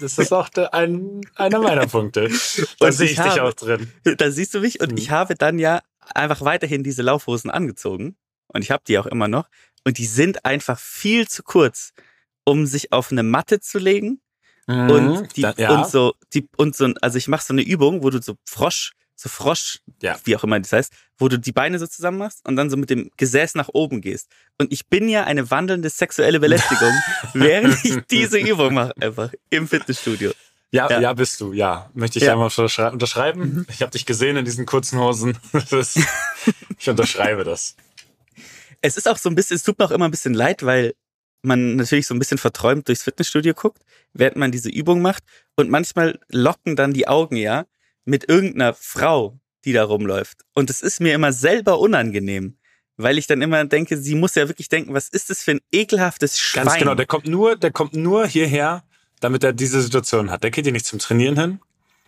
das 0.00 0.18
ist 0.18 0.32
auch 0.32 0.48
ein, 0.70 1.20
einer 1.34 1.58
meiner 1.58 1.86
Punkte. 1.88 2.28
Da 2.78 2.92
sehe 2.92 3.06
ich 3.06 3.12
ich 3.12 3.18
dich 3.18 3.26
habe- 3.38 3.42
auch 3.42 3.52
drin. 3.54 3.90
Da 4.04 4.30
siehst 4.30 4.54
du 4.54 4.60
mich 4.60 4.80
und 4.80 4.92
Mhm. 4.92 4.98
ich 4.98 5.10
habe 5.10 5.34
dann 5.34 5.58
ja 5.58 5.82
einfach 6.14 6.42
weiterhin 6.42 6.84
diese 6.84 7.02
Laufhosen 7.02 7.50
angezogen 7.50 8.14
und 8.46 8.62
ich 8.62 8.70
habe 8.70 8.84
die 8.86 8.98
auch 8.98 9.06
immer 9.06 9.26
noch 9.28 9.48
und 9.84 9.98
die 9.98 10.06
sind 10.06 10.44
einfach 10.44 10.78
viel 10.78 11.28
zu 11.28 11.42
kurz, 11.42 11.92
um 12.44 12.66
sich 12.66 12.92
auf 12.92 13.12
eine 13.12 13.22
Matte 13.22 13.60
zu 13.60 13.78
legen 13.78 14.20
und 14.66 15.36
die 15.36 15.40
Mhm. 15.42 15.54
Da- 15.56 15.62
ja. 15.62 15.70
und 15.82 15.90
so 15.90 16.14
die 16.34 16.48
und 16.56 16.76
so 16.76 16.92
also 17.00 17.18
ich 17.18 17.28
mache 17.28 17.44
so 17.44 17.52
eine 17.52 17.62
Übung, 17.62 18.02
wo 18.02 18.10
du 18.10 18.20
so 18.22 18.36
Frosch 18.44 18.92
so 19.14 19.28
Frosch, 19.28 19.78
Ja. 20.02 20.18
wie 20.24 20.34
auch 20.34 20.42
immer 20.42 20.58
das 20.58 20.72
heißt, 20.72 20.92
wo 21.16 21.28
du 21.28 21.38
die 21.38 21.52
Beine 21.52 21.78
so 21.78 21.86
zusammen 21.86 22.18
machst 22.18 22.40
und 22.48 22.56
dann 22.56 22.70
so 22.70 22.76
mit 22.76 22.90
dem 22.90 23.08
Gesäß 23.16 23.54
nach 23.54 23.68
oben 23.72 24.00
gehst. 24.00 24.26
Und 24.58 24.72
ich 24.72 24.88
bin 24.88 25.08
ja 25.08 25.22
eine 25.24 25.48
wandelnde 25.48 25.90
sexuelle 25.90 26.40
Belästigung, 26.40 26.92
während 27.34 27.84
ich 27.84 27.98
diese 28.10 28.38
Übung 28.38 28.74
mache, 28.74 28.92
einfach 29.00 29.30
im 29.50 29.68
Fitnessstudio. 29.68 30.32
Ja, 30.72 30.90
Ja. 30.90 31.00
ja, 31.00 31.12
bist 31.12 31.40
du, 31.40 31.52
ja. 31.52 31.88
Möchte 31.94 32.18
ich 32.18 32.24
Ja. 32.24 32.32
einmal 32.32 32.48
unterschrei- 32.48 32.90
unterschreiben. 32.90 33.64
Ich 33.68 33.82
habe 33.82 33.92
dich 33.92 34.06
gesehen 34.06 34.36
in 34.38 34.44
diesen 34.44 34.66
kurzen 34.66 34.98
Hosen. 34.98 35.38
Ist, 35.70 35.98
ich 36.78 36.88
unterschreibe 36.88 37.44
das. 37.44 37.76
Es 38.82 38.96
ist 38.96 39.08
auch 39.08 39.16
so 39.16 39.28
ein 39.30 39.34
bisschen, 39.34 39.56
es 39.56 39.62
tut 39.62 39.78
mir 39.78 39.86
auch 39.86 39.90
immer 39.90 40.06
ein 40.06 40.10
bisschen 40.10 40.34
leid, 40.34 40.64
weil 40.64 40.94
man 41.42 41.76
natürlich 41.76 42.06
so 42.06 42.14
ein 42.14 42.18
bisschen 42.18 42.38
verträumt 42.38 42.88
durchs 42.88 43.02
Fitnessstudio 43.02 43.54
guckt, 43.54 43.82
während 44.12 44.36
man 44.36 44.52
diese 44.52 44.68
Übung 44.68 45.00
macht. 45.00 45.24
Und 45.56 45.70
manchmal 45.70 46.18
locken 46.28 46.76
dann 46.76 46.92
die 46.92 47.08
Augen 47.08 47.36
ja 47.36 47.66
mit 48.04 48.28
irgendeiner 48.28 48.74
Frau, 48.74 49.38
die 49.64 49.72
da 49.72 49.84
rumläuft. 49.84 50.42
Und 50.54 50.70
es 50.70 50.82
ist 50.82 51.00
mir 51.00 51.14
immer 51.14 51.32
selber 51.32 51.78
unangenehm, 51.78 52.58
weil 52.96 53.18
ich 53.18 53.26
dann 53.26 53.42
immer 53.42 53.64
denke, 53.64 53.96
sie 53.96 54.14
muss 54.14 54.34
ja 54.34 54.48
wirklich 54.48 54.68
denken, 54.68 54.94
was 54.94 55.08
ist 55.08 55.30
das 55.30 55.42
für 55.42 55.52
ein 55.52 55.60
ekelhaftes 55.70 56.38
Schwein? 56.38 56.66
Ganz 56.66 56.78
genau, 56.78 56.94
der 56.94 57.06
kommt 57.06 57.26
nur, 57.26 57.56
der 57.56 57.70
kommt 57.70 57.94
nur 57.94 58.26
hierher, 58.26 58.84
damit 59.20 59.44
er 59.44 59.52
diese 59.52 59.80
Situation 59.80 60.30
hat. 60.30 60.42
Der 60.42 60.50
geht 60.50 60.64
hier 60.64 60.72
nicht 60.72 60.86
zum 60.86 60.98
Trainieren 60.98 61.38
hin, 61.38 61.60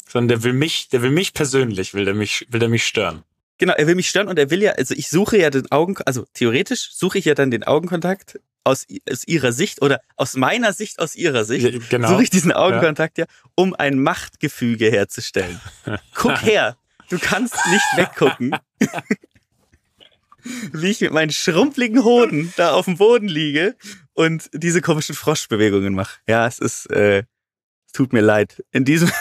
sondern 0.09 0.29
der 0.29 0.43
will 0.43 0.53
mich, 0.53 0.89
der 0.89 1.03
will 1.03 1.11
mich 1.11 1.33
persönlich, 1.33 1.95
will 1.95 2.05
der 2.05 2.15
mich, 2.15 2.47
will 2.51 2.61
der 2.61 2.69
mich 2.69 2.85
stören. 2.85 3.23
Genau, 3.59 3.75
er 3.75 3.87
will 3.87 3.95
mich 3.95 4.09
stören 4.09 4.29
und 4.29 4.39
er 4.39 4.51
will 4.51 4.63
ja, 4.63 4.73
also 4.73 4.95
ich 4.95 5.09
suche 5.09 5.39
ja 5.39 5.51
den 5.51 5.71
Augen, 5.71 5.97
also 6.07 6.27
theoretisch 6.35 6.91
suche 6.93 7.19
ich 7.19 7.25
ja 7.25 7.35
dann 7.35 7.51
den 7.51 7.63
Augenkontakt 7.63 8.41
aus, 8.65 8.87
aus 9.11 9.27
ihrer 9.27 9.53
Sicht 9.53 9.83
oder 9.83 10.01
aus 10.17 10.35
meiner 10.35 10.73
Sicht, 10.73 10.99
aus 10.99 11.15
ihrer 11.15 11.45
Sicht. 11.45 11.73
Ja, 11.73 11.79
genau. 11.89 12.09
suche 12.09 12.25
ich 12.25 12.31
diesen 12.31 12.53
Augenkontakt 12.53 13.19
ja, 13.19 13.27
um 13.55 13.75
ein 13.75 13.99
Machtgefüge 14.01 14.91
herzustellen. 14.91 15.61
Guck 16.15 16.43
her, 16.43 16.77
du 17.11 17.19
kannst 17.19 17.55
nicht 17.71 17.85
weggucken, 17.97 18.57
wie 20.73 20.91
ich 20.91 21.01
mit 21.01 21.13
meinen 21.13 21.31
schrumpeligen 21.31 22.03
Hoden 22.05 22.53
da 22.57 22.73
auf 22.73 22.87
dem 22.87 22.97
Boden 22.97 23.29
liege 23.29 23.77
und 24.15 24.51
diese 24.53 24.81
komischen 24.81 25.15
Froschbewegungen 25.15 25.95
mache. 25.95 26.19
Ja, 26.27 26.47
es 26.47 26.59
ist, 26.59 26.91
äh, 26.91 27.25
tut 27.93 28.13
mir 28.13 28.23
leid. 28.23 28.65
In 28.73 28.85
diesem, 28.85 29.13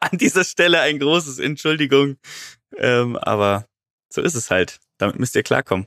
an 0.00 0.18
dieser 0.18 0.44
Stelle 0.44 0.80
ein 0.80 0.98
großes 0.98 1.38
Entschuldigung, 1.38 2.16
ähm, 2.76 3.16
aber 3.16 3.67
so 4.08 4.20
ist 4.22 4.34
es 4.34 4.50
halt. 4.50 4.80
Damit 4.98 5.18
müsst 5.18 5.34
ihr 5.36 5.42
klarkommen. 5.42 5.86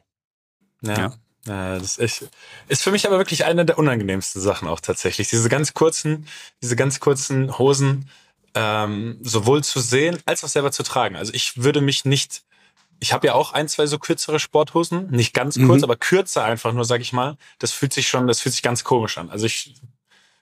Ja. 0.82 0.98
Ja. 0.98 1.14
ja. 1.48 1.80
das 1.80 1.98
ist, 1.98 2.00
echt, 2.00 2.30
ist 2.68 2.84
für 2.84 2.92
mich 2.92 3.06
aber 3.08 3.18
wirklich 3.18 3.46
eine 3.46 3.66
der 3.66 3.78
unangenehmsten 3.78 4.42
Sachen 4.42 4.68
auch 4.68 4.80
tatsächlich. 4.80 5.30
Diese 5.30 5.50
ganz 5.50 5.74
kurzen, 5.74 6.28
diese 6.62 6.76
ganz 6.76 7.00
kurzen 7.00 7.58
Hosen 7.58 8.10
ähm, 8.54 9.18
sowohl 9.22 9.64
zu 9.64 9.80
sehen 9.80 10.18
als 10.26 10.44
auch 10.44 10.50
selber 10.50 10.72
zu 10.72 10.84
tragen. 10.84 11.16
Also 11.16 11.34
ich 11.34 11.64
würde 11.64 11.82
mich 11.82 12.04
nicht, 12.06 12.44
ich 13.00 13.14
habe 13.14 13.28
ja 13.28 13.34
auch 13.34 13.54
ein, 13.54 13.68
zwei 13.68 13.86
so 13.88 13.98
kürzere 13.98 14.40
Sporthosen, 14.40 15.10
nicht 15.10 15.34
ganz 15.34 15.56
kurz, 15.56 15.80
Mhm. 15.80 15.84
aber 15.86 15.96
kürzer 15.96 16.44
einfach 16.44 16.74
nur, 16.74 16.86
sag 16.86 17.02
ich 17.02 17.14
mal. 17.14 17.38
Das 17.60 17.72
fühlt 17.72 17.94
sich 17.94 18.08
schon, 18.08 18.28
das 18.28 18.42
fühlt 18.42 18.54
sich 18.54 18.62
ganz 18.62 18.84
komisch 18.84 19.18
an. 19.18 19.30
Also 19.30 19.46
ich, 19.46 19.76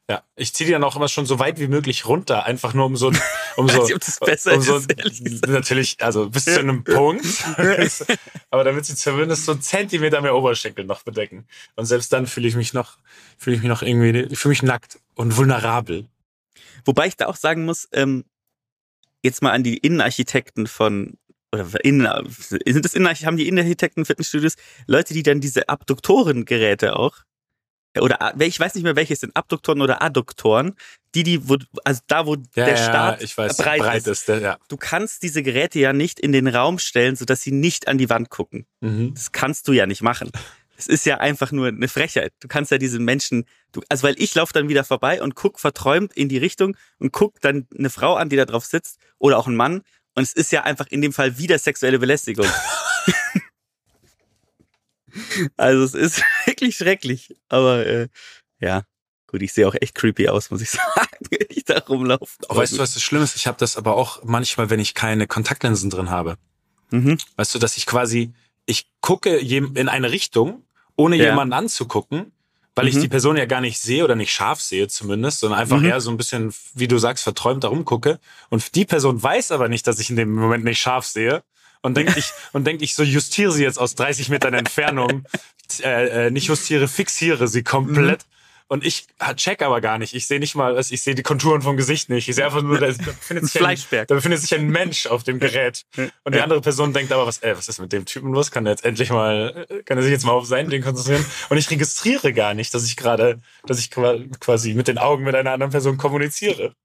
ja, 0.10 0.24
ich 0.36 0.56
ziehe 0.56 0.66
die 0.66 0.74
dann 0.74 0.84
auch 0.84 0.96
immer 0.96 1.08
schon 1.08 1.28
so 1.28 1.38
weit 1.38 1.60
wie 1.60 1.68
möglich 1.68 2.08
runter, 2.08 2.46
einfach 2.46 2.74
nur 2.74 2.88
um 2.88 2.98
so, 2.98 3.12
um 3.58 3.70
so, 3.70 3.84
nicht, 3.84 3.94
ob 3.94 4.04
das 4.04 4.20
besser 4.20 4.56
um 4.56 4.62
so 4.62 4.78
ist, 4.78 5.48
natürlich, 5.48 5.98
also 6.02 6.30
bis 6.30 6.46
zu 6.46 6.60
einem 6.60 6.84
Punkt. 6.84 7.26
Aber 8.50 8.64
damit 8.64 8.86
sie 8.86 8.96
zumindest 8.96 9.46
so 9.46 9.52
einen 9.52 9.62
Zentimeter 9.62 10.22
mehr 10.22 10.36
Oberschenkel 10.36 10.86
noch 10.86 11.04
bedecken. 11.04 11.48
Und 11.76 11.86
selbst 11.86 12.12
dann 12.12 12.26
fühle 12.26 12.48
ich 12.48 12.56
mich 12.56 12.74
noch, 12.74 12.98
fühle 13.38 13.58
ich 13.58 13.62
mich 13.62 13.70
noch 13.70 13.84
irgendwie, 13.84 14.22
ich 14.22 14.40
fühle 14.40 14.50
mich 14.50 14.64
nackt 14.64 15.00
und 15.14 15.38
vulnerabel. 15.38 16.08
Wobei 16.86 17.06
ich 17.06 17.16
da 17.16 17.28
auch 17.28 17.36
sagen 17.36 17.66
muss, 17.66 17.88
ähm, 17.92 18.26
jetzt 19.22 19.44
mal 19.44 19.52
an 19.52 19.64
die 19.64 19.78
Innenarchitekten 19.78 20.66
von 20.66 21.20
oder 21.52 21.84
Innen, 21.86 22.08
sind 22.30 22.84
das 22.84 22.96
Innenarchitekten, 22.96 23.28
haben 23.28 23.38
die 23.38 23.48
Innenarchitekten 23.48 24.06
Fitnessstudios 24.06 24.56
Leute, 24.88 25.14
die 25.14 25.24
dann 25.24 25.40
diese 25.40 25.70
Abduktorengeräte 25.70 26.96
auch 26.96 27.18
oder 28.00 28.34
ich 28.40 28.60
weiß 28.60 28.76
nicht 28.76 28.84
mehr 28.84 28.96
welche 28.96 29.14
es 29.14 29.20
sind, 29.20 29.36
Abduktoren 29.36 29.82
oder 29.82 30.02
Adduktoren, 30.02 30.76
die 31.16 31.24
die 31.24 31.50
wo, 31.50 31.58
also 31.84 32.02
da 32.08 32.26
wo 32.26 32.36
der 32.36 32.78
Start 32.78 33.24
ich 33.24 33.38
weiß, 33.38 33.58
breit, 33.58 33.80
breit, 33.80 34.08
ist. 34.08 34.30
ist. 34.30 34.42
ja. 34.42 34.58
Du 34.68 34.78
kannst 34.78 35.24
diese 35.24 35.42
Geräte 35.42 35.80
ja 35.80 35.94
nicht 35.94 36.20
in 36.20 36.32
den 36.32 36.48
Raum 36.48 36.80
stellen, 36.80 37.16
sodass 37.16 37.42
sie 37.42 37.52
nicht 37.52 37.88
an 37.88 37.98
die 37.98 38.10
Wand 38.10 38.30
gucken. 38.30 38.66
Mhm. 38.82 39.14
Das 39.16 39.32
kannst 39.32 39.68
du 39.68 39.74
ja 39.74 39.86
nicht 39.88 40.02
machen. 40.02 40.32
Es 40.78 40.88
ist 40.88 41.06
ja 41.06 41.18
einfach 41.18 41.52
nur 41.52 41.68
eine 41.68 41.90
Frechheit. 41.90 42.32
Du 42.40 42.48
kannst 42.48 42.72
ja 42.72 42.78
diesen 42.78 43.04
Menschen, 43.04 43.46
du, 43.74 43.82
also 43.90 44.04
weil 44.04 44.16
ich 44.18 44.34
laufe 44.36 44.54
dann 44.54 44.70
wieder 44.70 44.86
vorbei 44.86 45.22
und 45.22 45.36
guck 45.36 45.60
verträumt 45.60 46.14
in 46.14 46.30
die 46.30 46.38
Richtung 46.38 46.78
und 47.00 47.12
guck 47.12 47.42
dann 47.42 47.68
eine 47.78 47.90
Frau 47.90 48.16
an, 48.16 48.30
die 48.30 48.38
da 48.38 48.46
drauf 48.46 48.66
sitzt 48.66 48.98
oder 49.18 49.38
auch 49.38 49.48
ein 49.48 49.56
Mann 49.56 49.82
und 50.16 50.24
es 50.24 50.34
ist 50.34 50.52
ja 50.52 50.64
einfach 50.64 50.88
in 50.88 51.02
dem 51.02 51.14
Fall 51.14 51.38
wieder 51.38 51.58
sexuelle 51.58 52.00
Belästigung. 52.00 52.46
also 55.58 55.84
es 55.84 55.94
ist 55.94 56.24
wirklich 56.46 56.76
schrecklich, 56.78 57.36
aber 57.50 57.86
äh, 57.86 58.08
ja, 58.60 58.84
gut, 59.28 59.42
ich 59.42 59.54
sehe 59.54 59.68
auch 59.68 59.76
echt 59.80 59.96
creepy 59.96 60.28
aus, 60.30 60.52
muss 60.52 60.62
ich 60.62 60.70
sagen, 60.72 61.18
wenn 61.30 61.48
ich 61.50 61.66
da 61.66 61.80
rumlaufe. 61.80 62.38
Oh, 62.50 62.56
weißt 62.56 62.74
du, 62.74 62.78
was 62.80 62.94
das 62.94 63.04
Schlimme 63.04 63.24
ist? 63.24 63.36
Ich 63.36 63.48
habe 63.48 63.58
das 63.58 63.78
aber 63.78 63.96
auch 63.96 64.24
manchmal, 64.24 64.70
wenn 64.70 64.80
ich 64.80 64.94
keine 64.94 65.28
Kontaktlinsen 65.28 65.90
drin 65.90 66.10
habe. 66.10 66.38
Mhm. 66.92 67.18
Weißt 67.36 67.54
du, 67.54 67.60
dass 67.60 67.78
ich 67.78 67.86
quasi, 67.86 68.34
ich 68.66 68.88
gucke 69.02 69.36
in 69.38 69.90
eine 69.90 70.12
Richtung, 70.12 70.64
ohne 70.96 71.16
Ja. 71.16 71.26
jemanden 71.26 71.54
anzugucken 71.54 72.32
weil 72.76 72.88
ich 72.88 72.96
Mhm. 72.96 73.02
die 73.02 73.08
Person 73.10 73.36
ja 73.36 73.44
gar 73.46 73.60
nicht 73.60 73.78
sehe 73.78 74.06
oder 74.06 74.16
nicht 74.16 74.32
scharf 74.32 74.62
sehe 74.62 74.88
zumindest, 74.88 75.40
sondern 75.42 75.60
einfach 75.60 75.80
Mhm. 75.80 75.86
eher 75.86 76.00
so 76.00 76.12
ein 76.12 76.16
bisschen, 76.18 76.54
wie 76.76 76.88
du 76.88 76.98
sagst, 76.98 77.26
verträumt 77.26 77.66
da 77.66 77.68
rumgucke. 77.68 78.20
Und 78.50 78.74
die 78.76 78.86
Person 78.86 79.22
weiß 79.22 79.52
aber 79.52 79.68
nicht, 79.68 79.86
dass 79.86 80.00
ich 80.00 80.10
in 80.10 80.16
dem 80.16 80.34
Moment 80.34 80.64
nicht 80.64 80.80
scharf 80.80 81.06
sehe 81.06 81.44
und 81.82 81.96
denkt, 81.98 82.18
ich, 82.18 82.32
und 82.54 82.66
denkt, 82.66 82.82
ich 82.82 82.96
so 82.96 83.04
justiere 83.04 83.52
sie 83.52 83.64
jetzt 83.64 83.80
aus 83.80 83.96
30 83.96 84.30
Metern 84.30 84.54
Entfernung, 84.54 85.26
äh, 85.84 86.28
äh, 86.28 86.32
nicht 86.32 86.48
justiere, 86.48 86.88
fixiere 86.88 87.48
sie 87.48 87.64
komplett. 87.64 88.26
Und 88.72 88.86
ich 88.86 89.08
check 89.36 89.64
aber 89.64 89.82
gar 89.82 89.98
nicht. 89.98 90.14
Ich 90.14 90.28
sehe 90.28 90.40
nicht 90.40 90.54
mal, 90.54 90.80
ich 90.80 91.02
sehe 91.02 91.16
die 91.16 91.24
Konturen 91.24 91.64
vom 91.64 91.76
Gesicht 91.76 92.10
nicht. 92.10 92.30
Ich 92.30 92.36
sehe 92.36 92.46
einfach 92.46 92.62
nur, 92.62 92.78
da, 92.80 92.86
befindet 92.86 93.46
sich 93.48 93.56
ein, 93.56 93.66
Fleischberg. 93.66 94.08
da 94.08 94.14
befindet 94.14 94.42
sich 94.42 94.54
ein 94.54 94.68
Mensch 94.70 95.08
auf 95.08 95.24
dem 95.24 95.40
Gerät. 95.40 95.86
Und 96.24 96.36
die 96.36 96.40
andere 96.44 96.62
Person 96.62 96.94
denkt 96.94 97.12
aber, 97.12 97.26
was, 97.26 97.40
ey, 97.40 97.58
was 97.58 97.68
ist 97.68 97.80
mit 97.80 97.92
dem 97.92 98.06
Typen 98.06 98.32
los? 98.32 98.52
Kann 98.52 98.68
er 98.68 98.74
jetzt 98.74 98.86
endlich 98.86 99.10
mal, 99.10 99.66
äh, 99.70 99.82
kann 99.82 99.98
er 99.98 100.04
sich 100.04 100.12
jetzt 100.12 100.24
mal 100.24 100.34
auf 100.34 100.46
sein 100.46 100.70
Ding 100.70 100.84
konzentrieren? 100.84 101.26
Und 101.50 101.58
ich 101.58 101.68
registriere 101.72 102.32
gar 102.32 102.54
nicht, 102.54 102.72
dass 102.76 102.86
ich 102.86 102.96
gerade, 102.96 103.42
dass 103.66 103.80
ich 103.80 103.90
qua- 103.90 104.20
quasi 104.40 104.76
mit 104.76 104.88
den 104.88 105.00
Augen 105.00 105.24
mit 105.24 105.34
einer 105.34 105.52
anderen 105.52 105.72
Person 105.72 105.98
kommuniziere. 105.98 106.76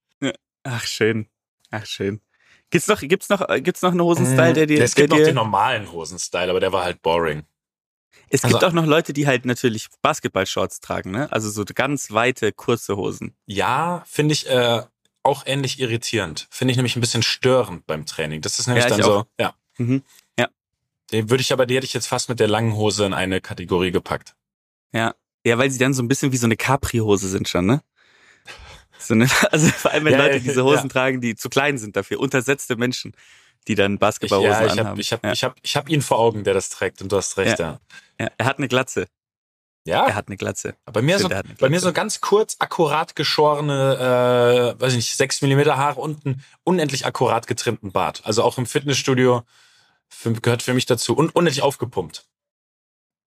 Ach, 0.62 0.86
schön. 0.86 1.26
Ach, 1.70 1.84
schön. 1.84 2.22
Gibt's 2.70 2.88
noch, 2.88 3.00
gibt's 3.00 3.28
noch, 3.28 3.48
äh, 3.48 3.60
gibt's 3.60 3.82
noch 3.82 3.92
einen 3.92 4.00
Hosenstyle, 4.02 4.52
der 4.52 4.66
dir, 4.66 4.82
es 4.82 4.94
der 4.94 5.02
gibt 5.04 5.10
noch 5.10 5.18
dir, 5.18 5.26
den 5.26 5.34
normalen 5.36 5.92
Hosenstyle, 5.92 6.50
aber 6.50 6.60
der 6.60 6.72
war 6.72 6.84
halt 6.84 7.02
boring. 7.02 7.44
es 8.30 8.42
gibt 8.42 8.54
also- 8.54 8.66
auch 8.66 8.72
noch 8.72 8.86
Leute, 8.86 9.12
die 9.12 9.26
halt 9.26 9.44
natürlich 9.44 9.88
Basketball-Shorts 10.02 10.80
tragen, 10.80 11.10
ne? 11.12 11.30
Also 11.30 11.50
so 11.50 11.64
ganz 11.72 12.10
weite, 12.10 12.52
kurze 12.52 12.96
Hosen. 12.96 13.36
Ja, 13.46 14.02
finde 14.06 14.32
ich 14.32 14.48
äh, 14.48 14.82
auch 15.22 15.44
ähnlich 15.46 15.78
irritierend. 15.80 16.46
Finde 16.50 16.72
ich 16.72 16.76
nämlich 16.76 16.96
ein 16.96 17.00
bisschen 17.00 17.22
störend 17.22 17.86
beim 17.86 18.06
Training. 18.06 18.40
Das 18.40 18.58
ist 18.58 18.66
nämlich 18.66 18.84
Ja, 18.84 18.90
dann 18.90 19.02
so, 19.02 19.24
ja. 19.38 19.54
Mhm. 19.78 20.02
Ja. 20.38 20.48
Den 21.12 21.30
würde 21.30 21.42
ich 21.42 21.52
aber, 21.52 21.66
die 21.66 21.76
hätte 21.76 21.86
ich 21.86 21.94
jetzt 21.94 22.06
fast 22.06 22.28
mit 22.28 22.40
der 22.40 22.48
langen 22.48 22.74
Hose 22.74 23.04
in 23.06 23.14
eine 23.14 23.40
Kategorie 23.40 23.90
gepackt. 23.90 24.34
Ja. 24.92 25.14
Ja, 25.46 25.58
weil 25.58 25.70
sie 25.70 25.78
dann 25.78 25.92
so 25.94 26.02
ein 26.02 26.08
bisschen 26.08 26.32
wie 26.32 26.38
so 26.38 26.46
eine 26.46 26.56
Capri-Hose 26.56 27.28
sind 27.28 27.48
schon, 27.48 27.66
ne? 27.66 27.82
So 28.98 29.14
eine, 29.14 29.28
also 29.50 29.68
vor 29.68 29.90
allem, 29.92 30.04
wenn 30.06 30.12
Ja, 30.14 30.26
Leute 30.26 30.40
diese 30.40 30.64
Hosen 30.64 30.84
ja. 30.88 30.92
tragen, 30.92 31.20
die 31.20 31.34
zu 31.36 31.48
klein 31.48 31.78
sind 31.78 31.96
dafür, 31.96 32.20
untersetzte 32.20 32.76
Menschen, 32.76 33.12
die 33.68 33.74
dann 33.74 33.94
Ich, 33.94 34.00
Basketballhosen 34.00 34.52
ja, 34.52 34.64
ich 34.66 34.72
anhaben. 34.72 34.88
habe 34.90 35.00
ich 35.00 35.12
hab, 35.12 35.24
ja. 35.24 35.32
ich 35.32 35.44
hab, 35.44 35.56
ich 35.62 35.76
hab 35.76 35.88
ihn 35.88 36.02
vor 36.02 36.18
Augen, 36.18 36.44
der 36.44 36.54
das 36.54 36.68
trägt 36.70 37.02
und 37.02 37.10
du 37.12 37.16
hast 37.16 37.36
recht, 37.36 37.58
ja. 37.58 37.80
ja. 38.20 38.28
Er 38.38 38.46
hat 38.46 38.58
eine 38.58 38.68
Glatze. 38.68 39.06
Ja, 39.86 40.06
Er 40.06 40.14
hat 40.14 40.28
eine 40.28 40.38
Glatze. 40.38 40.76
bei 40.90 41.02
mir, 41.02 41.18
so, 41.18 41.26
Stimmt, 41.26 41.34
hat 41.34 41.44
eine 41.44 41.54
bei 41.56 41.66
mir 41.68 41.72
Glatze. 41.76 41.86
so 41.88 41.92
ganz 41.92 42.20
kurz, 42.22 42.56
akkurat 42.58 43.14
geschorene, 43.16 44.74
äh, 44.78 44.80
weiß 44.80 44.92
ich 44.92 44.96
nicht, 44.96 45.16
6 45.16 45.42
Millimeter 45.42 45.76
Haare 45.76 46.00
und 46.00 46.24
einen 46.24 46.42
unendlich 46.62 47.04
akkurat 47.04 47.46
getrimmten 47.46 47.92
Bart. 47.92 48.22
Also 48.24 48.42
auch 48.44 48.56
im 48.56 48.64
Fitnessstudio 48.64 49.42
für, 50.08 50.32
gehört 50.32 50.62
für 50.62 50.72
mich 50.72 50.86
dazu. 50.86 51.14
Und 51.14 51.34
unendlich 51.36 51.62
aufgepumpt. 51.62 52.24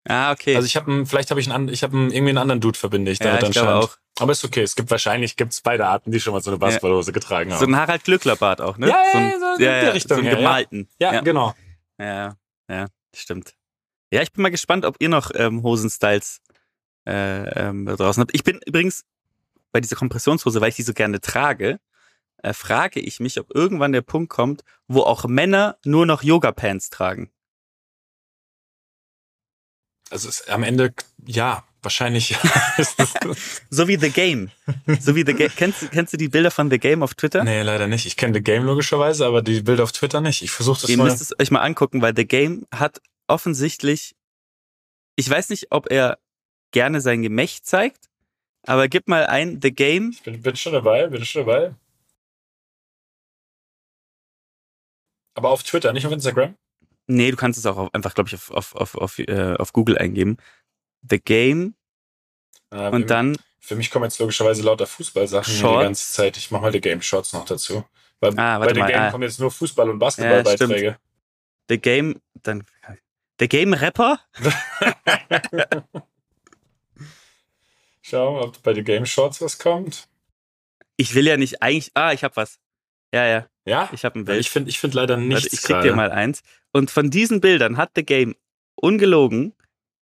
Ah, 0.08 0.32
okay. 0.32 0.56
Also 0.56 0.66
ich 0.66 0.76
habe 0.76 1.06
vielleicht 1.06 1.32
habe 1.32 1.40
ich 1.40 1.52
einen, 1.52 1.70
ich 1.70 1.84
habe 1.84 1.98
irgendwie 1.98 2.30
einen 2.30 2.38
anderen 2.38 2.62
Dude 2.62 2.78
verbinde 2.78 3.12
ich 3.12 3.20
ja, 3.20 3.26
damit 3.26 3.44
ich 3.44 3.52
glaube 3.52 3.68
anscheinend. 3.68 3.92
auch. 3.92 4.22
Aber 4.22 4.32
ist 4.32 4.44
okay. 4.44 4.62
Es 4.62 4.76
gibt 4.76 4.90
wahrscheinlich 4.90 5.36
gibt's 5.36 5.62
beide 5.62 5.86
Arten, 5.86 6.12
die 6.12 6.20
schon 6.20 6.34
mal 6.34 6.42
so 6.42 6.50
eine 6.50 6.58
Basketballhose 6.58 7.12
getragen 7.12 7.52
haben. 7.52 7.60
So 7.60 7.66
ein 7.66 7.76
Harald 7.76 8.04
Glückler-Bart 8.04 8.62
auch, 8.62 8.78
ne? 8.78 8.88
Ja, 8.88 8.96
ja, 8.96 9.12
so 9.12 9.18
ein, 9.18 9.34
so 9.40 9.64
in 9.64 9.82
die 9.82 9.88
Richtung, 9.88 10.18
so 10.18 10.22
einen 10.22 10.26
ja, 10.26 10.32
ja. 10.32 10.38
gemalten. 10.38 10.90
ja, 11.00 11.14
ja. 11.14 11.22
genau. 11.22 11.54
Ja, 12.00 12.36
ja, 12.70 12.88
stimmt. 13.14 13.54
Ja, 14.12 14.22
ich 14.22 14.32
bin 14.32 14.42
mal 14.42 14.50
gespannt, 14.50 14.86
ob 14.86 14.96
ihr 15.00 15.10
noch 15.10 15.32
ähm, 15.36 15.64
Hosenstyles 15.64 16.42
äh, 17.08 17.68
ähm, 17.68 17.86
draußen 17.86 18.22
habt. 18.22 18.34
Ich 18.34 18.44
bin 18.44 18.60
übrigens 18.66 19.04
bei 19.72 19.82
dieser 19.82 19.96
Kompressionshose, 19.96 20.62
weil 20.62 20.70
ich 20.70 20.76
die 20.76 20.84
so 20.84 20.94
gerne 20.94 21.20
trage, 21.20 21.80
äh, 22.44 22.54
frage 22.54 23.00
ich 23.00 23.20
mich, 23.20 23.40
ob 23.40 23.54
irgendwann 23.54 23.92
der 23.92 24.02
Punkt 24.02 24.30
kommt, 24.30 24.64
wo 24.88 25.02
auch 25.02 25.26
Männer 25.26 25.78
nur 25.84 26.06
noch 26.06 26.24
Yoga-Pants 26.24 26.90
tragen. 26.90 27.32
Also 30.10 30.30
es, 30.30 30.48
am 30.48 30.64
Ende 30.64 30.94
ja, 31.26 31.64
wahrscheinlich 31.82 32.36
ist 32.78 32.98
das, 33.00 33.14
So 33.70 33.88
wie 33.88 33.98
The 33.98 34.10
Game. 34.10 34.50
So 35.00 35.16
wie 35.16 35.26
The 35.26 35.34
Game. 35.34 35.52
Kennst, 35.56 35.82
du- 35.82 35.88
kennst 35.90 36.14
du 36.14 36.18
die 36.18 36.30
Bilder 36.30 36.52
von 36.52 36.70
The 36.70 36.78
Game 36.80 37.04
auf 37.04 37.14
Twitter? 37.16 37.44
Nee, 37.44 37.62
leider 37.62 37.88
nicht. 37.88 38.06
Ich 38.06 38.16
kenne 38.16 38.34
The 38.34 38.42
Game 38.42 38.64
logischerweise, 38.64 39.26
aber 39.26 39.42
die 39.42 39.62
Bilder 39.62 39.84
auf 39.84 39.92
Twitter 39.92 40.22
nicht. 40.22 40.42
Ich 40.42 40.52
versuche 40.52 40.82
das 40.82 40.90
Ihr 40.90 40.98
mal. 40.98 41.06
müsst 41.06 41.22
es 41.22 41.38
euch 41.40 41.52
mal 41.52 41.62
angucken, 41.62 42.02
weil 42.02 42.14
The 42.16 42.26
Game 42.26 42.66
hat 42.74 43.02
offensichtlich, 43.28 44.16
ich 45.18 45.30
weiß 45.30 45.50
nicht, 45.50 45.68
ob 45.72 45.92
er 45.92 46.18
gerne 46.72 47.02
sein 47.02 47.22
Gemächt 47.22 47.66
zeigt, 47.66 48.10
aber 48.66 48.88
gib 48.88 49.08
mal 49.10 49.26
ein 49.26 49.60
The 49.62 49.72
Game 49.74 50.12
Ich 50.12 50.24
bin, 50.24 50.42
bin 50.42 50.56
schon 50.56 50.74
dabei, 50.74 51.08
bin 51.08 51.26
schon 51.26 51.46
dabei. 51.46 51.74
Aber 55.36 55.50
auf 55.50 55.64
Twitter, 55.64 55.94
nicht 55.94 56.06
auf 56.06 56.12
Instagram? 56.14 56.56
Nee, 57.08 57.32
du 57.32 57.38
kannst 57.38 57.58
es 57.58 57.66
auch 57.66 57.78
auf, 57.78 57.94
einfach, 57.94 58.14
glaube 58.14 58.28
ich, 58.28 58.36
auf, 58.36 58.52
auf, 58.52 58.76
auf, 58.76 58.96
auf, 58.96 59.20
äh, 59.20 59.56
auf 59.58 59.74
Google 59.74 59.98
eingeben. 59.98 60.38
The 61.10 61.20
Game 61.20 61.74
Ähm, 62.72 62.94
und 62.94 63.10
dann, 63.10 63.38
Für 63.60 63.76
mich 63.76 63.90
kommen 63.92 64.06
jetzt 64.06 64.20
logischerweise 64.20 64.62
lauter 64.64 64.88
Fußballsachen 64.88 65.54
die 65.56 65.62
ganze 65.62 66.14
Zeit. 66.14 66.36
Ich 66.38 66.52
mache 66.52 66.64
mal 66.64 66.72
die 66.72 66.82
Game 66.82 67.02
Shorts 67.02 67.32
noch 67.34 67.46
dazu. 67.46 67.86
Weil 68.20 68.32
Ah, 68.38 68.58
bei 68.60 68.66
warte 68.66 68.74
The 68.76 68.80
mal, 68.82 68.88
Game 68.92 69.02
ah. 69.02 69.12
kommen 69.12 69.24
jetzt 69.24 69.40
nur 69.40 69.52
Fußball- 69.52 69.90
und 69.90 70.00
Basketballbeiträge. 70.00 70.98
The 71.70 71.78
Game, 71.80 72.20
dann 72.44 72.64
The 73.40 73.48
Game 73.48 73.74
Rapper? 73.74 74.20
Schau 78.02 78.34
mal, 78.34 78.44
ob 78.44 78.62
bei 78.64 78.74
The 78.74 78.84
Game 78.84 79.06
Shorts 79.06 79.42
was 79.42 79.58
kommt. 79.60 80.08
Ich 80.96 81.14
will 81.14 81.28
ja 81.28 81.38
nicht 81.38 81.62
eigentlich, 81.62 81.92
ah, 81.94 82.14
ich 82.14 82.24
hab 82.24 82.36
was. 82.38 82.60
Ja, 83.14 83.26
ja, 83.26 83.48
Ja? 83.66 83.90
ich 83.94 84.04
hab 84.06 84.16
ein 84.16 84.26
Bild. 84.26 84.40
ich 84.40 84.50
finde 84.50 84.70
ich 84.70 84.80
find 84.80 84.94
leider 84.94 85.16
Warte, 85.16 85.28
nichts 85.28 85.54
ich 85.54 85.62
krieg 85.62 85.76
gerade. 85.76 85.90
dir 85.90 85.96
mal 85.96 86.12
eins. 86.12 86.42
Und 86.78 86.92
von 86.92 87.10
diesen 87.10 87.42
Bildern 87.42 87.78
hat 87.78 87.92
The 87.96 88.06
Game 88.06 88.36
ungelogen 88.76 89.54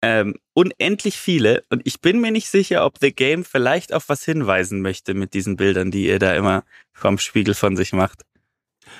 ähm, 0.01 0.35
unendlich 0.53 1.17
viele. 1.17 1.63
Und 1.69 1.81
ich 1.85 2.01
bin 2.01 2.19
mir 2.19 2.31
nicht 2.31 2.49
sicher, 2.49 2.85
ob 2.85 2.97
The 2.99 3.13
Game 3.13 3.45
vielleicht 3.45 3.93
auf 3.93 4.09
was 4.09 4.25
hinweisen 4.25 4.81
möchte 4.81 5.13
mit 5.13 5.33
diesen 5.33 5.55
Bildern, 5.55 5.89
die 5.89 6.07
ihr 6.07 6.19
da 6.19 6.35
immer 6.35 6.63
vom 6.91 7.17
Spiegel 7.17 7.53
von 7.53 7.77
sich 7.77 7.93
macht. 7.93 8.23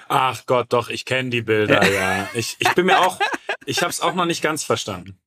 Ach 0.08 0.46
Gott, 0.46 0.68
doch, 0.70 0.90
ich 0.90 1.04
kenne 1.04 1.32
die 1.32 1.42
Bilder, 1.42 1.86
ja. 1.92 2.30
Ich, 2.34 2.56
ich 2.60 2.74
bin 2.76 2.86
mir 2.86 3.00
auch, 3.00 3.20
ich 3.66 3.82
habe 3.82 3.90
es 3.90 4.00
auch 4.00 4.14
noch 4.14 4.26
nicht 4.26 4.42
ganz 4.42 4.64
verstanden. 4.64 5.20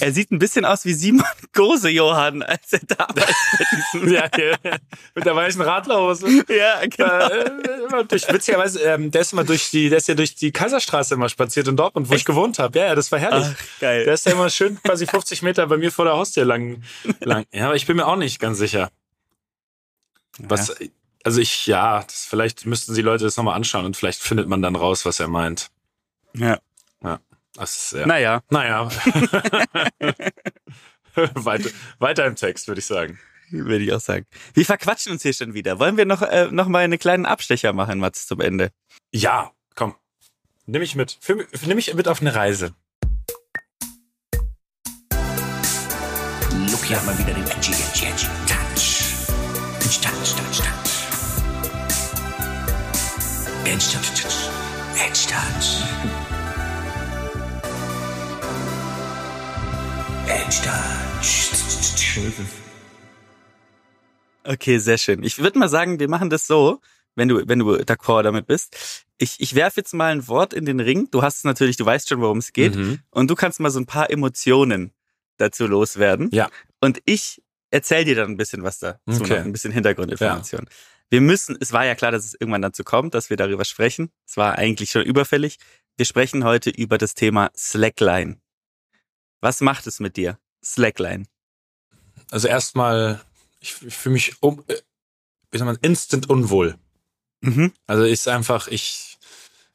Er 0.00 0.12
sieht 0.12 0.30
ein 0.30 0.38
bisschen 0.38 0.64
aus 0.64 0.84
wie 0.84 0.94
Simon 0.94 1.24
Gose 1.52 1.90
Johann, 1.90 2.42
als 2.42 2.72
er 2.72 2.80
damals 2.80 3.36
mit 3.58 3.68
diesem 3.72 4.12
ja, 4.12 4.28
ja, 4.36 4.76
mit 5.14 5.24
der 5.24 5.36
weißen 5.36 5.60
Radlerhose. 5.60 6.28
Ja, 6.48 6.86
genau. 6.86 7.28
Äh, 7.28 7.84
immer 7.86 8.04
durch, 8.04 8.26
witzigerweise, 8.32 8.80
ähm, 8.82 9.10
der 9.10 9.22
ist 9.22 9.32
immer 9.32 9.44
durch 9.44 9.70
die, 9.70 9.88
der 9.88 9.98
ist 9.98 10.08
ja 10.08 10.14
durch 10.14 10.34
die 10.34 10.52
Kaiserstraße 10.52 11.14
immer 11.14 11.28
spaziert 11.28 11.68
in 11.68 11.76
Dortmund, 11.76 12.08
wo 12.08 12.14
ich 12.14 12.24
gewohnt 12.24 12.58
habe. 12.58 12.78
Ja, 12.78 12.86
ja, 12.86 12.94
das 12.94 13.10
war 13.12 13.18
herrlich. 13.18 13.46
Ach, 13.50 13.80
geil. 13.80 14.04
Der 14.04 14.14
ist 14.14 14.26
ja 14.26 14.32
immer 14.32 14.50
schön 14.50 14.80
quasi 14.82 15.06
50 15.06 15.42
Meter 15.42 15.66
bei 15.66 15.76
mir 15.76 15.92
vor 15.92 16.04
der 16.04 16.14
Haustür 16.14 16.44
lang. 16.44 16.82
lang. 17.20 17.44
Ja, 17.52 17.66
aber 17.66 17.76
ich 17.76 17.86
bin 17.86 17.96
mir 17.96 18.06
auch 18.06 18.16
nicht 18.16 18.38
ganz 18.40 18.58
sicher. 18.58 18.90
Was, 20.38 20.74
also 21.24 21.40
ich, 21.40 21.66
ja, 21.66 22.02
das, 22.02 22.24
vielleicht 22.24 22.66
müssten 22.66 22.94
die 22.94 23.02
Leute 23.02 23.24
das 23.24 23.36
nochmal 23.36 23.56
anschauen 23.56 23.84
und 23.84 23.96
vielleicht 23.96 24.20
findet 24.20 24.48
man 24.48 24.62
dann 24.62 24.76
raus, 24.76 25.04
was 25.04 25.20
er 25.20 25.28
meint. 25.28 25.70
ja. 26.34 26.58
Das 27.60 27.76
ist, 27.76 27.92
ja. 27.92 28.06
Naja, 28.06 28.42
Naja. 28.48 28.88
weiter, 31.34 31.68
weiter 31.98 32.24
im 32.24 32.34
Text, 32.34 32.68
würde 32.68 32.78
ich 32.78 32.86
sagen. 32.86 33.18
würde 33.50 33.84
ich 33.84 33.92
auch 33.92 34.00
sagen. 34.00 34.24
Wir 34.54 34.64
verquatschen 34.64 35.12
uns 35.12 35.20
hier 35.22 35.34
schon 35.34 35.52
wieder. 35.52 35.78
Wollen 35.78 35.98
wir 35.98 36.06
noch, 36.06 36.22
äh, 36.22 36.48
noch 36.50 36.68
mal 36.68 36.78
einen 36.78 36.98
kleinen 36.98 37.26
Abstecher 37.26 37.74
machen, 37.74 37.98
Mats, 37.98 38.26
zum 38.26 38.40
Ende? 38.40 38.70
Ja, 39.12 39.50
komm. 39.74 39.94
Nimm 40.64 40.80
mich 40.80 40.94
mit. 40.94 41.18
Für, 41.20 41.46
nimm 41.66 41.76
mich 41.76 41.92
mit 41.92 42.08
auf 42.08 42.22
eine 42.22 42.34
Reise. 42.34 42.74
Lucky 46.70 46.94
hat 46.94 47.04
mal 47.04 47.18
wieder 47.18 47.34
den 47.34 47.44
Edgy, 47.44 47.72
Edgy, 47.72 48.06
Edgy 48.06 48.26
Touch. 48.46 49.04
Edgy 49.80 50.00
Touch, 50.00 50.34
Touch, 50.34 50.60
Touch. 50.60 50.92
Edgy 53.66 53.90
Touch, 53.92 54.22
Touch. 54.22 54.48
Edgy 54.96 55.26
Touch. 55.28 56.19
Okay, 64.44 64.78
sehr 64.78 64.98
schön. 64.98 65.22
Ich 65.22 65.38
würde 65.38 65.58
mal 65.58 65.68
sagen, 65.68 66.00
wir 66.00 66.08
machen 66.08 66.30
das 66.30 66.46
so, 66.46 66.80
wenn 67.14 67.28
du, 67.28 67.46
wenn 67.46 67.58
du 67.58 67.74
d'accord 67.76 68.22
damit 68.22 68.46
bist. 68.46 69.04
Ich, 69.18 69.36
ich 69.38 69.54
werfe 69.54 69.80
jetzt 69.80 69.92
mal 69.92 70.12
ein 70.12 70.26
Wort 70.28 70.54
in 70.54 70.64
den 70.64 70.80
Ring. 70.80 71.08
Du 71.10 71.22
hast 71.22 71.38
es 71.38 71.44
natürlich, 71.44 71.76
du 71.76 71.84
weißt 71.84 72.08
schon, 72.08 72.20
worum 72.20 72.38
es 72.38 72.52
geht. 72.52 72.74
Mhm. 72.74 73.00
Und 73.10 73.30
du 73.30 73.34
kannst 73.34 73.60
mal 73.60 73.70
so 73.70 73.78
ein 73.78 73.86
paar 73.86 74.10
Emotionen 74.10 74.92
dazu 75.36 75.66
loswerden. 75.66 76.30
Ja. 76.32 76.48
Und 76.80 77.00
ich 77.04 77.42
erzähl 77.70 78.04
dir 78.04 78.14
dann 78.14 78.30
ein 78.30 78.36
bisschen 78.36 78.62
was 78.62 78.78
dazu, 78.78 79.00
Okay. 79.06 79.38
ein 79.38 79.52
bisschen 79.52 79.72
Hintergrundinformation. 79.72 80.66
Wir 81.10 81.20
müssen, 81.20 81.56
es 81.60 81.72
war 81.72 81.84
ja 81.84 81.94
klar, 81.94 82.12
dass 82.12 82.24
es 82.24 82.34
irgendwann 82.34 82.62
dazu 82.62 82.84
kommt, 82.84 83.14
dass 83.14 83.30
wir 83.30 83.36
darüber 83.36 83.64
sprechen. 83.64 84.10
Es 84.26 84.36
war 84.36 84.56
eigentlich 84.56 84.90
schon 84.90 85.02
überfällig. 85.02 85.58
Wir 85.96 86.06
sprechen 86.06 86.44
heute 86.44 86.70
über 86.70 86.98
das 86.98 87.14
Thema 87.14 87.50
Slackline. 87.56 88.38
Was 89.40 89.60
macht 89.60 89.86
es 89.86 90.00
mit 90.00 90.16
dir? 90.16 90.38
Slackline. 90.62 91.24
Also 92.30 92.48
erstmal, 92.48 93.20
ich, 93.60 93.76
ich 93.82 93.94
fühle 93.94 94.14
mich 94.14 94.42
um, 94.42 94.62
äh, 94.68 94.76
wie 95.50 95.58
soll 95.58 95.66
man, 95.66 95.78
instant 95.82 96.28
unwohl. 96.28 96.76
Mhm. 97.40 97.72
Also 97.86 98.04
ist 98.04 98.28
einfach, 98.28 98.68
ich, 98.68 99.18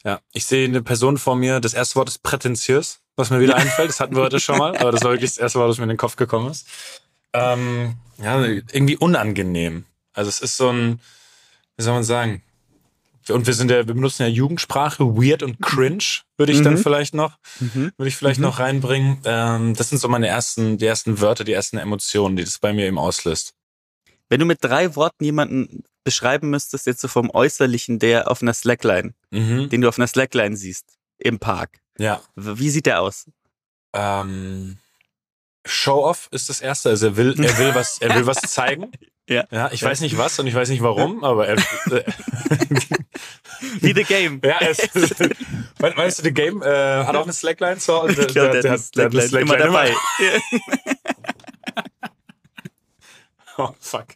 ja, 0.04 0.22
ich 0.32 0.46
sehe 0.46 0.68
eine 0.68 0.82
Person 0.82 1.18
vor 1.18 1.36
mir. 1.36 1.60
Das 1.60 1.74
erste 1.74 1.96
Wort 1.96 2.10
ist 2.10 2.24
prätentiös, 2.24 3.00
was 3.16 3.30
mir 3.30 3.40
wieder 3.40 3.56
einfällt. 3.58 3.90
Das 3.90 4.00
hatten 4.00 4.16
wir 4.16 4.24
heute 4.24 4.40
schon 4.40 4.58
mal, 4.58 4.78
aber 4.78 4.92
das 4.92 5.04
war 5.04 5.12
wirklich 5.12 5.32
das 5.32 5.40
erste 5.40 5.60
Wort, 5.60 5.70
das 5.70 5.78
mir 5.78 5.84
in 5.84 5.90
den 5.90 5.98
Kopf 5.98 6.16
gekommen 6.16 6.52
ist. 6.52 6.68
Ähm, 7.34 7.96
ja, 8.18 8.42
irgendwie 8.44 8.98
unangenehm. 8.98 9.86
Also 10.14 10.30
es 10.30 10.40
ist 10.40 10.56
so 10.56 10.70
ein, 10.70 11.02
wie 11.76 11.84
soll 11.84 11.94
man 11.94 12.04
sagen? 12.04 12.42
Und 13.30 13.48
wir 13.48 13.54
sind 13.54 13.72
ja, 13.72 13.78
wir 13.88 13.94
benutzen 13.94 14.24
ja 14.24 14.28
Jugendsprache, 14.30 15.04
weird 15.16 15.42
und 15.44 15.62
cringe, 15.62 16.04
würde 16.38 16.52
ich 16.52 16.62
dann 16.62 16.74
Mhm. 16.74 16.78
vielleicht 16.80 17.14
noch, 17.14 17.38
Mhm. 17.60 17.92
würde 17.98 18.08
ich 18.08 18.16
vielleicht 18.16 18.40
Mhm. 18.40 18.46
noch 18.46 18.60
reinbringen. 18.60 19.20
Ähm, 19.26 19.74
das 19.76 19.90
sind 19.90 19.98
so 20.00 20.08
meine 20.08 20.28
ersten, 20.28 20.78
die 20.78 20.86
ersten 20.86 21.20
Wörter, 21.22 21.44
die 21.44 21.54
ersten 21.54 21.78
Emotionen, 21.78 22.36
die 22.36 22.44
das 22.44 22.60
bei 22.60 22.72
mir 22.74 22.86
eben 22.86 23.00
auslöst. 23.00 23.54
Wenn 24.30 24.40
du 24.40 24.46
mit 24.46 24.64
drei 24.64 24.96
Worten 24.96 25.24
jemanden 25.24 25.84
beschreiben 26.04 26.50
müsstest, 26.52 26.86
jetzt 26.88 27.02
so 27.02 27.08
vom 27.08 27.30
Äußerlichen, 27.32 27.98
der 28.00 28.30
auf 28.30 28.42
einer 28.42 28.54
Slackline, 28.54 29.14
Mhm. 29.32 29.70
den 29.70 29.82
du 29.82 29.88
auf 29.88 29.98
einer 29.98 30.08
Slackline 30.08 30.56
siehst, 30.56 30.86
im 31.18 31.40
Park, 31.40 31.80
Ja. 31.98 32.22
wie 32.36 32.70
sieht 32.70 32.86
der 32.86 33.02
aus? 33.02 33.26
Ähm, 33.94 34.78
Show-off 35.66 36.28
ist 36.32 36.50
das 36.50 36.62
erste. 36.62 36.90
Also 36.90 37.08
er 37.08 37.18
will, 37.18 37.34
er 37.44 37.58
will 37.58 37.74
was, 37.74 37.98
er 38.00 38.14
will 38.16 38.28
was 38.28 38.38
zeigen. 38.42 38.92
Ja. 39.28 39.46
Ja, 39.50 39.72
ich 39.72 39.82
weiß 39.82 40.02
nicht 40.02 40.18
was 40.18 40.38
und 40.40 40.46
ich 40.48 40.54
weiß 40.54 40.70
nicht 40.70 40.84
warum, 40.84 41.24
aber 41.24 41.48
er, 41.48 41.58
Wie 43.82 43.94
The 43.94 44.04
Game. 44.04 44.40
ja, 44.44 44.60
es, 44.62 44.78
meinst 45.80 46.20
du, 46.20 46.24
The 46.24 46.32
Game 46.34 46.62
äh, 46.62 46.66
hat 47.04 47.16
auch 47.16 47.24
eine 47.24 47.34
Slackline? 47.34 47.80
So, 47.80 48.08
Ich 48.08 48.16
glaube, 48.16 48.62
der, 48.62 48.72
hat 48.72 48.82
eine 48.98 49.22
Slackline 49.22 49.42
immer 49.42 49.58
dabei. 49.58 49.94
Oh, 53.58 53.70
fuck. 53.80 54.08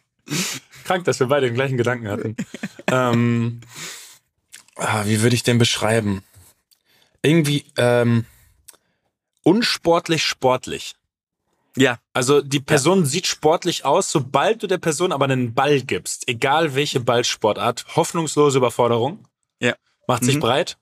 Krank, 0.84 1.04
dass 1.04 1.18
wir 1.18 1.26
beide 1.26 1.46
den 1.46 1.54
gleichen 1.54 1.76
Gedanken 1.76 2.08
hatten. 2.08 2.36
ähm, 2.88 3.60
ah, 4.76 5.04
wie 5.06 5.22
würde 5.22 5.34
ich 5.34 5.42
den 5.42 5.58
beschreiben? 5.58 6.22
Irgendwie 7.22 7.64
ähm, 7.76 8.26
unsportlich 9.42 10.24
sportlich. 10.24 10.94
Ja, 11.76 11.98
Also 12.14 12.40
die 12.42 12.60
Person 12.60 13.06
sieht 13.06 13.26
sportlich 13.28 13.84
aus, 13.84 14.10
sobald 14.10 14.62
du 14.62 14.66
der 14.66 14.78
Person 14.78 15.12
aber 15.12 15.24
einen 15.26 15.54
Ball 15.54 15.80
gibst, 15.82 16.26
egal 16.28 16.74
welche 16.74 17.00
Ballsportart, 17.00 17.84
hoffnungslose 17.96 18.58
Überforderung. 18.58 19.26
Ja. 19.60 19.74
Macht 20.08 20.24
sich 20.24 20.36
Mhm. 20.36 20.40
breit. 20.40 20.78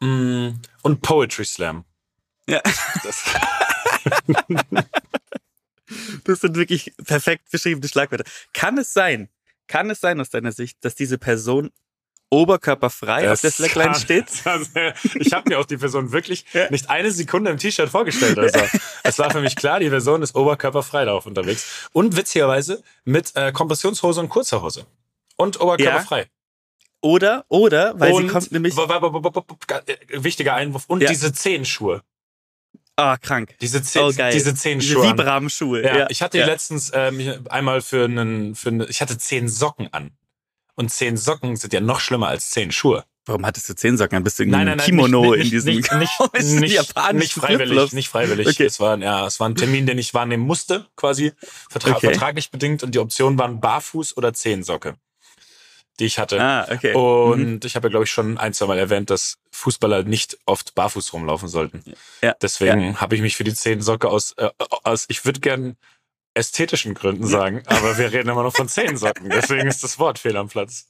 Mm, 0.00 0.50
Und 0.82 1.02
Poetry 1.02 1.44
Slam. 1.44 1.84
ja. 2.48 2.60
Das, 3.02 3.24
Das 6.24 6.40
sind 6.40 6.56
wirklich 6.56 6.92
perfekt 7.06 7.50
beschriebene 7.50 7.86
Schlagwörter. 7.88 8.24
Kann 8.54 8.78
es 8.78 8.92
sein, 8.92 9.28
kann 9.66 9.90
es 9.90 10.00
sein 10.00 10.20
aus 10.20 10.30
deiner 10.30 10.52
Sicht, 10.52 10.78
dass 10.84 10.94
diese 10.94 11.18
Person 11.18 11.70
oberkörperfrei 12.32 13.30
auf 13.30 13.40
der 13.40 13.50
Das 13.50 13.56
Slackline 13.56 13.94
steht? 13.94 14.26
das- 14.44 14.70
Ich 15.14 15.32
habe 15.32 15.48
mir 15.48 15.58
auch 15.58 15.66
die 15.66 15.76
Person 15.76 16.12
wirklich 16.12 16.44
Ja. 16.52 16.70
nicht 16.70 16.90
eine 16.90 17.10
Sekunde 17.10 17.50
im 17.50 17.58
T-Shirt 17.58 17.88
vorgestellt. 17.88 18.38
Also. 18.38 18.58
es 19.02 19.18
war 19.18 19.30
für 19.30 19.40
mich 19.40 19.54
klar, 19.56 19.78
die 19.80 19.88
Person 19.90 20.22
ist 20.22 20.34
oberkörperfrei 20.34 21.04
darauf 21.04 21.26
unterwegs. 21.26 21.88
Und 21.92 22.16
witzigerweise 22.16 22.82
mit 23.04 23.36
äh, 23.36 23.52
Kompressionshose 23.52 24.20
und 24.20 24.28
kurzer 24.28 24.62
Hose. 24.62 24.86
Und 25.36 25.60
oberkörperfrei. 25.60 26.26
Oder, 27.04 27.44
oder, 27.48 27.98
weil 27.98 28.12
und, 28.12 28.22
sie 28.22 28.28
kommt 28.32 28.52
nämlich, 28.52 28.76
äh, 28.78 30.22
Wichtiger 30.22 30.54
Einwurf. 30.54 30.84
Und 30.86 31.02
Ja. 31.02 31.08
diese 31.08 31.32
Zehenschuhe. 31.32 32.02
ah, 32.96 33.16
krank. 33.16 33.56
Diese, 33.60 33.82
Zeh 33.82 33.98
Oh, 33.98 34.12
geil. 34.12 34.32
diese 34.32 34.50
Diese 34.52 34.54
Zehenschuhe. 34.62 35.08
an. 35.08 35.18
Vibram-Schuhe. 35.18 35.82
Ja, 35.82 35.96
Ja, 35.98 36.06
ich 36.10 36.22
hatte 36.22 36.38
ja. 36.38 36.46
letztens 36.46 36.92
ähm, 36.94 37.44
einmal 37.50 37.80
für 37.80 38.04
einen, 38.04 38.54
für 38.54 38.68
eine, 38.68 38.84
ich 38.86 39.00
hatte 39.00 39.18
zehn 39.18 39.48
Socken 39.48 39.92
an. 39.92 40.12
Und 40.74 40.90
zehn 40.90 41.16
Socken 41.16 41.56
sind 41.56 41.72
ja 41.72 41.80
noch 41.80 42.00
schlimmer 42.00 42.28
als 42.28 42.50
zehn 42.50 42.72
Schuhe. 42.72 43.04
Warum 43.26 43.46
hattest 43.46 43.68
du 43.68 43.74
zehn 43.74 43.96
Socken 43.96 44.16
an? 44.16 44.24
Bist 44.24 44.38
du 44.38 44.42
in 44.42 44.50
Nein, 44.50 44.66
nein, 44.66 44.78
nein, 44.78 44.86
Kimono 44.86 45.32
nicht, 45.32 45.44
in 45.44 45.50
diesem 45.50 45.74
nicht, 45.76 45.92
nicht, 45.92 46.20
nicht, 46.34 46.60
nicht 47.14 47.32
freiwillig, 47.34 47.92
nicht 47.92 48.08
freiwillig. 48.08 48.48
Okay. 48.48 48.64
Es 48.64 48.80
war, 48.80 48.98
ja, 48.98 49.26
es 49.26 49.38
war 49.38 49.48
ein 49.48 49.54
Termin, 49.54 49.86
den 49.86 49.98
ich 49.98 50.12
wahrnehmen 50.14 50.42
musste, 50.44 50.86
quasi 50.96 51.32
vertra 51.70 51.92
Okay. 51.96 52.06
vertraglich 52.08 52.50
bedingt. 52.50 52.82
Und 52.82 52.94
die 52.94 52.98
Optionen 52.98 53.38
waren 53.38 53.60
Barfuß 53.60 54.16
oder 54.16 54.32
Zehensocke, 54.34 54.96
die 56.00 56.06
ich 56.06 56.18
hatte. 56.18 56.40
Ah, 56.40 56.66
okay. 56.72 56.94
Und 56.94 57.38
Mhm. 57.40 57.60
ich 57.62 57.76
habe 57.76 57.86
ja, 57.86 57.90
glaube 57.90 58.04
ich, 58.06 58.10
schon 58.10 58.38
ein, 58.38 58.54
zwei 58.54 58.66
Mal 58.66 58.78
erwähnt, 58.78 59.10
dass 59.10 59.38
Fußballer 59.52 60.02
nicht 60.02 60.38
oft 60.46 60.74
barfuß 60.74 61.12
rumlaufen 61.12 61.48
sollten. 61.48 61.84
Ja. 62.22 62.34
Deswegen 62.42 63.00
habe 63.00 63.14
ich 63.14 63.20
mich 63.20 63.36
für 63.36 63.44
die 63.44 63.54
Zehensocke 63.54 64.08
aus, 64.08 64.32
äh, 64.38 64.48
aus 64.82 65.04
ich 65.08 65.24
würde 65.24 65.38
gern 65.38 65.76
ästhetischen 66.34 66.94
Gründen 66.94 67.26
sagen, 67.26 67.62
aber 67.66 67.98
wir 67.98 68.12
reden 68.12 68.28
immer 68.30 68.42
noch 68.42 68.54
von 68.56 68.68
Zehensocken. 68.68 69.28
Deswegen 69.30 69.66
ist 69.68 69.82
das 69.84 69.98
Wort 69.98 70.18
fehl 70.18 70.36
am 70.36 70.48
Platz. 70.48 70.88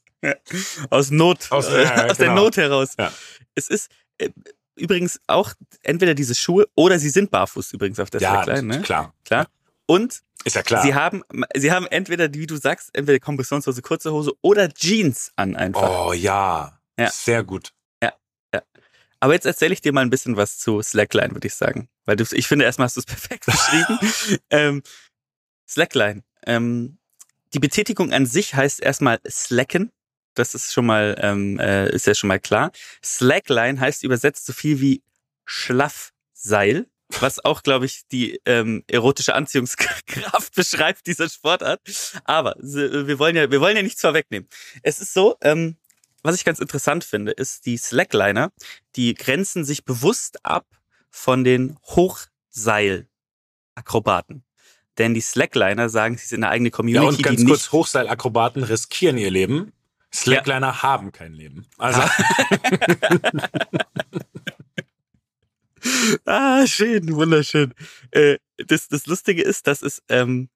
Aus 0.90 1.11
Not, 1.11 1.51
Aus- 1.51 1.66
äh, 1.68 1.82
ja, 1.82 1.97
ja, 1.97 2.11
aus 2.11 2.16
der 2.18 2.28
genau. 2.28 2.45
Not 2.45 2.57
heraus. 2.57 2.95
Ja. 2.99 3.12
Es 3.57 3.68
ist 3.68 3.90
äh, 4.18 4.30
übrigens 4.76 5.20
auch 5.26 5.53
entweder 5.82 6.14
diese 6.14 6.34
Schuhe 6.34 6.68
oder 6.76 6.99
sie 6.99 7.11
sind 7.11 7.30
barfuß 7.30 7.72
übrigens 7.72 7.99
auf 7.99 8.11
der 8.11 8.20
Ja, 8.20 8.45
Slackline, 8.45 8.76
ne? 8.76 8.82
klar. 8.82 9.14
Klar. 9.24 9.49
Und 9.86 10.22
Ist 10.45 10.55
ja 10.55 10.62
klar. 10.62 10.82
sie 10.82 10.95
haben, 10.95 11.22
sie 11.57 11.72
haben 11.72 11.86
entweder, 11.86 12.32
wie 12.34 12.47
du 12.47 12.57
sagst, 12.57 12.90
entweder 12.93 13.18
Kompressionshose, 13.18 13.82
kurze 13.82 14.12
Hose 14.12 14.32
oder 14.43 14.72
Jeans 14.72 15.32
an 15.34 15.57
einfach. 15.57 16.07
Oh 16.07 16.12
ja. 16.12 16.78
Ja. 16.99 17.11
Sehr 17.11 17.43
gut. 17.43 17.72
Aber 19.20 19.34
jetzt 19.34 19.47
erzähle 19.47 19.72
ich 19.72 19.80
dir 19.80 19.93
mal 19.93 20.01
ein 20.01 20.11
bisschen 20.11 20.36
was 20.36 20.59
zu 20.59 20.82
Slackline, 20.82 21.30
würde 21.32 21.47
ich 21.47 21.55
sagen. 21.55 21.88
Weil 22.07 22.16
du, 22.16 22.24
ich 22.32 22.49
finde, 22.49 22.64
erstmal 22.64 22.86
hast 22.86 22.97
du 22.97 23.01
es 23.03 23.07
perfekt 23.07 23.47
beschrieben. 23.47 23.99
ähm, 24.51 24.82
Slackline. 25.69 26.23
Ähm, 26.47 26.99
die 27.55 27.59
Betätigung 27.59 28.13
an 28.13 28.27
sich 28.27 28.55
heißt 28.55 28.81
erstmal 28.81 29.21
slacken. 29.29 29.91
Das 30.35 30.55
ist 30.55 30.73
schon 30.73 30.87
mal, 30.87 31.17
ähm, 31.21 31.59
äh, 31.59 31.91
ist 31.91 32.07
ja 32.07 32.15
schon 32.15 32.29
mal 32.29 32.41
klar. 32.41 32.73
Slackline 33.05 33.79
heißt 33.79 34.05
übersetzt 34.05 34.47
so 34.47 34.53
viel 34.53 34.81
wie 34.81 35.03
Schlaffseil, 35.45 36.87
was 37.21 37.45
auch, 37.45 37.63
glaube 37.63 37.85
ich, 37.85 38.03
die 38.11 38.41
ähm, 38.47 38.85
erotische 38.87 39.35
Anziehungskraft 39.35 40.55
beschreibt 40.55 41.07
dieser 41.07 41.29
Sportart. 41.29 41.81
Aber 42.25 42.57
wir 42.59 43.19
wollen 43.19 43.37
ja, 43.37 43.51
wir 43.51 43.61
wollen 43.61 43.77
ja 43.77 43.83
nichts 43.83 44.01
vorwegnehmen. 44.01 44.49
Es 44.83 45.01
ist 45.01 45.13
so, 45.13 45.37
ähm, 45.43 45.77
was 46.23 46.37
ich 46.37 46.45
ganz 46.45 46.61
interessant 46.61 47.05
finde, 47.05 47.33
ist 47.33 47.67
die 47.67 47.77
Slackliner, 47.77 48.53
die 48.97 49.15
grenzen 49.15 49.65
sich 49.65 49.85
bewusst 49.85 50.45
ab 50.45 50.67
von 51.11 51.45
den 51.45 51.79
Hochseilakrobaten. 51.85 54.45
Denn 54.99 55.14
die 55.14 55.20
Slackliner 55.20 55.88
sagen, 55.88 56.18
sie 56.18 56.26
sind 56.26 56.45
eine 56.45 56.53
eigene 56.53 56.68
Ja, 56.68 56.76
Community, 56.76 57.16
und 57.16 57.22
ganz 57.22 57.45
kurz, 57.45 57.72
Hochseilakrobaten 57.72 58.62
riskieren 58.62 59.16
ihr 59.18 59.30
Leben. 59.30 59.72
Slackliner 60.12 60.82
haben 60.82 61.12
kein 61.12 61.32
Leben. 61.32 61.66
Also, 61.78 62.03
Ah, 66.24 66.66
schön, 66.66 67.14
wunderschön. 67.14 67.74
Äh, 68.11 68.38
das, 68.57 68.88
das 68.88 69.07
Lustige 69.07 69.43
ist, 69.43 69.66
dass 69.66 69.82
es, 69.82 70.03
ähm, 70.09 70.49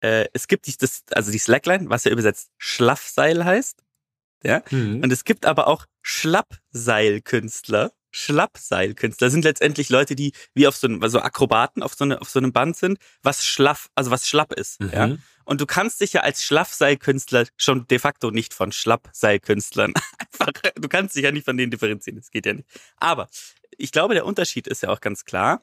äh, 0.00 0.26
es 0.32 0.48
gibt 0.48 0.66
die, 0.66 0.76
das, 0.76 1.04
also 1.12 1.30
die 1.30 1.38
Slackline, 1.38 1.88
was 1.90 2.02
ja 2.04 2.10
übersetzt 2.10 2.50
Schlaffseil 2.58 3.44
heißt. 3.44 3.82
Ja. 4.42 4.62
hm. 4.68 5.02
Und 5.02 5.12
es 5.12 5.24
gibt 5.24 5.46
aber 5.46 5.68
auch 5.68 5.86
Schlappseilkünstler. 6.02 7.92
Schlappseilkünstler 8.14 9.28
sind 9.28 9.44
letztendlich 9.44 9.88
Leute, 9.88 10.14
die 10.14 10.32
wie 10.54 10.68
auf 10.68 10.76
so 10.76 10.86
einem, 10.86 11.02
also 11.02 11.20
Akrobaten 11.20 11.82
auf 11.82 11.94
so, 11.94 12.04
eine, 12.04 12.20
auf 12.20 12.30
so 12.30 12.38
einem 12.38 12.52
Band 12.52 12.76
sind, 12.76 12.98
was 13.22 13.44
schlaff, 13.44 13.88
also 13.96 14.12
was 14.12 14.28
schlapp 14.28 14.52
ist. 14.52 14.80
Mhm. 14.80 14.90
Ja. 14.92 15.16
Und 15.44 15.60
du 15.60 15.66
kannst 15.66 16.00
dich 16.00 16.12
ja 16.12 16.20
als 16.22 16.44
Schlaffseilkünstler 16.44 17.46
schon 17.56 17.88
de 17.88 17.98
facto 17.98 18.30
nicht 18.30 18.54
von 18.54 18.70
Schlappseilkünstlern 18.70 19.92
einfach, 20.18 20.52
du 20.76 20.88
kannst 20.88 21.16
dich 21.16 21.24
ja 21.24 21.32
nicht 21.32 21.44
von 21.44 21.56
denen 21.56 21.72
differenzieren, 21.72 22.18
das 22.18 22.30
geht 22.30 22.46
ja 22.46 22.52
nicht. 22.54 22.68
Aber 22.96 23.28
ich 23.76 23.90
glaube, 23.90 24.14
der 24.14 24.26
Unterschied 24.26 24.68
ist 24.68 24.82
ja 24.82 24.90
auch 24.90 25.00
ganz 25.00 25.24
klar, 25.24 25.60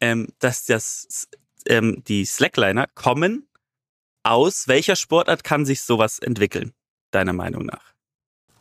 ähm, 0.00 0.28
dass 0.38 0.66
das, 0.66 1.28
ähm, 1.66 2.04
die 2.06 2.26
Slackliner 2.26 2.88
kommen 2.94 3.48
aus 4.22 4.68
welcher 4.68 4.96
Sportart 4.96 5.44
kann 5.44 5.64
sich 5.64 5.82
sowas 5.82 6.18
entwickeln, 6.18 6.72
deiner 7.10 7.32
Meinung 7.32 7.64
nach? 7.64 7.94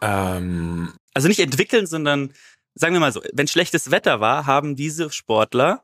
ähm, 0.02 0.94
Also 1.14 1.28
nicht 1.28 1.40
entwickeln, 1.40 1.88
sondern 1.88 2.34
sagen 2.76 2.94
wir 2.94 3.00
mal 3.00 3.12
so, 3.12 3.22
wenn 3.34 3.48
schlechtes 3.48 3.90
Wetter 3.92 4.20
war, 4.20 4.46
haben 4.46 4.76
diese 4.76 5.10
Sportler 5.12 5.84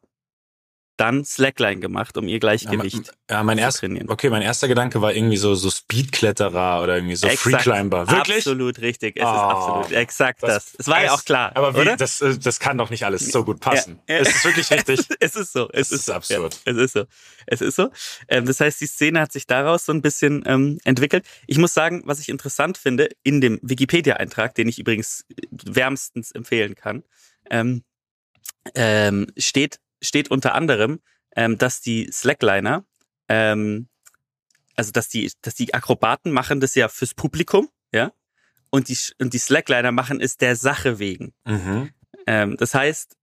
dann 1.01 1.25
Slackline 1.25 1.79
gemacht, 1.79 2.17
um 2.17 2.27
ihr 2.27 2.39
Gleichgewicht 2.39 3.11
ja, 3.29 3.43
mein 3.43 3.57
zu 3.57 3.63
erster, 3.63 3.79
trainieren. 3.81 4.09
okay, 4.09 4.29
mein 4.29 4.41
erster 4.41 4.67
Gedanke 4.67 5.01
war 5.01 5.13
irgendwie 5.13 5.37
so, 5.37 5.55
so 5.55 5.69
Speedkletterer 5.69 6.81
oder 6.83 6.95
irgendwie 6.95 7.15
so 7.15 7.27
Exakt. 7.27 7.63
Freeclimber. 7.63 8.07
Wirklich? 8.09 8.37
Absolut 8.37 8.79
richtig. 8.81 9.17
Es 9.17 9.23
Oh, 9.23 9.27
ist 9.27 9.39
absolut 9.39 9.91
exakt 9.91 10.43
das. 10.43 10.73
Es 10.77 10.87
war 10.87 11.03
ja 11.03 11.13
auch 11.13 11.25
klar, 11.25 11.51
Aber 11.55 11.75
wie? 11.75 11.95
Das, 11.97 12.21
äh, 12.21 12.37
das 12.37 12.59
kann 12.59 12.77
doch 12.77 12.89
nicht 12.89 13.05
alles 13.05 13.31
so 13.31 13.43
gut 13.43 13.59
passen. 13.59 13.99
Ja, 14.07 14.15
ja. 14.15 14.21
Es 14.21 14.29
ist 14.35 14.45
wirklich 14.45 14.69
richtig. 14.71 14.99
es 15.19 15.35
ist 15.35 15.53
so. 15.53 15.69
Es 15.71 15.91
Es 15.91 16.01
ist 16.01 16.09
absurd. 16.09 16.59
Ja, 16.65 16.71
es 16.73 16.77
ist 16.77 16.93
so. 16.93 17.05
Es 17.47 17.61
ist 17.61 17.75
so. 17.75 17.89
Ähm, 18.27 18.45
das 18.45 18.59
heißt, 18.59 18.79
die 18.79 18.85
Szene 18.87 19.19
hat 19.21 19.31
sich 19.31 19.47
daraus 19.47 19.85
so 19.85 19.91
ein 19.93 20.01
bisschen 20.01 20.43
ähm, 20.45 20.77
entwickelt. 20.83 21.25
Ich 21.47 21.57
muss 21.57 21.73
sagen, 21.73 22.03
was 22.05 22.19
ich 22.19 22.29
interessant 22.29 22.77
finde, 22.77 23.09
in 23.23 23.41
dem 23.41 23.59
Wikipedia-Eintrag, 23.63 24.53
den 24.55 24.67
ich 24.67 24.77
übrigens 24.79 25.25
wärmstens 25.51 26.31
empfehlen 26.31 26.75
kann, 26.75 27.03
ähm, 27.49 27.83
ähm, 28.75 29.27
steht, 29.37 29.79
steht 30.01 30.29
unter 30.31 30.55
anderem, 30.55 30.99
ähm, 31.35 31.57
dass 31.57 31.81
die 31.81 32.09
Slackliner, 32.11 32.85
ähm, 33.27 33.87
also 34.75 34.91
dass 34.91 35.09
die, 35.09 35.31
dass 35.41 35.55
die 35.55 35.73
Akrobaten 35.73 36.31
machen 36.31 36.59
das 36.59 36.75
ja 36.75 36.87
fürs 36.87 37.13
Publikum, 37.13 37.69
ja, 37.93 38.11
und 38.69 38.89
die, 38.89 38.97
und 39.19 39.33
die 39.33 39.37
Slackliner 39.39 39.91
machen 39.91 40.21
es 40.21 40.37
der 40.37 40.55
Sache 40.55 40.97
wegen. 40.99 41.33
Mhm. 41.45 41.91
Ähm, 42.25 42.57
das 42.57 42.73
heißt, 42.73 43.15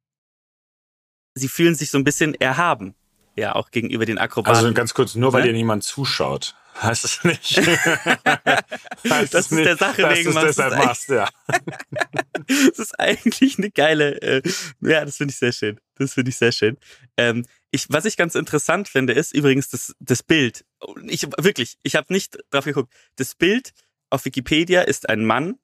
sie 1.34 1.48
fühlen 1.48 1.74
sich 1.74 1.90
so 1.90 1.98
ein 1.98 2.04
bisschen 2.04 2.34
erhaben. 2.34 2.94
ja 3.36 3.54
auch 3.54 3.70
gegenüber 3.70 4.04
den 4.04 4.18
Akrobaten. 4.18 4.56
Also 4.56 4.72
ganz 4.74 4.92
kurz, 4.94 5.14
nur 5.14 5.32
weil 5.32 5.42
Ne? 5.42 5.48
dir 5.48 5.54
niemand 5.54 5.84
zuschaut, 5.84 6.54
heißt 6.82 7.04
es 7.04 7.24
nicht. 7.24 7.56
heißt 9.08 9.32
Das 9.32 9.50
ist 9.52 9.64
der 9.64 9.76
Sache 9.76 10.02
wegen, 10.10 10.34
du 10.34 10.40
deshalb 10.40 10.72
es 10.72 10.78
machst, 10.84 11.08
ja. 11.08 11.28
das 12.46 12.78
ist 12.78 12.98
eigentlich 12.98 13.58
eine 13.58 13.70
geile, 13.70 14.20
äh, 14.20 14.42
ja, 14.80 15.04
das 15.04 15.16
finde 15.16 15.32
ich 15.32 15.38
sehr 15.38 15.52
schön. 15.52 15.78
Das 15.98 16.14
finde 16.14 16.30
ich 16.30 16.36
sehr 16.36 16.52
schön. 16.52 16.76
Ähm, 17.16 17.44
ich, 17.70 17.86
was 17.90 18.04
ich 18.04 18.16
ganz 18.16 18.34
interessant 18.34 18.88
finde, 18.88 19.12
ist 19.12 19.34
übrigens 19.34 19.68
das, 19.68 19.94
das 20.00 20.22
Bild. 20.22 20.64
Ich 21.06 21.26
wirklich, 21.38 21.76
ich 21.82 21.96
habe 21.96 22.12
nicht 22.12 22.38
drauf 22.50 22.64
geguckt. 22.64 22.92
Das 23.16 23.34
Bild 23.34 23.72
auf 24.10 24.24
Wikipedia 24.24 24.82
ist 24.82 25.08
ein 25.08 25.24
Mann 25.24 25.58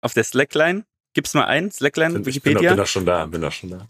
auf 0.00 0.12
der 0.14 0.24
Slackline. 0.24 0.84
Gib's 1.14 1.34
mal 1.34 1.44
ein, 1.44 1.70
Slackline, 1.70 2.10
Ich 2.10 2.14
bin, 2.14 2.26
Wikipedia, 2.26 2.70
bin 2.70 2.78
doch 2.78 2.86
schon 2.86 3.06
da, 3.06 3.26
bin 3.26 3.40
doch 3.40 3.52
schon 3.52 3.70
da. 3.70 3.88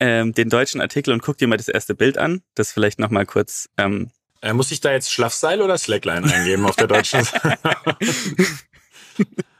ähm, 0.00 0.32
den 0.34 0.48
deutschen 0.50 0.80
Artikel 0.80 1.12
und 1.14 1.22
guck 1.22 1.38
dir 1.38 1.46
mal 1.48 1.56
das 1.56 1.68
erste 1.68 1.94
Bild 1.94 2.18
an. 2.18 2.42
Das 2.54 2.72
vielleicht 2.72 2.98
noch 2.98 3.10
mal 3.10 3.24
kurz. 3.26 3.68
Ähm, 3.78 4.10
Äh, 4.42 4.52
muss 4.52 4.70
ich 4.70 4.80
da 4.80 4.92
jetzt 4.92 5.10
Schlafseil 5.12 5.62
oder 5.62 5.78
Slackline 5.78 6.30
eingeben 6.30 6.66
auf 6.66 6.76
der 6.76 6.88
deutschen 6.88 7.24
Seite? 7.24 7.58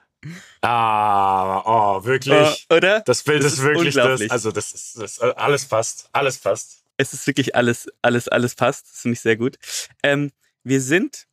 ah, 0.64 1.62
oh, 1.98 2.04
wirklich. 2.04 2.66
äh, 2.68 2.74
oder? 2.74 3.00
Das 3.00 3.22
Bild 3.22 3.42
das 3.44 3.52
ist, 3.54 3.58
ist 3.58 3.64
wirklich 3.64 3.94
das. 3.94 4.30
Also, 4.30 4.50
das 4.52 4.72
ist, 4.72 4.98
das, 5.00 5.20
alles 5.20 5.66
passt. 5.66 6.08
Alles 6.12 6.38
passt. 6.38 6.82
es 6.96 7.12
ist 7.12 7.26
wirklich 7.26 7.54
alles, 7.54 7.88
alles, 8.02 8.28
alles 8.28 8.54
passt. 8.54 8.90
Das 8.90 9.00
finde 9.00 9.14
ich 9.14 9.20
sehr 9.20 9.36
gut. 9.36 9.56
Ähm, 10.02 10.30
wir 10.62 10.80
sind, 10.80 11.26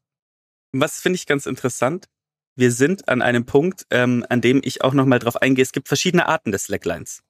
was 0.72 1.00
finde 1.00 1.16
ich 1.16 1.26
ganz 1.26 1.46
interessant, 1.46 2.08
wir 2.56 2.72
sind 2.72 3.08
an 3.08 3.22
einem 3.22 3.46
Punkt, 3.46 3.86
ähm, 3.92 4.26
an 4.30 4.42
dem 4.42 4.62
ich 4.64 4.84
auch 4.84 4.94
nochmal 4.94 5.20
drauf 5.20 5.38
eingehe. 5.42 5.64
Es 5.64 5.72
gibt 5.72 5.88
verschiedene 5.88 6.28
Arten 6.28 6.52
des 6.52 6.66
Slacklines. 6.66 7.24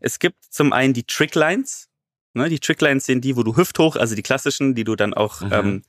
Es 0.00 0.18
gibt 0.18 0.36
zum 0.50 0.72
einen 0.72 0.94
die 0.94 1.04
Tricklines. 1.04 1.88
Ne, 2.34 2.50
die 2.50 2.60
Tricklines 2.60 3.06
sind 3.06 3.24
die, 3.24 3.36
wo 3.36 3.42
du 3.42 3.56
hüfthoch, 3.56 3.96
also 3.96 4.14
die 4.14 4.22
klassischen, 4.22 4.74
die 4.74 4.84
du 4.84 4.94
dann 4.94 5.14
auch 5.14 5.40
Mhm. 5.40 5.52
ähm, 5.52 5.82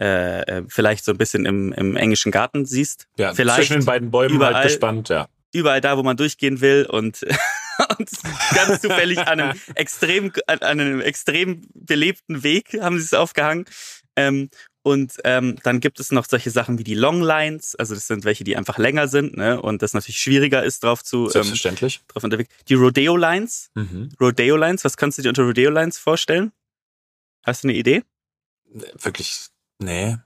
äh, 0.00 0.40
äh, 0.42 0.62
vielleicht 0.68 1.04
so 1.04 1.12
ein 1.12 1.18
bisschen 1.18 1.46
im, 1.46 1.72
im 1.72 1.96
englischen 1.96 2.30
Garten 2.32 2.66
siehst. 2.66 3.06
Ja, 3.18 3.34
Vielleicht 3.34 3.56
zwischen 3.68 3.80
den 3.80 3.86
beiden 3.86 4.10
Bäumen 4.10 4.34
überall- 4.36 4.54
halt 4.54 4.68
gespannt, 4.68 5.08
ja. 5.08 5.28
überall 5.52 5.80
da, 5.80 5.96
wo 5.96 6.02
man 6.02 6.16
durchgehen 6.16 6.60
will 6.60 6.86
und, 6.88 7.22
und 7.98 8.10
ganz 8.54 8.80
zufällig 8.82 9.18
an 9.18 9.40
einem 9.40 9.60
extrem, 9.74 10.32
an 10.46 10.58
einem 10.60 11.00
extrem 11.00 11.62
belebten 11.74 12.42
Weg 12.42 12.78
haben 12.80 12.98
sie 12.98 13.04
es 13.04 13.14
aufgehangen. 13.14 13.64
Ähm, 14.16 14.50
und 14.82 15.14
ähm, 15.24 15.56
dann 15.64 15.80
gibt 15.80 15.98
es 15.98 16.12
noch 16.12 16.26
solche 16.26 16.50
Sachen 16.50 16.78
wie 16.78 16.84
die 16.84 16.94
Longlines, 16.94 17.74
also 17.74 17.94
das 17.94 18.06
sind 18.06 18.24
welche, 18.24 18.44
die 18.44 18.56
einfach 18.56 18.78
länger 18.78 19.08
sind, 19.08 19.36
ne? 19.36 19.60
Und 19.60 19.82
das 19.82 19.94
natürlich 19.94 20.18
schwieriger 20.18 20.62
ist, 20.62 20.84
drauf 20.84 21.02
zu 21.02 21.24
ähm, 21.24 21.30
Selbstverständlich. 21.32 22.02
drauf 22.06 22.22
unterwegs. 22.22 22.54
Die 22.68 22.74
Rodeo 22.74 23.16
Lines, 23.16 23.70
Mhm. 23.74 24.10
Rodeo 24.20 24.56
Lines, 24.56 24.84
was 24.84 24.96
kannst 24.96 25.18
du 25.18 25.22
dir 25.22 25.30
unter 25.30 25.42
Rodeo 25.42 25.70
Lines 25.70 25.98
vorstellen? 25.98 26.52
Hast 27.44 27.64
du 27.64 27.68
eine 27.68 27.76
Idee? 27.76 28.04
Wirklich, 29.02 29.48
nee, 29.80 30.16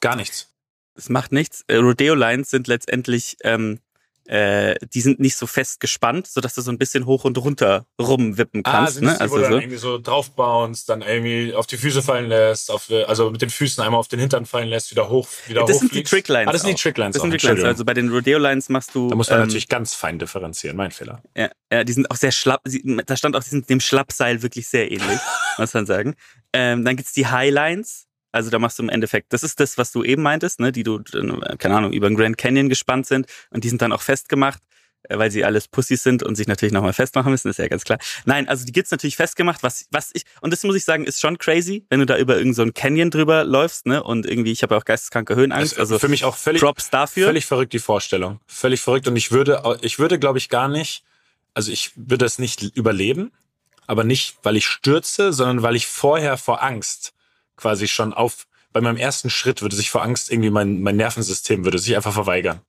gar 0.00 0.16
nichts. 0.16 0.52
Es 0.94 1.08
macht 1.08 1.32
nichts. 1.32 1.64
Äh, 1.68 1.76
Rodeo 1.76 2.14
Lines 2.14 2.50
sind 2.50 2.66
letztendlich, 2.66 3.36
ähm, 3.44 3.80
äh, 4.26 4.76
die 4.94 5.00
sind 5.00 5.20
nicht 5.20 5.36
so 5.36 5.46
fest 5.46 5.80
gespannt, 5.80 6.26
sodass 6.26 6.54
du 6.54 6.60
so 6.60 6.70
ein 6.70 6.78
bisschen 6.78 7.06
hoch 7.06 7.24
und 7.24 7.38
runter 7.38 7.86
rumwippen 8.00 8.62
kannst. 8.62 8.94
sind 8.94 9.04
ne? 9.04 9.14
die, 9.14 9.20
Also 9.20 9.34
wo 9.34 9.36
du 9.38 9.42
dann 9.42 9.52
so. 9.52 9.58
irgendwie 9.58 9.78
so 9.78 9.98
draufbounst, 9.98 10.88
dann 10.88 11.02
irgendwie 11.02 11.54
auf 11.54 11.66
die 11.66 11.76
Füße 11.76 12.02
fallen 12.02 12.28
lässt, 12.28 12.70
auf, 12.70 12.90
äh, 12.90 13.04
also 13.04 13.30
mit 13.30 13.42
den 13.42 13.50
Füßen 13.50 13.82
einmal 13.82 13.98
auf 13.98 14.08
den 14.08 14.20
Hintern 14.20 14.46
fallen 14.46 14.68
lässt, 14.68 14.90
wieder 14.90 15.08
hoch, 15.08 15.26
wieder 15.46 15.64
Das 15.64 15.80
sind 15.80 15.94
die. 15.94 16.02
Tricklines. 16.02 16.48
Ah, 16.48 16.52
das 16.52 16.62
sind 16.62 16.78
die. 16.78 16.82
Tricklines. 16.82 17.14
Das 17.14 17.22
sind 17.22 17.30
Tricklines. 17.30 17.64
Also 17.64 17.84
bei 17.84 17.94
den 17.94 18.10
Rodeo 18.10 18.38
Lines 18.38 18.68
machst 18.68 18.94
du. 18.94 19.08
da 19.08 19.16
muss 19.16 19.30
man 19.30 19.40
ähm, 19.40 19.46
natürlich 19.46 19.68
ganz 19.68 19.94
fein 19.94 20.18
differenzieren, 20.18 20.76
mein 20.76 20.90
Fehler. 20.90 21.22
Ja, 21.36 21.50
ja, 21.72 21.84
die 21.84 21.92
sind 21.92 22.10
auch 22.10 22.16
sehr 22.16 22.32
schlapp. 22.32 22.62
Da 23.06 23.16
stand 23.16 23.34
auch, 23.34 23.42
die 23.42 23.50
sind 23.50 23.68
dem 23.70 23.80
Schlappseil 23.80 24.42
wirklich 24.42 24.68
sehr 24.68 24.92
ähnlich, 24.92 25.18
muss 25.58 25.72
man 25.74 25.86
sagen. 25.86 26.14
Ähm, 26.52 26.84
dann 26.84 26.96
gibt's 26.96 27.12
die 27.12 27.26
Highlines. 27.26 28.06
Also 28.32 28.50
da 28.50 28.58
machst 28.58 28.78
du 28.78 28.82
im 28.82 28.88
Endeffekt, 28.88 29.32
das 29.32 29.42
ist 29.42 29.60
das, 29.60 29.78
was 29.78 29.92
du 29.92 30.02
eben 30.02 30.22
meintest, 30.22 30.58
ne, 30.58 30.72
die 30.72 30.82
du, 30.82 31.00
äh, 31.12 31.56
keine 31.58 31.76
Ahnung, 31.76 31.92
über 31.92 32.08
den 32.08 32.16
Grand 32.16 32.38
Canyon 32.38 32.68
gespannt 32.68 33.06
sind 33.06 33.26
und 33.50 33.62
die 33.62 33.68
sind 33.68 33.82
dann 33.82 33.92
auch 33.92 34.02
festgemacht, 34.02 34.60
äh, 35.04 35.18
weil 35.18 35.30
sie 35.30 35.44
alles 35.44 35.68
Pussys 35.68 36.02
sind 36.02 36.22
und 36.22 36.34
sich 36.34 36.46
natürlich 36.46 36.72
nochmal 36.72 36.94
festmachen 36.94 37.30
müssen, 37.30 37.48
ist 37.48 37.58
ja 37.58 37.68
ganz 37.68 37.84
klar. 37.84 37.98
Nein, 38.24 38.48
also 38.48 38.64
die 38.64 38.72
gibt's 38.72 38.90
natürlich 38.90 39.16
festgemacht, 39.16 39.62
was, 39.62 39.86
was 39.90 40.10
ich, 40.14 40.24
und 40.40 40.50
das 40.50 40.64
muss 40.64 40.76
ich 40.76 40.84
sagen, 40.84 41.04
ist 41.04 41.20
schon 41.20 41.38
crazy, 41.38 41.84
wenn 41.90 42.00
du 42.00 42.06
da 42.06 42.16
über 42.16 42.34
irgendeinen 42.34 42.54
so 42.54 42.62
einen 42.62 42.74
Canyon 42.74 43.10
drüber 43.10 43.44
läufst, 43.44 43.86
ne, 43.86 44.02
und 44.02 44.24
irgendwie, 44.24 44.52
ich 44.52 44.62
habe 44.62 44.74
ja 44.74 44.80
auch 44.80 44.84
geisteskranke 44.84 45.36
Höhenangst, 45.36 45.78
also 45.78 45.98
für 45.98 46.08
mich 46.08 46.24
auch 46.24 46.36
völlig, 46.36 46.62
Props 46.62 46.88
dafür. 46.88 47.26
völlig 47.26 47.44
verrückt 47.44 47.74
die 47.74 47.80
Vorstellung. 47.80 48.40
Völlig 48.46 48.80
verrückt 48.80 49.06
und 49.08 49.16
ich 49.16 49.30
würde, 49.30 49.62
ich 49.82 49.98
würde 49.98 50.18
glaube 50.18 50.38
ich 50.38 50.48
gar 50.48 50.68
nicht, 50.68 51.04
also 51.52 51.70
ich 51.70 51.92
würde 51.96 52.24
das 52.24 52.38
nicht 52.38 52.62
überleben, 52.62 53.30
aber 53.86 54.04
nicht, 54.04 54.36
weil 54.42 54.56
ich 54.56 54.66
stürze, 54.66 55.34
sondern 55.34 55.62
weil 55.62 55.76
ich 55.76 55.86
vorher 55.86 56.38
vor 56.38 56.62
Angst 56.62 57.12
quasi 57.56 57.88
schon 57.88 58.12
auf, 58.12 58.46
bei 58.72 58.80
meinem 58.80 58.96
ersten 58.96 59.30
Schritt 59.30 59.62
würde 59.62 59.76
sich 59.76 59.90
vor 59.90 60.02
Angst 60.02 60.30
irgendwie 60.30 60.50
mein, 60.50 60.80
mein 60.80 60.96
Nervensystem 60.96 61.64
würde 61.64 61.78
sich 61.78 61.94
einfach 61.96 62.12
verweigern. 62.12 62.60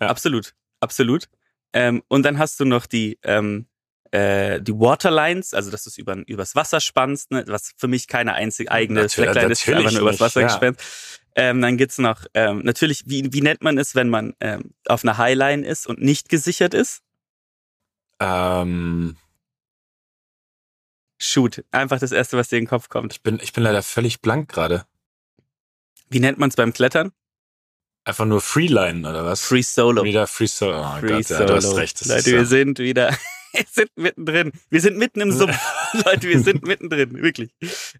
Ja. 0.00 0.08
Absolut, 0.08 0.54
absolut. 0.80 1.28
Ähm, 1.72 2.02
und 2.08 2.24
dann 2.24 2.38
hast 2.38 2.58
du 2.58 2.64
noch 2.64 2.86
die, 2.86 3.18
ähm, 3.22 3.66
äh, 4.10 4.60
die 4.60 4.72
Waterlines, 4.72 5.54
also 5.54 5.70
dass 5.70 5.84
du 5.84 5.90
es 5.90 5.98
über, 5.98 6.16
übers 6.26 6.56
Wasser 6.56 6.80
spannst, 6.80 7.30
ne, 7.30 7.44
was 7.46 7.72
für 7.76 7.86
mich 7.86 8.08
keine 8.08 8.34
einzige 8.34 8.70
eigene 8.70 9.08
Slackline 9.08 9.52
ist, 9.52 9.68
einfach 9.68 9.92
nur 9.92 10.00
übers 10.00 10.20
Wasser 10.20 10.40
ja. 10.40 10.46
gespannt. 10.48 10.78
Ähm, 11.36 11.60
dann 11.60 11.76
gibt's 11.76 11.98
noch, 11.98 12.24
ähm, 12.34 12.62
natürlich, 12.64 13.04
wie, 13.06 13.32
wie 13.32 13.40
nennt 13.40 13.62
man 13.62 13.78
es, 13.78 13.94
wenn 13.94 14.08
man 14.08 14.34
ähm, 14.40 14.72
auf 14.86 15.04
einer 15.04 15.16
Highline 15.16 15.64
ist 15.64 15.86
und 15.86 16.00
nicht 16.00 16.28
gesichert 16.28 16.74
ist? 16.74 17.02
Ähm, 18.18 19.16
Shoot, 21.22 21.62
einfach 21.70 22.00
das 22.00 22.12
erste, 22.12 22.36
was 22.38 22.48
dir 22.48 22.56
in 22.56 22.64
den 22.64 22.68
Kopf 22.68 22.88
kommt. 22.88 23.12
ich 23.12 23.22
bin, 23.22 23.38
ich 23.42 23.52
bin 23.52 23.62
leider 23.62 23.82
völlig 23.82 24.20
blank 24.20 24.50
gerade. 24.50 24.86
Wie 26.08 26.18
nennt 26.18 26.38
man 26.38 26.48
es 26.48 26.56
beim 26.56 26.72
Klettern? 26.72 27.12
Einfach 28.04 28.24
nur 28.24 28.40
Freeline 28.40 29.08
oder 29.08 29.26
was? 29.26 29.42
Free 29.42 29.62
Solo. 29.62 30.02
Wieder 30.02 30.26
Free 30.26 30.46
Solo. 30.46 30.80
Oh 30.80 30.98
Free 31.00 31.08
Gott, 31.08 31.26
Solo. 31.26 31.40
ja, 31.40 31.46
du 31.46 31.54
hast 31.54 31.76
recht. 31.76 32.00
Das 32.00 32.08
Leute, 32.08 32.26
wir 32.26 32.38
ja, 32.38 32.44
sind 32.46 32.78
wieder, 32.78 33.10
wir 33.52 33.64
sind 33.70 33.90
mittendrin. 33.96 34.52
Wir 34.70 34.80
sind 34.80 34.96
mitten 34.96 35.20
im 35.20 35.30
Sumpf. 35.30 35.58
Leute, 36.04 36.26
wir 36.26 36.40
sind 36.40 36.66
mittendrin, 36.66 37.22
wirklich. 37.22 37.50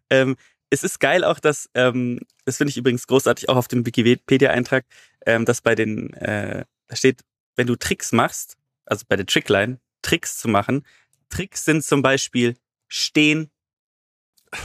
Ähm, 0.08 0.36
es 0.70 0.82
ist 0.82 1.00
geil 1.00 1.22
auch, 1.22 1.40
dass, 1.40 1.68
ähm, 1.74 2.20
das 2.46 2.56
finde 2.56 2.70
ich 2.70 2.78
übrigens 2.78 3.06
großartig, 3.06 3.50
auch 3.50 3.56
auf 3.56 3.68
dem 3.68 3.84
Wikipedia-Eintrag, 3.84 4.86
ähm, 5.26 5.44
dass 5.44 5.60
bei 5.60 5.74
den, 5.74 6.14
äh, 6.14 6.64
da 6.88 6.96
steht, 6.96 7.20
wenn 7.56 7.66
du 7.66 7.76
Tricks 7.76 8.12
machst, 8.12 8.56
also 8.86 9.04
bei 9.06 9.16
der 9.16 9.26
Trickline, 9.26 9.78
Tricks 10.00 10.38
zu 10.38 10.48
machen, 10.48 10.86
Tricks 11.28 11.64
sind 11.64 11.84
zum 11.84 12.00
Beispiel 12.00 12.56
stehen, 12.90 13.50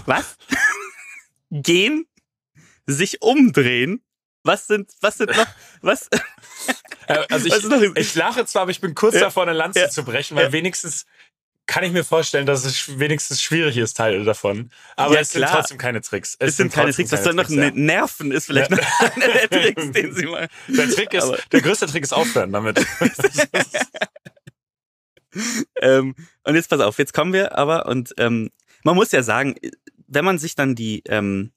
was? 0.05 0.35
Gehen, 1.51 2.05
sich 2.85 3.21
umdrehen, 3.21 4.03
was 4.43 4.67
sind, 4.67 4.91
was 5.01 5.17
sind 5.17 5.35
noch, 5.35 5.47
was, 5.81 6.09
also 7.29 7.47
ich, 7.47 7.95
ich 7.97 8.15
lache 8.15 8.45
zwar, 8.45 8.63
aber 8.63 8.71
ich 8.71 8.81
bin 8.81 8.93
kurz 8.95 9.15
Ja. 9.15 9.21
davor, 9.21 9.43
eine 9.43 9.53
Lanze 9.53 9.79
Ja. 9.79 9.89
zu 9.89 10.03
brechen, 10.03 10.35
weil 10.35 10.45
Ja. 10.47 10.51
wenigstens 10.51 11.05
kann 11.67 11.83
ich 11.83 11.91
mir 11.91 12.03
vorstellen, 12.03 12.45
dass 12.45 12.63
es 12.63 12.99
wenigstens 12.99 13.41
schwierig 13.41 13.77
ist, 13.77 13.95
Teile 13.97 14.23
davon. 14.23 14.71
Aber 14.95 15.15
Ja, 15.15 15.21
es 15.21 15.31
sind 15.31 15.41
klar. 15.41 15.55
trotzdem 15.55 15.79
keine 15.79 15.99
Tricks. 16.01 16.35
Es 16.37 16.57
sind 16.57 16.71
keine 16.71 16.89
trotzdem 16.89 17.05
Tricks. 17.07 17.11
Was 17.17 17.23
soll 17.23 17.33
noch 17.33 17.49
ja. 17.49 17.55
ne- 17.55 17.71
nerven 17.71 18.31
ist 18.31 18.45
vielleicht 18.45 18.69
Ja. 18.69 18.77
noch 18.77 18.99
einer 19.15 19.27
der 19.33 19.49
Tricks, 19.49 19.91
den 19.91 20.13
sie 20.13 20.25
machen. 20.27 20.47
Der 20.67 20.89
Trick 20.91 21.11
ist, 21.13 21.23
Aber- 21.23 21.39
der 21.51 21.61
größte 21.61 21.87
Trick 21.87 22.03
ist 22.03 22.13
aufhören 22.13 22.51
damit. 22.51 22.85
Ähm, 25.81 26.15
und 26.43 26.55
jetzt 26.55 26.69
pass 26.69 26.79
auf, 26.79 26.97
jetzt 26.99 27.13
kommen 27.13 27.33
wir 27.33 27.57
aber 27.57 27.85
und 27.87 28.13
ähm, 28.17 28.49
man 28.83 28.95
muss 28.95 29.11
ja 29.11 29.23
sagen, 29.23 29.55
wenn 30.07 30.25
man 30.25 30.37
sich 30.37 30.55
dann 30.55 30.75
die, 30.75 31.01
ähm, 31.07 31.51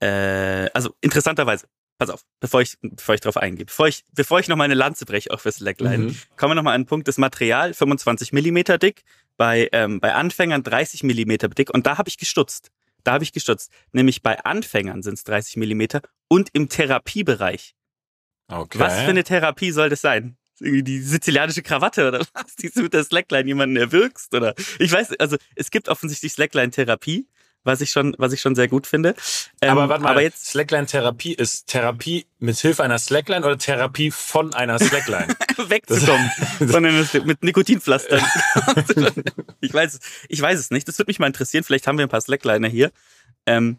äh, 0.00 0.68
also 0.74 0.94
interessanterweise, 1.00 1.66
pass 1.98 2.10
auf, 2.10 2.22
bevor 2.40 2.62
ich, 2.62 2.76
bevor 2.82 3.14
ich 3.14 3.20
drauf 3.20 3.36
eingehe, 3.36 3.64
bevor 3.66 3.88
ich, 3.88 4.04
bevor 4.12 4.40
ich 4.40 4.48
noch 4.48 4.56
mal 4.56 4.64
eine 4.64 4.74
Lanze 4.74 5.04
breche, 5.06 5.30
auch 5.30 5.40
fürs 5.40 5.56
Slackline, 5.56 5.98
Mhm. 5.98 6.16
kommen 6.36 6.50
wir 6.50 6.54
noch 6.56 6.62
mal 6.62 6.74
an 6.74 6.82
den 6.82 6.86
Punkt, 6.86 7.08
das 7.08 7.18
Material 7.18 7.74
25 7.74 8.32
Millimeter 8.32 8.78
dick, 8.78 9.02
bei, 9.36 9.68
ähm, 9.72 10.00
bei 10.00 10.14
Anfängern 10.14 10.62
30 10.62 11.02
Millimeter 11.02 11.48
dick 11.48 11.72
und 11.72 11.86
da 11.86 11.98
habe 11.98 12.08
ich 12.08 12.18
gestutzt. 12.18 12.70
Da 13.04 13.12
habe 13.12 13.22
ich 13.24 13.32
gestutzt. 13.32 13.70
Nämlich 13.92 14.22
bei 14.22 14.44
Anfängern 14.44 15.02
sind 15.02 15.14
es 15.14 15.24
30 15.24 15.56
Millimeter 15.58 16.00
und 16.28 16.48
im 16.54 16.68
Therapiebereich 16.68 17.74
Okay. 18.48 18.78
Was 18.78 19.00
für 19.00 19.10
eine 19.10 19.24
Therapie 19.24 19.72
soll 19.72 19.88
das 19.88 20.00
sein? 20.00 20.36
Irgendwie 20.60 20.82
die 20.82 21.00
sizilianische 21.00 21.62
Krawatte 21.62 22.08
oder 22.08 22.20
was? 22.34 22.56
Die 22.60 22.70
du 22.70 22.82
mit 22.82 22.94
der 22.94 23.04
Slackline 23.04 23.46
jemanden 23.46 23.76
erwürgst 23.76 24.34
oder 24.34 24.54
ich 24.78 24.90
weiß, 24.92 25.14
also 25.18 25.36
es 25.54 25.70
gibt 25.70 25.88
offensichtlich 25.88 26.32
Slackline-Therapie, 26.32 27.26
was 27.64 27.80
ich 27.80 27.90
schon, 27.90 28.14
was 28.18 28.32
ich 28.32 28.40
schon 28.40 28.54
sehr 28.54 28.68
gut 28.68 28.86
finde. 28.86 29.14
Ähm, 29.60 29.70
aber 29.70 29.88
warte 29.88 30.02
mal, 30.04 30.10
aber 30.10 30.22
jetzt 30.22 30.46
Slackline-Therapie 30.46 31.34
ist 31.34 31.66
Therapie 31.66 32.26
mit 32.38 32.56
Hilfe 32.58 32.84
einer 32.84 32.98
Slackline 32.98 33.44
oder 33.44 33.58
Therapie 33.58 34.10
von 34.10 34.54
einer 34.54 34.78
Slackline? 34.78 35.28
wegzukommen, 35.68 36.30
sondern 36.60 36.94
es- 36.96 37.12
mit 37.24 37.42
Nikotinpflastern. 37.42 38.20
ich 39.60 39.74
weiß, 39.74 39.94
es- 39.94 40.00
ich 40.28 40.40
weiß 40.40 40.58
es 40.58 40.70
nicht. 40.70 40.86
Das 40.86 40.98
würde 40.98 41.08
mich 41.10 41.18
mal 41.18 41.26
interessieren. 41.26 41.64
Vielleicht 41.64 41.86
haben 41.86 41.98
wir 41.98 42.06
ein 42.06 42.10
paar 42.10 42.20
Slackliner 42.20 42.68
hier. 42.68 42.92
Ähm, 43.46 43.78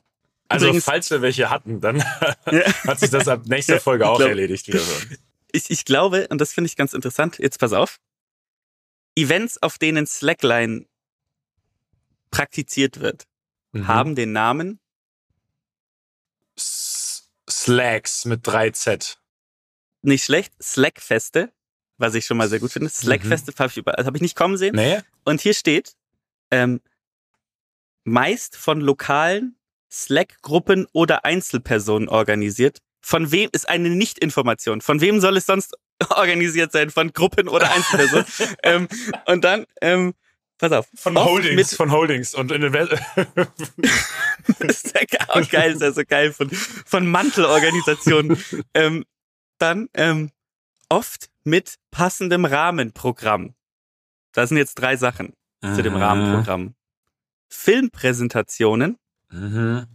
Also 0.49 0.68
Übrigens- 0.68 0.84
falls 0.86 1.10
wir 1.12 1.22
welche 1.22 1.49
hatten, 1.49 1.82
dann 1.82 2.04
hat 2.04 2.99
sich 2.99 3.10
das 3.10 3.28
ab 3.28 3.44
nächster 3.45 3.80
Folge 3.80 4.08
auch 4.08 4.18
glaub- 4.18 4.30
erledigt 4.30 4.68
wieder 4.68 4.80
so. 4.80 4.94
Ich, 5.57 5.69
ich 5.69 5.85
glaube, 5.85 6.27
und 6.29 6.39
das 6.39 6.53
finde 6.53 6.67
ich 6.67 6.75
ganz 6.75 6.93
interessant, 6.93 7.38
jetzt 7.39 7.59
pass 7.59 7.73
auf, 7.73 7.97
Events, 9.15 9.61
auf 9.61 9.77
denen 9.77 10.05
Slackline 10.07 10.85
praktiziert 12.31 12.99
wird, 12.99 13.25
Mhm. 13.73 13.88
haben 13.88 14.15
den 14.15 14.31
Namen 14.31 14.79
S 16.55 17.29
Slacks 17.49 18.25
mit 18.25 18.45
3Z. 18.47 19.17
nicht 20.01 20.23
schlecht, 20.23 20.53
Slackfeste, 20.61 21.51
was 21.97 22.13
ich 22.15 22.25
schon 22.25 22.38
mal 22.38 22.47
sehr 22.49 22.59
gut 22.59 22.71
finde. 22.71 22.89
Slackfeste 22.89 23.53
habe 23.57 23.69
ich, 23.69 23.77
über- 23.77 23.93
hab 23.93 24.15
ich 24.15 24.21
nicht 24.21 24.35
kommen 24.35 24.57
sehen. 24.57 24.75
Nee? 24.75 24.99
Und 25.25 25.41
hier 25.41 25.53
steht, 25.53 25.95
ähm, 26.51 26.81
meist 28.03 28.55
von 28.55 28.79
lokalen 28.81 29.57
Slack-Gruppen 29.91 30.88
oder 30.93 31.25
Einzelpersonen 31.25 32.07
organisiert. 32.09 32.79
Von 33.02 33.32
wem 33.32 33.49
ist 33.52 33.69
eine 33.69 33.90
Nicht-Information? 33.90 34.82
Von 34.82 35.02
wem 35.02 35.19
soll 35.19 35.38
es 35.38 35.45
sonst 35.45 35.76
organisiert 36.10 36.72
sein? 36.72 36.90
Von 36.90 37.14
Gruppen 37.14 37.48
oder 37.48 37.72
Einzelpersonen? 37.72 38.26
ähm, 38.64 38.88
und 39.26 39.44
dann, 39.44 39.65
ähm, 39.82 40.14
pass 40.57 40.72
auf. 40.72 40.88
Von 40.95 41.18
Holdings, 41.18 41.56
Mit, 41.56 41.68
von 41.68 41.91
Holdings 41.91 42.34
und 42.36 42.52
in 42.52 42.64
ist 44.60 44.94
ja 44.94 45.02
auch 45.30 45.49
geil, 45.49 45.74
ist 45.74 45.82
ja 45.82 45.91
so 45.91 46.03
geil 46.07 46.34
von, 46.34 46.49
von 46.49 47.07
Mantelorganisationen. 47.07 48.38
ähm, 48.74 49.06
dann 49.57 49.90
ähm, 49.94 50.32
oft 50.90 51.30
mit 51.44 51.76
passendem 51.91 52.45
Rahmenprogramm. 52.45 53.56
Das 54.34 54.49
sind 54.49 54.57
jetzt 54.57 54.76
drei 54.76 54.98
Sachen 54.98 55.34
zu 55.61 55.82
dem 55.82 55.95
Rahmenprogramm. 55.95 56.76
Filmpräsentationen 57.49 58.98
Mhm. 59.30 59.88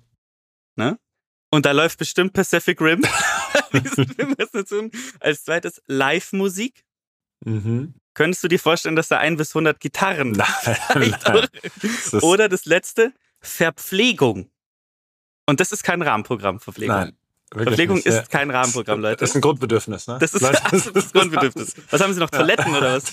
Und 1.52 1.66
da 1.66 1.70
läuft 1.72 1.98
bestimmt 1.98 2.32
Pacific 2.32 2.80
Rim. 2.80 3.02
Als 5.20 5.44
zweites 5.44 5.82
Live-Musik. 5.86 6.84
Mhm. 7.44 7.94
Könntest 8.14 8.42
du 8.44 8.48
dir 8.48 8.58
vorstellen, 8.58 8.96
dass 8.96 9.08
da 9.08 9.18
ein 9.18 9.36
bis 9.36 9.50
100 9.50 9.78
Gitarren 9.80 10.32
Nein, 10.32 10.46
nein. 11.24 11.46
Das 12.10 12.22
Oder 12.22 12.48
das 12.48 12.64
letzte, 12.66 13.12
Verpflegung. 13.40 14.50
Und 15.46 15.60
das 15.60 15.72
ist 15.72 15.82
kein 15.82 16.02
Rahmenprogramm, 16.02 16.60
Verpflegung. 16.60 16.96
Nein. 16.96 17.16
Verpflegung 17.52 17.96
nicht. 17.96 18.06
ist 18.06 18.14
Ja. 18.14 18.22
kein 18.22 18.50
Rahmenprogramm, 18.50 19.00
Leute. 19.00 19.16
Das 19.20 19.30
ist 19.30 19.36
ein 19.36 19.42
Grundbedürfnis, 19.42 20.06
ne? 20.06 20.16
Das 20.18 20.32
ist 20.34 20.40
Leute, 20.40 20.64
absolutes 20.64 21.12
Grundbedürfnis. 21.12 21.74
Was 21.90 22.00
haben 22.00 22.14
Sie 22.14 22.20
noch? 22.20 22.30
Toiletten 22.30 22.74
oder 22.74 22.94
was? 22.96 23.12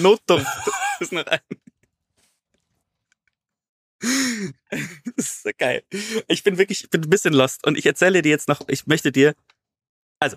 Notdurft 0.00 0.46
ist 1.00 1.12
noch 1.12 1.26
ein. 1.26 1.40
Das 4.70 5.26
ist 5.26 5.42
so 5.42 5.50
geil. 5.56 5.82
Ich 6.28 6.42
bin 6.44 6.58
wirklich, 6.58 6.84
ich 6.84 6.90
bin 6.90 7.02
ein 7.02 7.10
bisschen 7.10 7.34
lost 7.34 7.66
und 7.66 7.76
ich 7.76 7.86
erzähle 7.86 8.22
dir 8.22 8.30
jetzt 8.30 8.48
noch, 8.48 8.60
ich 8.68 8.86
möchte 8.86 9.10
dir, 9.10 9.34
also, 10.20 10.36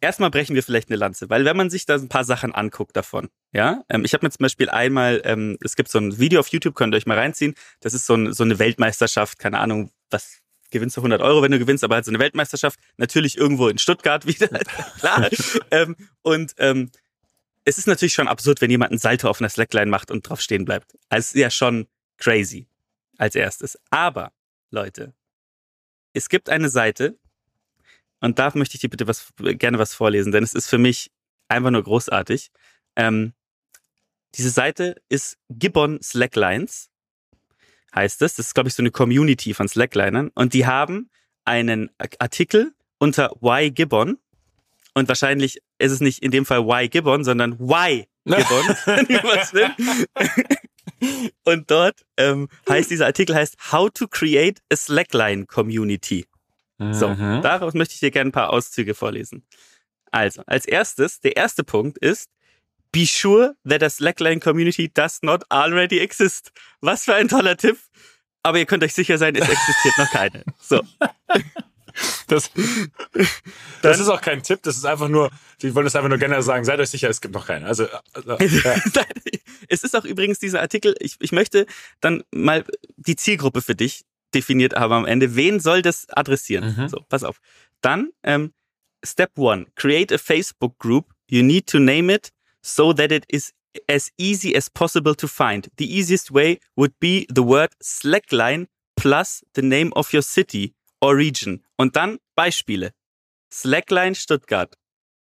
erstmal 0.00 0.30
brechen 0.30 0.54
wir 0.54 0.62
vielleicht 0.62 0.90
eine 0.90 0.96
Lanze, 0.96 1.30
weil 1.30 1.44
wenn 1.44 1.56
man 1.56 1.70
sich 1.70 1.86
da 1.86 1.94
ein 1.94 2.08
paar 2.08 2.24
Sachen 2.24 2.54
anguckt 2.54 2.96
davon, 2.96 3.28
ja, 3.52 3.82
ähm, 3.88 4.04
ich 4.04 4.14
habe 4.14 4.24
mir 4.24 4.30
zum 4.30 4.44
Beispiel 4.44 4.68
einmal, 4.68 5.20
ähm, 5.24 5.58
es 5.62 5.76
gibt 5.76 5.90
so 5.90 5.98
ein 5.98 6.18
Video 6.18 6.40
auf 6.40 6.48
YouTube, 6.48 6.74
könnt 6.74 6.94
ihr 6.94 6.98
euch 6.98 7.06
mal 7.06 7.18
reinziehen, 7.18 7.54
das 7.80 7.94
ist 7.94 8.06
so, 8.06 8.14
ein, 8.14 8.32
so 8.32 8.44
eine 8.44 8.58
Weltmeisterschaft, 8.58 9.38
keine 9.38 9.58
Ahnung, 9.58 9.90
was 10.10 10.38
gewinnst 10.70 10.96
du 10.96 11.00
100 11.00 11.20
Euro, 11.20 11.42
wenn 11.42 11.50
du 11.50 11.58
gewinnst, 11.58 11.82
aber 11.84 11.96
halt 11.96 12.04
so 12.04 12.10
eine 12.10 12.20
Weltmeisterschaft, 12.20 12.78
natürlich 12.96 13.36
irgendwo 13.36 13.68
in 13.68 13.78
Stuttgart 13.78 14.26
wieder, 14.26 14.48
klar. 14.98 15.28
ähm, 15.70 15.96
und 16.22 16.54
ähm, 16.58 16.90
es 17.64 17.76
ist 17.76 17.86
natürlich 17.86 18.14
schon 18.14 18.28
absurd, 18.28 18.60
wenn 18.60 18.70
jemand 18.70 18.92
einen 18.92 18.98
Salto 18.98 19.28
auf 19.28 19.40
einer 19.40 19.50
Slackline 19.50 19.90
macht 19.90 20.10
und 20.10 20.28
drauf 20.28 20.40
stehen 20.40 20.64
bleibt. 20.64 20.96
Also 21.08 21.34
ist 21.34 21.40
ja 21.40 21.50
schon 21.50 21.86
crazy 22.16 22.69
als 23.20 23.34
erstes. 23.34 23.78
Aber, 23.90 24.32
Leute, 24.70 25.14
es 26.12 26.28
gibt 26.28 26.48
eine 26.48 26.68
Seite, 26.68 27.18
und 28.20 28.38
da 28.38 28.50
möchte 28.54 28.76
ich 28.76 28.80
dir 28.80 28.90
bitte 28.90 29.06
was, 29.06 29.32
gerne 29.36 29.78
was 29.78 29.94
vorlesen, 29.94 30.32
denn 30.32 30.42
es 30.42 30.54
ist 30.54 30.68
für 30.68 30.78
mich 30.78 31.10
einfach 31.48 31.70
nur 31.70 31.82
großartig. 31.82 32.50
Ähm, 32.96 33.34
diese 34.34 34.50
Seite 34.50 34.96
ist 35.08 35.38
Gibbon 35.48 36.00
Slacklines, 36.02 36.90
heißt 37.94 38.22
es. 38.22 38.34
Das 38.34 38.46
ist, 38.46 38.54
glaube 38.54 38.68
ich, 38.68 38.74
so 38.74 38.82
eine 38.82 38.90
Community 38.90 39.54
von 39.54 39.68
Slacklinern. 39.68 40.30
Und 40.34 40.54
die 40.54 40.66
haben 40.66 41.10
einen 41.44 41.90
Artikel 42.18 42.72
unter 42.98 43.30
Why 43.40 43.70
Gibbon. 43.70 44.18
Und 44.94 45.08
wahrscheinlich 45.08 45.62
ist 45.78 45.92
es 45.92 46.00
nicht 46.00 46.22
in 46.22 46.30
dem 46.30 46.46
Fall 46.46 46.64
Why 46.66 46.88
Gibbon, 46.88 47.24
sondern 47.24 47.58
Why 47.58 48.06
Gibbon. 48.24 48.76
Und 51.44 51.70
dort 51.70 52.04
ähm, 52.16 52.48
heißt 52.68 52.90
dieser 52.90 53.06
Artikel 53.06 53.34
heißt 53.34 53.72
How 53.72 53.90
to 53.92 54.06
Create 54.08 54.60
a 54.72 54.76
Slackline 54.76 55.46
Community. 55.46 56.26
So, 56.78 57.08
Mhm. 57.10 57.42
daraus 57.42 57.74
möchte 57.74 57.94
ich 57.94 58.00
dir 58.00 58.10
gerne 58.10 58.30
ein 58.30 58.32
paar 58.32 58.50
Auszüge 58.52 58.94
vorlesen. 58.94 59.44
Also, 60.12 60.42
als 60.46 60.64
erstes, 60.66 61.20
der 61.20 61.36
erste 61.36 61.62
Punkt 61.62 61.98
ist, 61.98 62.30
be 62.90 63.04
sure 63.06 63.54
that 63.68 63.82
a 63.82 63.90
Slackline 63.90 64.40
Community 64.40 64.88
does 64.92 65.18
not 65.22 65.44
already 65.50 65.98
exist. 65.98 66.52
Was 66.80 67.04
für 67.04 67.14
ein 67.14 67.28
toller 67.28 67.56
Tipp. 67.56 67.76
Aber 68.42 68.58
ihr 68.58 68.66
könnt 68.66 68.82
euch 68.82 68.94
sicher 68.94 69.18
sein, 69.18 69.36
es 69.36 69.48
existiert 69.48 69.98
noch 69.98 70.10
keine. 70.10 70.44
So. 70.58 70.80
Das, 72.30 72.50
das 73.82 73.98
ist 73.98 74.08
auch 74.08 74.20
kein 74.20 74.42
Tipp, 74.42 74.60
das 74.62 74.76
ist 74.76 74.84
einfach 74.84 75.08
nur, 75.08 75.30
die 75.62 75.74
wollen 75.74 75.84
das 75.84 75.96
einfach 75.96 76.08
nur 76.08 76.18
generell 76.18 76.42
sagen, 76.42 76.64
seid 76.64 76.78
euch 76.78 76.90
sicher, 76.90 77.10
es 77.10 77.20
gibt 77.20 77.34
noch 77.34 77.46
keine. 77.46 77.66
Also, 77.66 77.86
also 78.12 78.30
ja. 78.38 78.76
es 79.68 79.82
ist 79.82 79.96
auch 79.96 80.04
übrigens 80.04 80.38
dieser 80.38 80.60
Artikel, 80.60 80.94
ich, 81.00 81.16
ich 81.20 81.32
möchte 81.32 81.66
dann 82.00 82.22
mal 82.30 82.64
die 82.96 83.16
Zielgruppe 83.16 83.62
für 83.62 83.74
dich 83.74 84.04
definiert 84.32 84.76
haben 84.76 84.92
am 84.92 85.06
Ende. 85.06 85.34
Wen 85.34 85.58
soll 85.58 85.82
das 85.82 86.08
adressieren? 86.10 86.76
Mhm. 86.76 86.88
So, 86.88 87.04
pass 87.08 87.24
auf. 87.24 87.40
Dann, 87.80 88.10
ähm, 88.22 88.52
Step 89.04 89.36
one, 89.36 89.66
create 89.76 90.12
a 90.12 90.18
Facebook 90.18 90.78
group. 90.78 91.12
You 91.28 91.42
need 91.42 91.66
to 91.68 91.78
name 91.78 92.12
it 92.12 92.30
so 92.62 92.92
that 92.92 93.10
it 93.10 93.24
is 93.28 93.52
as 93.88 94.10
easy 94.18 94.54
as 94.54 94.68
possible 94.68 95.14
to 95.14 95.26
find. 95.26 95.70
The 95.78 95.86
easiest 95.86 96.30
way 96.30 96.60
would 96.76 96.92
be 97.00 97.26
the 97.34 97.42
word 97.42 97.70
slackline 97.82 98.66
plus 98.96 99.42
the 99.54 99.62
name 99.62 99.92
of 99.94 100.12
your 100.12 100.22
city 100.22 100.74
or 101.00 101.16
region. 101.16 101.64
Und 101.76 101.96
dann 101.96 102.18
Beispiele. 102.34 102.92
Slackline 103.52 104.14
Stuttgart. 104.14 104.76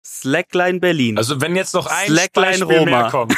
Slackline 0.06 0.80
Berlin. 0.80 1.16
also 1.16 1.40
wenn 1.40 1.56
jetzt 1.56 1.72
noch 1.72 1.86
ein 1.86 2.09
Slackline 2.09 2.59
Beispiel 2.59 2.78
Roma. 2.78 3.01
mehr 3.02 3.10
kommt. 3.10 3.34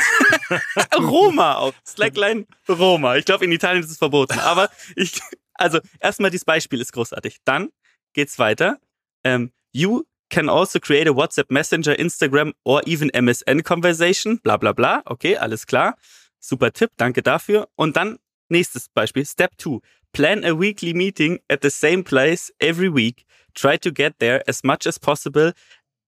Roma 0.98 1.54
auch. 1.56 1.72
Slackline 1.86 2.46
Roma. 2.68 3.16
Ich 3.16 3.24
glaube, 3.24 3.44
in 3.44 3.52
Italien 3.52 3.84
ist 3.84 3.90
es 3.90 3.98
verboten. 3.98 4.38
Aber 4.40 4.68
ich, 4.96 5.20
also 5.54 5.78
erstmal 6.00 6.30
dieses 6.30 6.44
Beispiel 6.44 6.80
ist 6.80 6.92
großartig. 6.92 7.38
Dann 7.44 7.70
geht's 8.14 8.38
weiter. 8.38 8.78
Ähm, 9.22 9.52
you 9.72 10.02
can 10.28 10.48
also 10.48 10.80
create 10.80 11.08
a 11.08 11.14
WhatsApp 11.14 11.50
Messenger, 11.52 11.96
Instagram 11.98 12.52
or 12.64 12.84
even 12.86 13.10
MSN 13.10 13.62
Conversation. 13.62 14.40
Bla 14.40 14.56
bla 14.56 14.72
bla. 14.72 15.02
Okay, 15.04 15.36
alles 15.36 15.66
klar. 15.66 15.96
Super 16.40 16.72
Tipp, 16.72 16.90
danke 16.96 17.22
dafür. 17.22 17.68
Und 17.76 17.96
dann 17.96 18.18
nächstes 18.48 18.88
Beispiel. 18.88 19.24
Step 19.24 19.52
2. 19.58 19.78
Plan 20.16 20.44
a 20.44 20.54
weekly 20.54 20.94
meeting 20.94 21.40
at 21.50 21.60
the 21.60 21.68
same 21.70 22.02
place 22.02 22.50
every 22.58 22.88
week. 22.88 23.26
Try 23.54 23.76
to 23.78 23.90
get 23.92 24.14
there 24.18 24.42
as 24.48 24.64
much 24.64 24.86
as 24.86 24.98
possible 24.98 25.52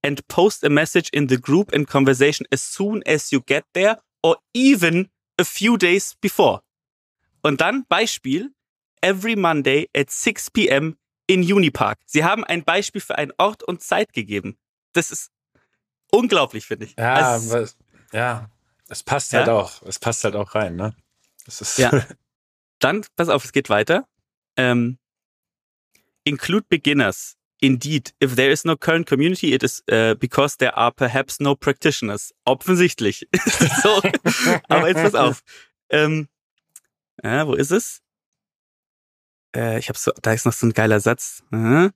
and 0.03 0.27
post 0.29 0.65
a 0.65 0.71
message 0.71 1.11
in 1.13 1.27
the 1.29 1.37
group 1.37 1.75
and 1.75 1.87
conversation 1.87 2.47
as 2.51 2.63
soon 2.63 3.03
as 3.07 3.31
you 3.33 3.43
get 3.47 3.65
there 3.75 3.99
or 4.23 4.37
even 4.55 5.11
a 5.39 5.45
few 5.45 5.77
days 5.77 6.15
before. 6.23 6.61
Und 7.43 7.61
dann 7.61 7.85
Beispiel, 7.87 8.49
every 9.03 9.37
Monday 9.37 9.89
at 9.95 10.11
6 10.11 10.51
p.m. 10.53 10.97
in 11.27 11.43
Unipark. 11.43 11.99
Sie 12.07 12.25
haben 12.25 12.45
ein 12.45 12.65
Beispiel 12.65 13.03
für 13.03 13.19
einen 13.19 13.33
Ort 13.37 13.63
und 13.63 13.83
Zeit 13.83 14.15
gegeben. 14.15 14.57
Das 14.95 15.11
ist 15.11 15.31
unglaublich, 16.11 16.65
finde 16.65 16.87
ich. 16.87 16.95
Ja, 16.97 17.15
Also, 17.15 17.57
aber, 17.57 17.69
ja, 18.15 18.49
es 18.89 19.03
passt 19.03 19.33
Ja? 19.33 19.41
halt 19.41 19.51
auch. 19.51 19.83
Es 19.83 19.99
passt 19.99 20.25
halt 20.25 20.35
auch 20.35 20.55
rein, 20.55 20.77
ne? 20.77 20.95
Das 21.45 21.61
ist, 21.61 21.77
Ja. 21.77 21.91
dann, 22.79 23.05
pass 23.17 23.29
auf, 23.29 23.45
es 23.45 23.53
geht 23.53 23.69
weiter. 23.69 24.07
Ähm, 24.57 24.99
include 26.25 26.67
beginners. 26.69 27.37
Indeed, 27.61 28.15
if 28.23 28.37
there 28.37 28.53
is 28.53 28.65
no 28.65 28.77
current 28.77 29.07
community, 29.09 29.53
it 29.53 29.65
is 29.65 29.83
uh, 29.91 30.15
because 30.15 30.57
there 30.59 30.77
are 30.77 30.93
perhaps 30.93 31.41
no 31.41 31.57
practitioners. 31.57 32.33
Offensichtlich. 32.45 33.27
so. 33.83 34.01
Aber 34.69 34.89
jetzt 34.89 35.03
pass 35.03 35.15
auf. 35.17 35.43
Ähm, 35.91 36.29
ja, 37.23 37.47
wo 37.49 37.55
ist 37.55 37.73
es? 37.73 38.01
Äh, 39.57 39.79
ich 39.81 39.89
habe 39.89 39.99
so, 39.99 40.13
da 40.23 40.33
ist 40.33 40.47
noch 40.47 40.53
so 40.53 40.67
ein 40.67 40.73
geiler 40.73 41.01
Satz. 41.01 41.43
Aha. 41.51 41.91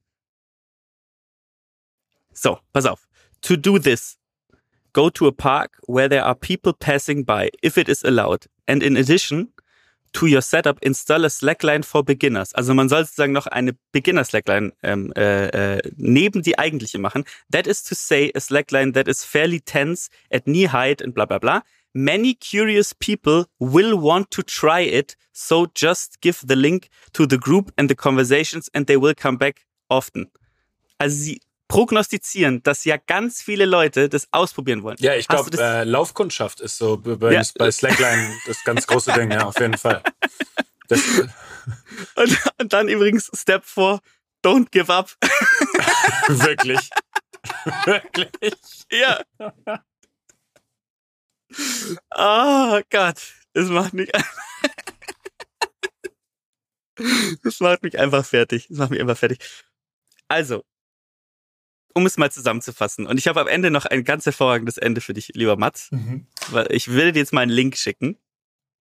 So, 2.32 2.58
pass 2.72 2.86
auf. 2.86 3.06
To 3.42 3.56
do 3.56 3.78
this, 3.78 4.18
go 4.92 5.10
to 5.10 5.28
a 5.28 5.32
park 5.32 5.78
where 5.86 6.08
there 6.08 6.24
are 6.24 6.34
people 6.34 6.72
passing 6.72 7.24
by, 7.24 7.50
if 7.62 7.76
it 7.76 7.88
is 7.88 8.04
allowed. 8.04 8.48
And 8.66 8.82
in 8.82 8.96
addition 8.96 9.52
to 10.12 10.26
your 10.26 10.42
setup, 10.42 10.78
install 10.82 11.24
a 11.24 11.28
Slackline 11.28 11.84
for 11.84 12.04
beginners. 12.04 12.54
Also 12.54 12.74
man 12.74 12.88
soll 12.88 13.04
sozusagen 13.04 13.32
noch 13.32 13.46
eine 13.46 13.72
Beginner-Slackline 13.92 14.72
ähm, 14.82 15.12
äh, 15.16 15.76
äh, 15.76 15.82
neben 15.96 16.42
die 16.42 16.58
eigentliche 16.58 16.98
machen. 16.98 17.24
That 17.50 17.66
is 17.66 17.82
to 17.84 17.94
say, 17.94 18.30
a 18.34 18.40
Slackline 18.40 18.92
that 18.94 19.08
is 19.08 19.24
fairly 19.24 19.60
tense 19.60 20.10
at 20.30 20.44
knee 20.44 20.68
height 20.68 21.02
and 21.02 21.14
bla 21.14 21.24
bla 21.24 21.38
bla. 21.38 21.62
Many 21.94 22.34
curious 22.34 22.94
people 22.94 23.46
will 23.58 24.00
want 24.00 24.30
to 24.30 24.42
try 24.42 24.82
it, 24.82 25.16
so 25.32 25.66
just 25.74 26.20
give 26.22 26.42
the 26.46 26.56
link 26.56 26.88
to 27.12 27.26
the 27.26 27.36
group 27.36 27.70
and 27.76 27.90
the 27.90 27.94
conversations 27.94 28.70
and 28.72 28.86
they 28.86 28.96
will 28.96 29.14
come 29.14 29.36
back 29.36 29.66
often. 29.90 30.30
Also 30.98 31.16
sie 31.16 31.40
prognostizieren, 31.72 32.62
dass 32.62 32.84
ja 32.84 32.98
ganz 32.98 33.40
viele 33.40 33.64
Leute 33.64 34.10
das 34.10 34.28
ausprobieren 34.30 34.82
wollen. 34.82 34.98
Ja, 35.00 35.14
ich 35.14 35.26
glaube, 35.26 35.56
äh, 35.58 35.84
Laufkundschaft 35.84 36.60
ist 36.60 36.76
so 36.76 36.98
bei, 36.98 37.32
Ja. 37.32 37.42
bei 37.56 37.70
Slackline 37.70 38.30
das 38.46 38.62
ganz 38.64 38.86
große 38.86 39.10
Ding, 39.14 39.30
ja, 39.30 39.46
auf 39.46 39.58
jeden 39.58 39.78
Fall. 39.78 40.02
Das, 40.88 41.00
Und, 42.16 42.38
und 42.60 42.72
dann 42.74 42.88
übrigens 42.88 43.30
Step 43.34 43.64
4, 43.64 44.00
don't 44.44 44.66
give 44.70 44.92
up. 44.92 45.16
Wirklich. 46.28 46.90
Wirklich. 47.86 48.52
Ja. 48.90 49.22
Oh 52.14 52.80
Gott, 52.90 53.22
das 53.54 53.68
macht 53.68 53.94
mich 53.94 54.10
Das 57.42 57.60
macht 57.60 57.82
mich 57.82 57.98
einfach 57.98 58.24
fertig. 58.26 58.66
Das 58.68 58.76
macht 58.78 58.90
mich 58.90 59.00
einfach 59.00 59.16
fertig. 59.16 59.38
Also, 60.28 60.64
um 61.94 62.06
es 62.06 62.16
mal 62.16 62.30
zusammenzufassen. 62.30 63.06
Und 63.06 63.18
ich 63.18 63.26
habe 63.28 63.40
am 63.40 63.48
Ende 63.48 63.70
noch 63.70 63.86
ein 63.86 64.04
ganz 64.04 64.26
hervorragendes 64.26 64.78
Ende 64.78 65.00
für 65.00 65.12
dich, 65.12 65.28
lieber 65.34 65.56
Mats. 65.56 65.88
Weil 66.50 66.66
ich 66.70 66.88
will 66.88 67.12
dir 67.12 67.20
jetzt 67.20 67.32
mal 67.32 67.42
einen 67.42 67.50
Link 67.50 67.76
schicken. 67.76 68.16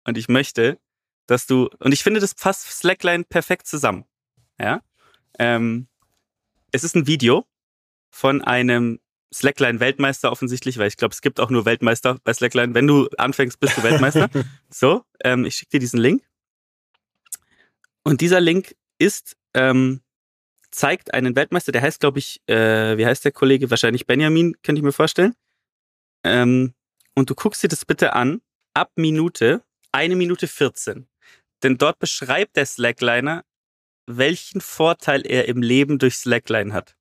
Und 0.03 0.17
ich 0.17 0.27
möchte, 0.27 0.79
dass 1.27 1.47
du, 1.47 1.69
und 1.79 1.93
ich 1.93 2.03
finde, 2.03 2.19
das 2.19 2.35
passt 2.35 2.67
Slackline 2.67 3.23
perfekt 3.23 3.67
zusammen. 3.67 4.05
Ja. 4.59 4.81
Ähm, 5.39 5.87
es 6.71 6.83
ist 6.83 6.95
ein 6.95 7.07
Video 7.07 7.45
von 8.09 8.41
einem 8.41 8.99
Slackline-Weltmeister 9.33 10.31
offensichtlich, 10.31 10.77
weil 10.77 10.87
ich 10.87 10.97
glaube, 10.97 11.13
es 11.13 11.21
gibt 11.21 11.39
auch 11.39 11.49
nur 11.49 11.65
Weltmeister 11.65 12.19
bei 12.23 12.33
Slackline. 12.33 12.73
Wenn 12.73 12.87
du 12.87 13.09
anfängst, 13.17 13.59
bist 13.59 13.77
du 13.77 13.83
Weltmeister. 13.83 14.29
so, 14.69 15.03
ähm, 15.23 15.45
ich 15.45 15.55
schicke 15.55 15.71
dir 15.71 15.79
diesen 15.79 15.99
Link. 15.99 16.23
Und 18.03 18.21
dieser 18.21 18.39
Link 18.39 18.75
ist, 18.97 19.35
ähm, 19.53 20.01
zeigt 20.75 21.13
einen 21.13 21.35
Weltmeister, 21.35 21.71
der 21.71 21.81
heißt, 21.81 21.99
glaube 21.99 22.19
ich, 22.19 22.41
äh, 22.47 22.97
wie 22.97 23.05
heißt 23.05 23.23
der 23.23 23.31
Kollege? 23.31 23.69
Wahrscheinlich 23.69 24.05
Benjamin, 24.05 24.55
könnte 24.61 24.79
ich 24.79 24.83
mir 24.83 24.91
vorstellen. 24.91 25.33
Ähm, 26.23 26.73
und 27.15 27.29
du 27.29 27.35
guckst 27.35 27.63
dir 27.63 27.69
das 27.69 27.85
bitte 27.85 28.13
an, 28.13 28.41
ab 28.73 28.91
Minute, 28.95 29.63
eine 29.91 30.15
Minute 30.15 30.47
14. 30.47 31.07
Denn 31.63 31.77
dort 31.77 31.99
beschreibt 31.99 32.57
der 32.57 32.65
Slackliner, 32.65 33.45
welchen 34.05 34.59
Vorteil 34.61 35.25
er 35.25 35.47
im 35.47 35.61
Leben 35.61 35.97
durch 35.97 36.17
Slackline 36.17 36.73
hat. 36.73 36.94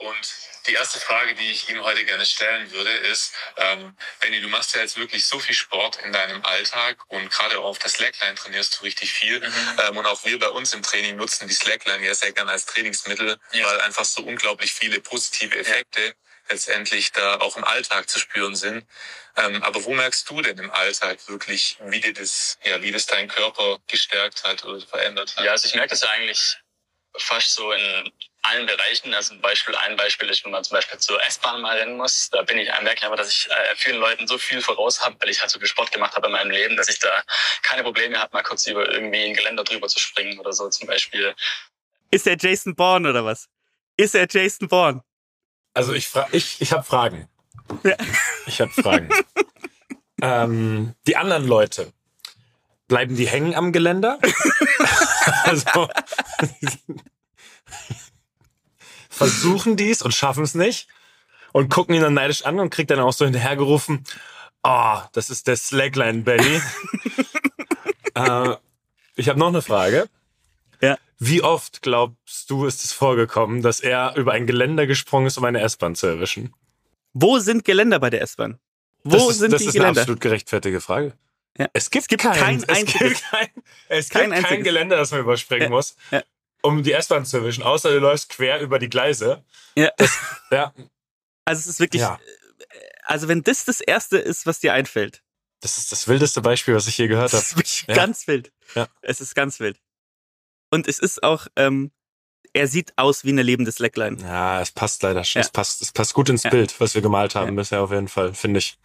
Und 0.00 0.34
die 0.66 0.72
erste 0.72 0.98
Frage, 0.98 1.34
die 1.34 1.50
ich 1.50 1.68
ihm 1.68 1.82
heute 1.82 2.04
gerne 2.06 2.24
stellen 2.24 2.70
würde, 2.70 2.90
ist, 2.90 3.34
ähm, 3.58 3.94
Benny, 4.20 4.40
du 4.40 4.48
machst 4.48 4.74
ja 4.74 4.80
jetzt 4.80 4.96
wirklich 4.96 5.26
so 5.26 5.38
viel 5.38 5.54
Sport 5.54 5.98
in 6.02 6.12
deinem 6.12 6.42
Alltag 6.42 7.04
und 7.08 7.30
gerade 7.30 7.58
auf 7.58 7.78
der 7.78 7.90
Slackline 7.90 8.34
trainierst 8.34 8.78
du 8.78 8.84
richtig 8.84 9.12
viel. 9.12 9.42
Ähm, 9.86 9.96
und 9.98 10.06
auch 10.06 10.24
wir 10.24 10.38
bei 10.38 10.48
uns 10.48 10.72
im 10.72 10.82
Training 10.82 11.16
nutzen 11.16 11.48
die 11.48 11.54
Slackline 11.54 12.04
ja 12.06 12.14
sehr 12.14 12.32
gerne 12.32 12.50
als 12.50 12.64
Trainingsmittel, 12.64 13.38
Ja. 13.52 13.66
weil 13.66 13.80
einfach 13.82 14.06
so 14.06 14.22
unglaublich 14.22 14.72
viele 14.72 15.00
positive 15.00 15.58
Effekte 15.58 16.14
letztendlich 16.48 17.12
da 17.12 17.36
auch 17.40 17.58
im 17.58 17.64
Alltag 17.64 18.08
zu 18.08 18.18
spüren 18.18 18.56
sind. 18.56 18.86
Ähm, 19.36 19.62
aber 19.62 19.84
wo 19.84 19.92
merkst 19.92 20.28
du 20.30 20.40
denn 20.40 20.58
im 20.58 20.70
Alltag 20.70 21.18
wirklich, 21.28 21.76
wie 21.82 22.00
dir 22.00 22.14
das, 22.14 22.58
ja, 22.64 22.80
wie 22.80 22.90
das 22.90 23.04
deinen 23.04 23.28
Körper 23.28 23.78
gestärkt 23.86 24.44
hat 24.44 24.64
oder 24.64 24.84
verändert 24.86 25.36
hat? 25.36 25.44
Ja, 25.44 25.52
also 25.52 25.68
ich 25.68 25.74
merke 25.74 25.90
das 25.90 26.00
ja 26.00 26.08
eigentlich 26.08 26.56
fast 27.18 27.54
so 27.54 27.70
in 27.72 28.12
allen 28.42 28.66
Bereichen. 28.66 29.14
Also 29.14 29.34
ein 29.34 29.40
Beispiel, 29.40 29.74
ein 29.74 29.96
Beispiel 29.96 30.28
ist, 30.28 30.44
wenn 30.44 30.52
man 30.52 30.64
zum 30.64 30.76
Beispiel 30.76 30.98
zur 30.98 31.22
S-Bahn 31.26 31.60
mal 31.60 31.76
rennen 31.76 31.96
muss. 31.96 32.30
Da 32.30 32.42
bin 32.42 32.58
ich 32.58 32.68
ich 32.68 32.74
einfach, 32.74 33.16
dass 33.16 33.30
ich 33.30 33.48
äh, 33.50 33.76
vielen 33.76 33.98
Leuten 34.00 34.26
so 34.26 34.38
viel 34.38 34.60
voraus 34.60 35.04
habe, 35.04 35.16
weil 35.20 35.30
ich 35.30 35.40
halt 35.40 35.50
so 35.50 35.58
viel 35.58 35.68
Sport 35.68 35.92
gemacht 35.92 36.14
habe 36.16 36.26
in 36.26 36.32
meinem 36.32 36.50
Leben, 36.50 36.76
dass 36.76 36.88
ich 36.88 36.98
da 36.98 37.08
keine 37.62 37.82
Probleme 37.82 38.18
habe, 38.18 38.32
mal 38.32 38.42
kurz 38.42 38.66
über 38.66 38.90
irgendwie 38.90 39.24
ein 39.24 39.34
Geländer 39.34 39.64
drüber 39.64 39.88
zu 39.88 39.98
springen 39.98 40.38
oder 40.38 40.52
so 40.52 40.68
zum 40.68 40.86
Beispiel. 40.86 41.34
Ist 42.10 42.26
er 42.26 42.36
Jason 42.38 42.74
Bourne 42.74 43.08
oder 43.10 43.24
was? 43.24 43.48
Ist 43.96 44.14
er 44.14 44.26
Jason 44.28 44.68
Bourne? 44.68 45.02
Also 45.74 45.92
ich 45.92 46.08
fra 46.08 46.28
ich, 46.32 46.60
ich 46.60 46.72
habe 46.72 46.82
Fragen. 46.82 47.28
Ja. 47.84 47.96
Ich 48.46 48.60
habe 48.60 48.72
Fragen. 48.72 49.08
ähm, 50.22 50.94
die 51.06 51.16
anderen 51.16 51.46
Leute, 51.46 51.92
bleiben 52.88 53.14
die 53.14 53.28
hängen 53.28 53.54
am 53.54 53.72
Geländer? 53.72 54.18
also, 55.44 55.88
versuchen 59.20 59.76
dies 59.76 60.00
und 60.00 60.14
schaffen 60.14 60.42
es 60.44 60.54
nicht 60.54 60.88
und 61.52 61.68
gucken 61.68 61.94
ihn 61.94 62.00
dann 62.00 62.14
neidisch 62.14 62.44
an 62.46 62.58
und 62.58 62.70
kriegt 62.70 62.90
dann 62.90 63.00
auch 63.00 63.12
so 63.12 63.24
hinterhergerufen, 63.26 64.04
oh, 64.62 64.98
das 65.12 65.28
ist 65.28 65.46
der 65.46 65.56
Slackline 65.56 66.22
Benny. 66.22 66.60
äh, 68.14 68.54
ich 69.16 69.28
habe 69.28 69.38
noch 69.38 69.48
eine 69.48 69.62
Frage. 69.62 70.08
Ja. 70.80 70.96
Wie 71.18 71.42
oft 71.42 71.82
glaubst 71.82 72.48
du, 72.50 72.64
ist 72.64 72.82
es 72.84 72.92
vorgekommen, 72.92 73.60
dass 73.62 73.80
er 73.80 74.14
über 74.16 74.32
ein 74.32 74.46
Geländer 74.46 74.86
gesprungen 74.86 75.26
ist, 75.26 75.36
um 75.36 75.44
eine 75.44 75.60
S-Bahn 75.60 75.94
zu 75.94 76.06
erwischen? 76.06 76.54
Wo 77.12 77.38
sind 77.38 77.64
Geländer 77.64 77.98
bei 77.98 78.08
der 78.08 78.22
S-Bahn? 78.22 78.58
Wo 79.04 79.16
das 79.16 79.28
ist, 79.30 79.38
sind 79.40 79.52
das 79.52 79.60
die 79.62 79.68
ist 79.68 79.74
eine 79.74 79.80
Geländer? 79.82 80.00
absolut 80.00 80.20
gerechtfertige 80.20 80.80
Frage. 80.80 81.12
Ja. 81.58 81.68
Es 81.74 81.90
gibt, 81.90 82.04
Es 82.04 82.08
gibt 82.08 82.22
kein, 82.22 82.32
kein 82.34 82.64
es. 82.66 82.86
Gibt 82.86 83.22
kein, 83.30 83.48
es 83.88 84.08
Kein 84.08 84.22
gibt 84.22 84.32
kein 84.32 84.32
einziges. 84.32 84.64
Geländer, 84.64 84.96
das 84.96 85.10
man 85.10 85.20
überspringen 85.20 85.64
Ja. 85.64 85.68
muss, 85.68 85.96
Ja. 86.10 86.22
Um 86.62 86.82
die 86.82 86.92
S-Bahn 86.92 87.24
zu 87.24 87.38
erwischen, 87.38 87.62
außer 87.62 87.90
du 87.90 87.98
läufst 87.98 88.28
quer 88.30 88.60
über 88.60 88.78
die 88.78 88.88
Gleise. 88.88 89.44
Ja. 89.76 89.90
Ja, 90.50 90.72
Also 91.44 91.60
es 91.60 91.66
ist 91.66 91.80
wirklich, 91.80 92.02
Ja. 92.02 92.18
also 93.04 93.28
wenn 93.28 93.42
das 93.42 93.64
das 93.64 93.80
Erste 93.80 94.18
ist, 94.18 94.46
was 94.46 94.58
dir 94.60 94.72
einfällt, 94.72 95.22
das 95.60 95.78
ist 95.78 95.92
das 95.92 96.08
wildeste 96.08 96.40
Beispiel, 96.40 96.74
was 96.74 96.86
ich 96.86 96.96
je 96.98 97.06
gehört 97.06 97.32
das 97.32 97.34
habe. 97.34 97.42
ist 97.42 97.56
wirklich 97.56 97.84
Ja. 97.88 97.94
ganz 97.94 98.26
wild. 98.26 98.52
Ja. 98.74 98.88
Es 99.02 99.20
ist 99.20 99.34
ganz 99.34 99.60
wild. 99.60 99.78
Und 100.70 100.88
es 100.88 100.98
ist 100.98 101.22
auch, 101.22 101.46
ähm, 101.56 101.92
er 102.52 102.66
sieht 102.66 102.92
aus 102.96 103.24
wie 103.24 103.28
eine 103.30 103.42
lebende 103.42 103.70
Slackline. 103.70 104.20
Ja, 104.22 104.60
es 104.60 104.72
passt 104.72 105.02
leider 105.02 105.22
schon. 105.22 105.40
Ja. 105.40 105.46
Es, 105.46 105.52
passt, 105.52 105.82
es 105.82 105.92
passt 105.92 106.14
gut 106.14 106.28
ins 106.30 106.42
Ja. 106.44 106.50
Bild, 106.50 106.80
was 106.80 106.94
wir 106.94 107.02
gemalt 107.02 107.34
haben 107.34 107.48
Ja. 107.50 107.54
bisher 107.54 107.82
auf 107.82 107.90
jeden 107.92 108.08
Fall, 108.08 108.34
finde 108.34 108.58
ich. 108.58 108.76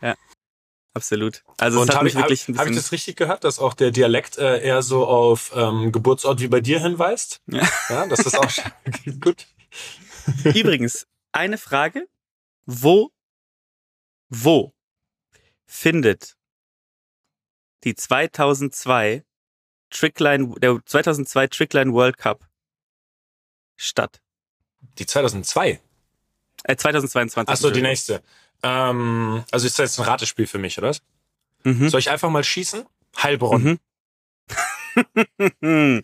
Absolut. 0.95 1.43
Also 1.57 1.81
Und 1.81 1.93
habe 1.93 2.07
ich, 2.07 2.15
hab, 2.15 2.23
hab 2.23 2.67
ich 2.67 2.75
das 2.75 2.91
richtig 2.93 3.17
gehört, 3.17 3.43
dass 3.43 3.59
auch 3.59 3.73
der 3.73 3.91
Dialekt 3.91 4.37
äh, 4.37 4.61
eher 4.61 4.81
so 4.81 5.05
auf 5.05 5.51
ähm, 5.53 5.91
Geburtsort 5.91 6.39
wie 6.39 6.47
bei 6.47 6.61
dir 6.61 6.79
hinweist? 6.79 7.41
Ja. 7.47 7.67
Ja, 7.89 8.07
das 8.07 8.21
ist 8.21 8.39
auch 8.39 8.49
gut. 9.19 9.45
Übrigens, 10.45 11.05
eine 11.33 11.57
Frage. 11.57 12.07
Wo, 12.65 13.11
wo 14.29 14.73
findet 15.65 16.37
die 17.83 17.93
2002 17.93 19.25
Trickline, 19.89 20.55
der 20.61 20.79
2002 20.83 21.47
Trickline 21.47 21.91
World 21.91 22.17
Cup 22.17 22.47
statt? 23.75 24.21
Die 24.97 25.05
2002. 25.05 25.81
Äh, 26.63 26.75
2022. 26.77 27.51
Achso, 27.51 27.69
die 27.69 27.81
nächste. 27.81 28.23
Ähm, 28.63 29.43
also 29.51 29.67
ist 29.67 29.77
das 29.79 29.91
jetzt 29.91 29.99
ein 29.99 30.05
Ratespiel 30.05 30.47
für 30.47 30.57
mich, 30.57 30.77
oder? 30.77 30.95
Mhm. 31.63 31.89
Soll 31.89 31.99
ich 31.99 32.09
einfach 32.09 32.29
mal 32.29 32.43
schießen? 32.43 32.85
Heilbronn. 33.21 33.79
Mhm. 34.95 36.01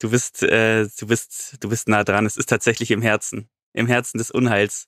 Du 0.00 0.10
bist, 0.10 0.42
äh, 0.42 0.86
du 0.98 1.06
bist, 1.06 1.56
du 1.60 1.68
bist 1.68 1.88
nah 1.88 2.04
dran. 2.04 2.26
Es 2.26 2.36
ist 2.36 2.48
tatsächlich 2.48 2.90
im 2.90 3.00
Herzen, 3.00 3.48
im 3.72 3.86
Herzen 3.86 4.18
des 4.18 4.30
Unheils. 4.30 4.86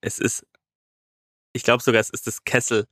Es 0.00 0.18
ist, 0.18 0.46
ich 1.52 1.64
glaube 1.64 1.82
sogar, 1.82 2.00
es 2.00 2.10
ist 2.10 2.26
das 2.26 2.44
Kessel, 2.44 2.86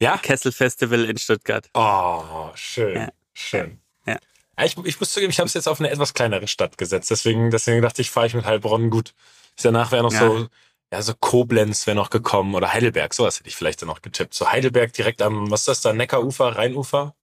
Ja? 0.00 0.16
Kessel 0.16 0.52
Festival 0.52 1.04
in 1.04 1.18
Stuttgart. 1.18 1.68
Oh, 1.74 2.50
schön. 2.54 2.96
Ja. 2.96 3.08
Schön. 3.34 3.80
Ja. 4.06 4.16
Ich, 4.64 4.76
ich 4.84 5.00
muss 5.00 5.10
zugeben, 5.12 5.30
ich 5.30 5.38
habe 5.38 5.48
es 5.48 5.54
jetzt 5.54 5.66
auf 5.68 5.80
eine 5.80 5.90
etwas 5.90 6.14
kleinere 6.14 6.46
Stadt 6.48 6.78
gesetzt. 6.78 7.10
Deswegen, 7.10 7.50
deswegen 7.50 7.82
dachte 7.82 8.00
ich, 8.00 8.10
fahre 8.10 8.28
ich 8.28 8.34
mit 8.34 8.44
Heilbronn 8.46 8.88
gut. 8.88 9.12
Ist 9.56 9.64
danach 9.64 9.92
wäre 9.92 10.04
noch 10.04 10.12
Ja. 10.12 10.20
so, 10.20 10.48
ja, 10.92 11.00
so 11.02 11.14
Koblenz 11.14 11.86
wäre 11.86 11.94
noch 11.96 12.10
gekommen 12.10 12.54
oder 12.54 12.72
Heidelberg, 12.72 13.14
sowas 13.14 13.38
hätte 13.38 13.48
ich 13.48 13.56
vielleicht 13.56 13.80
dann 13.80 13.88
noch 13.88 14.02
getippt. 14.02 14.34
So 14.34 14.52
Heidelberg 14.52 14.92
direkt 14.92 15.22
am, 15.22 15.50
was 15.50 15.60
ist 15.62 15.68
das 15.68 15.80
da, 15.80 15.92
Neckarufer, 15.94 16.54
Rheinufer? 16.56 17.16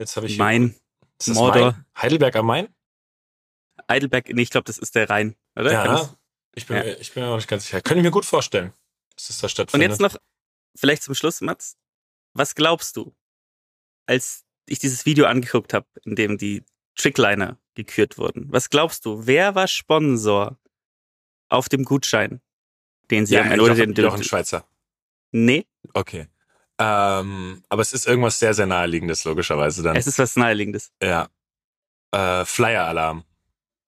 Jetzt 0.00 0.16
habe 0.16 0.26
ich. 0.26 0.36
Main, 0.36 0.74
ist 1.18 1.28
das 1.28 1.36
Mordor. 1.36 1.72
Main? 1.72 1.84
Heidelberg 1.96 2.34
am 2.36 2.46
Main? 2.46 2.74
Heidelberg, 3.88 4.28
nee, 4.30 4.42
ich 4.42 4.50
glaube, 4.50 4.64
das 4.64 4.78
ist 4.78 4.94
der 4.96 5.08
Rhein, 5.08 5.36
oder? 5.56 5.72
Ja. 5.72 6.14
Ich 6.54 6.66
bin, 6.66 6.76
Ja. 6.76 6.84
ich 6.84 7.12
bin 7.12 7.22
mir 7.22 7.30
noch 7.30 7.36
nicht 7.36 7.48
ganz 7.48 7.64
sicher. 7.64 7.80
Könnte 7.80 8.00
ich 8.00 8.04
mir 8.04 8.10
gut 8.10 8.24
vorstellen, 8.24 8.72
dass 9.16 9.28
das 9.28 9.38
da 9.38 9.46
Und 9.46 9.50
stattfindet. 9.50 9.90
jetzt 9.90 10.00
noch, 10.00 10.16
vielleicht 10.76 11.02
zum 11.04 11.14
Schluss, 11.14 11.40
Mats, 11.40 11.76
was 12.34 12.54
glaubst 12.54 12.96
du, 12.96 13.14
als 14.06 14.44
ich 14.66 14.78
dieses 14.80 15.06
Video 15.06 15.26
angeguckt 15.26 15.72
habe, 15.72 15.86
in 16.04 16.16
dem 16.16 16.36
die 16.36 16.64
Trickliner 16.96 17.58
gekürt 17.74 18.18
wurden, 18.18 18.50
was 18.52 18.70
glaubst 18.70 19.04
du, 19.06 19.26
wer 19.26 19.54
war 19.54 19.68
Sponsor 19.68 20.58
auf 21.48 21.68
dem 21.68 21.84
Gutschein, 21.84 22.42
den 23.10 23.26
sie 23.26 23.34
ja, 23.34 23.42
Ende, 23.42 23.62
oder 23.62 23.74
Jochen, 23.74 23.94
den, 23.94 24.04
Jochen 24.04 24.24
Schweizer. 24.24 24.64
nee, 25.32 25.66
Okay. 25.94 26.28
Ähm, 26.78 27.62
aber 27.68 27.82
es 27.82 27.92
ist 27.92 28.06
irgendwas 28.06 28.38
sehr, 28.38 28.54
sehr 28.54 28.66
naheliegendes, 28.66 29.24
logischerweise 29.24 29.82
dann. 29.82 29.94
es 29.96 30.06
ist 30.06 30.18
was 30.18 30.36
naheliegendes. 30.36 30.90
ja. 31.02 31.28
Äh, 32.14 32.44
Flyer-Alarm. 32.44 33.24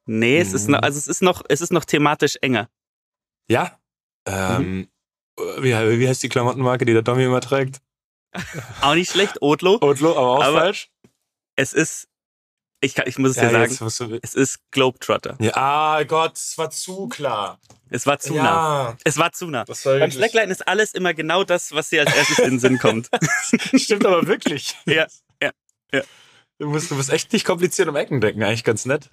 Nee, 0.07 0.39
es 0.39 0.53
ist 0.55 0.67
Mhm. 0.67 0.73
noch, 0.73 0.83
also 0.83 0.99
es 0.99 1.07
ist 1.09 1.23
noch, 1.23 1.43
es 1.49 1.61
ist 1.61 1.73
noch 1.73 1.85
thematisch 1.85 2.37
enger. 2.41 2.69
Ja? 3.49 3.79
Ähm, 4.27 4.89
wie, 5.59 5.73
wie 5.73 6.09
heißt 6.09 6.23
die 6.23 6.29
Klamottenmarke, 6.31 6.85
die 6.87 6.93
der 6.95 7.05
Tommy 7.05 7.25
immer 7.25 7.41
trägt? 7.43 7.81
Auch 8.81 8.95
nicht 8.95 9.11
schlecht, 9.11 9.43
Odlo. 9.43 9.79
Odlo, 9.83 10.11
aber 10.13 10.29
auch 10.29 10.43
Aber- 10.45 10.59
falsch. 10.61 10.91
Es 11.57 11.73
ist, 11.73 12.09
ich, 12.85 12.95
kann, 12.95 13.07
ich 13.09 13.19
muss 13.19 13.31
es 13.31 13.37
dir 13.37 13.51
sagen, 13.51 13.71
jetzt 13.71 13.81
musst 13.81 14.01
du, 14.01 14.19
es 14.23 14.35
ist 14.35 14.59
Globetrotter. 14.71 15.37
ja, 15.41 15.57
ah 15.57 16.03
Gott, 16.05 16.37
es 16.37 16.57
war 16.59 16.71
zu 16.71 17.09
klar. 17.09 17.59
Es 17.91 18.07
war 18.07 18.19
zu 18.19 18.35
nah. 18.35 18.91
ja, 18.91 18.97
Es 19.05 19.19
war 19.19 19.33
zu 19.33 19.47
nah. 19.47 19.65
war 19.67 19.99
Beim 19.99 20.11
Slackline 20.11 20.51
ist 20.51 20.67
alles 20.67 20.93
immer 20.95 21.15
genau 21.15 21.45
das, 21.45 21.73
was 21.73 21.91
dir 21.91 22.01
als 22.01 22.15
erstes 22.15 22.39
in 22.39 22.51
den 22.51 22.59
Sinn 22.59 22.79
kommt. 22.79 23.09
Stimmt 23.75 24.05
aber 24.05 24.27
wirklich. 24.27 24.77
Ja, 24.87 25.07
ja, 25.43 25.51
ja. 25.93 26.03
Du 26.59 26.69
musst, 26.69 26.91
du 26.91 26.95
musst 26.95 27.11
echt 27.11 27.33
nicht 27.33 27.45
kompliziert 27.45 27.89
um 27.89 27.97
Ecken 27.97 28.21
denken, 28.21 28.43
eigentlich 28.43 28.65
ganz 28.65 28.85
nett. 28.85 29.11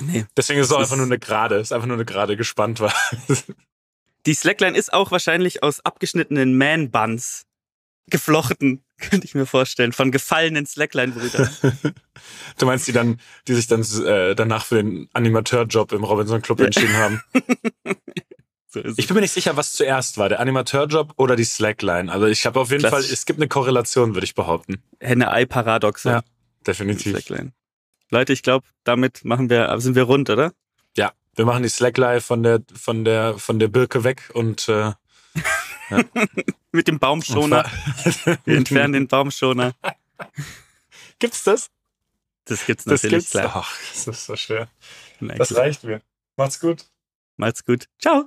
Nee. 0.00 0.26
Deswegen 0.36 0.60
ist 0.60 0.66
es 0.66 0.72
auch 0.72 0.80
einfach 0.80 0.96
nur 0.96 1.06
eine 1.06 1.18
Gerade. 1.18 1.56
Ist 1.56 1.72
einfach 1.72 1.86
nur 1.86 1.96
eine 1.96 2.04
Gerade 2.04 2.36
gespannt 2.36 2.80
war. 2.80 2.94
Die 4.26 4.34
Slackline 4.34 4.76
ist 4.76 4.92
auch 4.92 5.10
wahrscheinlich 5.10 5.62
aus 5.62 5.80
abgeschnittenen 5.80 6.56
Man-Buns 6.56 7.46
geflochten, 8.10 8.84
könnte 9.10 9.26
ich 9.26 9.34
mir 9.34 9.46
vorstellen, 9.46 9.92
von 9.92 10.10
gefallenen 10.10 10.66
Slackline-Brüdern. 10.66 11.48
du 12.58 12.66
meinst 12.66 12.88
die 12.88 12.92
dann, 12.92 13.20
die 13.46 13.54
sich 13.54 13.66
dann 13.66 13.82
äh, 14.04 14.34
danach 14.34 14.64
für 14.64 14.76
den 14.76 15.08
Animateurjob 15.12 15.92
im 15.92 16.04
Robinson 16.04 16.42
Club 16.42 16.60
entschieden 16.60 16.96
haben? 16.96 17.22
So 18.70 18.80
Ich 18.98 19.06
bin 19.06 19.14
mir 19.14 19.22
nicht 19.22 19.32
sicher, 19.32 19.56
was 19.56 19.72
zuerst 19.72 20.18
war, 20.18 20.28
der 20.28 20.40
Animateurjob 20.40 21.14
oder 21.16 21.36
die 21.36 21.44
Slackline. 21.44 22.12
Also 22.12 22.26
ich 22.26 22.44
habe 22.44 22.60
auf 22.60 22.70
jeden 22.70 22.80
Klassisch. 22.80 23.06
Fall, 23.06 23.14
es 23.14 23.24
gibt 23.24 23.38
eine 23.38 23.48
Korrelation, 23.48 24.14
würde 24.14 24.26
ich 24.26 24.34
behaupten. 24.34 24.82
Henne-Ei-Paradoxe. 25.00 26.10
Ja, 26.10 26.20
definitiv. 26.66 27.12
Slackline. 27.12 27.52
Leute, 28.10 28.34
ich 28.34 28.42
glaube, 28.42 28.66
damit 28.84 29.24
machen 29.24 29.48
wir, 29.48 29.74
sind 29.80 29.94
wir 29.94 30.02
rund, 30.02 30.28
oder? 30.28 30.52
Ja, 30.98 31.12
wir 31.34 31.46
machen 31.46 31.62
die 31.62 31.70
Slackline 31.70 32.20
von 32.20 32.42
der 32.42 32.60
von 32.74 33.06
der 33.06 33.38
von 33.38 33.58
der 33.58 33.68
Birke 33.68 34.04
weg 34.04 34.30
und 34.34 34.68
äh, 34.68 34.92
Mit 36.72 36.88
dem 36.88 36.98
Baumschoner. 36.98 37.64
Wir 38.44 38.56
entfernen 38.56 38.92
den 38.92 39.08
Baumschoner. 39.08 39.74
Gibt's 41.18 41.44
das? 41.44 41.70
Das 42.44 42.64
gibt's 42.66 42.84
Das 42.84 43.02
natürlich, 43.02 43.24
gibt's. 43.24 43.30
klar. 43.32 43.52
Ach, 43.54 43.78
das 43.92 44.06
ist 44.06 44.24
so 44.26 44.36
schwer. 44.36 44.68
Das 45.20 45.54
reicht 45.54 45.84
mir. 45.84 46.00
Macht's 46.36 46.60
gut. 46.60 46.86
Macht's 47.36 47.64
gut. 47.64 47.88
Ciao. 48.00 48.26